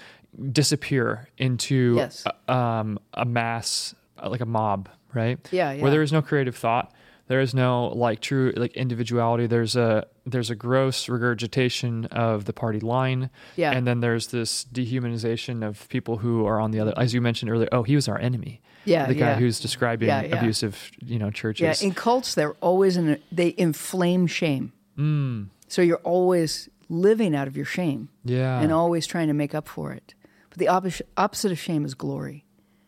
disappear 0.52 1.28
into 1.38 1.94
Yes. 1.96 2.24
a, 2.48 2.52
um, 2.52 2.98
a 3.14 3.24
mass 3.24 3.94
uh, 4.22 4.28
like 4.28 4.40
a 4.40 4.46
mob 4.46 4.88
right 5.14 5.38
Yeah, 5.50 5.72
yeah. 5.72 5.82
where 5.82 5.90
there 5.90 6.02
is 6.02 6.12
no 6.12 6.22
creative 6.22 6.56
thought 6.56 6.92
there 7.26 7.40
is 7.40 7.54
no 7.54 7.88
like 7.88 8.20
true 8.20 8.52
like 8.56 8.72
individuality 8.74 9.46
there's 9.46 9.76
a 9.76 10.06
there's 10.26 10.50
a 10.50 10.54
gross 10.54 11.08
regurgitation 11.08 12.04
of 12.06 12.44
the 12.44 12.52
party 12.52 12.80
line 12.80 13.30
Yeah. 13.56 13.72
and 13.72 13.86
then 13.86 14.00
there's 14.00 14.28
this 14.28 14.64
dehumanization 14.72 15.66
of 15.66 15.88
people 15.88 16.18
who 16.18 16.46
are 16.46 16.60
on 16.60 16.70
the 16.70 16.80
other 16.80 16.92
as 16.96 17.12
you 17.14 17.20
mentioned 17.20 17.50
earlier 17.50 17.68
oh 17.72 17.82
he 17.82 17.94
was 17.96 18.08
our 18.08 18.18
enemy 18.18 18.60
Yeah, 18.84 19.06
the 19.06 19.14
guy 19.14 19.30
yeah. 19.30 19.36
who's 19.36 19.58
describing 19.60 20.08
Yeah, 20.08 20.22
yeah. 20.22 20.36
abusive 20.38 20.90
you 21.04 21.18
know 21.18 21.30
churches 21.30 21.82
Yeah, 21.82 21.86
in 21.88 21.94
cults, 21.94 22.34
they're 22.34 22.54
always 22.60 22.96
in. 22.96 23.10
A, 23.10 23.18
they 23.32 23.54
inflame 23.58 24.26
shame. 24.26 24.72
Mm. 24.98 25.48
So 25.68 25.82
you're 25.82 25.98
always 26.04 26.68
living 26.88 27.34
out 27.36 27.46
of 27.48 27.56
your 27.56 27.66
shame 27.66 28.08
yeah 28.24 28.60
and 28.60 28.72
always 28.72 29.06
trying 29.06 29.28
to 29.28 29.34
make 29.34 29.54
up 29.54 29.66
for 29.68 29.92
it. 29.92 30.14
But 30.50 30.58
the 30.58 30.68
opposite 30.68 31.08
opposite 31.16 31.52
of 31.52 31.58
shame 31.58 31.84
is 31.84 31.94
glory. 31.94 32.44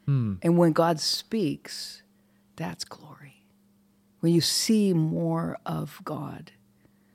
Hmm. 0.07 0.35
And 0.43 0.59
when 0.59 0.73
God 0.73 0.99
speaks, 1.01 2.03
that's 2.57 2.85
glory. 2.85 3.45
When 4.21 4.33
you 4.33 4.41
see 4.41 4.93
more 4.93 5.59
of 5.65 6.01
God, 6.05 6.53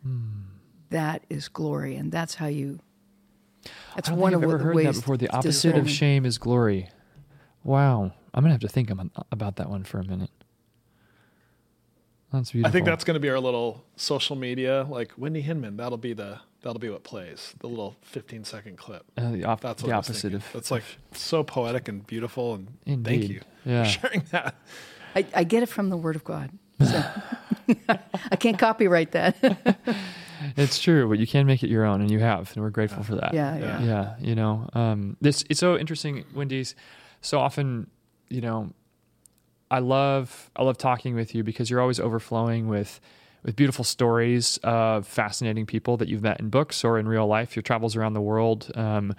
Hmm. 0.04 0.44
that 0.90 1.24
is 1.30 1.48
glory, 1.50 1.96
and 1.96 2.12
that's 2.12 2.36
how 2.36 2.48
you. 2.48 2.80
That's 3.96 4.08
I 4.10 4.12
don't 4.12 4.20
one 4.22 4.32
think 4.32 4.44
of 4.44 4.50
I've 4.50 4.54
ever 4.54 4.58
the 4.60 4.64
heard 4.66 4.76
ways 4.76 4.86
that 4.96 5.02
before. 5.02 5.18
The 5.18 5.28
to 5.28 5.36
opposite 5.36 5.76
of 5.76 5.90
shame 5.90 6.26
is 6.26 6.38
glory. 6.38 6.90
Wow, 7.64 8.14
I'm 8.34 8.44
gonna 8.44 8.54
have 8.54 8.62
to 8.62 8.70
think 8.70 8.90
about 9.32 9.56
that 9.58 9.70
one 9.70 9.84
for 9.84 10.00
a 10.00 10.04
minute. 10.06 10.30
That's 12.32 12.52
beautiful. 12.52 12.70
I 12.70 12.72
think 12.72 12.86
that's 12.86 13.04
going 13.06 13.16
to 13.16 13.20
be 13.22 13.30
our 13.30 13.40
little 13.40 13.86
social 13.96 14.36
media, 14.36 14.86
like 14.90 15.14
Wendy 15.18 15.40
Hinman. 15.42 15.78
That'll 15.78 15.98
be 15.98 16.12
the 16.14 16.40
that'll 16.62 16.80
be 16.80 16.90
what 16.90 17.04
plays 17.04 17.54
the 17.60 17.68
little 17.68 17.96
15 18.04 18.44
second 18.44 18.78
clip. 18.78 19.06
uh, 19.18 19.32
the, 19.32 19.44
op- 19.46 19.62
That's 19.62 19.82
the 19.82 19.88
what 19.88 19.96
I 19.96 19.98
opposite 20.00 20.32
thinking. 20.32 20.36
of. 20.38 20.54
That's 20.54 20.72
like 20.72 20.84
so 21.14 21.44
poetic 21.44 21.88
and 21.88 22.06
beautiful, 22.06 22.56
and 22.86 23.06
thank 23.06 23.24
you 23.30 23.42
Yeah. 23.66 23.84
for 23.84 23.90
sharing 23.90 24.24
that. 24.32 24.56
I, 25.16 25.26
I 25.34 25.44
get 25.44 25.64
it 25.64 25.68
from 25.68 25.90
the 25.90 25.98
Word 25.98 26.16
of 26.16 26.24
God. 26.24 26.52
So 26.84 27.04
I 28.32 28.36
can't 28.38 28.58
copyright 28.60 29.12
that. 29.12 29.36
It's 30.56 30.78
true, 30.78 31.10
but 31.10 31.18
you 31.18 31.26
can 31.26 31.48
make 31.48 31.64
it 31.64 31.68
your 31.70 31.84
own, 31.84 32.00
and 32.00 32.12
you 32.12 32.20
have, 32.20 32.54
and 32.54 32.64
we're 32.64 32.70
grateful 32.70 33.02
for 33.02 33.16
that. 33.16 33.34
Yeah, 33.34 33.58
yeah. 33.58 33.82
yeah. 33.82 34.16
You 34.20 34.36
know, 34.36 34.70
um, 34.74 35.18
this 35.20 35.44
it's 35.50 35.60
so 35.60 35.76
interesting, 35.76 36.26
Wendy's. 36.36 36.76
So 37.22 37.40
often, 37.40 37.90
you 38.30 38.42
know, 38.42 38.72
I 39.72 39.80
love 39.80 40.52
I 40.56 40.62
love 40.62 40.78
talking 40.78 41.16
with 41.16 41.34
you 41.34 41.44
because 41.44 41.72
you're 41.72 41.82
always 41.82 42.00
overflowing 42.00 42.68
with 42.68 43.00
with 43.48 43.56
beautiful 43.56 43.86
stories 43.86 44.60
of 44.62 45.08
fascinating 45.08 45.66
people 45.66 45.96
that 45.96 46.10
you've 46.10 46.22
met 46.22 46.40
in 46.42 46.50
books 46.50 46.84
or 46.84 47.00
in 47.00 47.08
real 47.08 47.26
life. 47.26 47.56
Your 47.56 47.64
travels 47.64 47.96
around 47.96 48.14
the 48.14 48.22
world. 48.22 48.70
Um, 48.76 49.16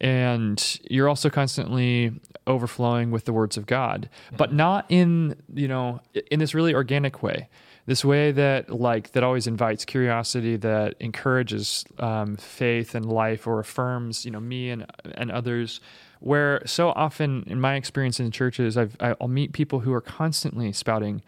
and 0.00 0.80
you're 0.90 1.08
also 1.08 1.30
constantly 1.30 2.12
overflowing 2.48 3.12
with 3.12 3.26
the 3.26 3.32
words 3.32 3.56
of 3.56 3.66
God, 3.66 4.08
but 4.36 4.52
not 4.52 4.86
in 4.88 5.36
you 5.54 5.68
know 5.68 6.00
in 6.30 6.40
this 6.40 6.52
really 6.52 6.74
organic 6.74 7.22
way. 7.22 7.48
This 7.86 8.04
way 8.04 8.32
that 8.32 8.70
like 8.70 9.12
that 9.12 9.22
always 9.22 9.46
invites 9.46 9.84
curiosity, 9.84 10.56
that 10.56 10.94
encourages 10.98 11.84
um, 11.98 12.36
faith 12.36 12.94
and 12.94 13.06
life, 13.06 13.46
or 13.46 13.60
affirms 13.60 14.24
you 14.24 14.32
know 14.32 14.40
me 14.40 14.70
and 14.70 14.86
and 15.14 15.30
others. 15.30 15.80
Where 16.18 16.62
so 16.66 16.90
often 16.90 17.44
in 17.46 17.60
my 17.60 17.76
experience 17.76 18.20
in 18.20 18.30
churches, 18.30 18.76
I've, 18.76 18.96
I'll 19.00 19.28
meet 19.28 19.52
people 19.52 19.80
who 19.80 19.92
are 19.92 20.02
constantly 20.02 20.72
spouting 20.72 21.22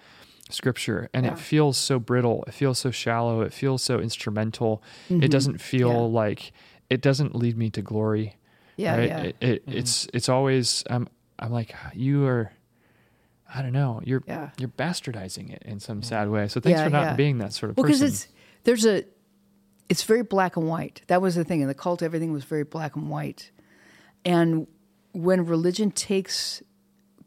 scripture 0.55 1.09
and 1.14 1.24
Yeah. 1.26 1.32
it 1.32 1.38
feels 1.38 1.76
so 1.78 1.98
brittle 1.98 2.44
it 2.46 2.55
feels 2.55 2.78
so 2.78 2.90
shallow 2.90 3.40
it 3.42 3.53
feels 3.53 3.82
so 3.82 3.98
instrumental 3.98 4.82
it 5.09 5.30
doesn't 5.30 5.61
feel 5.61 5.88
Mm-hmm. 5.90 6.14
Yeah. 6.14 6.20
like 6.20 6.53
it 6.90 7.00
doesn't 7.00 7.34
lead 7.34 7.57
me 7.57 7.70
to 7.70 7.82
glory 7.82 8.36
Yeah, 8.76 8.96
right? 8.96 9.09
yeah. 9.09 9.22
It, 9.22 9.36
it, 9.40 9.62
It's 9.66 10.09
it's 10.12 10.28
always 10.28 10.84
I'm 10.90 11.09
I'm 11.38 11.50
like 11.53 11.74
you 11.94 12.26
are. 12.26 12.53
I 13.55 13.61
don't 13.61 13.72
know. 13.72 14.00
You're 14.05 14.22
Yeah. 14.26 14.50
you're 14.59 14.70
bastardizing 14.70 15.52
it 15.52 15.62
in 15.66 15.78
some 15.81 16.02
sad 16.02 16.28
way. 16.31 16.48
So 16.48 16.59
thanks 16.60 16.81
for 16.81 16.89
not 16.90 17.16
being 17.16 17.39
that 17.39 17.52
sort 17.52 17.70
of 17.70 17.76
Well, 17.76 17.85
because 17.85 18.01
person. 18.01 18.14
it's 18.14 18.28
there's 18.64 18.86
a, 18.86 19.05
it's 19.90 20.05
very 20.05 20.22
black 20.22 20.56
and 20.56 20.66
white. 20.68 21.02
That 21.09 21.20
was 21.20 21.35
the 21.35 21.44
thing 21.44 21.60
in 21.60 21.68
the 21.68 21.74
cult. 21.74 22.02
Everything 22.02 22.32
was 22.32 22.44
very 22.44 22.62
black 22.64 22.97
and 22.97 23.10
white, 23.10 23.51
and 24.24 24.66
when 25.12 25.44
religion 25.44 25.90
takes 25.90 26.62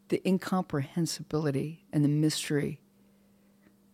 the 0.08 0.20
incomprehensibility 0.28 1.84
and 1.92 2.04
the 2.04 2.08
mystery 2.08 2.80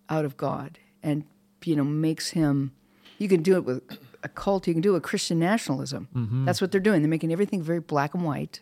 out 0.08 0.24
of 0.24 0.36
God, 0.36 0.78
and 1.02 1.24
you 1.64 1.76
know 1.76 1.84
makes 1.84 2.30
him, 2.30 2.72
you 3.18 3.28
can 3.28 3.42
do 3.42 3.56
it 3.56 3.64
with 3.64 3.82
a 4.22 4.28
cult. 4.28 4.66
You 4.66 4.74
can 4.74 4.82
do 4.82 4.90
it 4.90 4.94
with 4.94 5.02
Christian 5.02 5.38
nationalism. 5.38 6.08
Mm-hmm. 6.14 6.44
That's 6.44 6.60
what 6.60 6.72
they're 6.72 6.80
doing. 6.80 7.02
They're 7.02 7.08
making 7.08 7.32
everything 7.32 7.62
very 7.62 7.80
black 7.80 8.14
and 8.14 8.24
white 8.24 8.60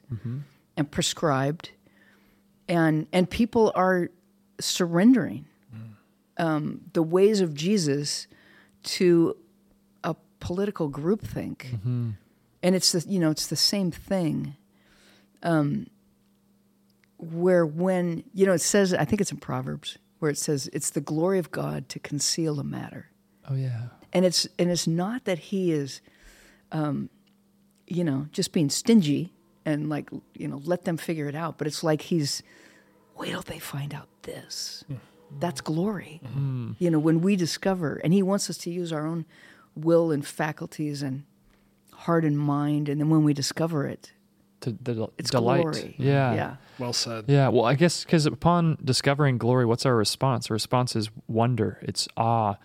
and 0.76 0.90
prescribed, 0.90 1.70
and 2.68 3.06
and 3.12 3.28
people 3.28 3.72
are 3.74 4.10
surrendering 4.60 5.46
um, 6.38 6.80
the 6.92 7.02
ways 7.02 7.40
of 7.40 7.54
Jesus 7.54 8.26
to 8.82 9.36
a 10.04 10.14
political 10.40 10.90
groupthink, 10.90 11.64
and 12.62 12.74
it's 12.74 12.92
the 12.92 13.04
you 13.08 13.18
know 13.18 13.30
it's 13.30 13.46
the 13.46 13.56
same 13.56 13.90
thing. 13.90 14.56
Um, 15.42 15.86
where 17.18 17.66
when 17.66 18.24
you 18.32 18.46
know 18.46 18.52
it 18.52 18.60
says, 18.60 18.94
I 18.94 19.04
think 19.04 19.20
it's 19.20 19.30
in 19.30 19.38
Proverbs 19.38 19.98
where 20.20 20.30
it 20.30 20.38
says 20.38 20.70
it's 20.72 20.90
the 20.90 21.00
glory 21.00 21.38
of 21.38 21.50
God 21.50 21.88
to 21.90 21.98
conceal 21.98 22.60
a 22.60 22.64
matter, 22.64 23.10
oh 23.50 23.54
yeah. 23.54 23.88
and 24.12 24.24
it's 24.24 24.46
and 24.58 24.70
it's 24.70 24.86
not 24.86 25.24
that 25.24 25.38
He 25.38 25.72
is, 25.72 26.00
um, 26.72 27.10
you 27.86 28.04
know, 28.04 28.28
just 28.32 28.52
being 28.52 28.70
stingy 28.70 29.32
and 29.66 29.88
like 29.90 30.08
you 30.34 30.48
know 30.48 30.62
let 30.64 30.84
them 30.84 30.96
figure 30.96 31.28
it 31.28 31.34
out, 31.34 31.58
but 31.58 31.66
it's 31.66 31.82
like 31.82 32.02
He's 32.02 32.42
wait 33.16 33.30
till 33.30 33.42
they 33.42 33.58
find 33.58 33.92
out 33.92 34.08
this. 34.22 34.84
that's 35.38 35.60
glory. 35.60 36.20
Mm-hmm. 36.24 36.72
You 36.78 36.90
know, 36.90 36.98
when 36.98 37.20
we 37.20 37.36
discover, 37.36 38.00
and 38.04 38.12
He 38.14 38.22
wants 38.22 38.48
us 38.48 38.56
to 38.58 38.70
use 38.70 38.92
our 38.92 39.06
own 39.06 39.26
will 39.74 40.10
and 40.10 40.26
faculties 40.26 41.02
and 41.02 41.24
heart 41.92 42.24
and 42.24 42.38
mind, 42.38 42.88
and 42.88 43.00
then 43.00 43.10
when 43.10 43.24
we 43.24 43.32
discover 43.34 43.86
it, 43.86 44.12
To 44.60 44.72
the 44.72 45.08
it's 45.16 45.30
delight. 45.30 45.62
glory. 45.62 45.94
Yeah. 45.98 46.34
yeah, 46.34 46.56
Well 46.78 46.92
said. 46.92 47.24
Yeah, 47.28 47.48
well, 47.48 47.64
I 47.64 47.74
guess 47.74 48.04
because 48.04 48.26
upon 48.26 48.76
discovering 48.84 49.38
glory, 49.38 49.64
what's 49.64 49.86
our 49.86 49.96
response? 49.96 50.50
Our 50.50 50.54
response 50.54 50.94
is 50.94 51.08
wonder, 51.28 51.78
it's 51.80 52.06
awe, 52.16 52.56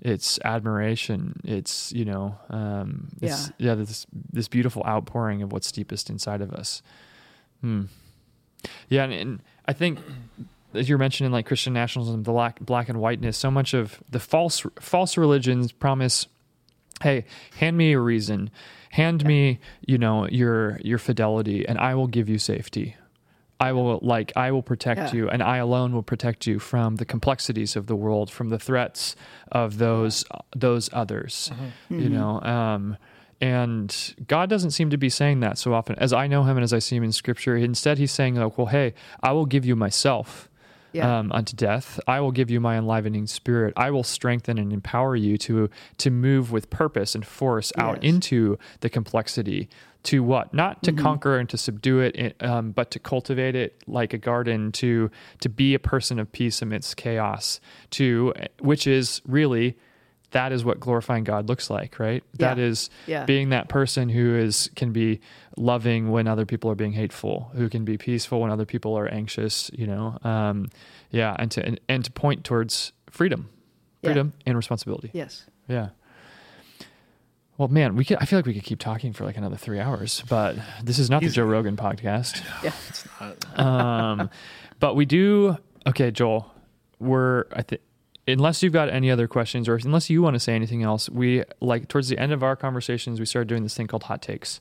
it's 0.00 0.38
admiration, 0.44 1.40
it's 1.44 1.92
you 1.92 2.04
know, 2.04 2.38
um, 2.50 3.08
it's, 3.20 3.50
yeah, 3.58 3.74
this 3.74 4.06
this 4.32 4.46
beautiful 4.46 4.84
outpouring 4.86 5.42
of 5.42 5.52
what's 5.52 5.72
deepest 5.72 6.08
inside 6.08 6.40
of 6.40 6.52
us. 6.52 6.82
Hmm. 7.62 7.84
Yeah, 8.88 9.04
and, 9.04 9.12
and 9.12 9.42
I 9.66 9.72
think 9.72 9.98
as 10.74 10.88
you're 10.88 10.98
mentioning, 10.98 11.32
like 11.32 11.46
Christian 11.46 11.72
nationalism, 11.72 12.22
the 12.22 12.30
black 12.32 12.60
black 12.60 12.88
and 12.88 13.00
whiteness, 13.00 13.36
so 13.36 13.50
much 13.50 13.74
of 13.74 14.00
the 14.10 14.20
false 14.20 14.64
false 14.78 15.16
religions 15.16 15.72
promise, 15.72 16.26
hey, 17.02 17.24
hand 17.56 17.76
me 17.76 17.92
a 17.92 17.98
reason, 17.98 18.50
hand 18.90 19.24
me, 19.24 19.58
you 19.86 19.98
know, 19.98 20.26
your 20.28 20.78
your 20.84 20.98
fidelity, 20.98 21.66
and 21.66 21.78
I 21.78 21.94
will 21.94 22.06
give 22.08 22.28
you 22.28 22.38
safety. 22.38 22.96
I 23.58 23.72
will 23.72 23.98
like 24.02 24.32
I 24.36 24.52
will 24.52 24.62
protect 24.62 25.00
Yeah. 25.00 25.12
you, 25.20 25.28
and 25.28 25.42
I 25.42 25.58
alone 25.58 25.92
will 25.92 26.02
protect 26.02 26.46
you 26.46 26.58
from 26.58 26.96
the 26.96 27.04
complexities 27.04 27.76
of 27.76 27.86
the 27.86 27.96
world, 27.96 28.30
from 28.30 28.48
the 28.48 28.58
threats 28.58 29.16
of 29.52 29.78
those 29.78 30.24
those 30.56 30.88
others. 30.92 31.50
You 31.90 32.08
know, 32.08 32.40
um, 32.42 32.96
and 33.40 34.14
God 34.26 34.50
doesn't 34.50 34.72
seem 34.72 34.90
to 34.90 34.98
be 34.98 35.08
saying 35.08 35.40
that 35.40 35.56
so 35.56 35.72
often. 35.72 35.96
As 35.98 36.12
I 36.12 36.26
know 36.26 36.44
Him 36.44 36.56
and 36.56 36.64
as 36.64 36.72
I 36.72 36.78
see 36.78 36.96
Him 36.96 37.04
in 37.04 37.12
Scripture, 37.12 37.56
instead 37.56 37.98
He's 37.98 38.12
saying 38.12 38.34
like, 38.36 38.58
"Well, 38.58 38.66
hey, 38.68 38.92
I 39.22 39.32
will 39.32 39.46
give 39.46 39.64
you 39.64 39.76
myself." 39.76 40.48
Yeah. 40.92 41.18
um, 41.18 41.30
unto 41.32 41.54
death. 41.56 42.00
I 42.06 42.20
will 42.20 42.32
give 42.32 42.50
you 42.50 42.60
my 42.60 42.76
enlivening 42.76 43.26
spirit. 43.26 43.72
I 43.76 43.90
will 43.90 44.02
strengthen 44.04 44.58
and 44.58 44.72
empower 44.72 45.14
you 45.16 45.36
to 45.38 45.70
to 45.98 46.10
move 46.10 46.50
with 46.52 46.68
purpose 46.70 47.14
and 47.14 47.24
force 47.24 47.72
out 47.76 48.02
Yes. 48.02 48.12
into 48.14 48.58
the 48.80 48.88
complexity. 48.90 49.68
To 50.04 50.22
what? 50.22 50.54
Not 50.54 50.82
to 50.84 50.92
conquer 50.92 51.36
and 51.38 51.46
to 51.50 51.58
subdue 51.58 52.00
it, 52.00 52.16
it, 52.16 52.42
um, 52.42 52.70
but 52.72 52.90
to 52.92 52.98
cultivate 52.98 53.54
it 53.54 53.82
like 53.86 54.14
a 54.14 54.18
garden. 54.18 54.72
To 54.72 55.10
to 55.40 55.48
be 55.50 55.74
a 55.74 55.78
person 55.78 56.18
of 56.18 56.32
peace 56.32 56.62
amidst 56.62 56.96
chaos. 56.96 57.60
To 57.90 58.32
which 58.60 58.86
is 58.86 59.20
really 59.26 59.76
that 60.32 60.52
is 60.52 60.64
what 60.64 60.78
glorifying 60.78 61.24
God 61.24 61.48
looks 61.48 61.70
like, 61.70 61.98
right? 61.98 62.22
That 62.38 62.56
Yeah. 62.58 62.64
is 62.64 62.90
Yeah. 63.06 63.24
being 63.24 63.48
that 63.50 63.68
person 63.68 64.08
who 64.08 64.36
is 64.36 64.70
can 64.76 64.92
be 64.92 65.20
loving 65.56 66.10
when 66.10 66.28
other 66.28 66.46
people 66.46 66.70
are 66.70 66.74
being 66.76 66.92
hateful, 66.92 67.50
who 67.54 67.68
can 67.68 67.84
be 67.84 67.98
peaceful 67.98 68.40
when 68.40 68.50
other 68.50 68.64
people 68.64 68.96
are 68.96 69.08
anxious, 69.08 69.70
you 69.74 69.86
know. 69.86 70.18
Um, 70.22 70.68
yeah, 71.10 71.34
and 71.38 71.50
to 71.52 71.64
and, 71.66 71.80
and 71.88 72.04
to 72.04 72.12
point 72.12 72.44
towards 72.44 72.92
freedom, 73.10 73.48
Yeah. 74.02 74.08
freedom 74.10 74.32
and 74.46 74.56
responsibility. 74.56 75.10
yes. 75.12 75.46
Yeah. 75.68 75.88
Well, 77.58 77.68
man, 77.68 77.94
we 77.94 78.04
could. 78.06 78.16
I 78.20 78.24
feel 78.24 78.38
like 78.38 78.46
we 78.46 78.54
could 78.54 78.62
keep 78.64 78.78
talking 78.78 79.12
for 79.12 79.24
like 79.24 79.36
another 79.36 79.56
three 79.56 79.80
hours, 79.80 80.22
but 80.30 80.56
this 80.82 80.98
is 80.98 81.10
not 81.10 81.20
the 81.22 81.28
Joe 81.28 81.44
Rogan 81.44 81.76
podcast. 81.76 82.42
Yeah. 82.64 82.72
it's 82.88 83.06
Um, 83.58 84.30
but 84.78 84.94
we 84.96 85.04
do. 85.04 85.58
Okay, 85.86 86.10
Joel, 86.10 86.50
we're. 86.98 87.44
I 87.52 87.60
think 87.62 87.82
unless 88.30 88.62
you've 88.62 88.72
got 88.72 88.88
any 88.88 89.10
other 89.10 89.26
questions 89.28 89.68
or 89.68 89.76
unless 89.76 90.08
you 90.10 90.22
want 90.22 90.34
to 90.34 90.40
say 90.40 90.54
anything 90.54 90.82
else, 90.82 91.08
we 91.08 91.44
like 91.60 91.88
towards 91.88 92.08
the 92.08 92.18
end 92.18 92.32
of 92.32 92.42
our 92.42 92.56
conversations, 92.56 93.20
we 93.20 93.26
started 93.26 93.48
doing 93.48 93.62
this 93.62 93.74
thing 93.74 93.86
called 93.86 94.04
hot 94.04 94.22
takes. 94.22 94.60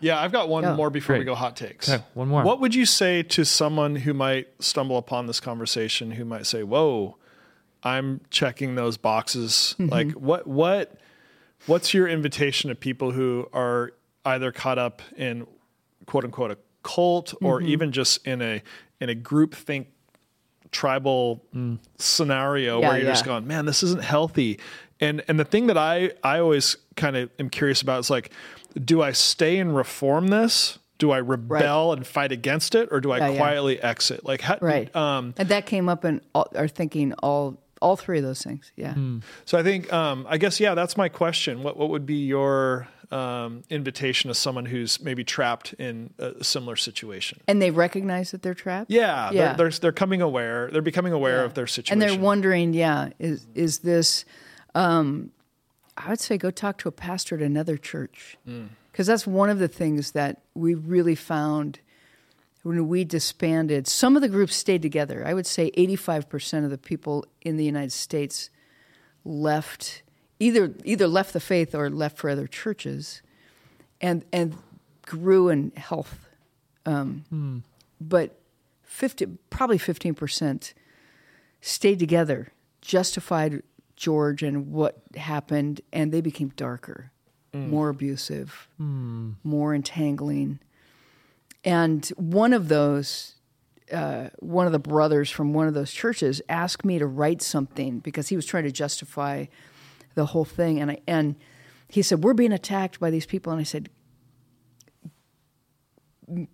Yeah, 0.00 0.20
I've 0.20 0.30
got 0.32 0.48
one 0.48 0.62
Yeah. 0.62 0.74
more 0.76 0.90
before 0.90 1.18
we 1.18 1.24
go 1.24 1.34
hot 1.34 1.56
takes. 1.56 1.88
Okay, 1.88 2.04
one 2.14 2.28
more. 2.28 2.44
What 2.44 2.60
would 2.60 2.74
you 2.74 2.86
say 2.86 3.22
to 3.24 3.44
someone 3.44 3.96
who 3.96 4.14
might 4.14 4.46
stumble 4.60 4.96
upon 4.96 5.26
this 5.26 5.40
conversation 5.40 6.12
who 6.12 6.24
might 6.24 6.46
say, 6.46 6.62
"Whoa, 6.62 7.16
I'm 7.82 8.20
checking 8.30 8.74
those 8.76 8.96
boxes." 8.96 9.74
Mm-hmm. 9.78 9.90
Like 9.90 10.12
what 10.12 10.46
what 10.46 10.94
what's 11.66 11.92
your 11.94 12.06
invitation 12.06 12.68
to 12.68 12.74
people 12.76 13.10
who 13.10 13.48
are 13.52 13.92
either 14.24 14.52
caught 14.52 14.78
up 14.78 15.02
in 15.16 15.46
quote 16.06 16.24
unquote 16.24 16.52
a 16.52 16.58
cult 16.84 17.34
or 17.42 17.58
Mm-hmm. 17.58 17.68
even 17.68 17.92
just 17.92 18.24
in 18.26 18.40
a 18.40 18.62
in 19.00 19.08
a 19.08 19.14
group 19.16 19.54
think 19.54 19.88
tribal 20.72 21.42
scenario 21.98 22.80
Yeah, 22.80 22.88
where 22.88 22.98
you're 22.98 23.10
just 23.10 23.24
going, 23.24 23.46
man, 23.46 23.66
this 23.66 23.82
isn't 23.82 24.02
healthy. 24.02 24.58
And 25.00 25.22
and 25.28 25.38
the 25.38 25.44
thing 25.44 25.68
that 25.68 25.78
I 25.78 26.12
I 26.22 26.38
always 26.40 26.76
kind 26.96 27.16
of 27.16 27.30
am 27.38 27.50
curious 27.50 27.82
about 27.82 28.00
is 28.00 28.10
like, 28.10 28.30
do 28.84 29.02
I 29.02 29.12
stay 29.12 29.58
and 29.58 29.74
reform 29.74 30.28
this? 30.28 30.78
Do 30.98 31.12
I 31.12 31.18
rebel 31.18 31.92
and 31.92 32.04
fight 32.04 32.32
against 32.32 32.74
it, 32.74 32.88
or 32.90 33.00
do 33.00 33.12
I 33.12 33.18
Yeah, 33.18 33.28
yeah. 33.28 33.36
quietly 33.38 33.80
exit? 33.80 34.24
Like, 34.24 34.40
how, 34.40 34.58
Right. 34.60 34.94
Um, 34.96 35.32
and 35.38 35.48
that 35.48 35.64
came 35.64 35.88
up 35.88 36.04
in 36.04 36.20
all, 36.34 36.48
our 36.56 36.66
thinking 36.66 37.12
all 37.22 37.56
all 37.80 37.94
three 37.96 38.18
of 38.18 38.24
those 38.24 38.42
things. 38.42 38.72
Yeah. 38.74 38.94
so 39.44 39.56
I 39.56 39.62
think, 39.62 39.92
um, 39.92 40.26
I 40.28 40.36
guess, 40.36 40.58
yeah, 40.58 40.74
that's 40.74 40.96
my 40.96 41.08
question. 41.08 41.62
What 41.62 41.76
what 41.76 41.90
would 41.90 42.04
be 42.06 42.26
your 42.26 42.88
um, 43.10 43.62
invitation 43.70 44.28
to 44.28 44.34
someone 44.34 44.66
who's 44.66 45.00
maybe 45.00 45.24
trapped 45.24 45.72
in 45.74 46.12
a 46.18 46.44
similar 46.44 46.76
situation? 46.76 47.40
And 47.48 47.60
they 47.62 47.70
recognize 47.70 48.30
that 48.32 48.42
they're 48.42 48.54
trapped. 48.54 48.90
Yeah, 48.90 49.30
Yeah. 49.30 49.54
They're, 49.54 49.70
they're 49.70 49.78
they're 49.80 49.92
coming 49.92 50.22
aware. 50.22 50.70
They're 50.70 50.82
becoming 50.82 51.12
aware 51.12 51.44
of 51.44 51.54
their 51.54 51.66
situation. 51.66 52.02
And 52.02 52.10
they're 52.10 52.18
wondering, 52.22 52.74
yeah, 52.74 53.10
is 53.18 53.46
is 53.54 53.78
this? 53.78 54.24
Um, 54.74 55.30
I 55.96 56.10
would 56.10 56.20
say 56.20 56.38
go 56.38 56.50
talk 56.50 56.78
to 56.78 56.88
a 56.88 56.92
pastor 56.92 57.34
at 57.36 57.42
another 57.42 57.76
church, 57.76 58.36
because 58.92 59.06
that's 59.08 59.26
one 59.26 59.50
of 59.50 59.58
the 59.58 59.68
things 59.68 60.12
that 60.12 60.42
we 60.54 60.74
really 60.74 61.16
found 61.16 61.80
when 62.62 62.86
we 62.86 63.04
disbanded. 63.04 63.88
Some 63.88 64.14
of 64.14 64.22
the 64.22 64.28
groups 64.28 64.54
stayed 64.54 64.82
together. 64.82 65.26
I 65.26 65.34
would 65.34 65.46
say 65.46 65.72
eighty-five 65.74 66.28
percent 66.28 66.64
of 66.64 66.70
the 66.70 66.78
people 66.78 67.24
in 67.40 67.56
the 67.56 67.64
United 67.64 67.92
States 67.92 68.50
left 69.24 70.02
either 70.38 70.74
either 70.84 71.06
left 71.08 71.32
the 71.32 71.40
faith 71.40 71.74
or 71.74 71.90
left 71.90 72.18
for 72.18 72.30
other 72.30 72.46
churches, 72.46 73.22
and 74.00 74.24
and 74.32 74.56
grew 75.02 75.48
in 75.48 75.72
health. 75.76 76.28
Um, 76.86 77.24
But 78.00 78.38
fifty, 78.82 79.26
probably 79.50 79.78
fifteen 79.78 80.14
percent 80.14 80.74
stayed 81.60 81.98
together, 81.98 82.52
justified 82.80 83.62
George 83.96 84.42
and 84.44 84.70
what 84.72 85.00
happened, 85.16 85.80
and 85.92 86.12
they 86.12 86.20
became 86.20 86.50
darker, 86.56 87.10
more 87.52 87.88
abusive, 87.88 88.68
more 89.42 89.74
entangling. 89.74 90.60
And 91.64 92.06
one 92.16 92.52
of 92.52 92.68
those, 92.68 93.34
uh, 93.92 94.28
one 94.38 94.66
of 94.66 94.72
the 94.72 94.78
brothers 94.78 95.28
from 95.30 95.52
one 95.52 95.66
of 95.66 95.74
those 95.74 95.92
churches 95.92 96.40
asked 96.48 96.84
me 96.84 97.00
to 97.00 97.06
write 97.06 97.42
something 97.42 97.98
because 97.98 98.28
he 98.28 98.36
was 98.36 98.46
trying 98.46 98.64
to 98.64 98.70
justify 98.70 99.46
the 100.18 100.26
whole 100.26 100.44
thing. 100.44 100.80
And 100.80 100.90
I, 100.90 100.98
and 101.06 101.36
he 101.88 102.02
said, 102.02 102.24
We're 102.24 102.34
being 102.34 102.52
attacked 102.52 102.98
by 103.00 103.10
these 103.10 103.24
people. 103.24 103.52
And 103.52 103.60
I 103.60 103.64
said, 103.64 103.88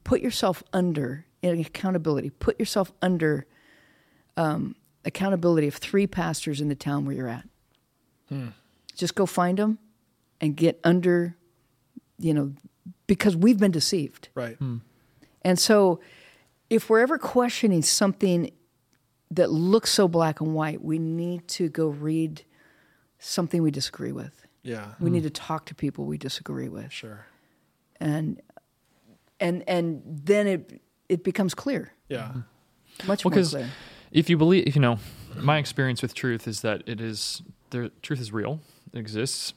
Put 0.04 0.20
yourself 0.20 0.62
under 0.72 1.26
in 1.42 1.58
accountability, 1.60 2.30
put 2.30 2.58
yourself 2.60 2.92
under 3.02 3.46
um, 4.36 4.76
accountability 5.04 5.66
of 5.66 5.74
three 5.74 6.06
pastors 6.06 6.60
in 6.60 6.68
the 6.68 6.74
town 6.74 7.06
where 7.06 7.16
you're 7.16 7.28
at. 7.28 7.48
Just 8.94 9.14
go 9.14 9.26
find 9.26 9.58
them 9.58 9.78
and 10.40 10.56
get 10.56 10.78
under, 10.84 11.36
you 12.18 12.34
know, 12.34 12.52
because 13.06 13.36
we've 13.36 13.58
been 13.58 13.72
deceived. 13.72 14.28
right. 14.34 14.58
And 15.42 15.58
so, 15.58 16.00
if 16.70 16.88
we're 16.88 17.00
ever 17.00 17.18
questioning 17.18 17.82
something 17.82 18.50
that 19.30 19.50
looks 19.50 19.90
so 19.90 20.08
black 20.08 20.40
and 20.40 20.54
white, 20.54 20.82
we 20.82 20.98
need 20.98 21.46
to 21.48 21.68
go 21.68 21.88
read 21.88 22.44
something 23.26 23.62
we 23.62 23.70
disagree 23.70 24.12
with. 24.12 24.46
Yeah, 24.62 24.94
We 24.98 25.10
need 25.10 25.24
to 25.24 25.30
talk 25.30 25.66
to 25.66 25.74
people 25.74 26.06
we 26.06 26.16
disagree 26.16 26.68
with, 26.70 26.90
sure. 26.90 27.26
and 28.00 28.40
and 29.38 29.62
and 29.68 30.02
then 30.06 30.46
it 30.46 30.80
it 31.08 31.22
becomes 31.22 31.54
clear, 31.54 31.92
Yeah, 32.08 32.32
much 33.06 33.24
Well, 33.24 33.30
more 33.32 33.38
'cause 33.42 33.50
clear. 33.50 33.68
if 34.10 34.30
you 34.30 34.38
believe, 34.38 34.66
if 34.66 34.74
you 34.74 34.80
know, 34.80 34.98
my 35.36 35.58
experience 35.58 36.00
with 36.00 36.14
truth 36.14 36.48
is 36.48 36.62
that 36.62 36.82
it 36.86 37.00
is 37.00 37.42
the 37.70 37.90
truth 38.00 38.20
is 38.20 38.32
real, 38.32 38.60
it 38.92 38.98
exists. 38.98 39.52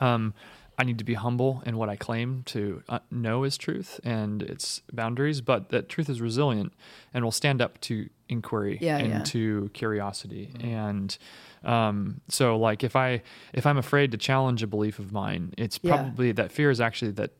Um, 0.00 0.34
I 0.76 0.84
need 0.84 0.98
to 0.98 1.04
be 1.04 1.14
humble 1.14 1.62
in 1.64 1.76
what 1.78 1.88
I 1.88 1.96
claim 1.96 2.42
to 2.46 2.82
uh, 2.88 2.98
know 3.10 3.44
is 3.44 3.56
truth 3.56 3.98
and 4.04 4.42
its 4.42 4.82
boundaries, 4.92 5.40
but 5.40 5.70
that 5.70 5.88
truth 5.88 6.08
is 6.10 6.20
resilient 6.20 6.72
and 7.14 7.24
will 7.24 7.32
stand 7.32 7.60
up 7.62 7.80
to 7.82 8.10
inquiry 8.28 8.78
Yeah, 8.80 8.98
and 8.98 9.08
yeah. 9.08 9.22
to 9.24 9.70
curiosity. 9.74 10.50
And 10.60 11.16
um, 11.64 12.20
so, 12.28 12.56
like, 12.58 12.84
if 12.84 12.94
I 12.96 13.22
if 13.52 13.66
I'm 13.66 13.78
afraid 13.78 14.12
to 14.12 14.16
challenge 14.18 14.62
a 14.62 14.66
belief 14.66 14.98
of 14.98 15.12
mine, 15.12 15.54
it's 15.58 15.78
Yeah. 15.82 15.96
probably 15.96 16.32
that 16.32 16.52
fear 16.52 16.70
is 16.70 16.80
actually 16.80 17.12
that 17.12 17.30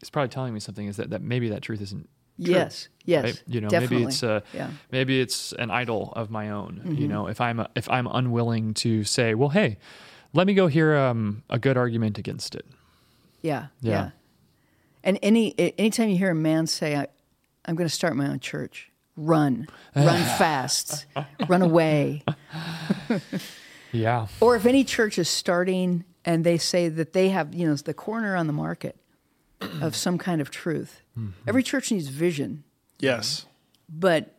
it's 0.00 0.10
probably 0.10 0.28
telling 0.30 0.54
me 0.54 0.60
something 0.60 0.86
is 0.86 0.96
that 0.96 1.10
that 1.10 1.22
maybe 1.22 1.48
that 1.50 1.62
truth 1.62 1.80
isn't 1.82 2.08
true, 2.42 2.54
Yes, 2.54 2.88
yes, 3.04 3.24
right? 3.24 3.42
You 3.46 3.60
know, 3.60 3.68
definitely. 3.68 3.98
maybe 3.98 4.08
it's 4.08 4.22
a 4.22 4.42
yeah. 4.54 4.70
maybe 4.90 5.20
it's 5.20 5.52
an 5.52 5.70
idol 5.70 6.12
of 6.16 6.30
my 6.30 6.48
own. 6.50 6.80
Mm-hmm. 6.84 6.94
You 6.94 7.08
know, 7.08 7.26
if 7.26 7.40
I'm 7.40 7.66
if 7.74 7.88
I'm 7.90 8.06
unwilling 8.06 8.72
to 8.74 9.04
say, 9.04 9.34
well, 9.34 9.50
hey, 9.50 9.76
let 10.32 10.46
me 10.46 10.54
go 10.54 10.66
hear 10.68 10.96
um, 10.96 11.42
a 11.50 11.58
good 11.58 11.76
argument 11.76 12.16
against 12.18 12.54
it. 12.54 12.64
Yeah, 13.42 13.66
Yeah. 13.80 13.90
yeah. 13.92 14.10
And 15.04 15.18
any 15.22 15.54
a- 15.58 15.74
anytime 15.78 16.08
you 16.10 16.16
hear 16.16 16.30
a 16.30 16.34
man 16.34 16.66
say, 16.66 16.94
I, 16.96 17.06
"I'm 17.64 17.74
going 17.74 17.88
to 17.88 17.94
start 17.94 18.16
my 18.16 18.26
own 18.28 18.38
church," 18.40 18.89
run, 19.16 19.66
run 19.96 20.22
fast, 20.38 21.06
run 21.48 21.62
away. 21.62 22.24
Yeah. 23.92 24.28
Or 24.40 24.54
if 24.54 24.66
any 24.66 24.84
church 24.84 25.18
is 25.18 25.28
starting 25.28 26.04
and 26.24 26.44
they 26.44 26.58
say 26.58 26.88
that 26.88 27.12
they 27.12 27.30
have, 27.30 27.52
you 27.54 27.66
know, 27.66 27.74
the 27.74 27.94
corner 27.94 28.36
on 28.36 28.46
the 28.46 28.52
market 28.52 28.96
of 29.80 29.96
some 29.96 30.16
kind 30.16 30.40
of 30.40 30.50
truth. 30.50 31.02
Every 31.46 31.62
church 31.62 31.90
needs 31.90 32.06
vision, 32.08 32.64
Yes. 33.00 33.46
but 33.88 34.36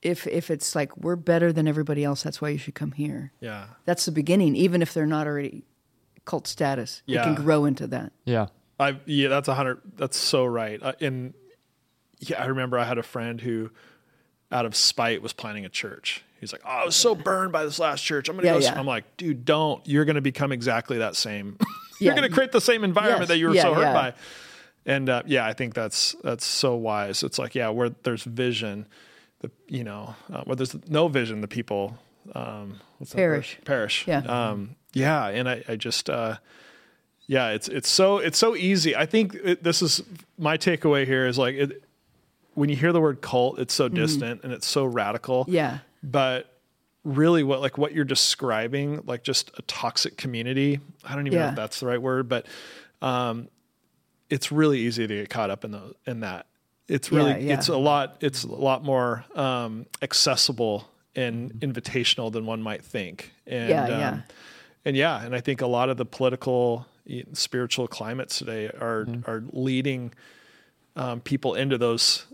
if 0.00 0.26
if 0.26 0.50
it's 0.50 0.74
like 0.74 0.96
we're 0.96 1.16
better 1.16 1.52
than 1.52 1.68
everybody 1.68 2.04
else, 2.04 2.22
that's 2.22 2.40
why 2.40 2.48
you 2.50 2.56
should 2.58 2.74
come 2.74 2.92
here. 2.92 3.32
Yeah. 3.40 3.66
That's 3.84 4.06
the 4.06 4.12
beginning, 4.12 4.56
even 4.56 4.80
if 4.80 4.94
they're 4.94 5.04
not 5.04 5.26
already 5.26 5.64
cult 6.24 6.46
status. 6.46 7.02
It 7.06 7.22
can 7.22 7.34
grow 7.34 7.66
into 7.66 7.86
that. 7.88 8.12
Yeah. 8.24 8.46
I 8.78 8.96
yeah, 9.04 9.28
that's 9.28 9.48
a 9.48 9.54
hundred. 9.54 9.80
That's 9.96 10.16
so 10.16 10.46
right. 10.46 10.80
Uh, 10.82 10.92
and 11.02 11.34
yeah, 12.20 12.42
I 12.42 12.46
remember 12.46 12.78
I 12.78 12.84
had 12.84 12.98
a 12.98 13.02
friend 13.02 13.40
who, 13.40 13.70
out 14.52 14.64
of 14.66 14.74
spite, 14.76 15.20
was 15.22 15.32
planning 15.32 15.64
a 15.64 15.68
church. 15.68 16.22
He's 16.40 16.52
like, 16.52 16.62
"Oh, 16.64 16.68
I 16.70 16.84
was 16.84 16.96
so 16.96 17.14
burned 17.14 17.52
by 17.52 17.64
this 17.64 17.78
last 17.78 18.02
church. 18.02 18.28
I'm 18.28 18.36
gonna 18.36 18.46
Yeah, 18.46 18.54
go." 18.54 18.58
yeah. 18.60 18.78
I'm 18.78 18.86
like, 18.86 19.16
"Dude, 19.16 19.44
don't. 19.44 19.86
You're 19.86 20.04
gonna 20.04 20.20
become 20.20 20.52
exactly 20.52 20.98
that 20.98 21.16
same. 21.16 21.58
You're 22.00 22.14
gonna 22.14 22.30
create 22.30 22.52
the 22.52 22.60
same 22.62 22.82
environment 22.84 23.22
Yes. 23.22 23.28
that 23.28 23.38
you 23.38 23.48
were 23.48 23.56
so 23.56 23.74
hurt 23.74 23.92
by." 23.94 24.14
And 24.86 25.10
uh, 25.10 25.22
yeah, 25.26 25.46
I 25.46 25.52
think 25.52 25.74
that's 25.74 26.16
that's 26.24 26.44
so 26.46 26.74
wise. 26.76 27.22
It's 27.22 27.38
like, 27.38 27.54
yeah, 27.54 27.68
where 27.68 27.90
there's 28.04 28.22
vision, 28.24 28.86
the 29.40 29.50
you 29.68 29.84
know, 29.84 30.14
uh, 30.32 30.42
where 30.44 30.56
there's 30.56 30.74
no 30.88 31.08
vision, 31.08 31.42
the 31.42 31.48
people 31.48 31.98
um, 32.34 32.80
what's 32.98 33.12
that? 33.12 33.16
Perish. 33.18 33.58
Perish. 33.64 34.06
Yeah. 34.06 34.18
Um, 34.20 34.76
yeah, 34.94 35.26
and 35.28 35.48
I, 35.48 35.62
I 35.68 35.76
just. 35.76 36.08
Uh, 36.08 36.36
yeah 37.26 37.50
it's 37.50 37.68
it's 37.68 37.88
so 37.88 38.18
it's 38.18 38.36
so 38.38 38.56
easy 38.56 38.96
i 38.96 39.06
think 39.06 39.36
it, 39.44 39.62
this 39.62 39.82
is 39.82 40.02
my 40.36 40.58
takeaway 40.58 41.06
here 41.06 41.28
is 41.28 41.38
like 41.38 41.54
it 41.54 41.84
when 42.60 42.68
you 42.68 42.76
hear 42.76 42.92
the 42.92 43.00
word 43.00 43.20
cult 43.20 43.58
it's 43.58 43.74
so 43.74 43.88
distant 43.88 44.42
and 44.44 44.52
it's 44.52 44.66
so 44.66 44.84
radical 44.84 45.44
Mm-hmm. 45.44 45.54
Yeah. 45.54 45.78
but 46.02 46.58
really 47.04 47.42
what 47.42 47.60
like 47.60 47.78
what 47.78 47.92
you're 47.94 48.04
describing 48.04 49.00
like 49.06 49.22
just 49.24 49.50
a 49.58 49.62
toxic 49.62 50.16
community 50.18 50.80
i 51.04 51.14
don't 51.14 51.26
even 51.26 51.38
know 51.38 51.48
if 51.48 51.56
that's 51.56 51.80
the 51.80 51.86
right 51.86 52.00
word 52.02 52.28
but 52.28 52.46
um 53.00 53.48
it's 54.28 54.52
really 54.52 54.78
easy 54.80 55.06
to 55.06 55.14
get 55.14 55.30
caught 55.30 55.50
up 55.50 55.64
in 55.64 55.70
the 55.70 55.94
in 56.06 56.20
that 56.20 56.46
it's 56.88 57.10
really 57.10 57.30
Yeah, 57.32 57.38
yeah. 57.38 57.54
it's 57.54 57.68
a 57.68 57.76
lot 57.76 58.16
it's 58.20 58.44
a 58.44 58.48
lot 58.70 58.84
more 58.84 59.24
um 59.34 59.86
accessible 60.02 60.88
and 61.16 61.52
invitational 61.60 62.30
than 62.30 62.44
one 62.46 62.60
might 62.62 62.84
think 62.84 63.32
and 63.46 63.68
Yeah, 63.70 63.88
yeah. 63.88 64.08
um, 64.10 64.22
and 64.84 64.96
yeah, 64.96 65.22
and 65.24 65.34
I 65.34 65.40
think 65.40 65.60
a 65.60 65.66
lot 65.66 65.90
of 65.90 65.96
the 65.98 66.06
political, 66.06 66.86
spiritual 67.34 67.86
climates 67.88 68.38
today 68.38 68.66
are 68.68 69.04
Mm-hmm. 69.06 69.30
are 69.30 69.42
leading 69.52 70.12
um, 70.96 71.20
people 71.20 71.54
into 71.54 71.76
those 71.78 72.26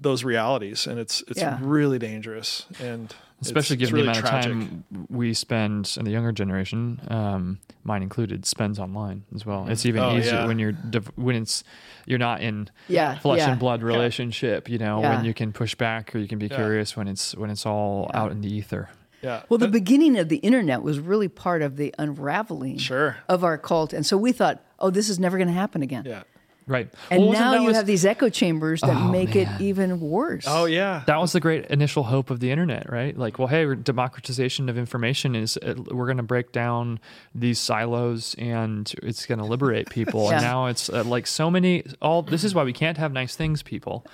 those 0.00 0.24
realities, 0.24 0.86
and 0.86 0.98
it's 0.98 1.22
it's 1.28 1.40
Yeah. 1.40 1.58
really 1.60 1.98
dangerous, 1.98 2.66
and 2.80 3.14
Especially 3.40 3.74
it's, 3.74 3.82
it's 3.82 3.90
given 3.90 3.94
really 3.94 4.06
the 4.06 4.10
amount 4.12 4.26
tragic. 4.44 4.52
of 4.52 4.58
time 4.58 4.84
we 5.10 5.34
spend, 5.34 5.94
and 5.98 6.06
the 6.06 6.12
younger 6.12 6.30
generation, 6.30 7.00
um, 7.08 7.58
mine 7.82 8.02
included, 8.02 8.46
spends 8.46 8.78
online 8.78 9.24
as 9.34 9.44
well. 9.44 9.66
It's 9.68 9.84
even 9.84 10.02
Oh, 10.02 10.16
easier 10.16 10.34
yeah. 10.34 10.46
when 10.46 10.58
you're 10.60 10.70
div- 10.72 11.10
when 11.16 11.34
it's 11.36 11.64
you're 12.06 12.20
not 12.20 12.40
in 12.40 12.68
Yeah, 12.88 13.18
flesh 13.18 13.38
yeah. 13.38 13.50
and 13.50 13.58
blood 13.58 13.82
relationship. 13.82 14.68
You 14.68 14.78
know, 14.78 15.00
Yeah. 15.00 15.16
when 15.16 15.24
you 15.24 15.34
can 15.34 15.52
push 15.52 15.74
back 15.74 16.14
or 16.14 16.18
you 16.18 16.28
can 16.28 16.38
be 16.38 16.46
Yeah. 16.46 16.56
curious 16.56 16.96
when 16.96 17.08
it's 17.08 17.34
when 17.36 17.50
it's 17.50 17.66
all 17.66 18.08
out 18.14 18.30
in 18.30 18.40
the 18.40 18.52
ether. 18.54 18.88
Yeah, 19.22 19.42
Well, 19.48 19.58
the 19.58 19.68
beginning 19.68 20.18
of 20.18 20.28
the 20.28 20.38
internet 20.38 20.82
was 20.82 20.98
really 20.98 21.28
part 21.28 21.62
of 21.62 21.76
the 21.76 21.94
unraveling 21.96 22.78
Sure. 22.78 23.18
of 23.28 23.44
our 23.44 23.56
cult. 23.56 23.92
And 23.92 24.04
so 24.04 24.16
we 24.18 24.32
thought, 24.32 24.64
oh, 24.80 24.90
this 24.90 25.08
is 25.08 25.20
never 25.20 25.36
going 25.38 25.46
to 25.46 25.54
happen 25.54 25.80
again. 25.80 26.02
yeah. 26.04 26.22
Right. 26.66 26.88
And 27.10 27.22
Well, 27.24 27.32
now 27.32 27.54
you 27.54 27.66
was- 27.66 27.76
have 27.76 27.86
these 27.86 28.04
echo 28.06 28.28
chambers 28.28 28.80
that 28.82 28.96
Oh, 28.96 29.10
make 29.10 29.34
man. 29.34 29.56
it 29.56 29.60
even 29.60 30.00
worse. 30.00 30.44
Oh 30.46 30.64
yeah, 30.66 31.02
that 31.06 31.20
was 31.20 31.32
the 31.32 31.40
great 31.40 31.66
initial 31.66 32.04
hope 32.04 32.30
of 32.30 32.38
the 32.40 32.50
internet, 32.50 32.90
right? 32.90 33.16
Like, 33.16 33.38
well, 33.38 33.48
hey, 33.48 33.74
democratization 33.74 34.68
of 34.68 34.78
information 34.78 35.34
is 35.34 35.56
uh, 35.56 35.74
we're 35.90 36.06
going 36.06 36.18
to 36.18 36.22
break 36.22 36.52
down 36.52 37.00
these 37.34 37.58
silos 37.58 38.34
and 38.38 38.92
it's 39.02 39.26
going 39.26 39.38
to 39.40 39.44
liberate 39.44 39.90
people. 39.90 40.24
Yeah. 40.28 40.34
And 40.34 40.42
now 40.42 40.66
it's 40.66 40.88
uh, 40.88 41.02
like 41.04 41.26
so 41.26 41.50
many. 41.50 41.84
All 42.00 42.22
this 42.22 42.44
is 42.44 42.54
why 42.54 42.62
we 42.64 42.72
can't 42.72 42.96
have 42.98 43.12
nice 43.12 43.34
things, 43.34 43.62
people. 43.62 44.06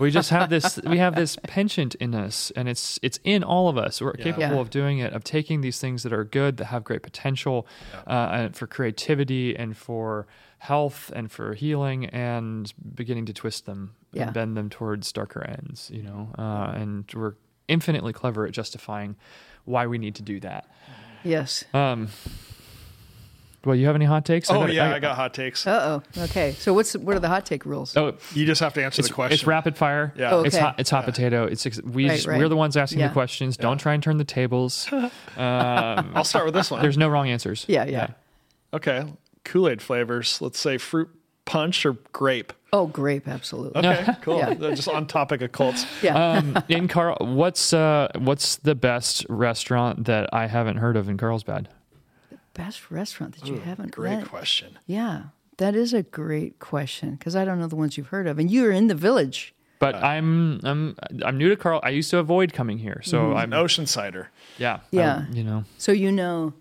we 0.00 0.10
just 0.10 0.30
have 0.30 0.50
this. 0.50 0.80
We 0.84 0.98
have 0.98 1.14
this 1.14 1.36
penchant 1.44 1.94
in 1.96 2.14
us, 2.14 2.50
and 2.56 2.68
it's 2.68 2.98
it's 3.02 3.20
in 3.24 3.44
all 3.44 3.68
of 3.68 3.78
us. 3.78 4.00
We're 4.02 4.12
capable 4.14 4.40
Yeah. 4.56 4.60
of 4.60 4.70
doing 4.70 4.98
it, 4.98 5.12
of 5.12 5.22
taking 5.24 5.60
these 5.60 5.78
things 5.78 6.02
that 6.02 6.12
are 6.12 6.24
good, 6.24 6.56
that 6.56 6.66
have 6.66 6.82
great 6.84 7.02
potential, 7.02 7.66
uh, 8.06 8.28
and 8.32 8.56
for 8.56 8.66
creativity 8.66 9.56
and 9.56 9.76
for 9.76 10.26
health 10.64 11.12
and 11.14 11.30
for 11.30 11.54
healing, 11.54 12.06
and 12.06 12.72
beginning 12.94 13.26
to 13.26 13.32
twist 13.32 13.66
them 13.66 13.94
Yeah. 14.12 14.24
and 14.24 14.34
bend 14.34 14.56
them 14.56 14.70
towards 14.70 15.12
darker 15.12 15.44
ends. 15.44 15.90
You 15.92 16.02
know, 16.02 16.28
uh, 16.38 16.72
and 16.74 17.04
we're 17.14 17.34
infinitely 17.68 18.12
clever 18.12 18.46
at 18.46 18.52
justifying 18.52 19.16
why 19.64 19.86
we 19.86 19.98
need 19.98 20.14
to 20.16 20.22
do 20.22 20.40
that. 20.40 20.66
Yes. 21.22 21.64
Um, 21.72 22.08
well, 23.64 23.74
you 23.74 23.86
have 23.86 23.94
any 23.96 24.04
hot 24.04 24.26
takes? 24.26 24.50
oh 24.50 24.54
gotta- 24.60 24.74
yeah. 24.74 24.94
I 24.94 24.98
got 24.98 25.16
hot 25.16 25.32
takes. 25.32 25.66
Uh 25.66 26.02
oh. 26.18 26.22
Okay. 26.24 26.52
So 26.52 26.74
what's 26.74 26.94
what 26.94 27.16
are 27.16 27.20
the 27.20 27.28
hot 27.28 27.46
take 27.46 27.64
rules? 27.64 27.96
Oh, 27.96 28.12
You 28.34 28.44
just 28.44 28.60
have 28.60 28.74
to 28.74 28.84
answer 28.84 29.00
the 29.00 29.08
question. 29.08 29.32
it's 29.34 29.46
rapid 29.46 29.74
fire. 29.76 30.12
Yeah. 30.16 30.34
Oh, 30.34 30.42
It's 30.42 30.54
okay. 30.54 30.64
hot. 30.64 30.74
It's 30.80 30.90
hot 30.90 31.06
potato. 31.06 31.46
It's 31.46 31.64
we 31.82 32.06
Right, 32.08 32.14
just, 32.16 32.26
right. 32.26 32.38
we're 32.38 32.50
the 32.50 32.56
ones 32.56 32.76
asking 32.76 33.00
Yeah. 33.00 33.08
the 33.08 33.14
questions. 33.14 33.56
Don't 33.56 33.78
try 33.78 33.94
and 33.94 34.02
turn 34.02 34.18
the 34.18 34.24
tables. 34.24 34.86
Um, 34.92 36.12
I'll 36.14 36.24
start 36.24 36.44
with 36.44 36.54
this 36.54 36.70
one. 36.70 36.80
there's 36.82 36.98
no 36.98 37.08
wrong 37.08 37.28
answers. 37.28 37.64
Yeah, 37.68 37.84
yeah. 37.86 38.08
okay, 38.72 39.04
Kool 39.44 39.68
Aid 39.68 39.80
flavors. 39.82 40.40
Let's 40.40 40.58
say 40.58 40.78
fruit 40.78 41.08
punch 41.44 41.84
or 41.86 41.94
grape. 42.12 42.52
Oh, 42.72 42.86
grape, 42.86 43.28
absolutely. 43.28 43.86
Okay, 43.86 44.12
cool. 44.22 44.38
Yeah. 44.38 44.48
Uh, 44.50 44.74
Just 44.74 44.88
on 44.88 45.06
topic 45.06 45.42
of 45.42 45.52
cults. 45.52 45.86
Yeah. 46.02 46.14
Um, 46.38 46.58
in 46.68 46.88
Carl, 46.88 47.16
what's 47.20 47.72
uh, 47.72 48.08
what's 48.18 48.56
the 48.56 48.74
best 48.74 49.24
restaurant 49.28 50.06
that 50.06 50.28
I 50.32 50.46
haven't 50.46 50.78
heard 50.78 50.96
of 50.96 51.08
in 51.08 51.16
Carlsbad? 51.16 51.68
The 52.30 52.38
best 52.54 52.90
restaurant 52.90 53.36
that 53.38 53.46
you 53.46 53.58
haven't 53.58 53.92
Great 53.92 54.20
that- 54.20 54.28
question. 54.28 54.78
Yeah. 54.86 55.24
That 55.58 55.76
is 55.76 55.92
a 55.94 56.02
great 56.02 56.58
question 56.58 57.12
because 57.14 57.36
I 57.36 57.44
don't 57.44 57.60
know 57.60 57.68
the 57.68 57.76
ones 57.76 57.96
you've 57.96 58.08
heard 58.08 58.26
of. 58.26 58.40
And 58.40 58.50
you're 58.50 58.72
in 58.72 58.88
the 58.88 58.94
village. 58.96 59.54
But 59.78 59.94
I'm 59.96 60.58
I'm 60.64 60.96
I'm 61.24 61.38
new 61.38 61.48
to 61.48 61.56
Carl. 61.56 61.78
I 61.84 61.90
used 61.90 62.10
to 62.10 62.18
avoid 62.18 62.52
coming 62.52 62.78
here, 62.78 63.02
so 63.04 63.18
Mm-hmm. 63.20 63.36
I'm 63.36 63.52
Ocean 63.52 63.86
cider. 63.86 64.30
yeah 64.58 64.80
Yeah. 64.90 65.14
I'm- 65.14 65.32
you 65.32 65.44
know 65.44 65.62
So 65.78 65.92
you 65.92 66.10
know 66.10 66.54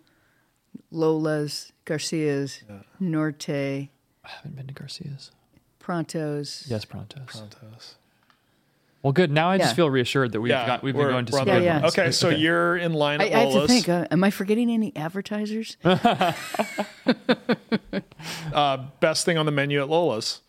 Lola's, 0.91 1.72
Garcia's, 1.85 2.63
Norte, 2.99 3.49
I 3.49 3.89
haven't 4.23 4.55
been 4.55 4.67
to 4.67 4.73
Garcia's. 4.73 5.31
Pronto's. 5.79 6.65
Yes, 6.67 6.85
Prontos. 6.85 7.25
Prontos. 7.25 7.93
Well, 9.01 9.11
good. 9.11 9.31
Now 9.31 9.49
I 9.49 9.57
just 9.57 9.75
feel 9.75 9.89
reassured 9.89 10.31
that 10.31 10.39
we've 10.39 10.49
Yeah, 10.51 10.65
got 10.65 10.81
we've 10.81 10.95
been 10.95 11.09
going 11.09 11.25
to 11.25 11.33
we're 11.33 11.39
some 11.39 11.45
good 11.45 11.55
the- 11.61 11.65
Yeah, 11.65 11.75
yeah. 11.77 11.81
ones. 11.81 11.97
Okay, 11.99 12.11
so 12.11 12.29
you're 12.29 12.77
in 12.77 12.93
line 12.93 13.19
I, 13.19 13.27
at 13.27 13.33
I 13.35 13.39
have 13.41 13.53
to 13.53 13.67
think. 13.67 13.89
Uh, 13.89 14.07
am 14.09 14.23
I 14.23 14.29
forgetting 14.29 14.69
any 14.71 14.95
advertisers? 14.95 15.75
Uh, 18.53 18.77
best 18.99 19.25
thing 19.25 19.37
on 19.37 19.45
the 19.45 19.51
menu 19.51 19.81
at 19.81 19.89
Lola's. 19.89 20.41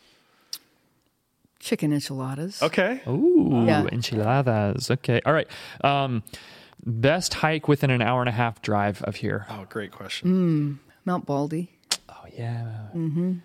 Chicken 1.58 1.92
enchiladas. 1.92 2.62
Okay. 2.62 3.00
Ooh, 3.08 3.64
Yeah. 3.66 3.86
enchiladas. 3.90 4.90
Okay, 4.90 5.20
all 5.24 5.32
right. 5.32 5.48
Um, 5.82 6.22
best 6.84 7.34
hike 7.34 7.66
within 7.66 7.90
an 7.90 8.02
hour 8.02 8.20
and 8.20 8.28
a 8.28 8.32
half 8.32 8.60
drive 8.62 9.02
of 9.02 9.16
here. 9.16 9.46
Oh, 9.48 9.64
great 9.68 9.90
question. 9.90 10.78
Mount 11.04 11.26
Baldy. 11.26 11.70
Oh 12.08 12.14
yeah. 12.36 12.88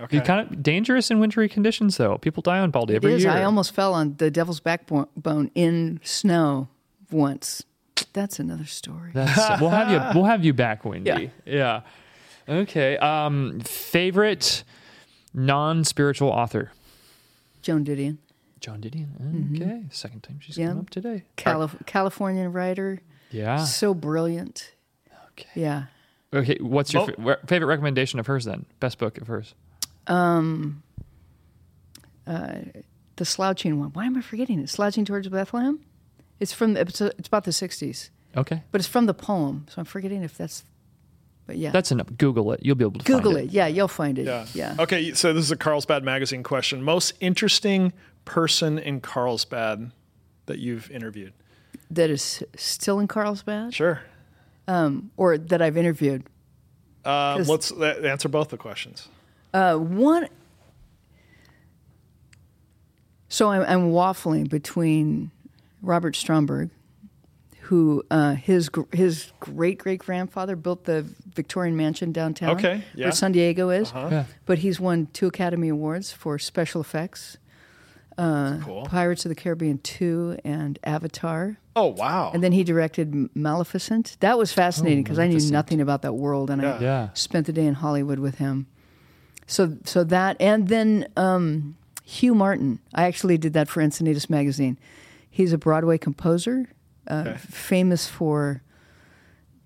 Okay. 0.02 0.18
It's 0.18 0.28
kind 0.28 0.42
of 0.50 0.62
dangerous 0.64 1.12
in 1.12 1.20
wintry 1.20 1.48
conditions, 1.50 1.98
though. 1.98 2.18
People 2.18 2.42
die 2.42 2.60
on 2.60 2.72
Baldy 2.72 2.94
It 2.94 2.98
every 2.98 3.14
is. 3.16 3.24
year. 3.24 3.32
I 3.32 3.44
almost 3.44 3.74
fell 3.74 3.94
on 3.94 4.16
the 4.18 4.30
devil's 4.32 4.60
backbone 4.60 5.52
in 5.56 6.00
snow 6.04 6.68
once. 7.12 7.64
That's 8.14 8.40
another 8.40 8.66
story. 8.66 9.12
That's, 9.14 9.62
we'll 9.62 9.70
have 9.72 9.92
you. 9.92 10.02
We'll 10.20 10.30
have 10.30 10.44
you 10.46 10.54
back, 10.54 10.86
Wendy. 10.86 11.32
Yeah. 11.46 11.82
Okay. 12.48 12.98
Um, 12.98 13.60
favorite 13.62 14.64
non-spiritual 15.34 16.30
author. 16.30 16.72
Joan 17.62 17.84
Didion, 17.86 18.18
John 18.62 18.82
Didion. 18.82 19.56
Okay. 19.62 19.84
Second 19.92 20.24
time 20.24 20.40
she's 20.42 20.56
Mm-hmm. 20.56 20.62
Yeah. 20.62 20.68
come 20.70 20.80
up 20.80 20.90
today. 20.90 21.24
Calif- 21.36 21.76
Californian 21.86 22.52
writer. 22.54 23.02
Yeah. 23.32 23.64
So 23.66 23.94
brilliant. 23.94 24.72
Okay. 25.32 25.50
Yeah. 25.56 25.84
Okay. 26.34 26.58
What's 26.62 26.94
your 26.94 27.08
Mo- 27.08 27.14
fa- 27.14 27.22
re- 27.22 27.36
favorite 27.48 27.68
recommendation 27.68 28.20
of 28.20 28.28
hers 28.28 28.46
then? 28.46 28.66
Best 28.80 28.98
book 29.00 29.18
of 29.20 29.28
hers. 29.28 29.56
Um, 30.08 30.84
uh, 32.28 32.60
the 33.16 33.26
slouching 33.26 33.80
one. 33.80 33.90
Why 33.90 34.06
am 34.06 34.18
I 34.18 34.22
forgetting 34.22 34.60
it? 34.60 34.70
Slouching 34.70 35.06
towards 35.06 35.28
Bethlehem. 35.28 35.80
It's 36.40 36.54
from. 36.54 36.74
the- 36.74 36.82
It's, 36.82 37.02
it's 37.02 37.28
about 37.28 37.44
the 37.44 37.52
'60s, 37.52 38.10
Okay. 38.38 38.64
but 38.72 38.80
it's 38.80 38.88
from 38.88 39.06
the 39.08 39.14
poem. 39.14 39.66
So 39.70 39.76
I'm 39.80 39.86
forgetting 39.86 40.24
if 40.24 40.38
that's. 40.38 40.64
But 41.48 41.58
yeah, 41.58 41.72
That's 41.72 41.92
enough. 41.92 42.08
Google 42.16 42.52
it. 42.52 42.60
You'll 42.64 42.76
be 42.76 42.84
able 42.86 43.00
to 43.00 43.06
Google 43.06 43.34
find 43.34 43.46
it. 43.48 43.52
Yeah, 43.52 43.66
you'll 43.66 43.88
find 43.88 44.20
it. 44.20 44.26
Yeah. 44.28 44.46
Yeah. 44.54 44.76
Okay, 44.78 45.14
so 45.16 45.34
this 45.34 45.44
is 45.46 45.50
a 45.52 45.56
Carlsbad 45.58 46.04
magazine 46.04 46.44
question. 46.44 46.84
Most 46.84 47.14
interesting 47.22 47.92
person 48.24 48.78
in 48.78 49.02
Carlsbad 49.02 49.92
that 50.46 50.60
you've 50.60 50.92
interviewed? 50.92 51.34
That 51.90 52.12
is 52.12 52.44
still 52.56 53.00
in 53.00 53.08
Carlsbad, 53.08 53.74
Sure. 53.74 54.02
Or 55.18 55.38
that 55.38 55.62
I've 55.62 55.78
interviewed. 55.78 56.24
Um, 57.06 57.38
'Cause- 57.40 57.50
let's 57.50 57.72
uh, 57.72 58.02
answer 58.04 58.30
both 58.30 58.50
the 58.50 58.58
questions. 58.58 59.08
Uh, 59.54 59.76
one. 59.78 60.28
So 63.30 63.50
I'm, 63.50 63.62
I'm 63.64 63.92
waffling 63.92 64.50
between 64.50 65.32
Robert 65.82 66.16
Stromberg, 66.16 66.70
who 67.62 68.04
uh, 68.10 68.34
his 68.34 68.70
his 68.92 69.32
great 69.40 69.78
great 69.78 70.00
grandfather 70.00 70.56
built 70.56 70.86
the 70.86 71.06
Victorian 71.34 71.76
mansion 71.78 72.12
downtown. 72.12 72.58
Okay, 72.58 72.84
yeah. 72.96 73.06
where 73.06 73.12
San 73.12 73.32
Diego 73.32 73.70
is. 73.70 73.92
Yeah. 73.96 74.26
But 74.46 74.60
he's 74.60 74.80
won 74.80 75.08
two 75.14 75.28
Academy 75.28 75.70
Awards 75.70 76.12
for 76.12 76.38
special 76.40 76.82
effects. 76.82 77.38
Cool. 78.66 78.86
Pirates 78.86 79.26
of 79.26 79.30
the 79.30 79.36
Caribbean 79.36 79.78
2 79.80 80.40
and 80.44 80.78
Avatar. 80.84 81.58
Oh 81.76 81.88
wow. 81.88 82.32
And 82.34 82.44
then 82.44 82.52
he 82.52 82.64
directed 82.64 83.30
Maleficent. 83.36 84.18
That 84.20 84.38
was 84.38 84.52
fascinating 84.52 85.04
because 85.04 85.20
I 85.20 85.28
knew 85.28 85.40
nothing 85.52 85.80
about 85.80 86.02
that 86.02 86.14
world, 86.14 86.50
and 86.50 86.62
Yeah. 86.62 86.76
I 86.76 86.82
Yeah. 86.82 87.10
spent 87.14 87.46
the 87.46 87.54
day 87.54 87.66
in 87.66 87.76
Hollywood 87.76 88.20
with 88.20 88.36
him. 88.40 88.68
So, 89.48 89.78
so 89.86 90.04
that, 90.04 90.38
and 90.40 90.68
then 90.68 91.08
um, 91.18 91.76
Hugh 92.04 92.36
Martin. 92.36 92.80
I 92.94 93.04
actually 93.06 93.38
did 93.38 93.54
that 93.54 93.68
for 93.70 93.82
Encinitas 93.82 94.30
magazine. 94.30 94.78
He's 95.30 95.54
a 95.54 95.58
Broadway 95.58 95.98
composer, 95.98 96.70
uh, 97.08 97.24
Okay. 97.28 97.38
famous 97.38 98.08
for, 98.08 98.62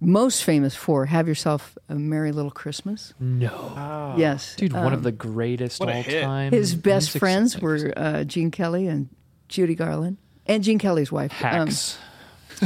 most 0.04 0.44
famous 0.44 0.76
for 0.76 1.06
"Have 1.08 1.28
Yourself 1.28 1.78
a 1.90 1.96
Merry 1.96 2.32
Little 2.32 2.52
Christmas." 2.52 3.14
No. 3.20 4.14
yes, 4.18 4.56
Dude, 4.56 4.74
one 4.74 4.88
Um, 4.88 4.94
of 4.94 5.04
the 5.04 5.12
greatest 5.12 5.82
all 5.82 5.88
hit. 5.88 6.24
time. 6.24 6.52
his 6.52 6.76
best 6.76 7.18
friends 7.18 7.54
singers. 7.54 7.84
were 7.84 7.94
uh, 7.98 8.24
Gene 8.24 8.52
Kelly 8.52 8.88
and 8.88 9.10
Judy 9.50 9.76
Garland, 9.76 10.18
and 10.46 10.64
Gene 10.64 10.80
Kelly's 10.80 11.12
wife. 11.12 11.32
Um, 11.44 11.68
hacks. 11.68 11.98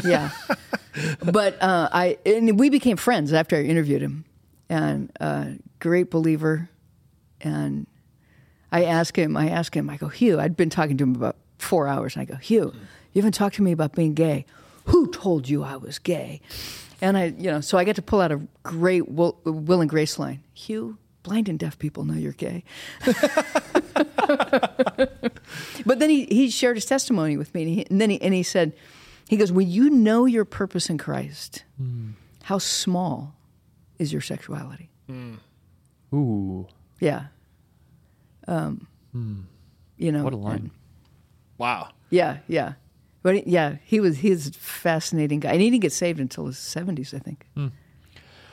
yeah. 0.03 0.31
but 1.23 1.61
uh, 1.61 1.89
I 1.91 2.18
and 2.26 2.59
we 2.59 2.69
became 2.69 2.97
friends 2.97 3.31
after 3.34 3.55
I 3.55 3.61
interviewed 3.64 4.01
him, 4.01 4.26
and 4.69 5.11
uh, 5.19 5.45
great 5.80 6.09
believer. 6.11 6.69
And 7.41 7.85
I 8.72 8.85
asked 8.85 9.15
him, 9.15 9.38
I 9.38 9.49
asked 9.49 9.76
him, 9.76 9.89
I 9.89 9.97
go, 9.97 10.07
Hugh, 10.07 10.39
I'd 10.39 10.57
been 10.57 10.69
talking 10.72 10.97
to 10.97 11.03
him 11.03 11.15
about 11.15 11.35
four 11.59 11.88
hours, 11.88 12.15
and 12.15 12.22
I 12.23 12.26
go, 12.26 12.35
Hugh, 12.35 12.73
you 13.14 13.22
haven't 13.22 13.34
talked 13.34 13.55
to 13.57 13.61
me 13.61 13.72
about 13.72 13.93
being 13.93 14.14
gay. 14.15 14.45
Who 14.85 15.11
told 15.11 15.47
you 15.47 15.64
I 15.64 15.76
was 15.76 15.99
gay? 15.99 16.41
And 17.01 17.17
I, 17.17 17.25
you 17.25 17.51
know, 17.51 17.61
so 17.61 17.77
I 17.77 17.83
get 17.83 17.95
to 17.97 18.01
pull 18.01 18.21
out 18.21 18.31
a 18.31 18.41
great 18.63 19.07
Will, 19.09 19.39
Will 19.43 19.81
and 19.81 19.89
Grace 19.89 20.17
line. 20.17 20.43
Hugh, 20.53 20.97
blind 21.23 21.47
and 21.47 21.59
deaf 21.59 21.77
people 21.77 22.05
know 22.05 22.15
you're 22.15 22.31
gay. 22.33 22.63
but 25.85 25.99
then 25.99 26.09
he, 26.09 26.25
he 26.25 26.49
shared 26.49 26.77
his 26.77 26.85
testimony 26.85 27.37
with 27.37 27.53
me, 27.53 27.61
and, 27.63 27.71
he, 27.71 27.85
and 27.89 28.01
then 28.01 28.09
he, 28.09 28.21
and 28.21 28.33
he 28.33 28.43
said, 28.43 28.73
he 29.27 29.37
goes, 29.37 29.51
when 29.51 29.69
you 29.69 29.89
know 29.89 30.25
your 30.25 30.45
purpose 30.45 30.89
in 30.89 30.97
Christ, 30.97 31.63
hmm. 31.77 32.11
how 32.43 32.57
small 32.57 33.35
is 33.99 34.11
your 34.11 34.21
sexuality? 34.21 34.89
Hmm. 35.07 35.35
Ooh. 36.13 36.67
Yeah. 36.99 37.27
Um, 38.47 38.87
hmm. 39.11 39.41
You 39.97 40.11
know. 40.11 40.23
What 40.23 40.33
a 40.33 40.37
line. 40.37 40.55
and- 40.55 40.71
wow. 41.57 41.89
yeah, 42.09 42.37
yeah. 42.47 42.73
But 43.27 43.45
yeah, 43.45 43.75
he 43.83 43.99
was 43.99 44.19
he's 44.19 44.47
a 44.47 44.51
fascinating 44.53 45.41
guy, 45.41 45.51
and 45.51 45.59
he 45.59 45.69
didn't 45.69 45.81
get 45.81 45.91
saved 45.91 46.21
until 46.21 46.45
his 46.45 46.57
seventies, 46.57 47.13
I 47.13 47.19
think. 47.19 47.45
Hmm. 47.55 47.67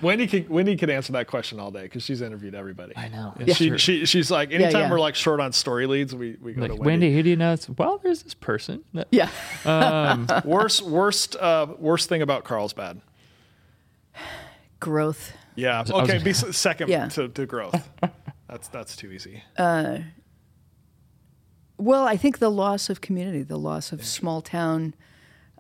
Wendy 0.03 0.27
could 0.27 0.49
Wendy 0.51 0.77
could 0.77 0.91
answer 0.91 1.13
that 1.13 1.29
question 1.29 1.61
all 1.61 1.71
day 1.71 1.83
because 1.85 2.03
she's 2.03 2.21
interviewed 2.21 2.57
everybody. 2.57 2.93
I 2.97 3.07
know. 3.07 3.35
Yeah. 3.39 3.55
she, 3.55 3.79
she 3.79 4.05
she's 4.05 4.33
like 4.33 4.51
anytime 4.53 4.81
yeah. 4.83 4.91
we're 4.91 4.99
like 4.99 5.15
short 5.15 5.39
on 5.39 5.53
story 5.53 5.87
leads, 5.87 6.13
we, 6.13 6.37
we 6.43 6.55
go 6.55 6.63
Like, 6.63 6.71
to 6.73 6.75
Wendy, 6.75 6.87
Wendy. 7.07 7.15
who 7.15 7.23
do 7.23 7.31
you 7.31 7.37
know? 7.37 7.53
It's, 7.53 7.69
well, 7.71 8.01
there's 8.03 8.25
this 8.25 8.35
person. 8.35 8.83
that- 8.95 9.07
Yeah. 9.13 9.29
Um, 9.65 10.27
worst 10.45 10.83
worst 10.83 11.37
uh, 11.37 11.69
worst 11.79 12.09
thing 12.09 12.21
about 12.21 12.43
Carlsbad. 12.43 13.01
Growth. 14.81 15.35
Yeah. 15.55 15.83
was- 15.83 15.91
I 15.93 15.95
was- 16.03 16.11
Okay. 16.11 16.25
Be 16.25 16.33
second 16.33 16.89
Yeah. 16.89 17.07
to, 17.11 17.29
to 17.29 17.47
growth. 17.47 17.89
That's 18.49 18.67
that's 18.67 18.97
too 18.97 19.13
easy. 19.13 19.45
Uh, 19.57 19.99
Well, 21.77 22.07
I 22.07 22.17
think 22.17 22.39
the 22.39 22.51
loss 22.51 22.89
of 22.89 23.01
community, 23.01 23.43
the 23.43 23.59
loss 23.59 23.93
of 23.93 24.05
small 24.05 24.41
town. 24.41 24.95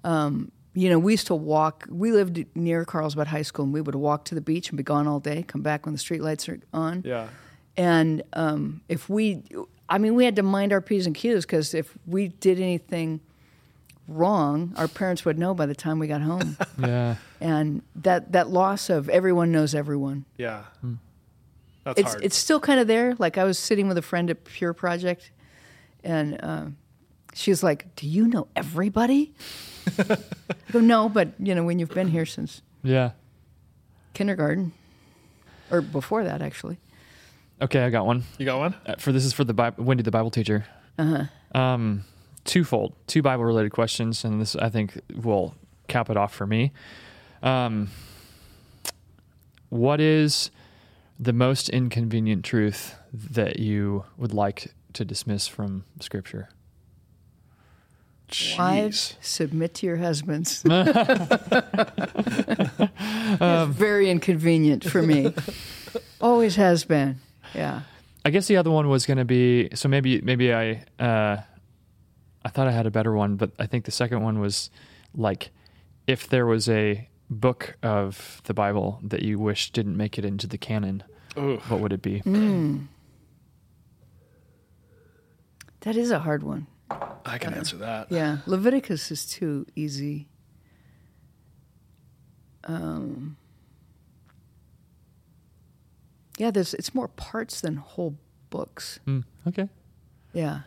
Um, 0.04 0.52
you 0.74 0.88
know, 0.88 0.98
we 0.98 1.12
used 1.12 1.26
to 1.28 1.34
walk. 1.34 1.86
We 1.88 2.12
lived 2.12 2.44
near 2.54 2.84
Carlsbad 2.84 3.28
High 3.28 3.42
School, 3.42 3.64
and 3.64 3.74
we 3.74 3.80
would 3.80 3.94
walk 3.94 4.24
to 4.26 4.34
the 4.34 4.40
beach 4.40 4.68
and 4.70 4.76
be 4.76 4.82
gone 4.82 5.06
all 5.06 5.20
day. 5.20 5.42
Come 5.42 5.62
back 5.62 5.86
when 5.86 5.92
the 5.92 5.98
street 5.98 6.22
lights 6.22 6.48
are 6.48 6.58
on. 6.72 7.02
Yeah. 7.04 7.28
And 7.76 8.22
um, 8.32 8.82
if 8.88 9.08
we, 9.08 9.42
I 9.88 9.98
mean, 9.98 10.14
we 10.14 10.24
had 10.24 10.36
to 10.36 10.42
mind 10.42 10.72
our 10.72 10.80
p's 10.80 11.06
and 11.06 11.14
q's 11.14 11.44
because 11.44 11.74
if 11.74 11.96
we 12.06 12.28
did 12.28 12.60
anything 12.60 13.20
wrong, 14.08 14.72
our 14.76 14.88
parents 14.88 15.24
would 15.24 15.38
know 15.38 15.54
by 15.54 15.66
the 15.66 15.74
time 15.74 15.98
we 15.98 16.06
got 16.06 16.20
home. 16.20 16.56
Yeah. 16.78 17.16
and 17.40 17.82
that 17.96 18.32
that 18.32 18.50
loss 18.50 18.90
of 18.90 19.08
everyone 19.08 19.52
knows 19.52 19.74
everyone. 19.74 20.24
Yeah. 20.36 20.64
Hmm. 20.80 20.94
That's 21.84 22.00
it's 22.00 22.10
hard. 22.12 22.24
it's 22.24 22.36
still 22.36 22.60
kind 22.60 22.80
of 22.80 22.86
there. 22.86 23.14
Like 23.18 23.38
I 23.38 23.44
was 23.44 23.58
sitting 23.58 23.88
with 23.88 23.98
a 23.98 24.02
friend 24.02 24.30
at 24.30 24.44
Pure 24.44 24.74
Project, 24.74 25.30
and 26.04 26.38
uh, 26.42 26.64
she 27.34 27.50
was 27.50 27.62
like, 27.62 27.94
"Do 27.96 28.06
you 28.08 28.26
know 28.28 28.46
everybody?" 28.54 29.34
I 29.98 30.16
go, 30.72 30.80
"No, 30.80 31.08
but 31.08 31.28
you 31.38 31.54
know, 31.54 31.64
when 31.64 31.78
you've 31.78 31.94
been 31.94 32.08
here 32.08 32.26
since 32.26 32.62
Yeah. 32.82 33.10
kindergarten, 34.14 34.72
or 35.70 35.80
before 35.80 36.24
that, 36.24 36.42
actually." 36.42 36.78
Okay, 37.62 37.82
I 37.84 37.90
got 37.90 38.04
one. 38.06 38.24
you 38.38 38.44
got 38.44 38.58
one? 38.58 38.74
Uh, 38.84 38.96
for 38.98 39.12
this 39.12 39.24
is 39.24 39.32
for 39.32 39.44
the 39.44 39.54
Bible, 39.54 39.84
Wendy, 39.84 40.02
the 40.02 40.10
Bible 40.10 40.30
teacher. 40.30 40.66
Uh-huh. 40.98 41.24
Um, 41.58 42.04
twofold, 42.44 42.94
two 43.06 43.22
Bible 43.22 43.44
related 43.44 43.72
questions, 43.72 44.24
and 44.24 44.40
this 44.40 44.54
I 44.56 44.68
think 44.68 45.00
will 45.14 45.54
cap 45.88 46.10
it 46.10 46.16
off 46.16 46.34
for 46.34 46.46
me. 46.46 46.72
Um, 47.42 47.90
what 49.70 50.00
is 50.00 50.50
the 51.18 51.32
most 51.32 51.68
inconvenient 51.68 52.44
truth 52.44 52.96
that 53.12 53.58
you 53.60 54.04
would 54.16 54.32
like 54.34 54.72
to 54.94 55.04
dismiss 55.04 55.46
from 55.46 55.84
Scripture? 56.00 56.48
Wives, 58.58 59.16
submit 59.20 59.74
to 59.74 59.86
your 59.86 59.98
husbands. 59.98 60.62
it's 60.68 60.76
very 63.76 64.10
inconvenient 64.10 64.82
for 64.84 65.02
me. 65.02 65.32
Always 66.20 66.56
has 66.56 66.84
been. 66.84 67.20
Yeah. 67.54 67.82
I 68.24 68.30
guess 68.30 68.48
the 68.48 68.56
other 68.56 68.70
one 68.70 68.88
was 68.88 69.04
going 69.06 69.18
to 69.18 69.24
be 69.24 69.68
so 69.74 69.88
maybe 69.88 70.20
maybe 70.22 70.52
I 70.52 70.84
uh, 70.98 71.36
I 72.44 72.48
thought 72.48 72.66
I 72.66 72.72
had 72.72 72.86
a 72.86 72.90
better 72.90 73.12
one, 73.12 73.36
but 73.36 73.50
I 73.58 73.66
think 73.66 73.84
the 73.84 73.90
second 73.90 74.22
one 74.22 74.40
was 74.40 74.70
like 75.14 75.50
if 76.06 76.28
there 76.28 76.46
was 76.46 76.68
a 76.68 77.08
book 77.28 77.76
of 77.82 78.40
the 78.44 78.54
Bible 78.54 79.00
that 79.02 79.22
you 79.22 79.38
wish 79.38 79.70
didn't 79.70 79.96
make 79.96 80.18
it 80.18 80.24
into 80.24 80.46
the 80.46 80.58
canon, 80.58 81.02
Ooh. 81.36 81.58
what 81.68 81.80
would 81.80 81.92
it 81.92 82.02
be? 82.02 82.22
That 85.84 85.96
is 85.96 86.10
a 86.10 86.18
hard 86.18 86.42
one. 86.42 86.66
I 86.90 87.38
can 87.38 87.54
answer 87.54 87.76
that. 87.76 88.10
Yeah. 88.10 88.38
Leviticus 88.46 89.10
is 89.10 89.26
too 89.26 89.66
easy. 89.76 90.28
Um, 92.64 93.36
yeah, 96.38 96.50
there's 96.50 96.72
it's 96.74 96.94
more 96.94 97.08
parts 97.08 97.60
than 97.60 97.76
whole 97.76 98.16
books. 98.48 98.98
Hmm, 99.04 99.20
okay. 99.46 99.68
Yeah. 100.32 100.60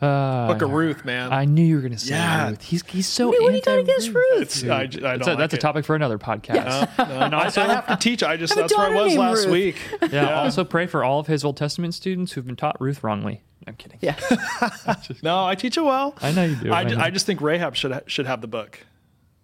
Uh, 0.00 0.48
Book 0.48 0.60
of 0.62 0.72
Ruth, 0.72 1.04
man. 1.06 1.32
I 1.32 1.46
knew 1.46 1.62
you 1.64 1.76
were 1.76 1.80
going 1.80 1.92
to 1.92 1.98
say 1.98 2.14
Yeah. 2.14 2.50
Ruth. 2.50 2.62
He's 2.62 2.84
he's 2.86 3.06
so. 3.06 3.28
What 3.28 3.38
do 3.38 3.44
you 3.56 3.62
got 3.62 3.78
anti- 3.78 3.80
against 3.92 4.08
Ruth? 4.10 4.42
it's, 4.42 4.64
I, 4.64 4.80
I 4.82 4.86
don't 4.86 5.00
That's, 5.02 5.26
a, 5.26 5.30
like 5.30 5.38
that's 5.38 5.54
a 5.54 5.56
it. 5.56 5.60
topic 5.60 5.84
for 5.86 5.96
another 5.96 6.18
podcast. 6.18 6.98
No, 6.98 7.28
no, 7.28 7.38
I, 7.38 7.46
I 7.46 7.66
have 7.74 7.86
to 7.86 7.96
teach. 7.96 8.22
I 8.22 8.36
just 8.36 8.52
I 8.56 8.60
have 8.60 8.64
a 8.66 8.68
that's 8.68 8.76
where 8.76 8.86
I 8.86 8.90
daughter 8.90 9.02
was 9.04 9.08
named 9.14 9.20
last 9.20 9.44
Ruth. 9.46 9.52
week. 9.52 9.76
Yeah, 10.12 10.40
Also, 10.42 10.64
pray 10.64 10.86
for 10.86 11.02
all 11.02 11.18
of 11.20 11.26
his 11.28 11.44
Old 11.44 11.56
Testament 11.56 11.94
students 11.94 12.32
who've 12.32 12.46
been 12.46 12.56
taught 12.56 12.78
Ruth 12.80 13.02
wrongly. 13.02 13.42
I'm 13.66 13.74
kidding. 13.74 13.98
Yeah. 14.02 14.16
No, 15.22 15.44
I 15.46 15.54
teach 15.54 15.76
it 15.76 15.82
well. 15.82 16.14
I 16.20 16.30
know 16.32 16.44
you 16.44 16.56
do. 16.56 16.72
I, 16.72 16.80
I 16.80 16.84
ju- 16.84 16.96
know. 16.96 17.02
I 17.02 17.10
just 17.10 17.26
think 17.26 17.40
Rahab 17.40 17.74
should 17.74 17.92
ha- 17.92 18.00
should 18.06 18.26
have 18.26 18.40
the 18.40 18.46
book. 18.46 18.78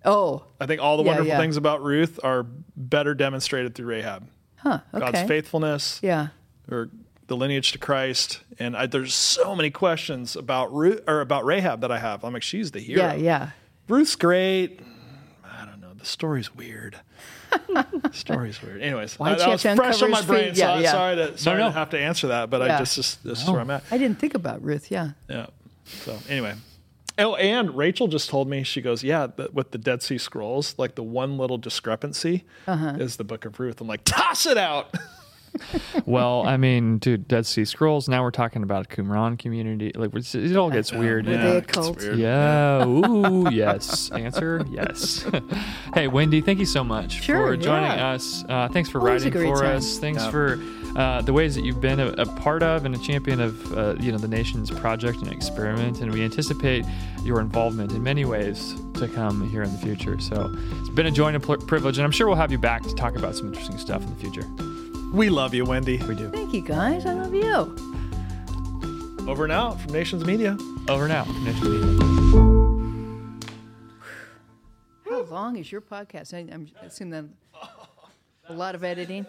Oh. 0.05 0.45
I 0.61 0.67
think 0.67 0.81
all 0.83 0.97
the 0.97 1.03
Yeah, 1.03 1.09
wonderful 1.09 1.29
yeah. 1.29 1.39
things 1.39 1.57
about 1.57 1.83
Ruth 1.83 2.21
are 2.23 2.45
better 2.77 3.15
demonstrated 3.15 3.75
through 3.75 3.87
Rahab. 3.87 4.29
Huh. 4.57 4.81
Okay. 4.93 5.01
God's 5.13 5.29
faithfulness, 5.29 5.99
Yeah. 6.03 6.29
or 6.71 6.91
the 7.29 7.37
lineage 7.37 7.73
to 7.73 7.79
Christ, 7.79 8.41
and 8.59 8.77
I, 8.77 8.87
there's 8.87 9.15
so 9.15 9.55
many 9.55 9.71
questions 9.71 10.37
about 10.37 10.73
Ruth 10.75 11.01
or 11.07 11.21
about 11.21 11.45
Rahab 11.45 11.81
that 11.83 11.91
I 11.93 11.99
have. 11.99 12.25
I'm 12.25 12.33
like, 12.33 12.43
she's 12.43 12.71
the 12.73 12.81
hero. 12.81 13.01
Yeah. 13.03 13.15
Yeah. 13.15 13.51
Ruth's 13.89 14.17
great. 14.17 14.81
I 15.45 15.65
don't 15.65 15.81
know. 15.81 15.95
The 15.95 16.05
story's 16.05 16.55
weird. 16.55 16.99
the 17.51 18.11
story's 18.13 18.63
weird. 18.63 18.81
Anyways, 18.83 19.19
Why'd 19.19 19.33
I, 19.41 19.51
you 19.53 19.57
that 19.59 19.65
was 19.65 19.77
fresh 19.77 20.03
on 20.03 20.11
my 20.11 20.23
brain. 20.23 20.49
feet? 20.55 20.57
so 20.59 20.63
Yeah, 20.65 20.73
I'm 20.73 20.85
sorry 20.87 21.17
to 21.17 21.39
sorry 21.39 21.59
no. 21.59 21.67
to 21.69 21.73
have 21.73 21.91
to 21.91 21.99
answer 21.99 22.29
that, 22.29 22.49
but 22.51 22.63
I 22.63 22.79
just, 22.79 22.95
just 22.97 23.25
this 23.25 23.43
is 23.43 23.51
where 23.51 23.61
I'm 23.61 23.71
at. 23.71 23.85
I 23.91 23.99
didn't 23.99 24.19
think 24.19 24.35
about 24.35 24.63
Ruth. 24.63 24.91
Yeah. 24.91 25.11
Yeah. 25.29 25.47
So 25.85 26.19
anyway. 26.29 26.55
Oh, 27.19 27.35
and 27.35 27.77
Rachel 27.77 28.09
just 28.09 28.31
told 28.31 28.49
me 28.49 28.63
she 28.63 28.81
goes, 28.81 29.05
yeah, 29.05 29.27
the, 29.27 29.51
with 29.53 29.71
the 29.73 29.77
Dead 29.79 30.03
Sea 30.03 30.17
Scrolls, 30.17 30.75
like 30.79 30.95
the 30.95 31.03
one 31.03 31.37
little 31.37 31.59
discrepancy 31.59 32.45
Uh-huh. 32.67 32.95
is 32.99 33.17
the 33.17 33.25
Book 33.25 33.45
of 33.45 33.61
Ruth. 33.61 33.83
I'm 33.83 33.87
like, 33.87 34.03
toss 34.05 34.47
it 34.47 34.57
out. 34.57 34.95
well, 36.07 36.47
I 36.47 36.57
mean, 36.57 36.99
dude, 36.99 37.29
Dead 37.29 37.47
Sea 37.47 37.65
Scrolls. 37.65 38.09
Now 38.09 38.23
we're 38.23 38.31
talking 38.31 38.63
about 38.63 38.87
a 38.87 38.89
Qumran 38.89 39.39
community. 39.39 39.93
Like, 39.95 40.11
it 40.15 40.57
all 40.57 40.71
gets 40.71 40.93
weird. 40.93 41.27
Were 41.27 41.33
you 41.33 41.39
they 41.39 41.57
a 41.59 41.63
cult? 41.63 41.99
weird. 41.99 42.19
Yeah. 42.19 42.85
Ooh, 42.87 43.49
yes. 43.51 44.11
Answer 44.11 44.65
yes. 44.71 45.25
hey, 45.95 46.09
Wendy, 46.09 46.41
thank 46.41 46.59
you 46.59 46.67
so 46.67 46.83
much 46.85 47.23
Sure, 47.23 47.49
for 47.49 47.57
joining 47.57 47.91
yeah. 47.99 48.13
us. 48.13 48.45
Uh, 48.49 48.69
thanks 48.73 48.89
for 48.91 48.99
Always 49.01 49.25
writing 49.25 49.43
for 49.43 49.63
time. 49.63 49.77
us. 49.77 49.99
Thanks 49.99 50.23
Yeah. 50.25 50.31
for 50.31 50.59
uh, 50.97 51.23
the 51.23 51.33
ways 51.33 51.55
that 51.55 51.65
you've 51.65 51.81
been 51.81 52.01
a, 52.01 52.09
a 52.19 52.27
part 52.27 52.63
of 52.63 52.85
and 52.85 52.95
a 52.95 52.99
champion 52.99 53.41
of 53.41 53.73
uh, 53.79 53.95
you 53.99 54.13
know 54.13 54.19
the 54.19 54.29
Nations 54.29 54.71
project 54.71 55.19
and 55.19 55.33
experiment. 55.33 56.01
And 56.01 56.13
we 56.13 56.23
anticipate 56.23 56.85
your 57.25 57.41
involvement 57.41 57.93
in 57.93 58.03
many 58.03 58.25
ways 58.25 58.75
to 58.95 59.09
come 59.09 59.49
here 59.51 59.63
in 59.63 59.73
the 59.73 59.79
future. 59.79 60.19
So 60.21 60.51
it's 60.81 60.91
been 60.91 61.07
a 61.07 61.11
joy 61.11 61.29
and 61.29 61.37
a 61.37 61.41
pl- 61.41 61.57
privilege, 61.59 61.97
and 61.99 62.05
I'm 62.05 62.11
sure 62.11 62.27
we'll 62.27 62.37
have 62.37 62.53
you 62.53 62.59
back 62.59 62.83
to 62.83 62.95
talk 62.95 63.17
about 63.17 63.35
some 63.37 63.47
interesting 63.49 63.79
stuff 63.79 64.03
in 64.03 64.11
the 64.11 64.17
future. 64.17 64.45
We 65.13 65.29
love 65.29 65.53
you, 65.53 65.67
Wendy. 65.67 65.99
We 65.99 66.15
do. 66.15 66.31
Thank 66.31 66.55
you, 66.55 66.63
guys. 66.63 67.05
I 67.05 67.13
love 67.13 67.35
you. 67.35 67.77
Over 69.29 69.45
and 69.45 69.53
out 69.53 69.79
from 69.79 69.93
Nations 69.93 70.25
Media. 70.25 70.57
Over 70.89 71.07
now. 71.07 71.25
Nation 71.45 71.71
Media. 71.71 72.03
How 75.05 75.23
long 75.25 75.57
is 75.57 75.71
your 75.71 75.83
podcast? 75.83 76.33
I, 76.33 76.51
I'm 76.53 76.67
assuming 76.81 77.11
that 77.11 77.25
a 78.49 78.55
lot 78.55 78.75
of 78.75 78.85
editing. 78.85 79.27